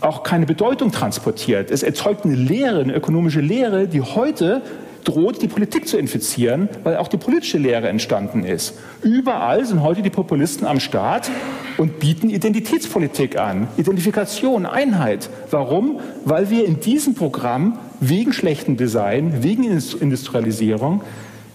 auch 0.01 0.23
keine 0.23 0.47
Bedeutung 0.47 0.91
transportiert. 0.91 1.71
Es 1.71 1.83
erzeugt 1.83 2.25
eine 2.25 2.35
Lehre, 2.35 2.81
eine 2.81 2.95
ökonomische 2.95 3.41
Lehre, 3.41 3.87
die 3.87 4.01
heute 4.01 4.63
droht, 5.05 5.43
die 5.43 5.49
Politik 5.49 5.89
zu 5.89 5.97
infizieren, 5.97 6.69
weil 6.85 6.97
auch 6.97 7.09
die 7.09 7.17
politische 7.17 7.59
Lehre 7.59 7.89
entstanden 7.89 8.45
ist. 8.45 8.79
Überall 9.03 9.65
sind 9.65 9.83
heute 9.83 10.03
die 10.03 10.11
Populisten 10.11 10.67
am 10.67 10.81
Start 10.81 11.31
und 11.77 11.99
bieten 11.99 12.31
Identitätspolitik 12.31 13.39
an, 13.39 13.69
Identifikation, 13.77 14.67
Einheit. 14.67 15.29
Warum? 15.51 16.01
Weil 16.25 16.51
wir 16.51 16.65
in 16.65 16.81
diesem 16.81 17.15
Programm 17.15 17.79
wegen 18.01 18.33
schlechtem 18.33 18.77
Design, 18.77 19.43
wegen 19.43 19.65
Industrialisierung 19.65 21.03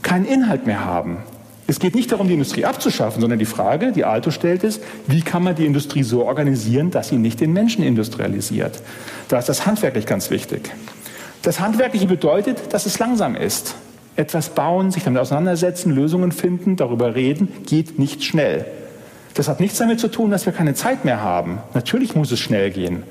keinen 0.01 0.25
Inhalt 0.25 0.65
mehr 0.65 0.85
haben. 0.85 1.17
Es 1.69 1.79
geht 1.79 1.95
nicht 1.95 2.13
darum, 2.13 2.29
die 2.29 2.33
Industrie 2.33 2.63
abzuschaffen, 2.63 3.19
sondern 3.19 3.39
die 3.39 3.45
Frage, 3.45 3.91
die 3.91 4.05
Alto 4.05 4.31
stellt, 4.31 4.63
ist, 4.63 4.81
wie 5.05 5.21
kann 5.21 5.43
man 5.43 5.55
die 5.55 5.65
Industrie 5.65 6.03
so 6.03 6.25
organisieren, 6.25 6.91
dass 6.91 7.09
sie 7.09 7.17
nicht 7.17 7.41
den 7.41 7.51
Menschen 7.51 7.83
industrialisiert? 7.83 8.81
Da 9.27 9.37
ist 9.37 9.49
das 9.49 9.65
handwerklich 9.65 10.05
ganz 10.05 10.29
wichtig. 10.29 10.71
Das 11.41 11.59
Handwerkliche 11.59 12.07
bedeutet, 12.07 12.73
dass 12.73 12.85
es 12.85 12.99
langsam 12.99 13.35
ist. 13.35 13.75
Etwas 14.15 14.49
bauen, 14.49 14.91
sich 14.91 15.03
damit 15.03 15.21
auseinandersetzen, 15.21 15.91
Lösungen 15.91 16.31
finden, 16.31 16.77
darüber 16.77 17.15
reden, 17.15 17.49
geht 17.65 17.99
nicht 17.99 18.23
schnell. 18.23 18.65
Das 19.33 19.49
hat 19.49 19.59
nichts 19.59 19.77
damit 19.77 19.99
zu 19.99 20.07
tun, 20.07 20.31
dass 20.31 20.45
wir 20.45 20.53
keine 20.53 20.73
Zeit 20.73 21.05
mehr 21.05 21.21
haben. 21.21 21.59
Natürlich 21.73 22.15
muss 22.15 22.31
es 22.31 22.39
schnell 22.39 22.71
gehen. 22.71 23.03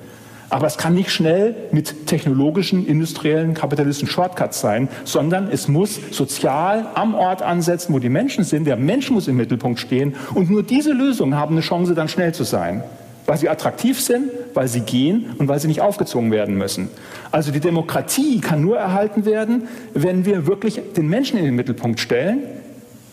Aber 0.48 0.66
es 0.66 0.78
kann 0.78 0.94
nicht 0.94 1.10
schnell 1.10 1.54
mit 1.72 2.06
technologischen, 2.06 2.86
industriellen, 2.86 3.54
kapitalistischen 3.54 4.08
Shortcuts 4.08 4.60
sein, 4.60 4.88
sondern 5.04 5.48
es 5.50 5.68
muss 5.68 5.98
sozial 6.10 6.86
am 6.94 7.14
Ort 7.14 7.42
ansetzen, 7.42 7.92
wo 7.92 7.98
die 7.98 8.08
Menschen 8.08 8.44
sind. 8.44 8.66
Der 8.66 8.76
Mensch 8.76 9.10
muss 9.10 9.28
im 9.28 9.36
Mittelpunkt 9.36 9.80
stehen. 9.80 10.14
Und 10.34 10.50
nur 10.50 10.62
diese 10.62 10.92
Lösungen 10.92 11.34
haben 11.36 11.54
eine 11.54 11.62
Chance, 11.62 11.94
dann 11.94 12.08
schnell 12.08 12.32
zu 12.32 12.44
sein 12.44 12.82
weil 13.26 13.38
sie 13.38 13.48
attraktiv 13.48 14.00
sind, 14.00 14.30
weil 14.54 14.68
sie 14.68 14.80
gehen 14.80 15.34
und 15.38 15.48
weil 15.48 15.58
sie 15.58 15.68
nicht 15.68 15.80
aufgezogen 15.80 16.30
werden 16.30 16.56
müssen. 16.56 16.88
Also 17.32 17.50
die 17.50 17.60
Demokratie 17.60 18.40
kann 18.40 18.62
nur 18.62 18.78
erhalten 18.78 19.24
werden, 19.24 19.68
wenn 19.94 20.24
wir 20.24 20.46
wirklich 20.46 20.80
den 20.96 21.08
Menschen 21.08 21.38
in 21.38 21.44
den 21.44 21.56
Mittelpunkt 21.56 22.00
stellen, 22.00 22.40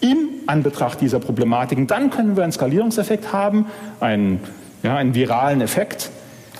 im 0.01 0.29
Anbetracht 0.45 1.01
dieser 1.01 1.19
Problematiken. 1.19 1.87
Dann 1.87 2.09
können 2.09 2.35
wir 2.35 2.43
einen 2.43 2.51
Skalierungseffekt 2.51 3.33
haben, 3.33 3.67
einen, 3.99 4.39
ja, 4.83 4.95
einen 4.95 5.15
viralen 5.15 5.61
Effekt. 5.61 6.11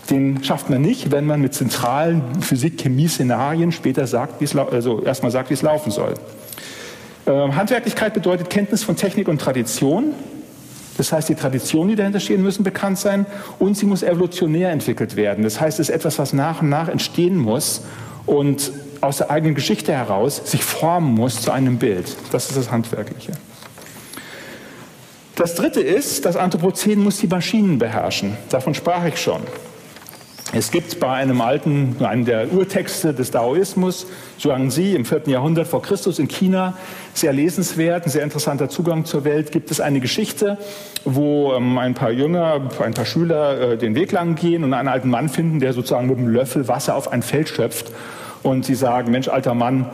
Den 0.10 0.44
schafft 0.44 0.70
man 0.70 0.82
nicht, 0.82 1.12
wenn 1.12 1.26
man 1.26 1.42
mit 1.42 1.54
zentralen 1.54 2.42
Physik-Chemie-Szenarien 2.42 3.72
später 3.72 4.06
sagt, 4.06 4.42
wie 4.42 4.46
es, 4.46 4.56
also 4.56 5.02
erstmal 5.02 5.32
sagt, 5.32 5.50
wie 5.50 5.54
es 5.54 5.62
laufen 5.62 5.92
soll. 5.92 6.16
Äh, 7.26 7.32
Handwerklichkeit 7.32 8.14
bedeutet 8.14 8.50
Kenntnis 8.50 8.84
von 8.84 8.96
Technik 8.96 9.28
und 9.28 9.40
Tradition. 9.40 10.14
Das 10.98 11.12
heißt, 11.12 11.30
die 11.30 11.36
Traditionen, 11.36 11.90
die 11.90 11.96
dahinter 11.96 12.20
stehen, 12.20 12.44
müssen 12.44 12.64
bekannt 12.64 13.00
sein 13.00 13.26
und 13.60 13.78
sie 13.78 13.86
muss 13.86 14.04
evolutionär 14.04 14.72
entwickelt 14.72 15.16
werden. 15.16 15.44
Das 15.44 15.60
heißt, 15.60 15.80
es 15.80 15.90
ist 15.90 15.96
etwas, 15.96 16.20
was 16.20 16.34
nach 16.34 16.62
und 16.62 16.70
nach 16.70 16.88
entstehen 16.88 17.38
muss 17.38 17.82
und 18.26 18.72
aus 19.02 19.18
der 19.18 19.32
eigenen 19.32 19.56
Geschichte 19.56 19.92
heraus 19.94 20.42
sich 20.46 20.64
formen 20.64 21.14
muss 21.16 21.42
zu 21.42 21.52
einem 21.52 21.78
Bild. 21.78 22.16
Das 22.32 22.50
ist 22.50 22.58
das 22.58 22.72
Handwerkliche. 22.72 23.34
Das 25.36 25.56
dritte 25.56 25.82
ist, 25.82 26.26
das 26.26 26.36
Anthropozän 26.36 27.00
muss 27.00 27.18
die 27.18 27.28
Maschinen 27.28 27.80
beherrschen. 27.80 28.38
Davon 28.50 28.76
sprach 28.76 29.04
ich 29.06 29.18
schon. 29.20 29.42
Es 30.56 30.70
gibt 30.70 31.00
bei 31.00 31.10
einem 31.10 31.42
alten, 31.42 31.96
einem 32.00 32.26
der 32.26 32.54
Urtexte 32.54 33.12
des 33.12 33.32
Daoismus, 33.32 34.06
Zhuangzi 34.38 34.94
im 34.94 35.04
4. 35.04 35.24
Jahrhundert 35.26 35.66
vor 35.66 35.82
Christus 35.82 36.20
in 36.20 36.28
China, 36.28 36.78
sehr 37.16 37.34
lesenswert, 37.34 38.06
ein 38.06 38.12
sehr 38.12 38.24
interessanter 38.24 38.70
Zugang 38.70 39.04
zur 39.06 39.24
Welt, 39.24 39.52
gibt 39.52 39.72
es 39.72 39.82
eine 39.82 40.00
Geschichte, 40.00 40.60
wo 41.06 41.54
ähm, 41.54 41.80
ein 41.80 41.96
paar 41.96 42.12
Jünger, 42.12 42.70
ein 42.80 42.94
paar 42.94 43.06
Schüler 43.06 43.72
äh, 43.72 43.78
den 43.78 43.96
Weg 43.96 44.12
lang 44.12 44.36
gehen 44.36 44.64
und 44.64 44.76
einen 44.76 44.90
alten 44.90 45.10
Mann 45.10 45.28
finden, 45.28 45.60
der 45.60 45.74
sozusagen 45.74 46.06
mit 46.06 46.20
einem 46.20 46.28
Löffel 46.28 46.68
Wasser 46.68 46.96
auf 46.96 47.12
ein 47.12 47.24
Feld 47.24 47.50
schöpft. 47.50 47.92
Und 48.44 48.64
sie 48.64 48.76
sagen, 48.76 49.10
Mensch, 49.10 49.30
alter 49.30 49.56
Mann, 49.56 49.90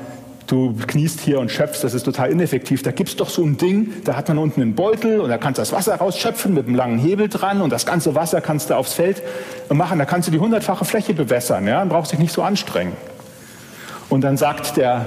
du 0.49 0.75
kniest 0.87 1.21
hier 1.21 1.39
und 1.39 1.51
schöpfst, 1.51 1.83
das 1.83 1.93
ist 1.93 2.03
total 2.03 2.31
ineffektiv. 2.31 2.81
Da 2.81 2.91
gibt's 2.91 3.15
doch 3.15 3.29
so 3.29 3.43
ein 3.43 3.57
Ding, 3.57 3.93
da 4.03 4.15
hat 4.15 4.27
man 4.27 4.37
unten 4.37 4.61
einen 4.61 4.75
Beutel 4.75 5.19
und 5.19 5.29
da 5.29 5.37
kannst 5.37 5.59
du 5.59 5.61
das 5.61 5.71
Wasser 5.71 5.95
rausschöpfen 5.95 6.53
mit 6.53 6.65
einem 6.65 6.75
langen 6.75 6.99
Hebel 6.99 7.29
dran 7.29 7.61
und 7.61 7.71
das 7.71 7.85
ganze 7.85 8.15
Wasser 8.15 8.41
kannst 8.41 8.69
du 8.69 8.75
aufs 8.75 8.93
Feld 8.93 9.21
machen. 9.69 9.99
Da 9.99 10.05
kannst 10.05 10.27
du 10.27 10.31
die 10.31 10.39
hundertfache 10.39 10.85
Fläche 10.85 11.13
bewässern, 11.13 11.67
ja, 11.67 11.79
dann 11.79 11.89
brauchst 11.89 12.11
dich 12.11 12.19
nicht 12.19 12.33
so 12.33 12.41
anstrengen. 12.41 12.93
Und 14.09 14.21
dann 14.21 14.37
sagt 14.37 14.77
der 14.77 15.05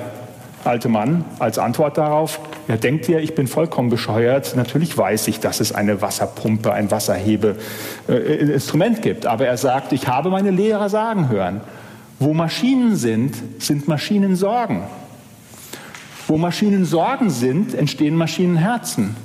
alte 0.65 0.89
Mann 0.89 1.25
als 1.41 1.59
Antwort 1.59 1.99
darauf, 1.99 2.39
ja, 2.69 2.77
denkt 2.77 3.09
ihr, 3.09 3.19
ich 3.19 3.35
bin 3.35 3.49
vollkommen 3.49 3.91
bescheuert. 3.91 4.55
Natürlich 4.55 4.97
weiß 4.97 5.27
ich, 5.27 5.41
dass 5.41 5.59
es 5.59 5.73
eine 5.73 6.01
Wasserpumpe, 6.01 6.73
ein 6.73 6.93
Wasserhebe-Instrument 6.93 8.99
äh, 8.99 9.01
gibt. 9.01 9.27
Aber 9.27 9.47
er 9.47 9.57
sagt, 9.57 9.93
ich 9.93 10.07
habe 10.07 10.31
meine 10.31 10.53
Lehrer 10.53 10.89
sagen 10.89 11.29
hören, 11.29 11.63
wo 12.21 12.33
Maschinen 12.33 12.95
sind, 12.95 13.35
sind 13.59 13.89
Maschinen 13.89 14.37
Sorgen. 14.37 14.85
Wo 16.27 16.39
Maschinen 16.39 16.85
Sorgen 16.85 17.31
sind, 17.31 17.75
entstehen 17.75 18.17
Maschinenherzen. 18.17 19.17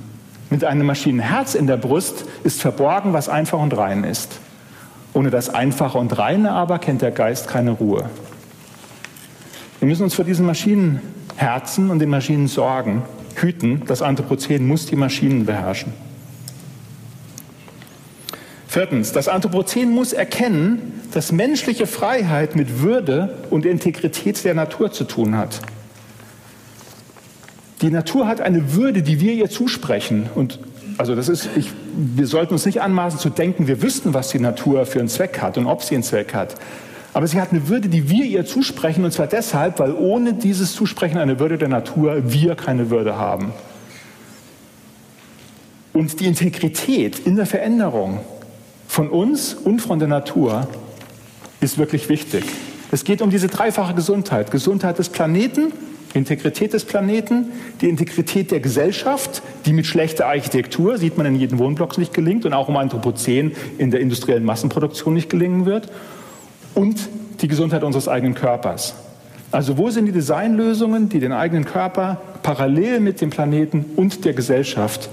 Mit 0.50 0.64
einem 0.64 0.86
Maschinenherz 0.86 1.54
in 1.54 1.66
der 1.66 1.76
Brust 1.76 2.24
ist 2.42 2.60
verborgen, 2.60 3.12
was 3.12 3.28
einfach 3.28 3.58
und 3.58 3.76
rein 3.76 4.04
ist. 4.04 4.40
Ohne 5.12 5.30
das 5.30 5.50
Einfache 5.50 5.98
und 5.98 6.18
Reine 6.18 6.52
aber 6.52 6.78
kennt 6.78 7.02
der 7.02 7.10
Geist 7.10 7.48
keine 7.48 7.72
Ruhe. 7.72 8.08
Wir 9.78 9.88
müssen 9.88 10.02
uns 10.02 10.14
vor 10.14 10.24
diesen 10.24 10.46
Maschinenherzen 10.46 11.90
und 11.90 11.98
den 12.00 12.10
Maschinensorgen 12.10 13.02
hüten. 13.36 13.82
Das 13.86 14.02
Anthropozän 14.02 14.66
muss 14.66 14.86
die 14.86 14.96
Maschinen 14.96 15.46
beherrschen. 15.46 15.92
Viertens, 18.66 19.12
das 19.12 19.28
Anthropozän 19.28 19.90
muss 19.90 20.12
erkennen, 20.12 21.00
dass 21.12 21.32
menschliche 21.32 21.86
Freiheit 21.86 22.54
mit 22.54 22.82
Würde 22.82 23.38
und 23.50 23.64
Integrität 23.64 24.44
der 24.44 24.54
Natur 24.54 24.92
zu 24.92 25.04
tun 25.04 25.36
hat. 25.36 25.60
Die 27.80 27.90
Natur 27.90 28.26
hat 28.26 28.40
eine 28.40 28.74
Würde, 28.74 29.02
die 29.02 29.20
wir 29.20 29.34
ihr 29.34 29.48
zusprechen. 29.48 30.28
Und 30.34 30.58
also 30.96 31.14
das 31.14 31.28
ist, 31.28 31.48
ich, 31.56 31.70
wir 31.94 32.26
sollten 32.26 32.54
uns 32.54 32.66
nicht 32.66 32.82
anmaßen 32.82 33.20
zu 33.20 33.30
denken, 33.30 33.68
wir 33.68 33.82
wüssten, 33.82 34.14
was 34.14 34.30
die 34.30 34.40
Natur 34.40 34.84
für 34.84 34.98
einen 34.98 35.08
Zweck 35.08 35.40
hat 35.40 35.56
und 35.58 35.66
ob 35.66 35.82
sie 35.82 35.94
einen 35.94 36.02
Zweck 36.02 36.34
hat. 36.34 36.56
Aber 37.14 37.26
sie 37.26 37.40
hat 37.40 37.52
eine 37.52 37.68
Würde, 37.68 37.88
die 37.88 38.10
wir 38.10 38.24
ihr 38.24 38.44
zusprechen, 38.44 39.04
und 39.04 39.12
zwar 39.12 39.26
deshalb, 39.26 39.78
weil 39.78 39.92
ohne 39.92 40.34
dieses 40.34 40.74
Zusprechen 40.74 41.18
einer 41.18 41.38
Würde 41.38 41.56
der 41.56 41.68
Natur 41.68 42.22
wir 42.32 42.54
keine 42.54 42.90
Würde 42.90 43.16
haben. 43.16 43.52
Und 45.92 46.20
die 46.20 46.26
Integrität 46.26 47.18
in 47.20 47.36
der 47.36 47.46
Veränderung 47.46 48.20
von 48.86 49.08
uns 49.08 49.54
und 49.54 49.80
von 49.80 49.98
der 49.98 50.08
Natur 50.08 50.68
ist 51.60 51.78
wirklich 51.78 52.08
wichtig. 52.08 52.44
Es 52.90 53.04
geht 53.04 53.20
um 53.20 53.30
diese 53.30 53.48
dreifache 53.48 53.94
Gesundheit. 53.94 54.50
Gesundheit 54.50 54.98
des 54.98 55.08
Planeten, 55.08 55.72
Integrität 56.14 56.72
des 56.72 56.84
Planeten, 56.84 57.52
die 57.80 57.88
Integrität 57.88 58.50
der 58.50 58.60
Gesellschaft, 58.60 59.42
die 59.66 59.72
mit 59.72 59.86
schlechter 59.86 60.26
Architektur, 60.26 60.98
sieht 60.98 61.16
man 61.16 61.26
in 61.26 61.34
jedem 61.36 61.58
Wohnblock 61.58 61.98
nicht 61.98 62.14
gelingt 62.14 62.46
und 62.46 62.54
auch 62.54 62.68
um 62.68 62.76
Anthropozän 62.76 63.52
in 63.76 63.90
der 63.90 64.00
industriellen 64.00 64.44
Massenproduktion 64.44 65.14
nicht 65.14 65.30
gelingen 65.30 65.66
wird, 65.66 65.90
und 66.74 67.08
die 67.40 67.48
Gesundheit 67.48 67.82
unseres 67.82 68.08
eigenen 68.08 68.34
Körpers. 68.34 68.94
Also 69.50 69.78
wo 69.78 69.90
sind 69.90 70.06
die 70.06 70.12
Designlösungen, 70.12 71.08
die 71.08 71.18
den 71.18 71.32
eigenen 71.32 71.64
Körper 71.64 72.20
parallel 72.42 73.00
mit 73.00 73.20
dem 73.20 73.30
Planeten 73.30 73.84
und 73.96 74.24
der 74.24 74.34
Gesellschaft 74.34 75.08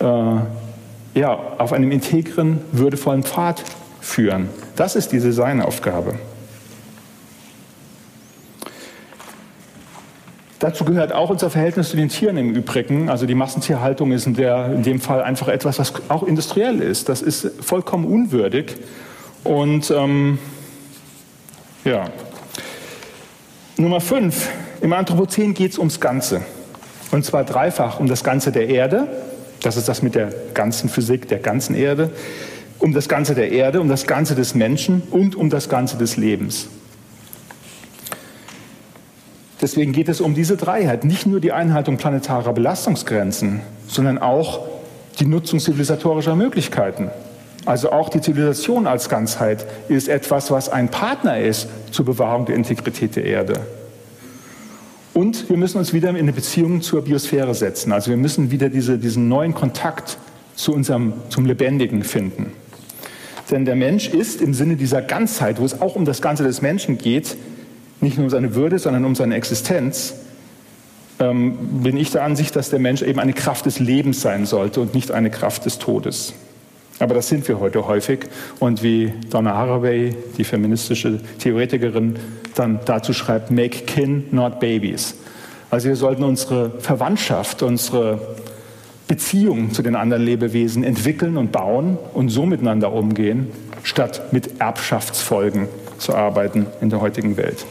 äh, 0.00 0.04
ja, 0.04 1.38
auf 1.58 1.72
einem 1.72 1.90
integren, 1.90 2.60
würdevollen 2.72 3.24
Pfad 3.24 3.62
führen? 4.00 4.48
Das 4.76 4.96
ist 4.96 5.12
die 5.12 5.18
Designaufgabe. 5.18 6.14
Dazu 10.58 10.84
gehört 10.84 11.12
auch 11.12 11.30
unser 11.30 11.50
Verhältnis 11.50 11.90
zu 11.90 11.96
den 11.96 12.08
Tieren 12.08 12.36
im 12.36 12.54
Übrigen. 12.54 13.10
Also 13.10 13.26
die 13.26 13.34
Massentierhaltung 13.34 14.12
ist 14.12 14.26
in, 14.26 14.34
der, 14.34 14.72
in 14.72 14.82
dem 14.82 15.00
Fall 15.00 15.22
einfach 15.22 15.48
etwas, 15.48 15.78
was 15.78 15.92
auch 16.08 16.22
industriell 16.22 16.80
ist. 16.80 17.08
Das 17.08 17.22
ist 17.22 17.50
vollkommen 17.60 18.04
unwürdig. 18.04 18.76
Und 19.42 19.90
ähm, 19.90 20.38
ja. 21.84 22.04
Nummer 23.76 24.00
fünf. 24.00 24.48
Im 24.80 24.92
Anthropozän 24.92 25.54
geht 25.54 25.72
es 25.72 25.78
ums 25.78 26.00
Ganze. 26.00 26.42
Und 27.10 27.24
zwar 27.24 27.44
dreifach 27.44 28.00
um 28.00 28.06
das 28.06 28.24
Ganze 28.24 28.52
der 28.52 28.68
Erde. 28.68 29.08
Das 29.62 29.76
ist 29.76 29.88
das 29.88 30.02
mit 30.02 30.14
der 30.14 30.32
ganzen 30.54 30.88
Physik 30.88 31.28
der 31.28 31.38
ganzen 31.38 31.74
Erde. 31.74 32.10
um 32.84 32.92
das 32.92 33.08
Ganze 33.08 33.34
der 33.34 33.50
Erde, 33.50 33.80
um 33.80 33.88
das 33.88 34.06
Ganze 34.06 34.34
des 34.34 34.54
Menschen 34.54 35.02
und 35.10 35.36
um 35.36 35.48
das 35.48 35.70
Ganze 35.70 35.96
des 35.96 36.18
Lebens. 36.18 36.68
Deswegen 39.64 39.92
geht 39.92 40.10
es 40.10 40.20
um 40.20 40.34
diese 40.34 40.58
Dreiheit, 40.58 41.06
nicht 41.06 41.24
nur 41.24 41.40
die 41.40 41.50
Einhaltung 41.50 41.96
planetarer 41.96 42.52
Belastungsgrenzen, 42.52 43.62
sondern 43.88 44.18
auch 44.18 44.60
die 45.18 45.24
Nutzung 45.24 45.58
zivilisatorischer 45.58 46.36
Möglichkeiten. 46.36 47.08
Also 47.64 47.90
auch 47.90 48.10
die 48.10 48.20
Zivilisation 48.20 48.86
als 48.86 49.08
Ganzheit 49.08 49.64
ist 49.88 50.08
etwas, 50.08 50.50
was 50.50 50.68
ein 50.68 50.90
Partner 50.90 51.40
ist 51.40 51.66
zur 51.92 52.04
Bewahrung 52.04 52.44
der 52.44 52.56
Integrität 52.56 53.16
der 53.16 53.24
Erde. 53.24 53.54
Und 55.14 55.48
wir 55.48 55.56
müssen 55.56 55.78
uns 55.78 55.94
wieder 55.94 56.10
in 56.10 56.16
eine 56.16 56.34
Beziehung 56.34 56.82
zur 56.82 57.00
Biosphäre 57.00 57.54
setzen. 57.54 57.90
Also 57.90 58.10
wir 58.10 58.18
müssen 58.18 58.50
wieder 58.50 58.68
diese, 58.68 58.98
diesen 58.98 59.30
neuen 59.30 59.54
Kontakt 59.54 60.18
zu 60.56 60.74
unserem, 60.74 61.14
zum 61.30 61.46
Lebendigen 61.46 62.04
finden. 62.04 62.52
Denn 63.50 63.64
der 63.64 63.76
Mensch 63.76 64.08
ist 64.08 64.42
im 64.42 64.52
Sinne 64.52 64.76
dieser 64.76 65.00
Ganzheit, 65.00 65.58
wo 65.58 65.64
es 65.64 65.80
auch 65.80 65.96
um 65.96 66.04
das 66.04 66.20
Ganze 66.20 66.42
des 66.42 66.60
Menschen 66.60 66.98
geht, 66.98 67.38
nicht 68.00 68.16
nur 68.16 68.24
um 68.24 68.30
seine 68.30 68.54
Würde, 68.54 68.78
sondern 68.78 69.04
um 69.04 69.14
seine 69.14 69.34
Existenz, 69.34 70.14
ähm, 71.20 71.82
bin 71.82 71.96
ich 71.96 72.10
der 72.10 72.24
Ansicht, 72.24 72.56
dass 72.56 72.70
der 72.70 72.78
Mensch 72.78 73.02
eben 73.02 73.20
eine 73.20 73.32
Kraft 73.32 73.66
des 73.66 73.78
Lebens 73.78 74.20
sein 74.20 74.46
sollte 74.46 74.80
und 74.80 74.94
nicht 74.94 75.10
eine 75.10 75.30
Kraft 75.30 75.64
des 75.64 75.78
Todes. 75.78 76.34
Aber 76.98 77.14
das 77.14 77.28
sind 77.28 77.46
wir 77.48 77.60
heute 77.60 77.86
häufig. 77.86 78.20
Und 78.60 78.82
wie 78.82 79.12
Donna 79.30 79.54
Haraway, 79.54 80.14
die 80.38 80.44
feministische 80.44 81.20
Theoretikerin, 81.38 82.16
dann 82.54 82.80
dazu 82.84 83.12
schreibt, 83.12 83.50
make 83.50 83.84
kin, 83.84 84.24
not 84.30 84.60
babies. 84.60 85.14
Also 85.70 85.88
wir 85.88 85.96
sollten 85.96 86.22
unsere 86.22 86.70
Verwandtschaft, 86.78 87.62
unsere 87.62 88.20
Beziehung 89.08 89.72
zu 89.72 89.82
den 89.82 89.96
anderen 89.96 90.22
Lebewesen 90.22 90.84
entwickeln 90.84 91.36
und 91.36 91.52
bauen 91.52 91.98
und 92.14 92.28
so 92.28 92.46
miteinander 92.46 92.92
umgehen, 92.92 93.48
statt 93.82 94.32
mit 94.32 94.60
Erbschaftsfolgen 94.60 95.68
zu 95.98 96.14
arbeiten 96.14 96.66
in 96.80 96.90
der 96.90 97.00
heutigen 97.00 97.36
Welt. 97.36 97.66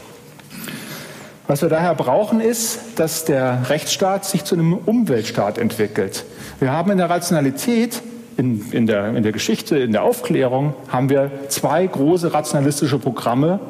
Was 1.46 1.60
wir 1.60 1.68
daher 1.68 1.94
brauchen, 1.94 2.40
ist, 2.40 2.98
dass 2.98 3.26
der 3.26 3.68
Rechtsstaat 3.68 4.24
sich 4.24 4.44
zu 4.44 4.54
einem 4.54 4.72
Umweltstaat 4.72 5.58
entwickelt. 5.58 6.24
Wir 6.58 6.72
haben 6.72 6.90
in 6.90 6.96
der 6.96 7.10
Rationalität, 7.10 8.00
in, 8.38 8.72
in, 8.72 8.86
der, 8.86 9.14
in 9.14 9.22
der 9.22 9.32
Geschichte, 9.32 9.76
in 9.76 9.92
der 9.92 10.04
Aufklärung, 10.04 10.72
haben 10.88 11.10
wir 11.10 11.30
zwei 11.48 11.86
große 11.86 12.32
rationalistische 12.32 12.98
Programme 12.98 13.60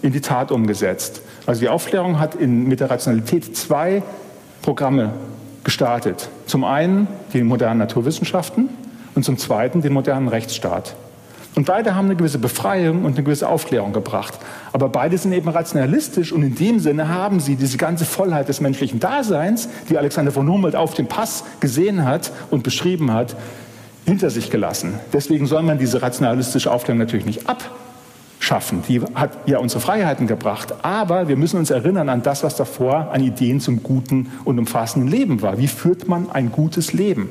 in 0.00 0.12
die 0.12 0.20
Tat 0.20 0.52
umgesetzt. 0.52 1.22
Also 1.44 1.60
die 1.60 1.68
Aufklärung 1.68 2.20
hat 2.20 2.36
in, 2.36 2.68
mit 2.68 2.78
der 2.78 2.90
Rationalität 2.90 3.56
zwei 3.56 4.04
Programme 4.62 5.10
gestartet. 5.64 6.28
Zum 6.46 6.62
einen 6.62 7.08
die 7.32 7.42
modernen 7.42 7.80
Naturwissenschaften 7.80 8.68
und 9.16 9.24
zum 9.24 9.38
zweiten 9.38 9.82
den 9.82 9.92
modernen 9.92 10.28
Rechtsstaat. 10.28 10.94
Und 11.54 11.66
beide 11.66 11.94
haben 11.94 12.06
eine 12.06 12.16
gewisse 12.16 12.38
Befreiung 12.38 13.04
und 13.04 13.14
eine 13.14 13.22
gewisse 13.22 13.48
Aufklärung 13.48 13.92
gebracht. 13.92 14.34
Aber 14.72 14.88
beide 14.88 15.16
sind 15.16 15.32
eben 15.32 15.48
rationalistisch 15.48 16.32
und 16.32 16.42
in 16.42 16.56
dem 16.56 16.80
Sinne 16.80 17.08
haben 17.08 17.38
sie 17.38 17.54
diese 17.54 17.76
ganze 17.76 18.04
Vollheit 18.04 18.48
des 18.48 18.60
menschlichen 18.60 18.98
Daseins, 18.98 19.68
die 19.88 19.96
Alexander 19.96 20.32
von 20.32 20.48
Humboldt 20.50 20.74
auf 20.74 20.94
dem 20.94 21.06
Pass 21.06 21.44
gesehen 21.60 22.04
hat 22.04 22.32
und 22.50 22.64
beschrieben 22.64 23.12
hat, 23.12 23.36
hinter 24.04 24.30
sich 24.30 24.50
gelassen. 24.50 24.94
Deswegen 25.12 25.46
soll 25.46 25.62
man 25.62 25.78
diese 25.78 26.02
rationalistische 26.02 26.72
Aufklärung 26.72 26.98
natürlich 26.98 27.24
nicht 27.24 27.44
abschaffen. 27.48 28.82
Die 28.88 29.00
hat 29.14 29.30
ja 29.46 29.58
unsere 29.58 29.80
Freiheiten 29.80 30.26
gebracht. 30.26 30.74
Aber 30.82 31.28
wir 31.28 31.36
müssen 31.36 31.58
uns 31.58 31.70
erinnern 31.70 32.08
an 32.08 32.22
das, 32.22 32.42
was 32.42 32.56
davor 32.56 33.12
an 33.12 33.22
Ideen 33.22 33.60
zum 33.60 33.84
guten 33.84 34.32
und 34.44 34.58
umfassenden 34.58 35.08
Leben 35.08 35.40
war. 35.40 35.56
Wie 35.56 35.68
führt 35.68 36.08
man 36.08 36.30
ein 36.32 36.50
gutes 36.50 36.92
Leben? 36.92 37.28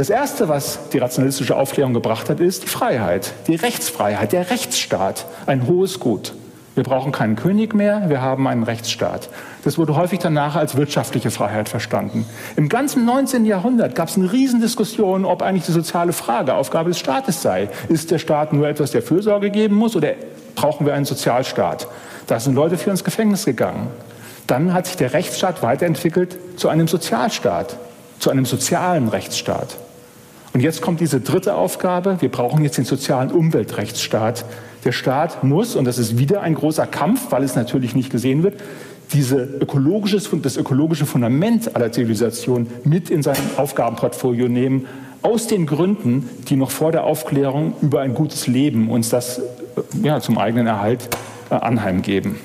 Das 0.00 0.08
Erste, 0.08 0.48
was 0.48 0.88
die 0.94 0.96
rationalistische 0.96 1.54
Aufklärung 1.54 1.92
gebracht 1.92 2.30
hat, 2.30 2.40
ist 2.40 2.62
die 2.62 2.68
Freiheit, 2.68 3.34
die 3.48 3.54
Rechtsfreiheit, 3.54 4.32
der 4.32 4.48
Rechtsstaat, 4.48 5.26
ein 5.44 5.66
hohes 5.66 6.00
Gut. 6.00 6.32
Wir 6.74 6.84
brauchen 6.84 7.12
keinen 7.12 7.36
König 7.36 7.74
mehr, 7.74 8.08
wir 8.08 8.22
haben 8.22 8.48
einen 8.48 8.62
Rechtsstaat. 8.62 9.28
Das 9.62 9.76
wurde 9.76 9.96
häufig 9.96 10.18
danach 10.18 10.56
als 10.56 10.74
wirtschaftliche 10.74 11.30
Freiheit 11.30 11.68
verstanden. 11.68 12.24
Im 12.56 12.70
ganzen 12.70 13.04
19. 13.04 13.44
Jahrhundert 13.44 13.94
gab 13.94 14.08
es 14.08 14.16
eine 14.16 14.32
Riesendiskussion, 14.32 15.26
ob 15.26 15.42
eigentlich 15.42 15.66
die 15.66 15.72
soziale 15.72 16.14
Frage 16.14 16.54
Aufgabe 16.54 16.88
des 16.88 16.98
Staates 16.98 17.42
sei. 17.42 17.68
Ist 17.90 18.10
der 18.10 18.18
Staat 18.18 18.54
nur 18.54 18.66
etwas, 18.66 18.92
der 18.92 19.02
Fürsorge 19.02 19.50
geben 19.50 19.76
muss 19.76 19.96
oder 19.96 20.14
brauchen 20.54 20.86
wir 20.86 20.94
einen 20.94 21.04
Sozialstaat? 21.04 21.88
Da 22.26 22.40
sind 22.40 22.54
Leute 22.54 22.78
für 22.78 22.88
ins 22.88 23.04
Gefängnis 23.04 23.44
gegangen. 23.44 23.88
Dann 24.46 24.72
hat 24.72 24.86
sich 24.86 24.96
der 24.96 25.12
Rechtsstaat 25.12 25.62
weiterentwickelt 25.62 26.38
zu 26.56 26.70
einem 26.70 26.88
Sozialstaat 26.88 27.76
zu 28.18 28.30
einem 28.30 28.46
sozialen 28.46 29.08
Rechtsstaat. 29.08 29.76
Und 30.52 30.60
jetzt 30.60 30.82
kommt 30.82 31.00
diese 31.00 31.20
dritte 31.20 31.54
Aufgabe. 31.54 32.16
Wir 32.20 32.28
brauchen 32.28 32.64
jetzt 32.64 32.78
den 32.78 32.84
sozialen 32.84 33.30
Umweltrechtsstaat. 33.30 34.44
Der 34.84 34.92
Staat 34.92 35.44
muss, 35.44 35.76
und 35.76 35.84
das 35.84 35.98
ist 35.98 36.18
wieder 36.18 36.42
ein 36.42 36.54
großer 36.54 36.86
Kampf, 36.86 37.30
weil 37.30 37.44
es 37.44 37.54
natürlich 37.54 37.94
nicht 37.94 38.10
gesehen 38.10 38.42
wird, 38.42 38.60
diese 39.12 39.42
ökologisches, 39.42 40.30
das 40.42 40.56
ökologische 40.56 41.06
Fundament 41.06 41.74
aller 41.74 41.92
Zivilisation 41.92 42.68
mit 42.84 43.10
in 43.10 43.22
sein 43.22 43.36
Aufgabenportfolio 43.56 44.48
nehmen, 44.48 44.86
aus 45.22 45.46
den 45.46 45.66
Gründen, 45.66 46.28
die 46.48 46.56
noch 46.56 46.70
vor 46.70 46.92
der 46.92 47.04
Aufklärung 47.04 47.74
über 47.82 48.00
ein 48.00 48.14
gutes 48.14 48.46
Leben 48.46 48.90
uns 48.90 49.10
das 49.10 49.38
äh, 49.38 49.42
ja, 50.02 50.20
zum 50.20 50.38
eigenen 50.38 50.66
Erhalt 50.66 51.08
äh, 51.50 51.54
anheimgeben. 51.54 52.36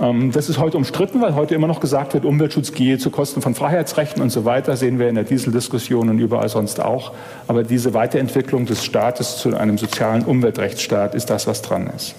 Ähm, 0.00 0.32
das 0.32 0.48
ist 0.48 0.58
heute 0.58 0.76
umstritten, 0.76 1.20
weil 1.20 1.34
heute 1.34 1.54
immer 1.54 1.66
noch 1.66 1.80
gesagt 1.80 2.14
wird, 2.14 2.24
Umweltschutz 2.24 2.72
gehe 2.72 2.98
zu 2.98 3.10
Kosten 3.10 3.42
von 3.42 3.54
Freiheitsrechten 3.54 4.22
und 4.22 4.30
so 4.30 4.44
weiter. 4.44 4.76
Sehen 4.76 4.98
wir 4.98 5.08
in 5.08 5.14
der 5.14 5.24
Dieseldiskussion 5.24 6.08
und 6.08 6.18
überall 6.18 6.48
sonst 6.48 6.80
auch. 6.80 7.12
Aber 7.48 7.62
diese 7.62 7.94
Weiterentwicklung 7.94 8.66
des 8.66 8.84
Staates 8.84 9.38
zu 9.38 9.56
einem 9.56 9.78
sozialen 9.78 10.24
Umweltrechtsstaat 10.24 11.14
ist 11.14 11.30
das, 11.30 11.46
was 11.46 11.62
dran 11.62 11.88
ist. 11.94 12.14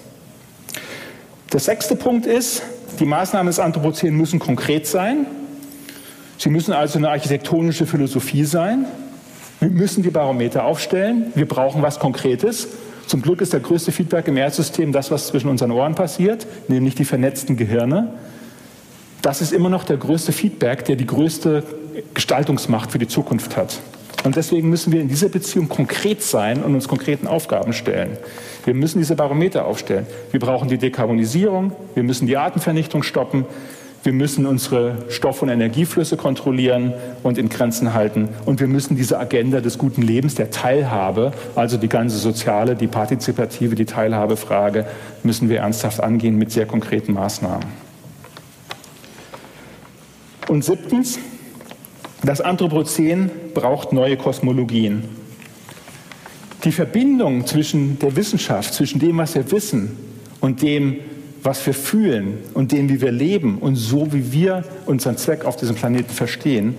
Der 1.52 1.60
sechste 1.60 1.96
Punkt 1.96 2.26
ist, 2.26 2.62
die 2.98 3.06
Maßnahmen 3.06 3.46
des 3.46 3.58
Anthropozän 3.58 4.14
müssen 4.14 4.38
konkret 4.38 4.86
sein. 4.86 5.26
Sie 6.38 6.50
müssen 6.50 6.72
also 6.72 6.98
eine 6.98 7.10
architektonische 7.10 7.86
Philosophie 7.86 8.44
sein. 8.44 8.86
Wir 9.60 9.70
müssen 9.70 10.02
die 10.02 10.10
Barometer 10.10 10.64
aufstellen. 10.64 11.32
Wir 11.34 11.46
brauchen 11.46 11.82
was 11.82 11.98
Konkretes. 11.98 12.68
Zum 13.06 13.22
Glück 13.22 13.40
ist 13.40 13.52
der 13.52 13.60
größte 13.60 13.92
Feedback 13.92 14.28
im 14.28 14.36
Erdsystem 14.36 14.92
das, 14.92 15.10
was 15.10 15.28
zwischen 15.28 15.48
unseren 15.48 15.70
Ohren 15.70 15.94
passiert, 15.94 16.46
nämlich 16.68 16.94
die 16.94 17.04
vernetzten 17.04 17.56
Gehirne. 17.56 18.14
Das 19.22 19.40
ist 19.40 19.52
immer 19.52 19.68
noch 19.68 19.84
der 19.84 19.96
größte 19.96 20.32
Feedback, 20.32 20.84
der 20.84 20.96
die 20.96 21.06
größte 21.06 21.62
Gestaltungsmacht 22.14 22.92
für 22.92 22.98
die 22.98 23.08
Zukunft 23.08 23.56
hat. 23.56 23.78
Und 24.24 24.36
deswegen 24.36 24.70
müssen 24.70 24.92
wir 24.92 25.02
in 25.02 25.08
dieser 25.08 25.28
Beziehung 25.28 25.68
konkret 25.68 26.22
sein 26.22 26.62
und 26.62 26.74
uns 26.74 26.88
konkreten 26.88 27.26
Aufgaben 27.26 27.74
stellen. 27.74 28.16
Wir 28.64 28.72
müssen 28.72 28.98
diese 28.98 29.16
Barometer 29.16 29.66
aufstellen. 29.66 30.06
Wir 30.30 30.40
brauchen 30.40 30.68
die 30.68 30.78
Dekarbonisierung, 30.78 31.72
wir 31.94 32.02
müssen 32.02 32.26
die 32.26 32.38
Artenvernichtung 32.38 33.02
stoppen, 33.02 33.44
wir 34.04 34.12
müssen 34.12 34.44
unsere 34.44 34.98
Stoff- 35.08 35.40
und 35.40 35.48
Energieflüsse 35.48 36.18
kontrollieren 36.18 36.92
und 37.22 37.38
in 37.38 37.48
Grenzen 37.48 37.94
halten. 37.94 38.28
Und 38.44 38.60
wir 38.60 38.66
müssen 38.66 38.96
diese 38.96 39.18
Agenda 39.18 39.62
des 39.62 39.78
guten 39.78 40.02
Lebens, 40.02 40.34
der 40.34 40.50
Teilhabe, 40.50 41.32
also 41.54 41.78
die 41.78 41.88
ganze 41.88 42.18
soziale, 42.18 42.76
die 42.76 42.86
partizipative, 42.86 43.74
die 43.74 43.86
Teilhabefrage, 43.86 44.86
müssen 45.22 45.48
wir 45.48 45.60
ernsthaft 45.60 46.02
angehen 46.02 46.36
mit 46.36 46.52
sehr 46.52 46.66
konkreten 46.66 47.14
Maßnahmen. 47.14 47.66
Und 50.48 50.64
siebtens, 50.64 51.18
das 52.22 52.42
Anthropozän 52.42 53.30
braucht 53.54 53.94
neue 53.94 54.18
Kosmologien. 54.18 55.04
Die 56.64 56.72
Verbindung 56.72 57.46
zwischen 57.46 57.98
der 57.98 58.16
Wissenschaft, 58.16 58.74
zwischen 58.74 58.98
dem, 58.98 59.16
was 59.16 59.34
wir 59.34 59.50
wissen 59.50 59.96
und 60.40 60.60
dem, 60.60 60.98
was 61.44 61.64
wir 61.66 61.74
fühlen 61.74 62.38
und 62.54 62.72
dem, 62.72 62.88
wie 62.88 63.00
wir 63.00 63.12
leben 63.12 63.58
und 63.58 63.76
so, 63.76 64.12
wie 64.12 64.32
wir 64.32 64.64
unseren 64.86 65.16
Zweck 65.18 65.44
auf 65.44 65.56
diesem 65.56 65.76
Planeten 65.76 66.10
verstehen, 66.10 66.74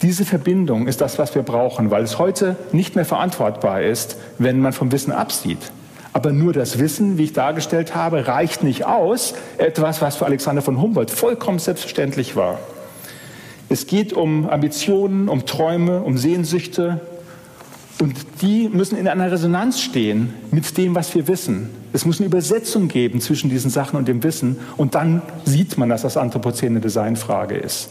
diese 0.00 0.24
Verbindung 0.24 0.86
ist 0.86 1.00
das, 1.00 1.18
was 1.18 1.34
wir 1.34 1.42
brauchen, 1.42 1.90
weil 1.90 2.04
es 2.04 2.20
heute 2.20 2.54
nicht 2.70 2.94
mehr 2.94 3.04
verantwortbar 3.04 3.82
ist, 3.82 4.16
wenn 4.38 4.60
man 4.60 4.72
vom 4.72 4.92
Wissen 4.92 5.10
absieht. 5.10 5.58
Aber 6.12 6.32
nur 6.32 6.52
das 6.52 6.78
Wissen, 6.78 7.18
wie 7.18 7.24
ich 7.24 7.32
dargestellt 7.32 7.96
habe, 7.96 8.28
reicht 8.28 8.62
nicht 8.62 8.86
aus. 8.86 9.34
Etwas, 9.58 10.00
was 10.00 10.16
für 10.16 10.26
Alexander 10.26 10.62
von 10.62 10.80
Humboldt 10.80 11.10
vollkommen 11.10 11.58
selbstverständlich 11.58 12.36
war. 12.36 12.60
Es 13.68 13.86
geht 13.86 14.12
um 14.12 14.48
Ambitionen, 14.48 15.28
um 15.28 15.44
Träume, 15.44 16.00
um 16.00 16.16
Sehnsüchte, 16.16 17.00
und 18.00 18.14
die 18.42 18.68
müssen 18.68 18.96
in 18.96 19.08
einer 19.08 19.30
Resonanz 19.32 19.80
stehen 19.80 20.32
mit 20.52 20.78
dem, 20.78 20.94
was 20.94 21.14
wir 21.16 21.26
wissen. 21.26 21.68
Es 21.92 22.04
muss 22.04 22.18
eine 22.18 22.26
Übersetzung 22.26 22.88
geben 22.88 23.20
zwischen 23.20 23.50
diesen 23.50 23.70
Sachen 23.70 23.96
und 23.96 24.08
dem 24.08 24.22
Wissen. 24.22 24.58
Und 24.76 24.94
dann 24.94 25.22
sieht 25.44 25.78
man, 25.78 25.88
dass 25.88 26.02
das 26.02 26.16
Anthropozän 26.16 26.70
eine 26.70 26.80
Designfrage 26.80 27.56
ist. 27.56 27.88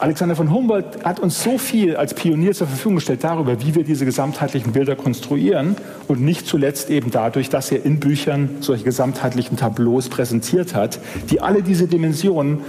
Alexander 0.00 0.36
von 0.36 0.52
Humboldt 0.52 1.04
hat 1.04 1.18
uns 1.18 1.42
so 1.42 1.58
viel 1.58 1.96
als 1.96 2.14
Pionier 2.14 2.52
zur 2.52 2.68
Verfügung 2.68 2.96
gestellt 2.96 3.24
darüber, 3.24 3.60
wie 3.60 3.74
wir 3.74 3.82
diese 3.82 4.04
gesamtheitlichen 4.04 4.70
Bilder 4.70 4.94
konstruieren 4.94 5.74
und 6.06 6.20
nicht 6.20 6.46
zuletzt 6.46 6.88
eben 6.88 7.10
dadurch, 7.10 7.50
dass 7.50 7.72
er 7.72 7.84
in 7.84 7.98
Büchern 7.98 8.58
solche 8.60 8.84
gesamtheitlichen 8.84 9.56
Tableaus 9.56 10.08
präsentiert 10.08 10.76
hat, 10.76 11.00
die 11.30 11.40
alle 11.40 11.64
diese 11.64 11.88
Dimensionen, 11.88 12.60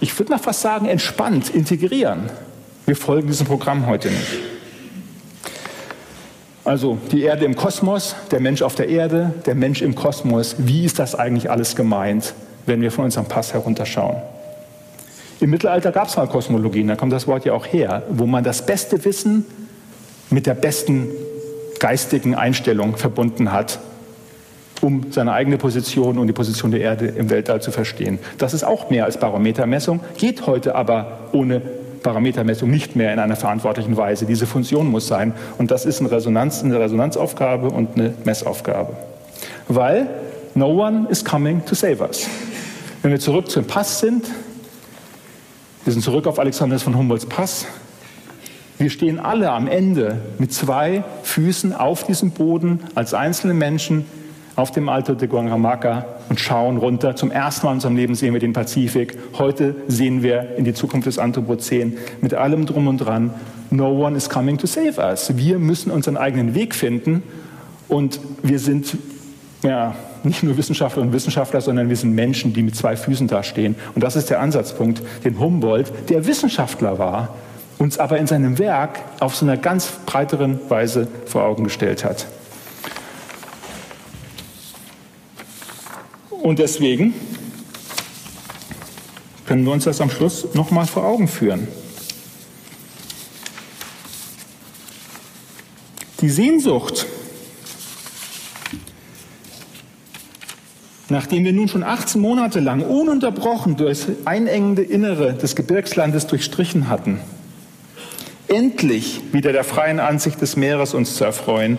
ich 0.00 0.18
würde 0.18 0.32
mal 0.32 0.38
fast 0.38 0.62
sagen, 0.62 0.86
entspannt 0.86 1.50
integrieren. 1.50 2.30
Wir 2.86 2.96
folgen 2.96 3.28
diesem 3.28 3.46
Programm 3.46 3.86
heute 3.86 4.08
nicht. 4.08 4.59
Also 6.70 6.98
die 7.10 7.22
Erde 7.22 7.46
im 7.46 7.56
Kosmos, 7.56 8.14
der 8.30 8.38
Mensch 8.38 8.62
auf 8.62 8.76
der 8.76 8.88
Erde, 8.88 9.34
der 9.44 9.56
Mensch 9.56 9.82
im 9.82 9.96
Kosmos. 9.96 10.54
Wie 10.58 10.84
ist 10.84 11.00
das 11.00 11.16
eigentlich 11.16 11.50
alles 11.50 11.74
gemeint, 11.74 12.32
wenn 12.64 12.80
wir 12.80 12.92
von 12.92 13.06
unserem 13.06 13.26
Pass 13.26 13.52
herunterschauen? 13.52 14.18
Im 15.40 15.50
Mittelalter 15.50 15.90
gab 15.90 16.06
es 16.06 16.16
mal 16.16 16.28
Kosmologien, 16.28 16.86
da 16.86 16.94
kommt 16.94 17.12
das 17.12 17.26
Wort 17.26 17.44
ja 17.44 17.54
auch 17.54 17.66
her, 17.66 18.04
wo 18.10 18.24
man 18.24 18.44
das 18.44 18.66
beste 18.66 19.04
Wissen 19.04 19.46
mit 20.30 20.46
der 20.46 20.54
besten 20.54 21.08
geistigen 21.80 22.36
Einstellung 22.36 22.96
verbunden 22.96 23.50
hat, 23.50 23.80
um 24.80 25.10
seine 25.10 25.32
eigene 25.32 25.58
Position 25.58 26.18
und 26.18 26.28
die 26.28 26.32
Position 26.32 26.70
der 26.70 26.82
Erde 26.82 27.06
im 27.06 27.30
Weltall 27.30 27.60
zu 27.60 27.72
verstehen. 27.72 28.20
Das 28.38 28.54
ist 28.54 28.62
auch 28.62 28.90
mehr 28.90 29.06
als 29.06 29.18
Barometermessung, 29.18 29.98
geht 30.18 30.46
heute 30.46 30.76
aber 30.76 31.18
ohne 31.32 31.62
Parametermessung 32.02 32.70
nicht 32.70 32.96
mehr 32.96 33.12
in 33.12 33.18
einer 33.18 33.36
verantwortlichen 33.36 33.96
Weise. 33.96 34.26
Diese 34.26 34.46
Funktion 34.46 34.88
muss 34.88 35.06
sein. 35.06 35.34
Und 35.58 35.70
das 35.70 35.86
ist 35.86 36.00
eine, 36.00 36.10
Resonanz, 36.10 36.62
eine 36.62 36.78
Resonanzaufgabe 36.78 37.70
und 37.70 37.96
eine 37.96 38.14
Messaufgabe. 38.24 38.94
Weil 39.68 40.08
no 40.54 40.68
one 40.68 41.06
is 41.10 41.24
coming 41.24 41.64
to 41.64 41.74
save 41.74 42.02
us. 42.02 42.26
Wenn 43.02 43.12
wir 43.12 43.20
zurück 43.20 43.50
zum 43.50 43.64
Pass 43.64 44.00
sind, 44.00 44.26
wir 45.84 45.92
sind 45.92 46.02
zurück 46.02 46.26
auf 46.26 46.38
Alexander 46.38 46.78
von 46.78 46.96
Humboldts 46.96 47.26
Pass. 47.26 47.66
Wir 48.78 48.90
stehen 48.90 49.18
alle 49.18 49.50
am 49.50 49.68
Ende 49.68 50.18
mit 50.38 50.52
zwei 50.52 51.04
Füßen 51.22 51.74
auf 51.74 52.04
diesem 52.04 52.30
Boden 52.30 52.80
als 52.94 53.14
einzelne 53.14 53.54
Menschen 53.54 54.06
auf 54.60 54.70
dem 54.70 54.90
Alto 54.90 55.14
de 55.14 55.26
Guangramaca 55.26 56.04
und 56.28 56.38
schauen 56.38 56.76
runter. 56.76 57.16
Zum 57.16 57.30
ersten 57.30 57.64
Mal 57.64 57.72
in 57.72 57.76
unserem 57.76 57.96
Leben 57.96 58.14
sehen 58.14 58.34
wir 58.34 58.40
den 58.40 58.52
Pazifik. 58.52 59.16
Heute 59.38 59.74
sehen 59.88 60.22
wir 60.22 60.56
in 60.56 60.64
die 60.64 60.74
Zukunft 60.74 61.06
des 61.06 61.18
Anthropozän 61.18 61.96
mit 62.20 62.34
allem 62.34 62.66
drum 62.66 62.86
und 62.86 62.98
dran. 62.98 63.32
No 63.70 63.88
one 63.88 64.18
is 64.18 64.28
coming 64.28 64.58
to 64.58 64.66
save 64.66 65.00
us. 65.00 65.34
Wir 65.34 65.58
müssen 65.58 65.90
unseren 65.90 66.18
eigenen 66.18 66.54
Weg 66.54 66.74
finden 66.74 67.22
und 67.88 68.20
wir 68.42 68.58
sind 68.58 68.98
ja, 69.62 69.94
nicht 70.24 70.42
nur 70.42 70.58
Wissenschaftler 70.58 71.02
und 71.02 71.14
Wissenschaftler, 71.14 71.62
sondern 71.62 71.88
wir 71.88 71.96
sind 71.96 72.14
Menschen, 72.14 72.52
die 72.52 72.62
mit 72.62 72.76
zwei 72.76 72.96
Füßen 72.96 73.28
dastehen. 73.28 73.76
Und 73.94 74.04
das 74.04 74.14
ist 74.14 74.28
der 74.28 74.40
Ansatzpunkt, 74.40 75.00
den 75.24 75.40
Humboldt, 75.40 75.90
der 76.10 76.26
Wissenschaftler 76.26 76.98
war, 76.98 77.34
uns 77.78 77.98
aber 77.98 78.18
in 78.18 78.26
seinem 78.26 78.58
Werk 78.58 78.98
auf 79.20 79.34
so 79.36 79.46
einer 79.46 79.56
ganz 79.56 79.90
breiteren 80.04 80.60
Weise 80.68 81.08
vor 81.24 81.44
Augen 81.44 81.64
gestellt 81.64 82.04
hat. 82.04 82.26
Und 86.42 86.58
deswegen 86.58 87.14
können 89.46 89.64
wir 89.64 89.72
uns 89.72 89.84
das 89.84 90.00
am 90.00 90.10
Schluss 90.10 90.54
nochmal 90.54 90.86
vor 90.86 91.04
Augen 91.04 91.28
führen. 91.28 91.68
Die 96.20 96.30
Sehnsucht, 96.30 97.06
nachdem 101.08 101.44
wir 101.44 101.52
nun 101.52 101.68
schon 101.68 101.82
18 101.82 102.20
Monate 102.20 102.60
lang 102.60 102.82
ununterbrochen 102.82 103.76
durch 103.76 104.06
das 104.06 104.26
einengende 104.26 104.82
Innere 104.82 105.34
des 105.34 105.56
Gebirgslandes 105.56 106.26
durchstrichen 106.26 106.88
hatten, 106.88 107.20
endlich 108.48 109.20
wieder 109.32 109.52
der 109.52 109.64
freien 109.64 110.00
Ansicht 110.00 110.40
des 110.40 110.56
Meeres 110.56 110.94
uns 110.94 111.16
zu 111.16 111.24
erfreuen, 111.24 111.78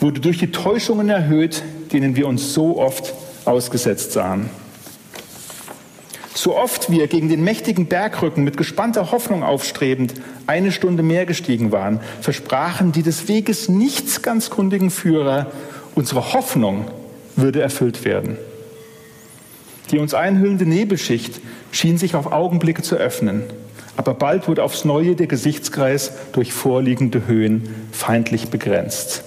wurde 0.00 0.20
durch 0.20 0.38
die 0.38 0.50
Täuschungen 0.50 1.08
erhöht, 1.08 1.62
denen 1.92 2.16
wir 2.16 2.26
uns 2.26 2.54
so 2.54 2.78
oft 2.78 3.14
ausgesetzt 3.46 4.12
sahen. 4.12 4.50
So 6.34 6.56
oft 6.56 6.90
wir 6.90 7.06
gegen 7.06 7.28
den 7.28 7.44
mächtigen 7.44 7.86
Bergrücken 7.86 8.42
mit 8.42 8.56
gespannter 8.56 9.12
Hoffnung 9.12 9.42
aufstrebend 9.42 10.14
eine 10.46 10.72
Stunde 10.72 11.02
mehr 11.02 11.26
gestiegen 11.26 11.72
waren, 11.72 12.00
versprachen 12.20 12.90
die 12.90 13.02
des 13.02 13.28
Weges 13.28 13.68
nichts 13.68 14.22
ganz 14.22 14.50
kundigen 14.50 14.90
Führer, 14.90 15.52
unsere 15.94 16.32
Hoffnung 16.32 16.86
würde 17.36 17.60
erfüllt 17.60 18.04
werden. 18.04 18.38
Die 19.90 19.98
uns 19.98 20.14
einhüllende 20.14 20.64
Nebelschicht 20.64 21.40
schien 21.70 21.98
sich 21.98 22.14
auf 22.14 22.32
Augenblicke 22.32 22.82
zu 22.82 22.96
öffnen, 22.96 23.44
aber 23.96 24.14
bald 24.14 24.48
wurde 24.48 24.64
aufs 24.64 24.84
Neue 24.84 25.14
der 25.14 25.26
Gesichtskreis 25.26 26.12
durch 26.32 26.52
vorliegende 26.52 27.26
Höhen 27.26 27.68
feindlich 27.92 28.48
begrenzt. 28.48 29.22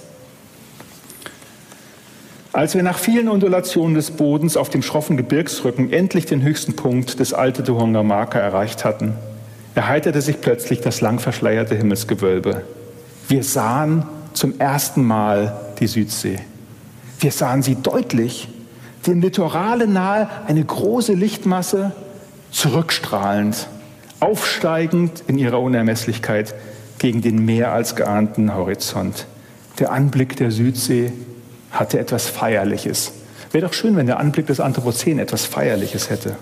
Als 2.56 2.74
wir 2.74 2.82
nach 2.82 2.98
vielen 2.98 3.28
Undulationen 3.28 3.96
des 3.96 4.12
Bodens 4.12 4.56
auf 4.56 4.70
dem 4.70 4.80
schroffen 4.80 5.18
Gebirgsrücken 5.18 5.92
endlich 5.92 6.24
den 6.24 6.40
höchsten 6.40 6.74
Punkt 6.74 7.20
des 7.20 7.34
Alte 7.34 7.62
Duhongamaka 7.62 8.38
erreicht 8.38 8.82
hatten, 8.82 9.12
erheiterte 9.74 10.22
sich 10.22 10.40
plötzlich 10.40 10.80
das 10.80 11.02
lang 11.02 11.18
verschleierte 11.18 11.74
Himmelsgewölbe. 11.74 12.62
Wir 13.28 13.44
sahen 13.44 14.06
zum 14.32 14.58
ersten 14.58 15.04
Mal 15.04 15.54
die 15.80 15.86
Südsee. 15.86 16.38
Wir 17.20 17.30
sahen 17.30 17.60
sie 17.60 17.74
deutlich, 17.74 18.48
dem 19.06 19.20
Litorale 19.20 19.86
nahe 19.86 20.26
eine 20.46 20.64
große 20.64 21.12
Lichtmasse, 21.12 21.92
zurückstrahlend, 22.52 23.68
aufsteigend 24.18 25.24
in 25.26 25.36
ihrer 25.36 25.60
Unermesslichkeit 25.60 26.54
gegen 26.98 27.20
den 27.20 27.44
mehr 27.44 27.72
als 27.72 27.96
geahnten 27.96 28.54
Horizont. 28.54 29.26
Der 29.78 29.92
Anblick 29.92 30.36
der 30.36 30.50
Südsee 30.50 31.12
hatte 31.70 31.98
etwas 31.98 32.28
Feierliches. 32.28 33.12
Wäre 33.52 33.66
doch 33.66 33.72
schön, 33.72 33.96
wenn 33.96 34.06
der 34.06 34.18
Anblick 34.18 34.46
des 34.46 34.60
Anthropozän 34.60 35.18
etwas 35.18 35.44
Feierliches 35.44 36.10
hätte. 36.10 36.36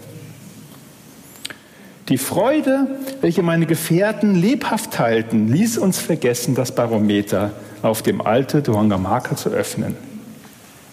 Die 2.08 2.18
Freude, 2.18 2.86
welche 3.22 3.42
meine 3.42 3.64
Gefährten 3.64 4.34
lebhaft 4.34 4.90
teilten, 4.90 5.48
ließ 5.48 5.78
uns 5.78 5.98
vergessen, 5.98 6.54
das 6.54 6.74
Barometer 6.74 7.52
auf 7.82 8.02
dem 8.02 8.20
Alte 8.20 8.60
Duangamaka 8.60 9.36
zu 9.36 9.48
öffnen. 9.48 9.96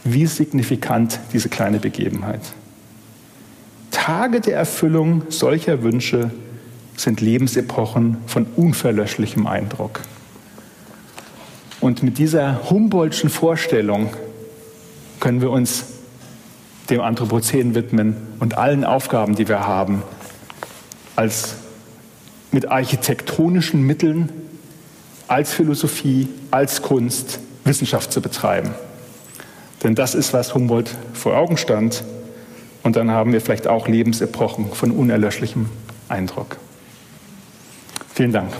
Wie 0.03 0.25
signifikant 0.25 1.19
diese 1.33 1.49
kleine 1.49 1.79
Begebenheit. 1.79 2.41
Tage 3.91 4.39
der 4.39 4.55
Erfüllung 4.55 5.23
solcher 5.29 5.83
Wünsche 5.83 6.31
sind 6.95 7.19
Lebensepochen 7.19 8.17
von 8.25 8.47
unverlöschlichem 8.55 9.47
Eindruck. 9.47 10.01
Und 11.81 12.03
mit 12.03 12.19
dieser 12.19 12.69
Humboldtschen 12.69 13.31
Vorstellung 13.31 14.11
können 15.19 15.41
wir 15.41 15.49
uns 15.49 15.85
dem 16.91 17.01
Anthropozän 17.01 17.73
widmen 17.73 18.15
und 18.39 18.57
allen 18.57 18.83
Aufgaben, 18.83 19.35
die 19.35 19.47
wir 19.47 19.65
haben, 19.65 20.03
als 21.15 21.55
mit 22.51 22.69
architektonischen 22.69 23.81
Mitteln, 23.81 24.29
als 25.27 25.53
Philosophie, 25.53 26.27
als 26.51 26.81
Kunst, 26.81 27.39
Wissenschaft 27.63 28.11
zu 28.11 28.21
betreiben. 28.21 28.71
Denn 29.83 29.95
das 29.95 30.13
ist, 30.13 30.33
was 30.33 30.53
Humboldt 30.53 30.95
vor 31.13 31.35
Augen 31.35 31.57
stand. 31.57 32.03
Und 32.83 32.95
dann 32.95 33.09
haben 33.09 33.33
wir 33.33 33.41
vielleicht 33.41 33.67
auch 33.67 33.87
Lebensepochen 33.87 34.71
von 34.73 34.91
unerlöschlichem 34.91 35.67
Eindruck. 36.09 36.57
Vielen 38.13 38.31
Dank. 38.31 38.51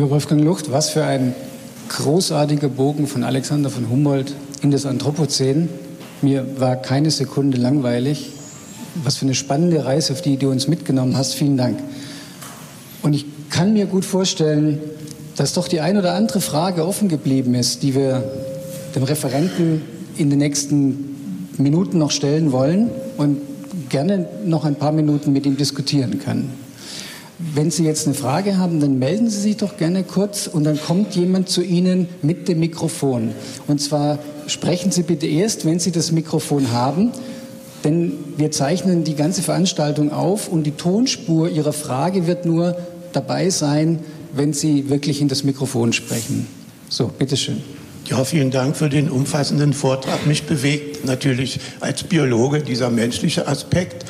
Lieber 0.00 0.12
Wolfgang 0.12 0.42
Lucht, 0.42 0.72
was 0.72 0.88
für 0.88 1.04
ein 1.04 1.34
großartiger 1.90 2.70
Bogen 2.70 3.06
von 3.06 3.22
Alexander 3.22 3.68
von 3.68 3.90
Humboldt 3.90 4.34
in 4.62 4.70
das 4.70 4.86
Anthropozän. 4.86 5.68
Mir 6.22 6.58
war 6.58 6.76
keine 6.76 7.10
Sekunde 7.10 7.58
langweilig. 7.58 8.30
Was 9.04 9.18
für 9.18 9.26
eine 9.26 9.34
spannende 9.34 9.84
Reise, 9.84 10.14
auf 10.14 10.22
die 10.22 10.38
du 10.38 10.50
uns 10.50 10.68
mitgenommen 10.68 11.18
hast. 11.18 11.34
Vielen 11.34 11.58
Dank. 11.58 11.80
Und 13.02 13.12
ich 13.12 13.26
kann 13.50 13.74
mir 13.74 13.84
gut 13.84 14.06
vorstellen, 14.06 14.80
dass 15.36 15.52
doch 15.52 15.68
die 15.68 15.80
ein 15.80 15.98
oder 15.98 16.14
andere 16.14 16.40
Frage 16.40 16.86
offen 16.86 17.10
geblieben 17.10 17.54
ist, 17.54 17.82
die 17.82 17.94
wir 17.94 18.24
dem 18.94 19.02
Referenten 19.02 19.82
in 20.16 20.30
den 20.30 20.38
nächsten 20.38 21.50
Minuten 21.58 21.98
noch 21.98 22.10
stellen 22.10 22.52
wollen 22.52 22.88
und 23.18 23.36
gerne 23.90 24.26
noch 24.46 24.64
ein 24.64 24.76
paar 24.76 24.92
Minuten 24.92 25.34
mit 25.34 25.44
ihm 25.44 25.58
diskutieren 25.58 26.18
können. 26.20 26.69
Wenn 27.54 27.70
Sie 27.70 27.84
jetzt 27.84 28.06
eine 28.06 28.14
Frage 28.14 28.58
haben, 28.58 28.80
dann 28.80 28.98
melden 28.98 29.30
Sie 29.30 29.40
sich 29.40 29.56
doch 29.56 29.78
gerne 29.78 30.04
kurz 30.04 30.46
und 30.46 30.64
dann 30.64 30.78
kommt 30.78 31.16
jemand 31.16 31.48
zu 31.48 31.62
Ihnen 31.62 32.08
mit 32.20 32.48
dem 32.48 32.60
Mikrofon. 32.60 33.32
Und 33.66 33.80
zwar 33.80 34.18
sprechen 34.46 34.92
Sie 34.92 35.02
bitte 35.02 35.26
erst, 35.26 35.64
wenn 35.64 35.78
Sie 35.78 35.90
das 35.90 36.12
Mikrofon 36.12 36.70
haben, 36.70 37.12
denn 37.82 38.12
wir 38.36 38.50
zeichnen 38.50 39.04
die 39.04 39.14
ganze 39.14 39.42
Veranstaltung 39.42 40.12
auf 40.12 40.48
und 40.48 40.64
die 40.64 40.72
Tonspur 40.72 41.48
Ihrer 41.48 41.72
Frage 41.72 42.26
wird 42.26 42.44
nur 42.44 42.76
dabei 43.12 43.48
sein, 43.48 44.00
wenn 44.34 44.52
Sie 44.52 44.90
wirklich 44.90 45.22
in 45.22 45.28
das 45.28 45.42
Mikrofon 45.42 45.94
sprechen. 45.94 46.46
So, 46.90 47.08
bitteschön. 47.08 47.62
Ja, 48.06 48.24
vielen 48.24 48.50
Dank 48.50 48.76
für 48.76 48.88
den 48.88 49.08
umfassenden 49.08 49.72
Vortrag. 49.72 50.26
Mich 50.26 50.42
bewegt 50.42 51.04
natürlich 51.06 51.60
als 51.78 52.02
Biologe 52.02 52.60
dieser 52.60 52.90
menschliche 52.90 53.46
Aspekt. 53.46 54.04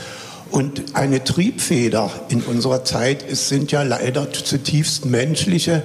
Und 0.50 0.94
eine 0.94 1.22
Triebfeder 1.22 2.10
in 2.28 2.42
unserer 2.42 2.84
Zeit 2.84 3.22
ist, 3.22 3.48
sind 3.48 3.70
ja 3.72 3.82
leider 3.82 4.32
zutiefst 4.32 5.06
menschliche 5.06 5.82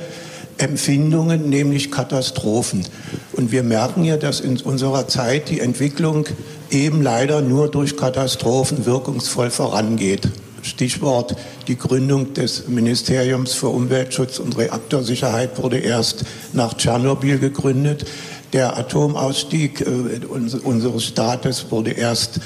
Empfindungen, 0.58 1.50
nämlich 1.50 1.92
Katastrophen. 1.92 2.86
Und 3.34 3.52
wir 3.52 3.64
merken 3.64 4.06
ja, 4.06 4.18
dass 4.18 4.40
in 4.40 4.58
unserer 4.62 5.08
Zeit 5.08 5.50
die 5.50 5.60
Entwicklung 5.60 6.26
eben 6.72 7.02
leider 7.02 7.42
nur 7.42 7.70
durch 7.70 7.98
Katastrophen 7.98 8.86
wirkungsvoll 8.86 9.52
vorangeht. 9.52 10.30
Stichwort 10.62 11.36
die 11.68 11.78
Gründung 11.78 12.34
des 12.34 12.68
Ministeriums 12.68 13.54
für 13.54 13.68
Umweltschutz 13.68 14.40
und 14.40 14.58
Reaktorsicherheit 14.58 15.62
wurde 15.62 15.78
erst 15.78 16.26
nach 16.54 16.74
Tschernobyl 16.74 17.38
gegründet. 17.38 18.06
Der 18.54 18.78
Atomausstieg 18.78 19.82
äh, 19.82 20.26
unseres 20.26 21.04
Staates 21.04 21.68
wurde 21.70 21.92
erst 21.92 22.40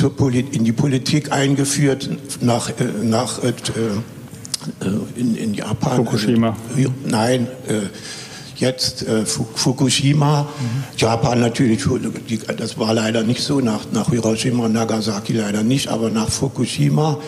in 0.00 0.64
die 0.64 0.72
Politik 0.72 1.32
eingeführt 1.32 2.10
nach, 2.40 2.70
äh, 2.70 2.74
nach 3.02 3.42
äh, 3.42 3.52
in, 5.16 5.36
in, 5.36 5.54
Japan. 5.54 5.96
Fukushima. 5.96 6.56
nein, 7.04 7.46
jetzt 8.56 9.06
Fukushima. 9.54 10.42
Mhm. 10.42 10.84
Japan 10.96 11.40
natürlich, 11.40 11.84
das 12.56 12.78
war 12.78 12.92
leider 12.94 13.22
nicht 13.22 13.42
so, 13.42 13.60
nach, 13.60 13.86
nach 13.92 14.10
Hiroshima 14.10 14.64
und 14.64 14.72
Nagasaki 14.72 15.34
leider 15.34 15.62
nicht, 15.62 15.88
aber 15.88 16.10
nach 16.10 16.30
Fukushima 16.30 17.18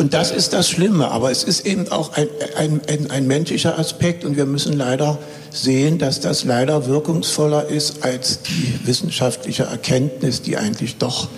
und 0.00 0.14
das 0.14 0.30
ist 0.30 0.54
das 0.54 0.70
Schlimme, 0.70 1.10
aber 1.10 1.30
es 1.30 1.44
ist 1.44 1.66
eben 1.66 1.92
auch 1.92 2.14
ein, 2.14 2.26
ein, 2.56 2.80
ein, 2.88 3.10
ein, 3.10 3.26
menschlicher 3.26 3.78
Aspekt 3.78 4.24
und 4.24 4.34
wir 4.34 4.46
müssen 4.46 4.72
leider 4.72 5.18
sehen, 5.50 5.98
dass 5.98 6.20
das 6.20 6.44
leider 6.44 6.86
wirkungsvoller 6.86 7.66
ist 7.66 8.02
als 8.02 8.40
die 8.40 8.80
wissenschaftliche 8.84 9.64
Erkenntnis, 9.64 10.40
die 10.40 10.56
eigentlich 10.56 10.96
doch 10.96 11.28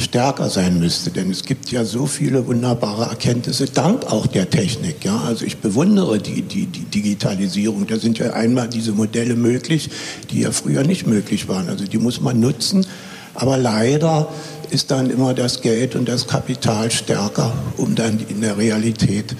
stärker 0.00 0.48
sein 0.48 0.78
müsste. 0.78 1.10
Denn 1.10 1.30
es 1.30 1.44
gibt 1.44 1.70
ja 1.70 1.84
so 1.84 2.06
viele 2.06 2.46
wunderbare 2.46 3.04
Erkenntnisse, 3.04 3.66
dank 3.66 4.04
auch 4.06 4.26
der 4.26 4.50
Technik. 4.50 5.04
Ja? 5.04 5.20
Also 5.20 5.44
ich 5.44 5.58
bewundere 5.58 6.18
die, 6.18 6.42
die, 6.42 6.66
die 6.66 6.84
Digitalisierung. 6.84 7.86
Da 7.86 7.98
sind 7.98 8.18
ja 8.18 8.32
einmal 8.32 8.68
diese 8.68 8.92
Modelle 8.92 9.36
möglich, 9.36 9.90
die 10.30 10.40
ja 10.40 10.52
früher 10.52 10.82
nicht 10.84 11.06
möglich 11.06 11.48
waren. 11.48 11.68
Also 11.68 11.84
die 11.84 11.98
muss 11.98 12.20
man 12.20 12.40
nutzen. 12.40 12.86
Aber 13.34 13.56
leider 13.56 14.28
ist 14.70 14.90
dann 14.90 15.10
immer 15.10 15.34
das 15.34 15.60
Geld 15.60 15.94
und 15.94 16.08
das 16.08 16.26
Kapital 16.26 16.90
stärker, 16.90 17.52
um 17.76 17.94
dann 17.94 18.18
in 18.28 18.40
der 18.40 18.56
Realität 18.56 19.34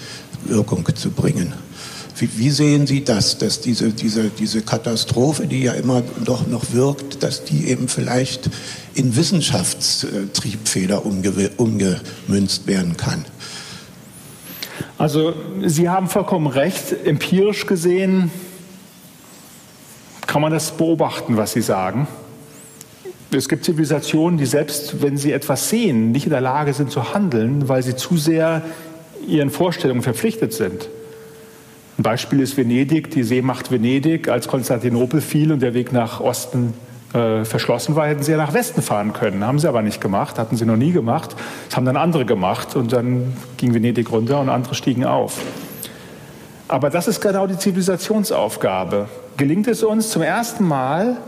Wirkung 0.44 0.84
zu 0.94 1.10
bringen. 1.10 1.52
Wie, 2.20 2.28
wie, 2.36 2.50
sehen 2.50 2.86
Sie 2.86 3.02
das, 3.02 3.38
dass 3.38 3.62
diese, 3.62 3.90
diese, 3.92 4.28
diese 4.28 4.60
Katastrophe, 4.60 5.46
die 5.46 5.62
ja 5.62 5.72
immer 5.72 6.02
doch 6.22 6.46
noch 6.46 6.72
wirkt, 6.72 7.22
dass 7.22 7.44
die 7.44 7.68
eben 7.68 7.88
vielleicht 7.88 8.50
in 8.94 9.16
Wissenschaftstriebfeder 9.16 11.06
umge, 11.06 11.50
umgemünzt 11.56 12.66
werden 12.66 12.98
kann? 12.98 13.24
Also 14.98 15.32
Sie 15.64 15.88
haben 15.88 16.08
vollkommen 16.08 16.46
recht. 16.46 16.94
Empirisch 17.06 17.64
gesehen 17.64 18.30
kann 20.26 20.42
man 20.42 20.52
das 20.52 20.72
beobachten, 20.72 21.38
was 21.38 21.54
Sie 21.54 21.62
sagen. 21.62 22.06
Es 23.32 23.48
gibt 23.48 23.64
Zivilisationen, 23.64 24.38
die 24.38 24.46
selbst, 24.46 25.02
wenn 25.02 25.16
sie 25.16 25.32
etwas 25.32 25.70
sehen, 25.70 26.10
nicht 26.10 26.26
in 26.26 26.30
der 26.30 26.40
Lage 26.40 26.74
sind 26.74 26.90
zu 26.90 27.14
handeln, 27.14 27.68
weil 27.68 27.82
sie 27.82 27.94
zu 27.94 28.16
sehr 28.16 28.62
ihren 29.26 29.50
Vorstellungen 29.50 30.02
verpflichtet 30.02 30.52
sind. 30.52 30.88
Ein 32.00 32.02
Beispiel 32.02 32.40
ist 32.40 32.56
Venedig, 32.56 33.10
die 33.10 33.22
Seemacht 33.22 33.70
Venedig. 33.70 34.30
Als 34.30 34.48
Konstantinopel 34.48 35.20
fiel 35.20 35.52
und 35.52 35.60
der 35.60 35.74
Weg 35.74 35.92
nach 35.92 36.18
Osten 36.20 36.72
äh, 37.12 37.44
verschlossen 37.44 37.94
war, 37.94 38.06
hätten 38.06 38.22
sie 38.22 38.30
ja 38.30 38.38
nach 38.38 38.54
Westen 38.54 38.80
fahren 38.80 39.12
können. 39.12 39.44
Haben 39.46 39.58
sie 39.58 39.68
aber 39.68 39.82
nicht 39.82 40.00
gemacht, 40.00 40.38
hatten 40.38 40.56
sie 40.56 40.64
noch 40.64 40.78
nie 40.78 40.92
gemacht. 40.92 41.36
Das 41.68 41.76
haben 41.76 41.84
dann 41.84 41.98
andere 41.98 42.24
gemacht 42.24 42.74
und 42.74 42.94
dann 42.94 43.34
ging 43.58 43.74
Venedig 43.74 44.10
runter 44.10 44.40
und 44.40 44.48
andere 44.48 44.74
stiegen 44.74 45.04
auf. 45.04 45.42
Aber 46.68 46.88
das 46.88 47.06
ist 47.06 47.20
genau 47.20 47.46
die 47.46 47.58
Zivilisationsaufgabe. 47.58 49.10
Gelingt 49.36 49.68
es 49.68 49.82
uns 49.82 50.08
zum 50.08 50.22
ersten 50.22 50.66
Mal, 50.66 51.18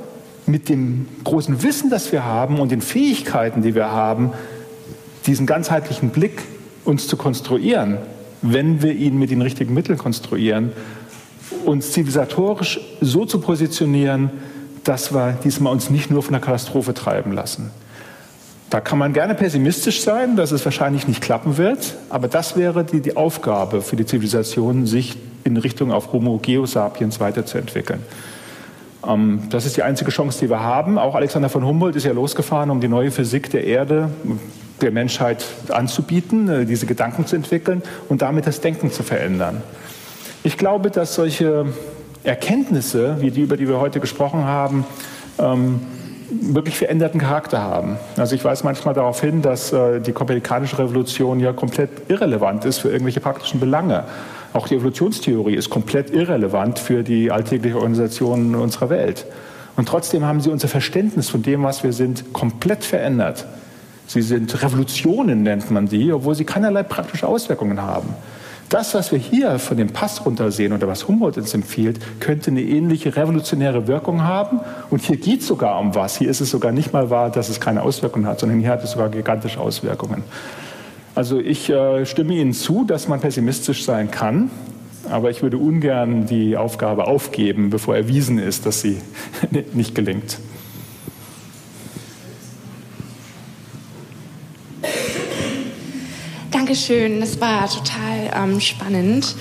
mit 0.47 0.71
dem 0.71 1.07
großen 1.23 1.63
Wissen, 1.63 1.91
das 1.91 2.13
wir 2.13 2.25
haben 2.25 2.59
und 2.59 2.73
den 2.73 2.81
Fähigkeiten, 2.81 3.61
die 3.61 3.75
wir 3.75 3.91
haben, 3.91 4.33
diesen 5.27 5.45
ganzheitlichen 5.45 6.09
Blick 6.09 6.41
uns 6.87 7.09
zu 7.09 7.19
konstruieren, 7.19 7.99
wenn 8.43 8.83
wir 8.83 8.93
ihn 8.93 9.19
mit 9.19 9.31
den 9.31 9.41
richtigen 9.41 9.73
Mitteln 9.73 9.99
konstruieren, 9.99 10.73
uns 11.65 11.93
zivilisatorisch 11.93 12.81
so 13.01 13.25
zu 13.25 13.41
positionieren, 13.41 14.31
dass 14.85 15.15
wir 15.15 15.39
diesmal 15.45 15.73
uns 15.73 15.91
nicht 15.91 16.11
nur 16.11 16.23
von 16.23 16.33
der 16.33 16.41
Katastrophe 16.41 16.93
treiben 16.93 17.33
lassen. 17.33 17.71
Da 18.69 18.81
kann 18.81 18.99
man 18.99 19.13
gerne 19.13 19.35
pessimistisch 19.35 20.03
sein, 20.03 20.35
dass 20.35 20.51
es 20.51 20.65
wahrscheinlich 20.65 21.07
nicht 21.07 21.21
klappen 21.21 21.59
wird, 21.59 21.95
aber 22.09 22.27
das 22.27 22.57
wäre 22.57 22.85
die, 22.85 23.01
die 23.01 23.17
Aufgabe 23.17 23.83
für 23.83 23.97
die 23.97 24.07
Zivilisation, 24.07 24.87
sich 24.87 25.17
in 25.45 25.57
Richtung 25.57 25.93
auf 25.93 26.13
Homo 26.13 26.39
Geosapiens 26.39 27.21
weiterzuentwickeln. 27.21 28.01
Ähm, 29.07 29.43
das 29.51 29.67
ist 29.67 29.77
die 29.77 29.83
einzige 29.83 30.11
Chance, 30.11 30.41
die 30.41 30.51
wir 30.51 30.61
haben. 30.61 30.99
Auch 30.99 31.15
Alexander 31.15 31.49
von 31.49 31.67
Humboldt 31.67 31.97
ist 31.97 32.05
ja 32.05 32.13
losgefahren, 32.13 32.71
um 32.71 32.81
die 32.81 32.89
neue 32.89 33.11
Physik 33.11 33.51
der 33.51 33.65
Erde 33.65 34.09
der 34.81 34.91
Menschheit 34.91 35.45
anzubieten, 35.69 36.49
äh, 36.49 36.67
diese 36.67 36.87
Gedanken 36.87 37.27
zu 37.27 37.37
entwickeln 37.37 37.83
und 38.09 38.23
damit 38.23 38.47
das 38.47 38.61
Denken 38.61 38.91
zu 38.91 39.03
verändern. 39.03 39.63
Ich 40.43 40.59
glaube, 40.59 40.91
dass 40.91 41.15
solche 41.15 41.67
Erkenntnisse, 42.25 43.17
wie 43.21 43.31
die, 43.31 43.43
über 43.43 43.57
die 43.57 43.69
wir 43.69 43.81
heute 43.81 44.01
gesprochen 44.01 44.45
haben, 44.45 44.85
ähm, 45.39 45.81
wirklich 46.31 46.77
veränderten 46.77 47.21
Charakter 47.21 47.61
haben. 47.61 47.97
Also 48.17 48.35
ich 48.35 48.45
weise 48.45 48.65
manchmal 48.65 48.95
darauf 48.95 49.21
hin, 49.21 49.43
dass 49.43 49.73
äh, 49.73 50.01
die 50.01 50.13
kopernikanische 50.13 50.79
Revolution 50.79 51.41
ja 51.41 51.53
komplett 51.53 51.91
irrelevant 52.09 52.65
ist 52.65 52.79
für 52.79 52.89
irgendwelche 52.89 53.21
praktischen 53.21 53.61
Belange. 53.61 54.05
Auch 54.53 54.69
die 54.69 54.77
Evolutionstheorie 54.77 55.55
ist 55.55 55.71
komplett 55.71 56.11
irrelevant 56.11 56.79
für 56.79 57.03
die 57.03 57.31
alltägliche 57.31 57.77
Organisation 57.77 58.55
unserer 58.55 58.91
Welt. 58.91 59.27
Und 59.77 59.89
trotzdem 59.89 60.25
haben 60.25 60.41
sie 60.41 60.51
unser 60.51 60.69
Verständnis 60.69 61.31
von 61.31 61.43
dem, 61.43 61.63
was 61.63 61.83
wir 61.83 61.93
sind, 61.93 62.33
komplett 62.33 62.85
verändert. 62.85 63.47
Sie 64.13 64.21
sind 64.21 64.63
Revolutionen, 64.63 65.43
nennt 65.43 65.71
man 65.71 65.87
die, 65.87 66.13
obwohl 66.13 66.35
sie 66.35 66.45
keinerlei 66.45 66.83
praktische 66.83 67.27
Auswirkungen 67.27 67.81
haben. 67.81 68.11
Das, 68.69 68.93
was 68.93 69.11
wir 69.11 69.19
hier 69.19 69.59
von 69.59 69.79
dem 69.79 69.89
Pass 69.89 70.27
runtersehen 70.27 70.75
oder 70.75 70.87
was 70.87 71.09
Humboldt 71.09 71.39
uns 71.39 71.55
empfiehlt, 71.55 71.99
könnte 72.21 72.51
eine 72.51 72.61
ähnliche 72.61 73.17
revolutionäre 73.17 73.87
Wirkung 73.87 74.23
haben. 74.23 74.61
Und 74.91 75.01
hier 75.01 75.17
geht 75.17 75.41
es 75.41 75.47
sogar 75.47 75.81
um 75.81 75.95
was. 75.95 76.19
Hier 76.19 76.29
ist 76.29 76.43
es 76.43 76.51
sogar 76.51 76.73
nicht 76.73 76.93
mal 76.93 77.09
wahr, 77.09 77.31
dass 77.31 77.49
es 77.49 77.59
keine 77.59 77.83
Auswirkungen 77.83 78.27
hat, 78.27 78.41
sondern 78.41 78.61
hier 78.61 78.69
hat 78.69 78.85
es 78.85 78.91
sogar 78.91 79.09
gigantische 79.09 79.59
Auswirkungen. 79.59 80.25
Also 81.15 81.41
ich 81.41 81.71
äh, 81.71 82.05
stimme 82.05 82.35
Ihnen 82.35 82.53
zu, 82.53 82.85
dass 82.85 83.09
man 83.09 83.19
pessimistisch 83.19 83.83
sein 83.87 84.11
kann, 84.11 84.51
aber 85.11 85.31
ich 85.31 85.43
würde 85.43 85.57
ungern 85.57 86.27
die 86.27 86.59
Aufgabe 86.59 87.07
aufgeben, 87.07 87.71
bevor 87.71 87.97
erwiesen 87.97 88.39
ist, 88.39 88.67
dass 88.67 88.83
sie 88.83 88.99
nicht 89.73 89.95
gelingt. 89.95 90.37
Dankeschön, 96.73 97.21
das 97.21 97.39
war 97.39 97.69
total 97.69 98.33
ähm, 98.35 98.59
spannend. 98.59 99.35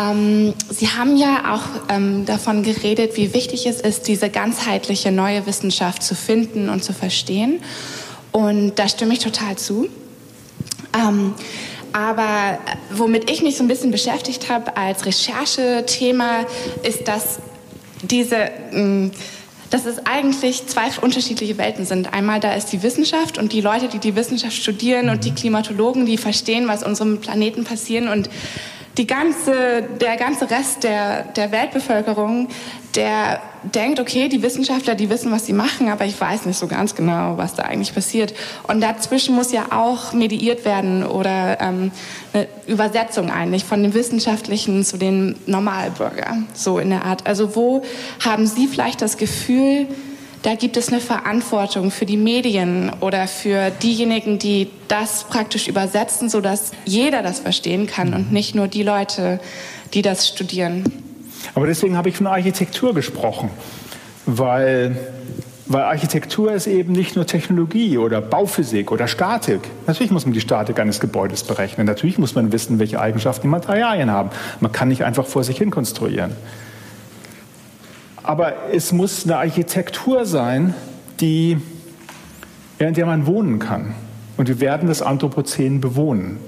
Ähm, 0.00 0.54
Sie 0.70 0.88
haben 0.88 1.18
ja 1.18 1.54
auch 1.54 1.92
ähm, 1.94 2.24
davon 2.24 2.62
geredet, 2.62 3.18
wie 3.18 3.34
wichtig 3.34 3.66
es 3.66 3.82
ist, 3.82 4.08
diese 4.08 4.30
ganzheitliche 4.30 5.12
neue 5.12 5.44
Wissenschaft 5.44 6.02
zu 6.02 6.14
finden 6.14 6.70
und 6.70 6.82
zu 6.82 6.94
verstehen. 6.94 7.60
Und 8.32 8.78
da 8.78 8.88
stimme 8.88 9.12
ich 9.12 9.18
total 9.18 9.56
zu. 9.56 9.90
Ähm, 10.94 11.34
aber 11.92 12.58
womit 12.90 13.30
ich 13.30 13.42
mich 13.42 13.58
so 13.58 13.62
ein 13.62 13.68
bisschen 13.68 13.90
beschäftigt 13.90 14.48
habe 14.48 14.74
als 14.74 15.04
Recherchethema, 15.04 16.46
ist, 16.82 17.06
dass 17.06 17.40
diese, 18.00 18.48
mm, 18.72 19.10
dass 19.70 19.86
es 19.86 20.06
eigentlich 20.06 20.66
zwei 20.66 20.88
unterschiedliche 21.00 21.58
Welten 21.58 21.84
sind. 21.84 22.12
Einmal 22.12 22.40
da 22.40 22.54
ist 22.54 22.72
die 22.72 22.82
Wissenschaft 22.82 23.38
und 23.38 23.52
die 23.52 23.60
Leute, 23.60 23.88
die 23.88 23.98
die 23.98 24.16
Wissenschaft 24.16 24.54
studieren 24.54 25.08
und 25.08 25.24
die 25.24 25.30
mhm. 25.30 25.36
Klimatologen, 25.36 26.06
die 26.06 26.16
verstehen, 26.16 26.68
was 26.68 26.82
unserem 26.82 27.20
Planeten 27.20 27.64
passiert 27.64 28.08
und 28.08 28.28
die 28.96 29.06
ganze, 29.06 29.82
der 30.00 30.16
ganze 30.16 30.50
Rest 30.50 30.84
der, 30.84 31.24
der 31.24 31.50
Weltbevölkerung, 31.50 32.48
der 32.94 33.40
denkt, 33.64 33.98
okay, 33.98 34.28
die 34.28 34.42
Wissenschaftler, 34.42 34.94
die 34.94 35.10
wissen, 35.10 35.32
was 35.32 35.46
sie 35.46 35.52
machen, 35.52 35.88
aber 35.88 36.04
ich 36.04 36.20
weiß 36.20 36.46
nicht 36.46 36.58
so 36.58 36.66
ganz 36.68 36.94
genau, 36.94 37.36
was 37.36 37.54
da 37.54 37.64
eigentlich 37.64 37.94
passiert. 37.94 38.34
Und 38.68 38.80
dazwischen 38.80 39.34
muss 39.34 39.52
ja 39.52 39.66
auch 39.72 40.12
mediiert 40.12 40.64
werden 40.64 41.04
oder 41.04 41.60
ähm, 41.60 41.90
eine 42.32 42.46
Übersetzung 42.66 43.30
eigentlich 43.30 43.64
von 43.64 43.82
dem 43.82 43.94
Wissenschaftlichen 43.94 44.84
zu 44.84 44.96
den 44.96 45.36
Normalbürger, 45.46 46.38
so 46.52 46.78
in 46.78 46.90
der 46.90 47.04
Art. 47.04 47.26
Also 47.26 47.56
wo 47.56 47.82
haben 48.24 48.46
Sie 48.46 48.68
vielleicht 48.68 49.02
das 49.02 49.16
Gefühl, 49.16 49.88
da 50.44 50.54
gibt 50.54 50.76
es 50.76 50.88
eine 50.88 51.00
Verantwortung 51.00 51.90
für 51.90 52.06
die 52.06 52.16
Medien 52.18 52.92
oder 53.00 53.26
für 53.26 53.70
diejenigen, 53.70 54.38
die 54.38 54.70
das 54.88 55.24
praktisch 55.24 55.68
übersetzen, 55.68 56.28
sodass 56.28 56.72
jeder 56.84 57.22
das 57.22 57.40
verstehen 57.40 57.86
kann 57.86 58.14
und 58.14 58.30
nicht 58.30 58.54
nur 58.54 58.68
die 58.68 58.82
Leute, 58.82 59.40
die 59.94 60.02
das 60.02 60.28
studieren. 60.28 60.84
Aber 61.54 61.66
deswegen 61.66 61.96
habe 61.96 62.10
ich 62.10 62.16
von 62.16 62.26
Architektur 62.26 62.94
gesprochen, 62.94 63.50
weil 64.26 64.96
Weil 65.66 65.84
Architektur 65.84 66.52
ist 66.52 66.66
eben 66.66 66.92
nicht 66.92 67.16
nur 67.16 67.26
Technologie 67.26 67.96
oder 67.96 68.20
Bauphysik 68.20 68.92
oder 68.92 69.08
Statik. 69.08 69.60
Natürlich 69.86 70.12
muss 70.12 70.26
man 70.26 70.34
die 70.34 70.42
Statik 70.42 70.78
eines 70.78 71.00
Gebäudes 71.00 71.42
berechnen. 71.42 71.86
Natürlich 71.86 72.18
muss 72.18 72.34
man 72.34 72.52
wissen, 72.52 72.78
welche 72.78 73.00
Eigenschaften 73.00 73.44
die 73.44 73.48
Materialien 73.48 74.10
haben. 74.10 74.28
Man 74.60 74.72
kann 74.72 74.88
nicht 74.88 75.04
einfach 75.04 75.24
vor 75.24 75.42
sich 75.42 75.56
hin 75.56 75.70
konstruieren. 75.70 76.32
Aber 78.24 78.54
es 78.72 78.90
muss 78.90 79.24
eine 79.24 79.36
Architektur 79.36 80.24
sein, 80.24 80.74
die, 81.20 81.58
in 82.78 82.94
der 82.94 83.06
man 83.06 83.26
wohnen 83.26 83.58
kann. 83.58 83.94
Und 84.36 84.48
wir 84.48 84.60
werden 84.60 84.88
das 84.88 85.02
Anthropozän 85.02 85.80
bewohnen. 85.80 86.38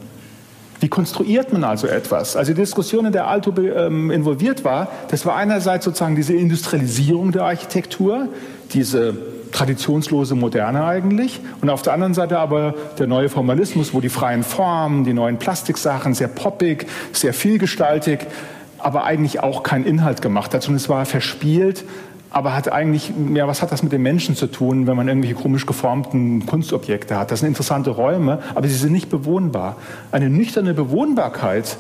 Wie 0.80 0.88
konstruiert 0.88 1.52
man 1.52 1.64
also 1.64 1.86
etwas? 1.86 2.34
Also 2.34 2.52
die 2.52 2.60
Diskussion, 2.60 3.06
in 3.06 3.12
der 3.12 3.28
Alto 3.28 3.52
ähm, 3.60 4.10
involviert 4.10 4.64
war, 4.64 4.88
das 5.08 5.24
war 5.24 5.36
einerseits 5.36 5.84
sozusagen 5.84 6.16
diese 6.16 6.34
Industrialisierung 6.34 7.32
der 7.32 7.44
Architektur, 7.44 8.28
diese 8.72 9.14
traditionslose 9.52 10.34
Moderne 10.34 10.84
eigentlich, 10.84 11.40
und 11.62 11.70
auf 11.70 11.82
der 11.82 11.92
anderen 11.92 12.12
Seite 12.12 12.38
aber 12.38 12.74
der 12.98 13.06
neue 13.06 13.28
Formalismus, 13.28 13.94
wo 13.94 14.00
die 14.00 14.08
freien 14.08 14.42
Formen, 14.42 15.04
die 15.04 15.14
neuen 15.14 15.38
Plastiksachen 15.38 16.14
sehr 16.14 16.28
poppig, 16.28 16.86
sehr 17.12 17.32
vielgestaltig, 17.32 18.26
aber 18.78 19.04
eigentlich 19.04 19.40
auch 19.40 19.62
keinen 19.62 19.84
Inhalt 19.84 20.22
gemacht 20.22 20.54
hat, 20.54 20.62
sondern 20.62 20.76
es 20.76 20.88
war 20.88 21.04
verspielt, 21.06 21.84
aber 22.30 22.54
hat 22.54 22.70
eigentlich, 22.70 23.12
ja, 23.34 23.46
was 23.48 23.62
hat 23.62 23.72
das 23.72 23.82
mit 23.82 23.92
den 23.92 24.02
Menschen 24.02 24.36
zu 24.36 24.46
tun, 24.48 24.86
wenn 24.86 24.96
man 24.96 25.08
irgendwelche 25.08 25.36
komisch 25.36 25.64
geformten 25.64 26.44
Kunstobjekte 26.44 27.16
hat? 27.16 27.30
Das 27.30 27.40
sind 27.40 27.48
interessante 27.48 27.90
Räume, 27.90 28.40
aber 28.54 28.68
sie 28.68 28.74
sind 28.74 28.92
nicht 28.92 29.08
bewohnbar. 29.08 29.76
Eine 30.12 30.28
nüchterne 30.28 30.74
Bewohnbarkeit 30.74 31.76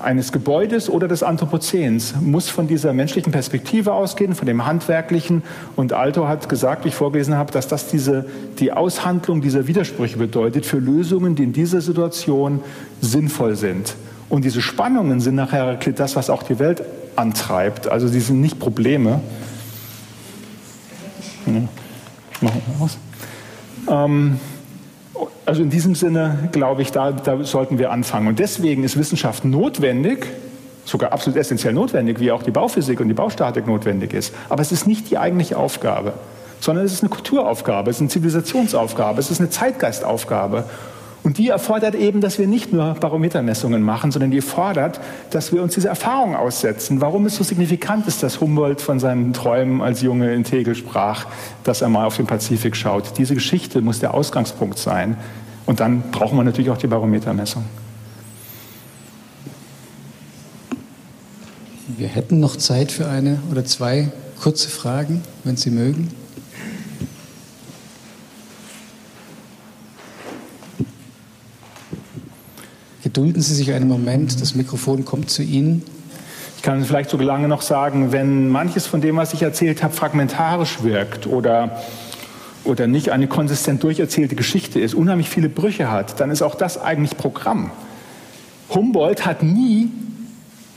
eines 0.00 0.32
Gebäudes 0.32 0.88
oder 0.88 1.08
des 1.08 1.22
Anthropozäns 1.22 2.14
muss 2.20 2.48
von 2.48 2.66
dieser 2.66 2.92
menschlichen 2.92 3.32
Perspektive 3.32 3.92
ausgehen, 3.92 4.34
von 4.34 4.46
dem 4.46 4.64
handwerklichen. 4.64 5.42
Und 5.76 5.92
Alto 5.92 6.28
hat 6.28 6.48
gesagt, 6.48 6.84
wie 6.84 6.88
ich 6.88 6.94
vorgelesen 6.94 7.34
habe, 7.34 7.52
dass 7.52 7.68
das 7.68 7.88
diese, 7.88 8.26
die 8.58 8.72
Aushandlung 8.72 9.40
dieser 9.40 9.66
Widersprüche 9.66 10.18
bedeutet 10.18 10.66
für 10.66 10.78
Lösungen, 10.78 11.34
die 11.34 11.44
in 11.44 11.52
dieser 11.52 11.80
Situation 11.80 12.60
sinnvoll 13.00 13.56
sind. 13.56 13.94
Und 14.30 14.44
diese 14.44 14.62
Spannungen 14.62 15.20
sind 15.20 15.34
nachher 15.34 15.74
das, 15.74 16.16
was 16.16 16.30
auch 16.30 16.44
die 16.44 16.58
Welt 16.58 16.82
antreibt. 17.16 17.88
Also 17.88 18.08
sie 18.08 18.20
sind 18.20 18.40
nicht 18.40 18.58
Probleme. 18.58 19.20
Machen 21.46 21.68
wir 22.40 22.84
aus. 22.84 22.96
Ähm, 23.88 24.38
also 25.44 25.62
in 25.62 25.70
diesem 25.70 25.96
Sinne 25.96 26.48
glaube 26.52 26.82
ich, 26.82 26.92
da, 26.92 27.10
da 27.10 27.42
sollten 27.42 27.78
wir 27.78 27.90
anfangen. 27.90 28.28
Und 28.28 28.38
deswegen 28.38 28.84
ist 28.84 28.96
Wissenschaft 28.96 29.44
notwendig, 29.44 30.26
sogar 30.84 31.12
absolut 31.12 31.38
essentiell 31.38 31.72
notwendig, 31.72 32.20
wie 32.20 32.30
auch 32.30 32.44
die 32.44 32.52
Bauphysik 32.52 33.00
und 33.00 33.08
die 33.08 33.14
Baustatik 33.14 33.66
notwendig 33.66 34.14
ist. 34.14 34.32
Aber 34.48 34.62
es 34.62 34.70
ist 34.70 34.86
nicht 34.86 35.10
die 35.10 35.18
eigentliche 35.18 35.56
Aufgabe, 35.56 36.12
sondern 36.60 36.84
es 36.84 36.92
ist 36.92 37.02
eine 37.02 37.10
Kulturaufgabe, 37.10 37.90
es 37.90 37.96
ist 37.96 38.02
eine 38.02 38.10
Zivilisationsaufgabe, 38.10 39.18
es 39.18 39.30
ist 39.30 39.40
eine 39.40 39.50
Zeitgeistaufgabe. 39.50 40.64
Und 41.22 41.36
die 41.36 41.48
erfordert 41.48 41.94
eben, 41.94 42.22
dass 42.22 42.38
wir 42.38 42.46
nicht 42.46 42.72
nur 42.72 42.94
Barometermessungen 42.94 43.82
machen, 43.82 44.10
sondern 44.10 44.30
die 44.30 44.40
fordert, 44.40 45.00
dass 45.30 45.52
wir 45.52 45.62
uns 45.62 45.74
diese 45.74 45.88
Erfahrung 45.88 46.34
aussetzen. 46.34 47.02
Warum 47.02 47.26
es 47.26 47.36
so 47.36 47.44
signifikant 47.44 48.06
ist, 48.06 48.22
dass 48.22 48.40
Humboldt 48.40 48.80
von 48.80 48.98
seinen 48.98 49.34
Träumen 49.34 49.82
als 49.82 50.00
Junge 50.00 50.32
in 50.32 50.44
Tegel 50.44 50.74
sprach, 50.74 51.26
dass 51.62 51.82
er 51.82 51.90
mal 51.90 52.06
auf 52.06 52.16
den 52.16 52.26
Pazifik 52.26 52.74
schaut. 52.74 53.18
Diese 53.18 53.34
Geschichte 53.34 53.82
muss 53.82 53.98
der 53.98 54.14
Ausgangspunkt 54.14 54.78
sein. 54.78 55.16
Und 55.66 55.80
dann 55.80 56.02
brauchen 56.10 56.38
wir 56.38 56.44
natürlich 56.44 56.70
auch 56.70 56.78
die 56.78 56.86
Barometermessung. 56.86 57.64
Wir 61.98 62.08
hätten 62.08 62.40
noch 62.40 62.56
Zeit 62.56 62.92
für 62.92 63.08
eine 63.08 63.40
oder 63.50 63.64
zwei 63.64 64.10
kurze 64.40 64.70
Fragen, 64.70 65.22
wenn 65.44 65.56
Sie 65.56 65.70
mögen. 65.70 66.08
Gedulden 73.12 73.42
Sie 73.42 73.54
sich 73.54 73.72
einen 73.72 73.88
Moment, 73.88 74.40
das 74.40 74.54
Mikrofon 74.54 75.04
kommt 75.04 75.30
zu 75.30 75.42
Ihnen. 75.42 75.82
Ich 76.56 76.62
kann 76.62 76.84
vielleicht 76.84 77.10
so 77.10 77.16
lange 77.16 77.48
noch 77.48 77.60
sagen, 77.60 78.12
wenn 78.12 78.48
manches 78.48 78.86
von 78.86 79.00
dem, 79.00 79.16
was 79.16 79.34
ich 79.34 79.42
erzählt 79.42 79.82
habe, 79.82 79.92
fragmentarisch 79.92 80.84
wirkt 80.84 81.26
oder, 81.26 81.82
oder 82.62 82.86
nicht 82.86 83.10
eine 83.10 83.26
konsistent 83.26 83.82
durcherzählte 83.82 84.36
Geschichte 84.36 84.78
ist, 84.78 84.94
unheimlich 84.94 85.28
viele 85.28 85.48
Brüche 85.48 85.90
hat, 85.90 86.20
dann 86.20 86.30
ist 86.30 86.40
auch 86.40 86.54
das 86.54 86.80
eigentlich 86.80 87.16
Programm. 87.16 87.72
Humboldt 88.72 89.26
hat 89.26 89.42
nie, 89.42 89.88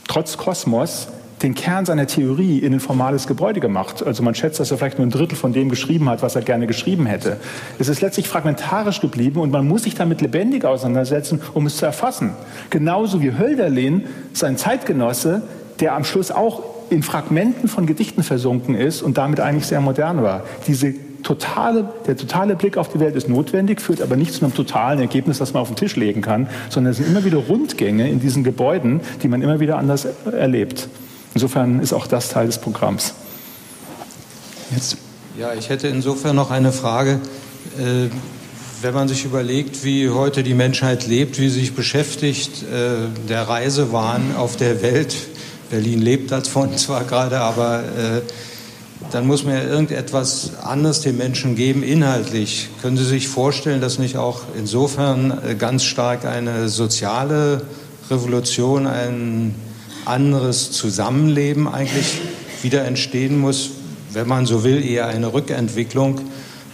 trotz 0.08 0.36
Kosmos, 0.36 1.06
den 1.42 1.54
Kern 1.54 1.84
seiner 1.84 2.06
Theorie 2.06 2.58
in 2.58 2.72
ein 2.72 2.80
formales 2.80 3.26
Gebäude 3.26 3.60
gemacht. 3.60 4.02
Also 4.04 4.22
man 4.22 4.34
schätzt, 4.34 4.60
dass 4.60 4.70
er 4.70 4.78
vielleicht 4.78 4.98
nur 4.98 5.06
ein 5.06 5.10
Drittel 5.10 5.36
von 5.36 5.52
dem 5.52 5.68
geschrieben 5.68 6.08
hat, 6.08 6.22
was 6.22 6.36
er 6.36 6.42
gerne 6.42 6.66
geschrieben 6.66 7.06
hätte. 7.06 7.38
Es 7.78 7.88
ist 7.88 8.00
letztlich 8.00 8.28
fragmentarisch 8.28 9.00
geblieben 9.00 9.40
und 9.40 9.50
man 9.50 9.66
muss 9.66 9.82
sich 9.82 9.94
damit 9.94 10.20
lebendig 10.20 10.64
auseinandersetzen, 10.64 11.40
um 11.52 11.66
es 11.66 11.76
zu 11.76 11.86
erfassen. 11.86 12.30
Genauso 12.70 13.20
wie 13.20 13.36
Hölderlin, 13.36 14.04
sein 14.32 14.56
Zeitgenosse, 14.56 15.42
der 15.80 15.94
am 15.94 16.04
Schluss 16.04 16.30
auch 16.30 16.62
in 16.90 17.02
Fragmenten 17.02 17.68
von 17.68 17.86
Gedichten 17.86 18.22
versunken 18.22 18.74
ist 18.74 19.02
und 19.02 19.18
damit 19.18 19.40
eigentlich 19.40 19.66
sehr 19.66 19.80
modern 19.80 20.22
war. 20.22 20.44
Diese 20.66 20.94
totale, 21.22 21.88
der 22.06 22.16
totale 22.16 22.54
Blick 22.54 22.76
auf 22.76 22.88
die 22.90 23.00
Welt 23.00 23.16
ist 23.16 23.28
notwendig, 23.28 23.80
führt 23.80 24.00
aber 24.02 24.16
nicht 24.16 24.32
zu 24.32 24.44
einem 24.44 24.54
totalen 24.54 25.00
Ergebnis, 25.00 25.38
das 25.38 25.52
man 25.52 25.62
auf 25.62 25.68
den 25.68 25.76
Tisch 25.76 25.96
legen 25.96 26.20
kann, 26.20 26.48
sondern 26.68 26.92
es 26.92 26.98
sind 26.98 27.08
immer 27.08 27.24
wieder 27.24 27.38
Rundgänge 27.38 28.08
in 28.08 28.20
diesen 28.20 28.44
Gebäuden, 28.44 29.00
die 29.22 29.28
man 29.28 29.42
immer 29.42 29.58
wieder 29.58 29.78
anders 29.78 30.06
erlebt. 30.30 30.88
Insofern 31.34 31.80
ist 31.80 31.92
auch 31.92 32.06
das 32.06 32.28
Teil 32.28 32.46
des 32.46 32.58
Programms. 32.58 33.12
Jetzt. 34.70 34.96
Ja, 35.38 35.52
ich 35.52 35.68
hätte 35.68 35.88
insofern 35.88 36.36
noch 36.36 36.52
eine 36.52 36.70
Frage. 36.72 37.20
Äh, 37.76 38.08
wenn 38.82 38.94
man 38.94 39.08
sich 39.08 39.24
überlegt, 39.24 39.82
wie 39.82 40.10
heute 40.10 40.44
die 40.44 40.54
Menschheit 40.54 41.06
lebt, 41.06 41.40
wie 41.40 41.48
sie 41.48 41.60
sich 41.60 41.74
beschäftigt, 41.74 42.62
äh, 42.62 43.08
der 43.28 43.48
Reisewahn 43.48 44.36
auf 44.36 44.56
der 44.56 44.80
Welt, 44.82 45.16
Berlin 45.70 46.00
lebt 46.00 46.30
davon 46.30 46.76
zwar 46.76 47.02
gerade, 47.02 47.40
aber 47.40 47.80
äh, 47.80 48.20
dann 49.10 49.26
muss 49.26 49.44
man 49.44 49.54
ja 49.54 49.64
irgendetwas 49.64 50.52
anderes 50.62 51.00
den 51.00 51.16
Menschen 51.16 51.56
geben, 51.56 51.82
inhaltlich. 51.82 52.68
Können 52.80 52.96
Sie 52.96 53.04
sich 53.04 53.28
vorstellen, 53.28 53.80
dass 53.80 53.98
nicht 53.98 54.16
auch 54.16 54.42
insofern 54.56 55.36
ganz 55.58 55.84
stark 55.84 56.24
eine 56.24 56.68
soziale 56.68 57.62
Revolution, 58.08 58.86
ein 58.86 59.54
anderes 60.06 60.72
Zusammenleben 60.72 61.68
eigentlich 61.68 62.18
wieder 62.62 62.84
entstehen 62.84 63.38
muss, 63.38 63.70
wenn 64.12 64.28
man 64.28 64.46
so 64.46 64.64
will, 64.64 64.84
eher 64.84 65.06
eine 65.06 65.32
Rückentwicklung 65.32 66.20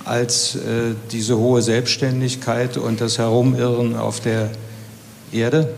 als 0.05 0.57
äh, 0.57 0.95
diese 1.13 1.39
hohe 1.39 1.63
Selbstständigkeit 1.63 2.77
und 2.77 3.01
das 3.01 3.19
Herumirren 3.19 3.97
auf 3.97 4.21
der 4.21 4.51
Erde? 5.33 5.73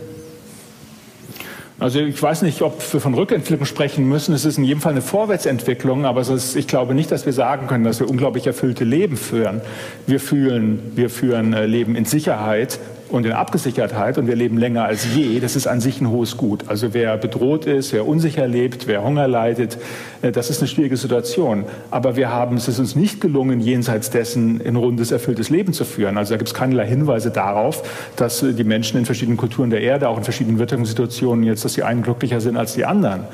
Also 1.82 1.98
ich 1.98 2.22
weiß 2.22 2.42
nicht, 2.42 2.62
ob 2.62 2.80
wir 2.92 3.00
von 3.00 3.12
Rückentwicklung 3.14 3.66
sprechen 3.66 4.08
müssen. 4.08 4.32
Es 4.34 4.44
ist 4.44 4.56
in 4.56 4.62
jedem 4.62 4.80
Fall 4.80 4.92
eine 4.92 5.02
Vorwärtsentwicklung, 5.02 6.04
aber 6.04 6.20
ist, 6.20 6.54
ich 6.54 6.68
glaube 6.68 6.94
nicht, 6.94 7.10
dass 7.10 7.26
wir 7.26 7.32
sagen 7.32 7.66
können, 7.66 7.82
dass 7.82 7.98
wir 7.98 8.08
unglaublich 8.08 8.46
erfüllte 8.46 8.84
Leben 8.84 9.16
führen. 9.16 9.60
Wir 10.06 10.20
fühlen, 10.20 10.92
wir 10.94 11.10
führen 11.10 11.52
äh, 11.52 11.66
Leben 11.66 11.96
in 11.96 12.04
Sicherheit 12.04 12.78
und 13.12 13.26
in 13.26 13.32
Abgesichertheit 13.32 14.16
und 14.16 14.26
wir 14.26 14.34
leben 14.34 14.56
länger 14.56 14.84
als 14.84 15.14
je, 15.14 15.38
das 15.38 15.54
ist 15.54 15.66
an 15.66 15.80
sich 15.80 16.00
ein 16.00 16.08
hohes 16.08 16.38
Gut. 16.38 16.64
Also 16.68 16.94
wer 16.94 17.18
bedroht 17.18 17.66
ist, 17.66 17.92
wer 17.92 18.06
unsicher 18.06 18.48
lebt, 18.48 18.86
wer 18.86 19.04
Hunger 19.04 19.28
leidet, 19.28 19.76
äh, 20.22 20.32
das 20.32 20.48
ist 20.48 20.60
eine 20.60 20.68
schwierige 20.68 20.96
Situation. 20.96 21.64
Aber 21.90 22.16
wir 22.16 22.30
haben, 22.30 22.56
es 22.56 22.68
ist 22.68 22.78
uns 22.78 22.96
nicht 22.96 23.20
gelungen, 23.20 23.60
jenseits 23.60 24.10
dessen 24.10 24.60
ein 24.66 24.76
rundes, 24.76 25.12
erfülltes 25.12 25.50
Leben 25.50 25.74
zu 25.74 25.84
führen. 25.84 26.16
Also 26.16 26.32
da 26.32 26.38
gibt 26.38 26.48
es 26.48 26.54
keinerlei 26.54 26.86
Hinweise 26.86 27.30
darauf, 27.30 27.82
dass 28.16 28.42
äh, 28.42 28.54
die 28.54 28.64
Menschen 28.64 28.98
in 28.98 29.04
verschiedenen 29.04 29.36
Kulturen 29.36 29.68
der 29.68 29.82
Erde, 29.82 30.08
auch 30.08 30.16
in 30.16 30.24
verschiedenen 30.24 30.58
Wirtschaftssituationen 30.58 31.44
jetzt, 31.44 31.64
dass 31.64 31.74
die 31.74 31.82
einen 31.82 32.02
glücklicher 32.02 32.40
sind 32.40 32.56
als 32.56 32.74
die 32.74 32.86
anderen. 32.86 33.24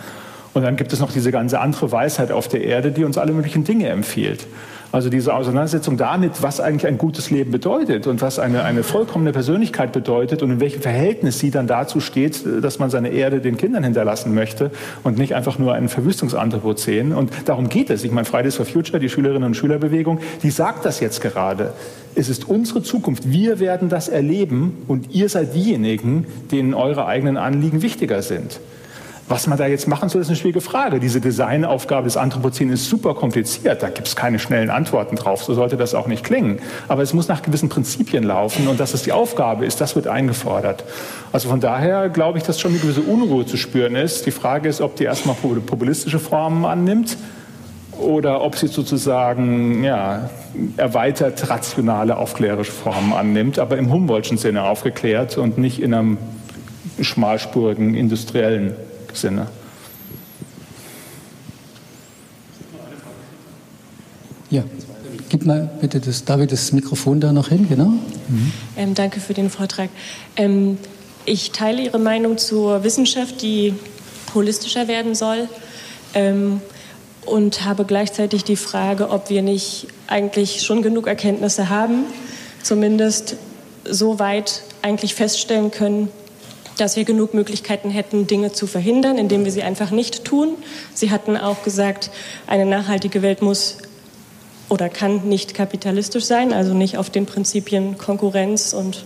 Und 0.54 0.62
dann 0.62 0.74
gibt 0.74 0.92
es 0.92 0.98
noch 0.98 1.12
diese 1.12 1.30
ganze 1.30 1.60
andere 1.60 1.92
Weisheit 1.92 2.32
auf 2.32 2.48
der 2.48 2.64
Erde, 2.64 2.90
die 2.90 3.04
uns 3.04 3.16
alle 3.16 3.32
möglichen 3.32 3.62
Dinge 3.62 3.88
empfiehlt. 3.90 4.46
Also 4.90 5.10
diese 5.10 5.34
Auseinandersetzung 5.34 5.98
damit, 5.98 6.42
was 6.42 6.60
eigentlich 6.60 6.86
ein 6.86 6.96
gutes 6.96 7.30
Leben 7.30 7.50
bedeutet 7.50 8.06
und 8.06 8.22
was 8.22 8.38
eine, 8.38 8.62
eine 8.64 8.82
vollkommene 8.82 9.32
Persönlichkeit 9.32 9.92
bedeutet 9.92 10.42
und 10.42 10.50
in 10.50 10.60
welchem 10.60 10.80
Verhältnis 10.80 11.38
sie 11.38 11.50
dann 11.50 11.66
dazu 11.66 12.00
steht, 12.00 12.42
dass 12.62 12.78
man 12.78 12.88
seine 12.88 13.10
Erde 13.10 13.40
den 13.40 13.58
Kindern 13.58 13.84
hinterlassen 13.84 14.34
möchte 14.34 14.70
und 15.04 15.18
nicht 15.18 15.34
einfach 15.34 15.58
nur 15.58 15.74
einen 15.74 15.90
Verwüstungsanthropozän. 15.90 17.12
Und 17.12 17.30
darum 17.44 17.68
geht 17.68 17.90
es. 17.90 18.02
Ich 18.02 18.12
meine, 18.12 18.24
Fridays 18.24 18.56
for 18.56 18.64
Future, 18.64 18.98
die 18.98 19.10
Schülerinnen 19.10 19.44
und 19.44 19.54
Schülerbewegung, 19.54 20.20
die 20.42 20.50
sagt 20.50 20.86
das 20.86 21.00
jetzt 21.00 21.20
gerade. 21.20 21.74
Es 22.14 22.30
ist 22.30 22.48
unsere 22.48 22.82
Zukunft. 22.82 23.30
Wir 23.30 23.60
werden 23.60 23.90
das 23.90 24.08
erleben 24.08 24.84
und 24.88 25.14
ihr 25.14 25.28
seid 25.28 25.54
diejenigen, 25.54 26.26
denen 26.50 26.72
eure 26.72 27.04
eigenen 27.04 27.36
Anliegen 27.36 27.82
wichtiger 27.82 28.22
sind. 28.22 28.58
Was 29.28 29.46
man 29.46 29.58
da 29.58 29.66
jetzt 29.66 29.86
machen 29.86 30.08
soll, 30.08 30.22
ist 30.22 30.28
eine 30.28 30.36
schwierige 30.36 30.62
Frage. 30.62 31.00
Diese 31.00 31.20
Designaufgabe 31.20 32.04
des 32.04 32.16
Anthropozän 32.16 32.70
ist 32.70 32.88
super 32.88 33.14
kompliziert. 33.14 33.82
Da 33.82 33.90
gibt 33.90 34.08
es 34.08 34.16
keine 34.16 34.38
schnellen 34.38 34.70
Antworten 34.70 35.16
drauf. 35.16 35.44
So 35.44 35.52
sollte 35.52 35.76
das 35.76 35.94
auch 35.94 36.06
nicht 36.06 36.24
klingen. 36.24 36.60
Aber 36.88 37.02
es 37.02 37.12
muss 37.12 37.28
nach 37.28 37.42
gewissen 37.42 37.68
Prinzipien 37.68 38.24
laufen 38.24 38.66
und 38.68 38.80
dass 38.80 38.94
es 38.94 39.02
die 39.02 39.12
Aufgabe 39.12 39.66
ist, 39.66 39.82
das 39.82 39.96
wird 39.96 40.06
eingefordert. 40.06 40.84
Also 41.30 41.50
von 41.50 41.60
daher 41.60 42.08
glaube 42.08 42.38
ich, 42.38 42.44
dass 42.44 42.58
schon 42.58 42.70
eine 42.70 42.80
gewisse 42.80 43.02
Unruhe 43.02 43.44
zu 43.44 43.58
spüren 43.58 43.96
ist. 43.96 44.24
Die 44.24 44.30
Frage 44.30 44.66
ist, 44.66 44.80
ob 44.80 44.96
die 44.96 45.04
erstmal 45.04 45.36
populistische 45.36 46.18
Formen 46.18 46.64
annimmt 46.64 47.18
oder 48.00 48.40
ob 48.40 48.56
sie 48.56 48.68
sozusagen 48.68 49.84
ja, 49.84 50.30
erweitert 50.78 51.50
rationale 51.50 52.16
aufklärerische 52.16 52.72
Formen 52.72 53.12
annimmt, 53.12 53.58
aber 53.58 53.76
im 53.76 53.92
Humboldtschen 53.92 54.38
Sinne 54.38 54.62
aufgeklärt 54.62 55.36
und 55.36 55.58
nicht 55.58 55.82
in 55.82 55.92
einem 55.92 56.16
schmalspurigen 57.00 57.94
industriellen 57.94 58.74
Sinne. 59.14 59.48
Ja, 64.50 64.64
gib 65.28 65.44
mal 65.44 65.70
bitte 65.80 66.00
das, 66.00 66.24
David 66.24 66.52
das 66.52 66.72
Mikrofon 66.72 67.20
da 67.20 67.32
noch 67.32 67.48
hin, 67.48 67.68
genau. 67.68 67.90
Mhm. 68.28 68.52
Ähm, 68.76 68.94
danke 68.94 69.20
für 69.20 69.34
den 69.34 69.50
Vortrag. 69.50 69.90
Ähm, 70.36 70.78
ich 71.26 71.52
teile 71.52 71.82
Ihre 71.82 71.98
Meinung 71.98 72.38
zur 72.38 72.84
Wissenschaft, 72.84 73.42
die 73.42 73.74
holistischer 74.34 74.88
werden 74.88 75.14
soll. 75.14 75.48
Ähm, 76.14 76.62
und 77.28 77.64
habe 77.64 77.84
gleichzeitig 77.84 78.44
die 78.44 78.56
Frage, 78.56 79.10
ob 79.10 79.28
wir 79.30 79.42
nicht 79.42 79.86
eigentlich 80.06 80.62
schon 80.62 80.82
genug 80.82 81.06
Erkenntnisse 81.06 81.68
haben, 81.68 82.04
zumindest 82.62 83.36
so 83.84 84.18
weit 84.18 84.62
eigentlich 84.82 85.14
feststellen 85.14 85.70
können, 85.70 86.08
dass 86.80 86.96
wir 86.96 87.04
genug 87.04 87.34
Möglichkeiten 87.34 87.90
hätten, 87.90 88.26
Dinge 88.26 88.52
zu 88.52 88.66
verhindern, 88.66 89.18
indem 89.18 89.44
wir 89.44 89.52
sie 89.52 89.62
einfach 89.62 89.90
nicht 89.90 90.24
tun. 90.24 90.54
Sie 90.94 91.10
hatten 91.10 91.36
auch 91.36 91.62
gesagt, 91.62 92.10
eine 92.46 92.66
nachhaltige 92.66 93.22
Welt 93.22 93.42
muss 93.42 93.78
oder 94.68 94.88
kann 94.88 95.28
nicht 95.28 95.54
kapitalistisch 95.54 96.24
sein, 96.24 96.52
also 96.52 96.74
nicht 96.74 96.96
auf 96.98 97.10
den 97.10 97.26
Prinzipien 97.26 97.98
Konkurrenz 97.98 98.72
und 98.72 99.04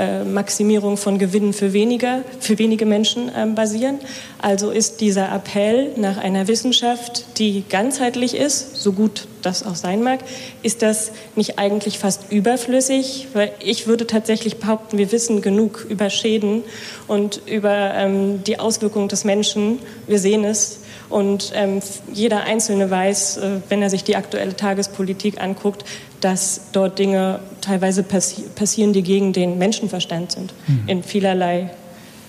äh, 0.00 0.24
Maximierung 0.24 0.96
von 0.96 1.18
Gewinnen 1.18 1.52
für, 1.52 1.72
weniger, 1.74 2.22
für 2.40 2.58
wenige 2.58 2.86
Menschen 2.86 3.30
ähm, 3.36 3.54
basieren. 3.54 3.98
Also 4.38 4.70
ist 4.70 5.00
dieser 5.02 5.30
Appell 5.30 5.90
nach 5.96 6.16
einer 6.16 6.48
Wissenschaft, 6.48 7.38
die 7.38 7.64
ganzheitlich 7.68 8.34
ist, 8.34 8.76
so 8.76 8.92
gut 8.92 9.28
das 9.42 9.64
auch 9.64 9.74
sein 9.74 10.02
mag, 10.02 10.20
ist 10.62 10.82
das 10.82 11.12
nicht 11.36 11.58
eigentlich 11.58 11.98
fast 11.98 12.32
überflüssig? 12.32 13.28
Weil 13.34 13.52
ich 13.60 13.86
würde 13.86 14.06
tatsächlich 14.06 14.56
behaupten, 14.58 14.96
wir 14.96 15.12
wissen 15.12 15.42
genug 15.42 15.86
über 15.88 16.08
Schäden 16.08 16.62
und 17.06 17.42
über 17.46 17.92
ähm, 17.94 18.42
die 18.44 18.58
Auswirkungen 18.58 19.08
des 19.08 19.24
Menschen. 19.24 19.78
Wir 20.06 20.18
sehen 20.18 20.44
es. 20.44 20.80
Und 21.10 21.50
ähm, 21.54 21.80
jeder 22.12 22.44
Einzelne 22.44 22.88
weiß, 22.90 23.36
äh, 23.38 23.50
wenn 23.68 23.82
er 23.82 23.90
sich 23.90 24.04
die 24.04 24.16
aktuelle 24.16 24.56
Tagespolitik 24.56 25.42
anguckt, 25.42 25.84
dass 26.20 26.62
dort 26.72 26.98
Dinge 26.98 27.40
teilweise 27.60 28.02
passi 28.02 28.42
passieren, 28.54 28.92
die 28.92 29.02
gegen 29.02 29.32
den 29.32 29.58
Menschenverstand 29.58 30.32
sind, 30.32 30.54
mhm. 30.66 30.82
in 30.86 31.02
vielerlei 31.02 31.70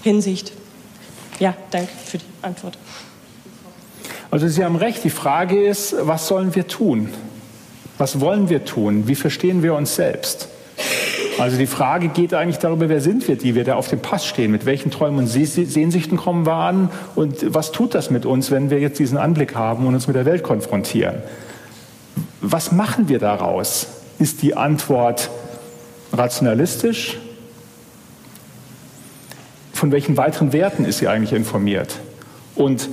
Hinsicht. 0.01 0.53
Ja, 1.39 1.55
danke 1.71 1.89
für 2.05 2.17
die 2.17 2.25
Antwort. 2.41 2.77
Also 4.29 4.47
Sie 4.47 4.63
haben 4.63 4.75
recht, 4.77 5.03
die 5.03 5.09
Frage 5.09 5.61
ist, 5.61 5.95
was 5.99 6.27
sollen 6.27 6.55
wir 6.55 6.67
tun? 6.67 7.09
Was 7.97 8.19
wollen 8.21 8.49
wir 8.49 8.63
tun? 8.65 9.07
Wie 9.07 9.15
verstehen 9.15 9.61
wir 9.61 9.75
uns 9.75 9.95
selbst? 9.95 10.47
Also 11.37 11.57
die 11.57 11.67
Frage 11.67 12.09
geht 12.09 12.33
eigentlich 12.33 12.59
darüber, 12.59 12.87
wer 12.87 13.01
sind 13.01 13.27
wir, 13.27 13.35
die 13.35 13.55
wir 13.55 13.63
da 13.63 13.75
auf 13.75 13.87
dem 13.87 13.99
Pass 13.99 14.25
stehen, 14.25 14.51
mit 14.51 14.65
welchen 14.65 14.91
Träumen 14.91 15.19
und 15.19 15.27
Sehnsüchten 15.27 16.17
kommen 16.17 16.45
wir 16.45 16.53
an 16.53 16.89
und 17.15 17.53
was 17.53 17.71
tut 17.71 17.95
das 17.95 18.09
mit 18.11 18.25
uns, 18.25 18.51
wenn 18.51 18.69
wir 18.69 18.79
jetzt 18.79 18.99
diesen 18.99 19.17
Anblick 19.17 19.55
haben 19.55 19.85
und 19.87 19.93
uns 19.93 20.07
mit 20.07 20.15
der 20.15 20.25
Welt 20.25 20.43
konfrontieren? 20.43 21.15
Was 22.41 22.71
machen 22.71 23.07
wir 23.07 23.19
daraus? 23.19 23.87
Ist 24.17 24.41
die 24.41 24.55
Antwort 24.55 25.29
rationalistisch? 26.11 27.19
Von 29.73 29.91
welchen 29.91 30.17
weiteren 30.17 30.51
Werten 30.51 30.83
ist 30.83 30.99
sie 30.99 31.07
eigentlich 31.07 31.33
informiert? 31.33 31.99
Und 32.55 32.89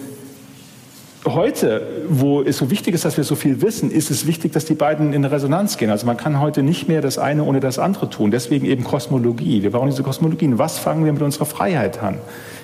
heute, 1.26 1.82
wo 2.08 2.42
es 2.42 2.58
so 2.58 2.70
wichtig 2.70 2.94
ist, 2.94 3.06
dass 3.06 3.16
wir 3.16 3.24
so 3.24 3.36
viel 3.36 3.62
wissen, 3.62 3.90
ist 3.90 4.10
es 4.10 4.26
wichtig, 4.26 4.52
dass 4.52 4.66
die 4.66 4.74
beiden 4.74 5.14
in 5.14 5.24
Resonanz 5.24 5.78
gehen. 5.78 5.90
Also 5.90 6.06
man 6.06 6.18
kann 6.18 6.40
heute 6.40 6.62
nicht 6.62 6.86
mehr 6.88 7.00
das 7.00 7.18
eine 7.18 7.44
ohne 7.44 7.60
das 7.60 7.78
andere 7.78 8.10
tun. 8.10 8.30
Deswegen 8.30 8.66
eben 8.66 8.84
Kosmologie. 8.84 9.62
Wir 9.62 9.70
brauchen 9.70 9.90
diese 9.90 10.02
Kosmologien. 10.02 10.58
Was 10.58 10.78
fangen 10.78 11.06
wir 11.06 11.12
mit 11.12 11.22
unserer 11.22 11.46
Freiheit 11.46 12.02
an? 12.02 12.18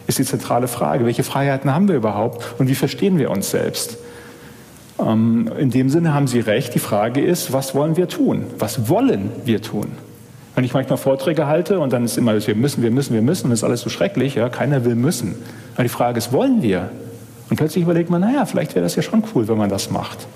Ist 0.06 0.18
die 0.18 0.24
zentrale 0.24 0.68
Frage. 0.68 1.06
Welche 1.06 1.22
Freiheiten 1.22 1.74
haben 1.74 1.88
wir 1.88 1.96
überhaupt 1.96 2.44
und 2.58 2.68
wie 2.68 2.74
verstehen 2.74 3.18
wir 3.18 3.30
uns 3.30 3.50
selbst? 3.50 3.96
Ähm, 4.98 5.50
in 5.58 5.70
dem 5.70 5.88
Sinne 5.88 6.14
haben 6.14 6.26
Sie 6.26 6.40
recht. 6.40 6.74
Die 6.74 6.78
Frage 6.78 7.20
ist, 7.20 7.52
was 7.52 7.74
wollen 7.74 7.96
wir 7.96 8.08
tun? 8.08 8.46
Was 8.58 8.88
wollen 8.88 9.30
wir 9.44 9.60
tun? 9.60 9.88
Wenn 10.54 10.64
ich 10.64 10.72
manchmal 10.72 10.98
Vorträge 10.98 11.46
halte 11.46 11.80
und 11.80 11.92
dann 11.92 12.04
ist 12.04 12.16
immer, 12.16 12.46
wir 12.46 12.54
müssen, 12.54 12.82
wir 12.82 12.90
müssen, 12.92 13.14
wir 13.14 13.22
müssen, 13.22 13.50
das 13.50 13.60
ist 13.60 13.64
alles 13.64 13.80
so 13.80 13.90
schrecklich, 13.90 14.36
ja, 14.36 14.48
keiner 14.48 14.84
will 14.84 14.94
müssen. 14.94 15.34
Aber 15.74 15.82
die 15.82 15.88
Frage 15.88 16.18
ist, 16.18 16.32
wollen 16.32 16.62
wir? 16.62 16.90
Und 17.50 17.56
plötzlich 17.56 17.82
überlegt 17.82 18.08
man, 18.08 18.20
naja, 18.20 18.46
vielleicht 18.46 18.74
wäre 18.74 18.84
das 18.84 18.94
ja 18.94 19.02
schon 19.02 19.24
cool, 19.34 19.48
wenn 19.48 19.58
man 19.58 19.68
das 19.68 19.90
macht. 19.90 20.26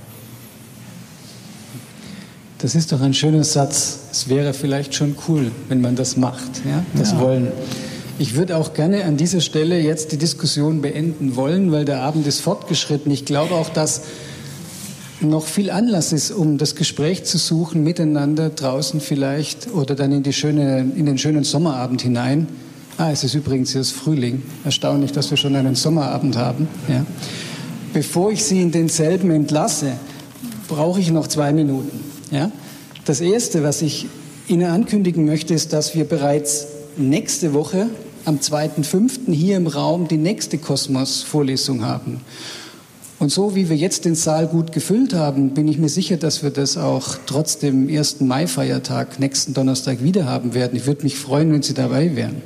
Das 2.59 2.75
ist 2.75 2.91
doch 2.91 3.01
ein 3.01 3.15
schöner 3.15 3.45
Satz. 3.45 4.01
Es 4.11 4.29
wäre 4.29 4.53
vielleicht 4.53 4.95
schon 4.95 5.15
cool, 5.29 5.53
wenn 5.69 5.81
man 5.81 5.95
das 5.95 6.17
macht, 6.17 6.65
ja? 6.65 6.83
das 6.95 7.13
ja. 7.13 7.21
Wollen. 7.21 7.53
Ich 8.19 8.35
würde 8.35 8.57
auch 8.57 8.75
gerne 8.75 9.05
an 9.05 9.17
dieser 9.17 9.41
Stelle 9.41 9.79
jetzt 9.79 10.11
die 10.11 10.17
Diskussion 10.17 10.83
beenden 10.83 11.37
wollen, 11.37 11.71
weil 11.71 11.85
der 11.85 12.01
Abend 12.01 12.27
ist 12.27 12.41
fortgeschritten. 12.41 13.13
Ich 13.13 13.25
glaube 13.25 13.55
auch, 13.55 13.69
dass 13.69 14.03
noch 15.21 15.47
viel 15.47 15.71
Anlass 15.71 16.13
ist, 16.13 16.31
um 16.31 16.59
das 16.59 16.75
Gespräch 16.75 17.25
zu 17.25 17.39
suchen 17.39 17.83
miteinander 17.83 18.51
draußen 18.51 19.01
vielleicht 19.01 19.73
oder 19.73 19.95
dann 19.95 20.13
in, 20.13 20.23
die 20.23 20.33
schöne, 20.33 20.81
in 20.95 21.07
den 21.07 21.19
schönen 21.19 21.45
Sommerabend 21.45 22.03
hinein. 22.03 22.47
Ah, 22.97 23.11
es 23.11 23.25
ist 23.25 23.35
übrigens 23.35 23.75
jetzt 23.75 23.93
Frühling. 23.93 24.43
Erstaunlich, 24.65 25.13
dass 25.13 25.31
wir 25.31 25.37
schon 25.37 25.55
einen 25.57 25.75
Sommerabend 25.75 26.37
haben. 26.37 26.69
Ja. 26.89 27.05
Bevor 27.93 28.33
ich 28.33 28.45
Sie 28.45 28.61
in 28.61 28.73
denselben 28.73 29.31
entlasse, 29.31 29.93
brauche 30.69 31.01
ich 31.01 31.11
noch 31.11 31.27
zwei 31.27 31.53
Minuten. 31.53 32.01
Ja. 32.31 32.51
Das 33.05 33.21
Erste, 33.21 33.63
was 33.63 33.83
ich 33.83 34.07
Ihnen 34.49 34.71
ankündigen 34.71 35.25
möchte, 35.25 35.55
ist, 35.55 35.73
dass 35.73 35.95
wir 35.95 36.05
bereits 36.05 36.67
nächste 36.97 37.55
Woche 37.55 37.89
am 38.25 38.39
2.5. 38.39 39.33
hier 39.33 39.57
im 39.57 39.67
Raum 39.67 40.09
die 40.09 40.17
nächste 40.17 40.59
Kosmos-Vorlesung 40.59 41.85
haben. 41.85 42.21
Und 43.19 43.33
so 43.33 43.57
wie 43.57 43.69
wir 43.69 43.77
jetzt 43.77 44.05
den 44.05 44.15
Saal 44.15 44.47
gut 44.47 44.71
gefüllt 44.71 45.13
haben, 45.13 45.51
bin 45.51 45.67
ich 45.67 45.79
mir 45.79 45.89
sicher, 45.89 46.17
dass 46.17 46.45
wir 46.45 46.51
das 46.51 46.77
auch 46.77 47.17
trotz 47.27 47.59
dem 47.59 47.89
ersten 47.89 48.29
Mai-Feiertag 48.29 49.19
nächsten 49.19 49.55
Donnerstag 49.55 50.05
wieder 50.05 50.27
haben 50.27 50.55
werden. 50.55 50.77
Ich 50.77 50.87
würde 50.87 51.03
mich 51.03 51.17
freuen, 51.17 51.53
wenn 51.53 51.63
Sie 51.63 51.75
dabei 51.75 52.15
wären. 52.15 52.43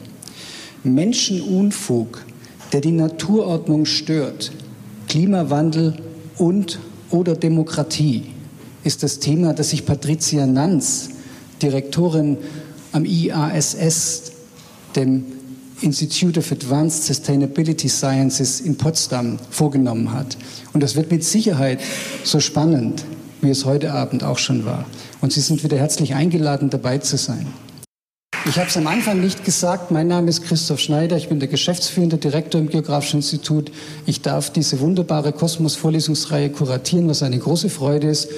Menschenunfug, 0.82 2.24
der 2.72 2.80
die 2.80 2.92
Naturordnung 2.92 3.84
stört, 3.84 4.50
Klimawandel 5.08 5.94
und 6.38 6.78
oder 7.10 7.36
Demokratie 7.36 8.24
ist 8.82 9.02
das 9.02 9.18
Thema, 9.18 9.52
das 9.52 9.70
sich 9.70 9.84
Patricia 9.84 10.46
Nanz, 10.46 11.10
Direktorin 11.60 12.38
am 12.92 13.04
IASS, 13.04 14.32
dem 14.96 15.24
Institute 15.82 16.38
of 16.38 16.52
Advanced 16.52 17.04
Sustainability 17.04 17.88
Sciences 17.88 18.60
in 18.60 18.76
Potsdam 18.76 19.38
vorgenommen 19.50 20.12
hat. 20.12 20.36
Und 20.72 20.82
das 20.82 20.96
wird 20.96 21.10
mit 21.10 21.24
Sicherheit 21.24 21.80
so 22.24 22.40
spannend, 22.40 23.04
wie 23.40 23.50
es 23.50 23.64
heute 23.64 23.92
Abend 23.92 24.24
auch 24.24 24.38
schon 24.38 24.64
war. 24.64 24.84
Und 25.20 25.32
Sie 25.32 25.40
sind 25.40 25.62
wieder 25.64 25.76
herzlich 25.76 26.14
eingeladen, 26.14 26.70
dabei 26.70 26.98
zu 26.98 27.16
sein. 27.16 27.46
Ich 28.44 28.58
habe 28.58 28.68
es 28.68 28.76
am 28.76 28.88
Anfang 28.88 29.20
nicht 29.20 29.44
gesagt. 29.44 29.92
Mein 29.92 30.08
Name 30.08 30.28
ist 30.28 30.42
Christoph 30.42 30.80
Schneider. 30.80 31.16
Ich 31.16 31.28
bin 31.28 31.38
der 31.38 31.48
geschäftsführende 31.48 32.18
Direktor 32.18 32.60
im 32.60 32.68
Geografischen 32.68 33.18
Institut. 33.18 33.70
Ich 34.04 34.20
darf 34.20 34.50
diese 34.50 34.80
wunderbare 34.80 35.32
Kosmos-Vorlesungsreihe 35.32 36.50
kuratieren, 36.50 37.08
was 37.08 37.22
eine 37.22 37.38
große 37.38 37.70
Freude 37.70 38.08
ist. 38.08 38.28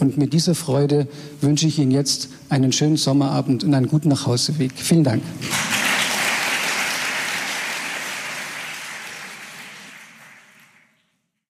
Und 0.00 0.18
mit 0.18 0.32
dieser 0.32 0.56
Freude 0.56 1.06
wünsche 1.40 1.68
ich 1.68 1.78
Ihnen 1.78 1.92
jetzt 1.92 2.28
einen 2.48 2.72
schönen 2.72 2.96
Sommerabend 2.96 3.62
und 3.62 3.72
einen 3.72 3.86
guten 3.86 4.08
Nachhauseweg. 4.08 4.72
Vielen 4.74 5.04
Dank. 5.04 5.22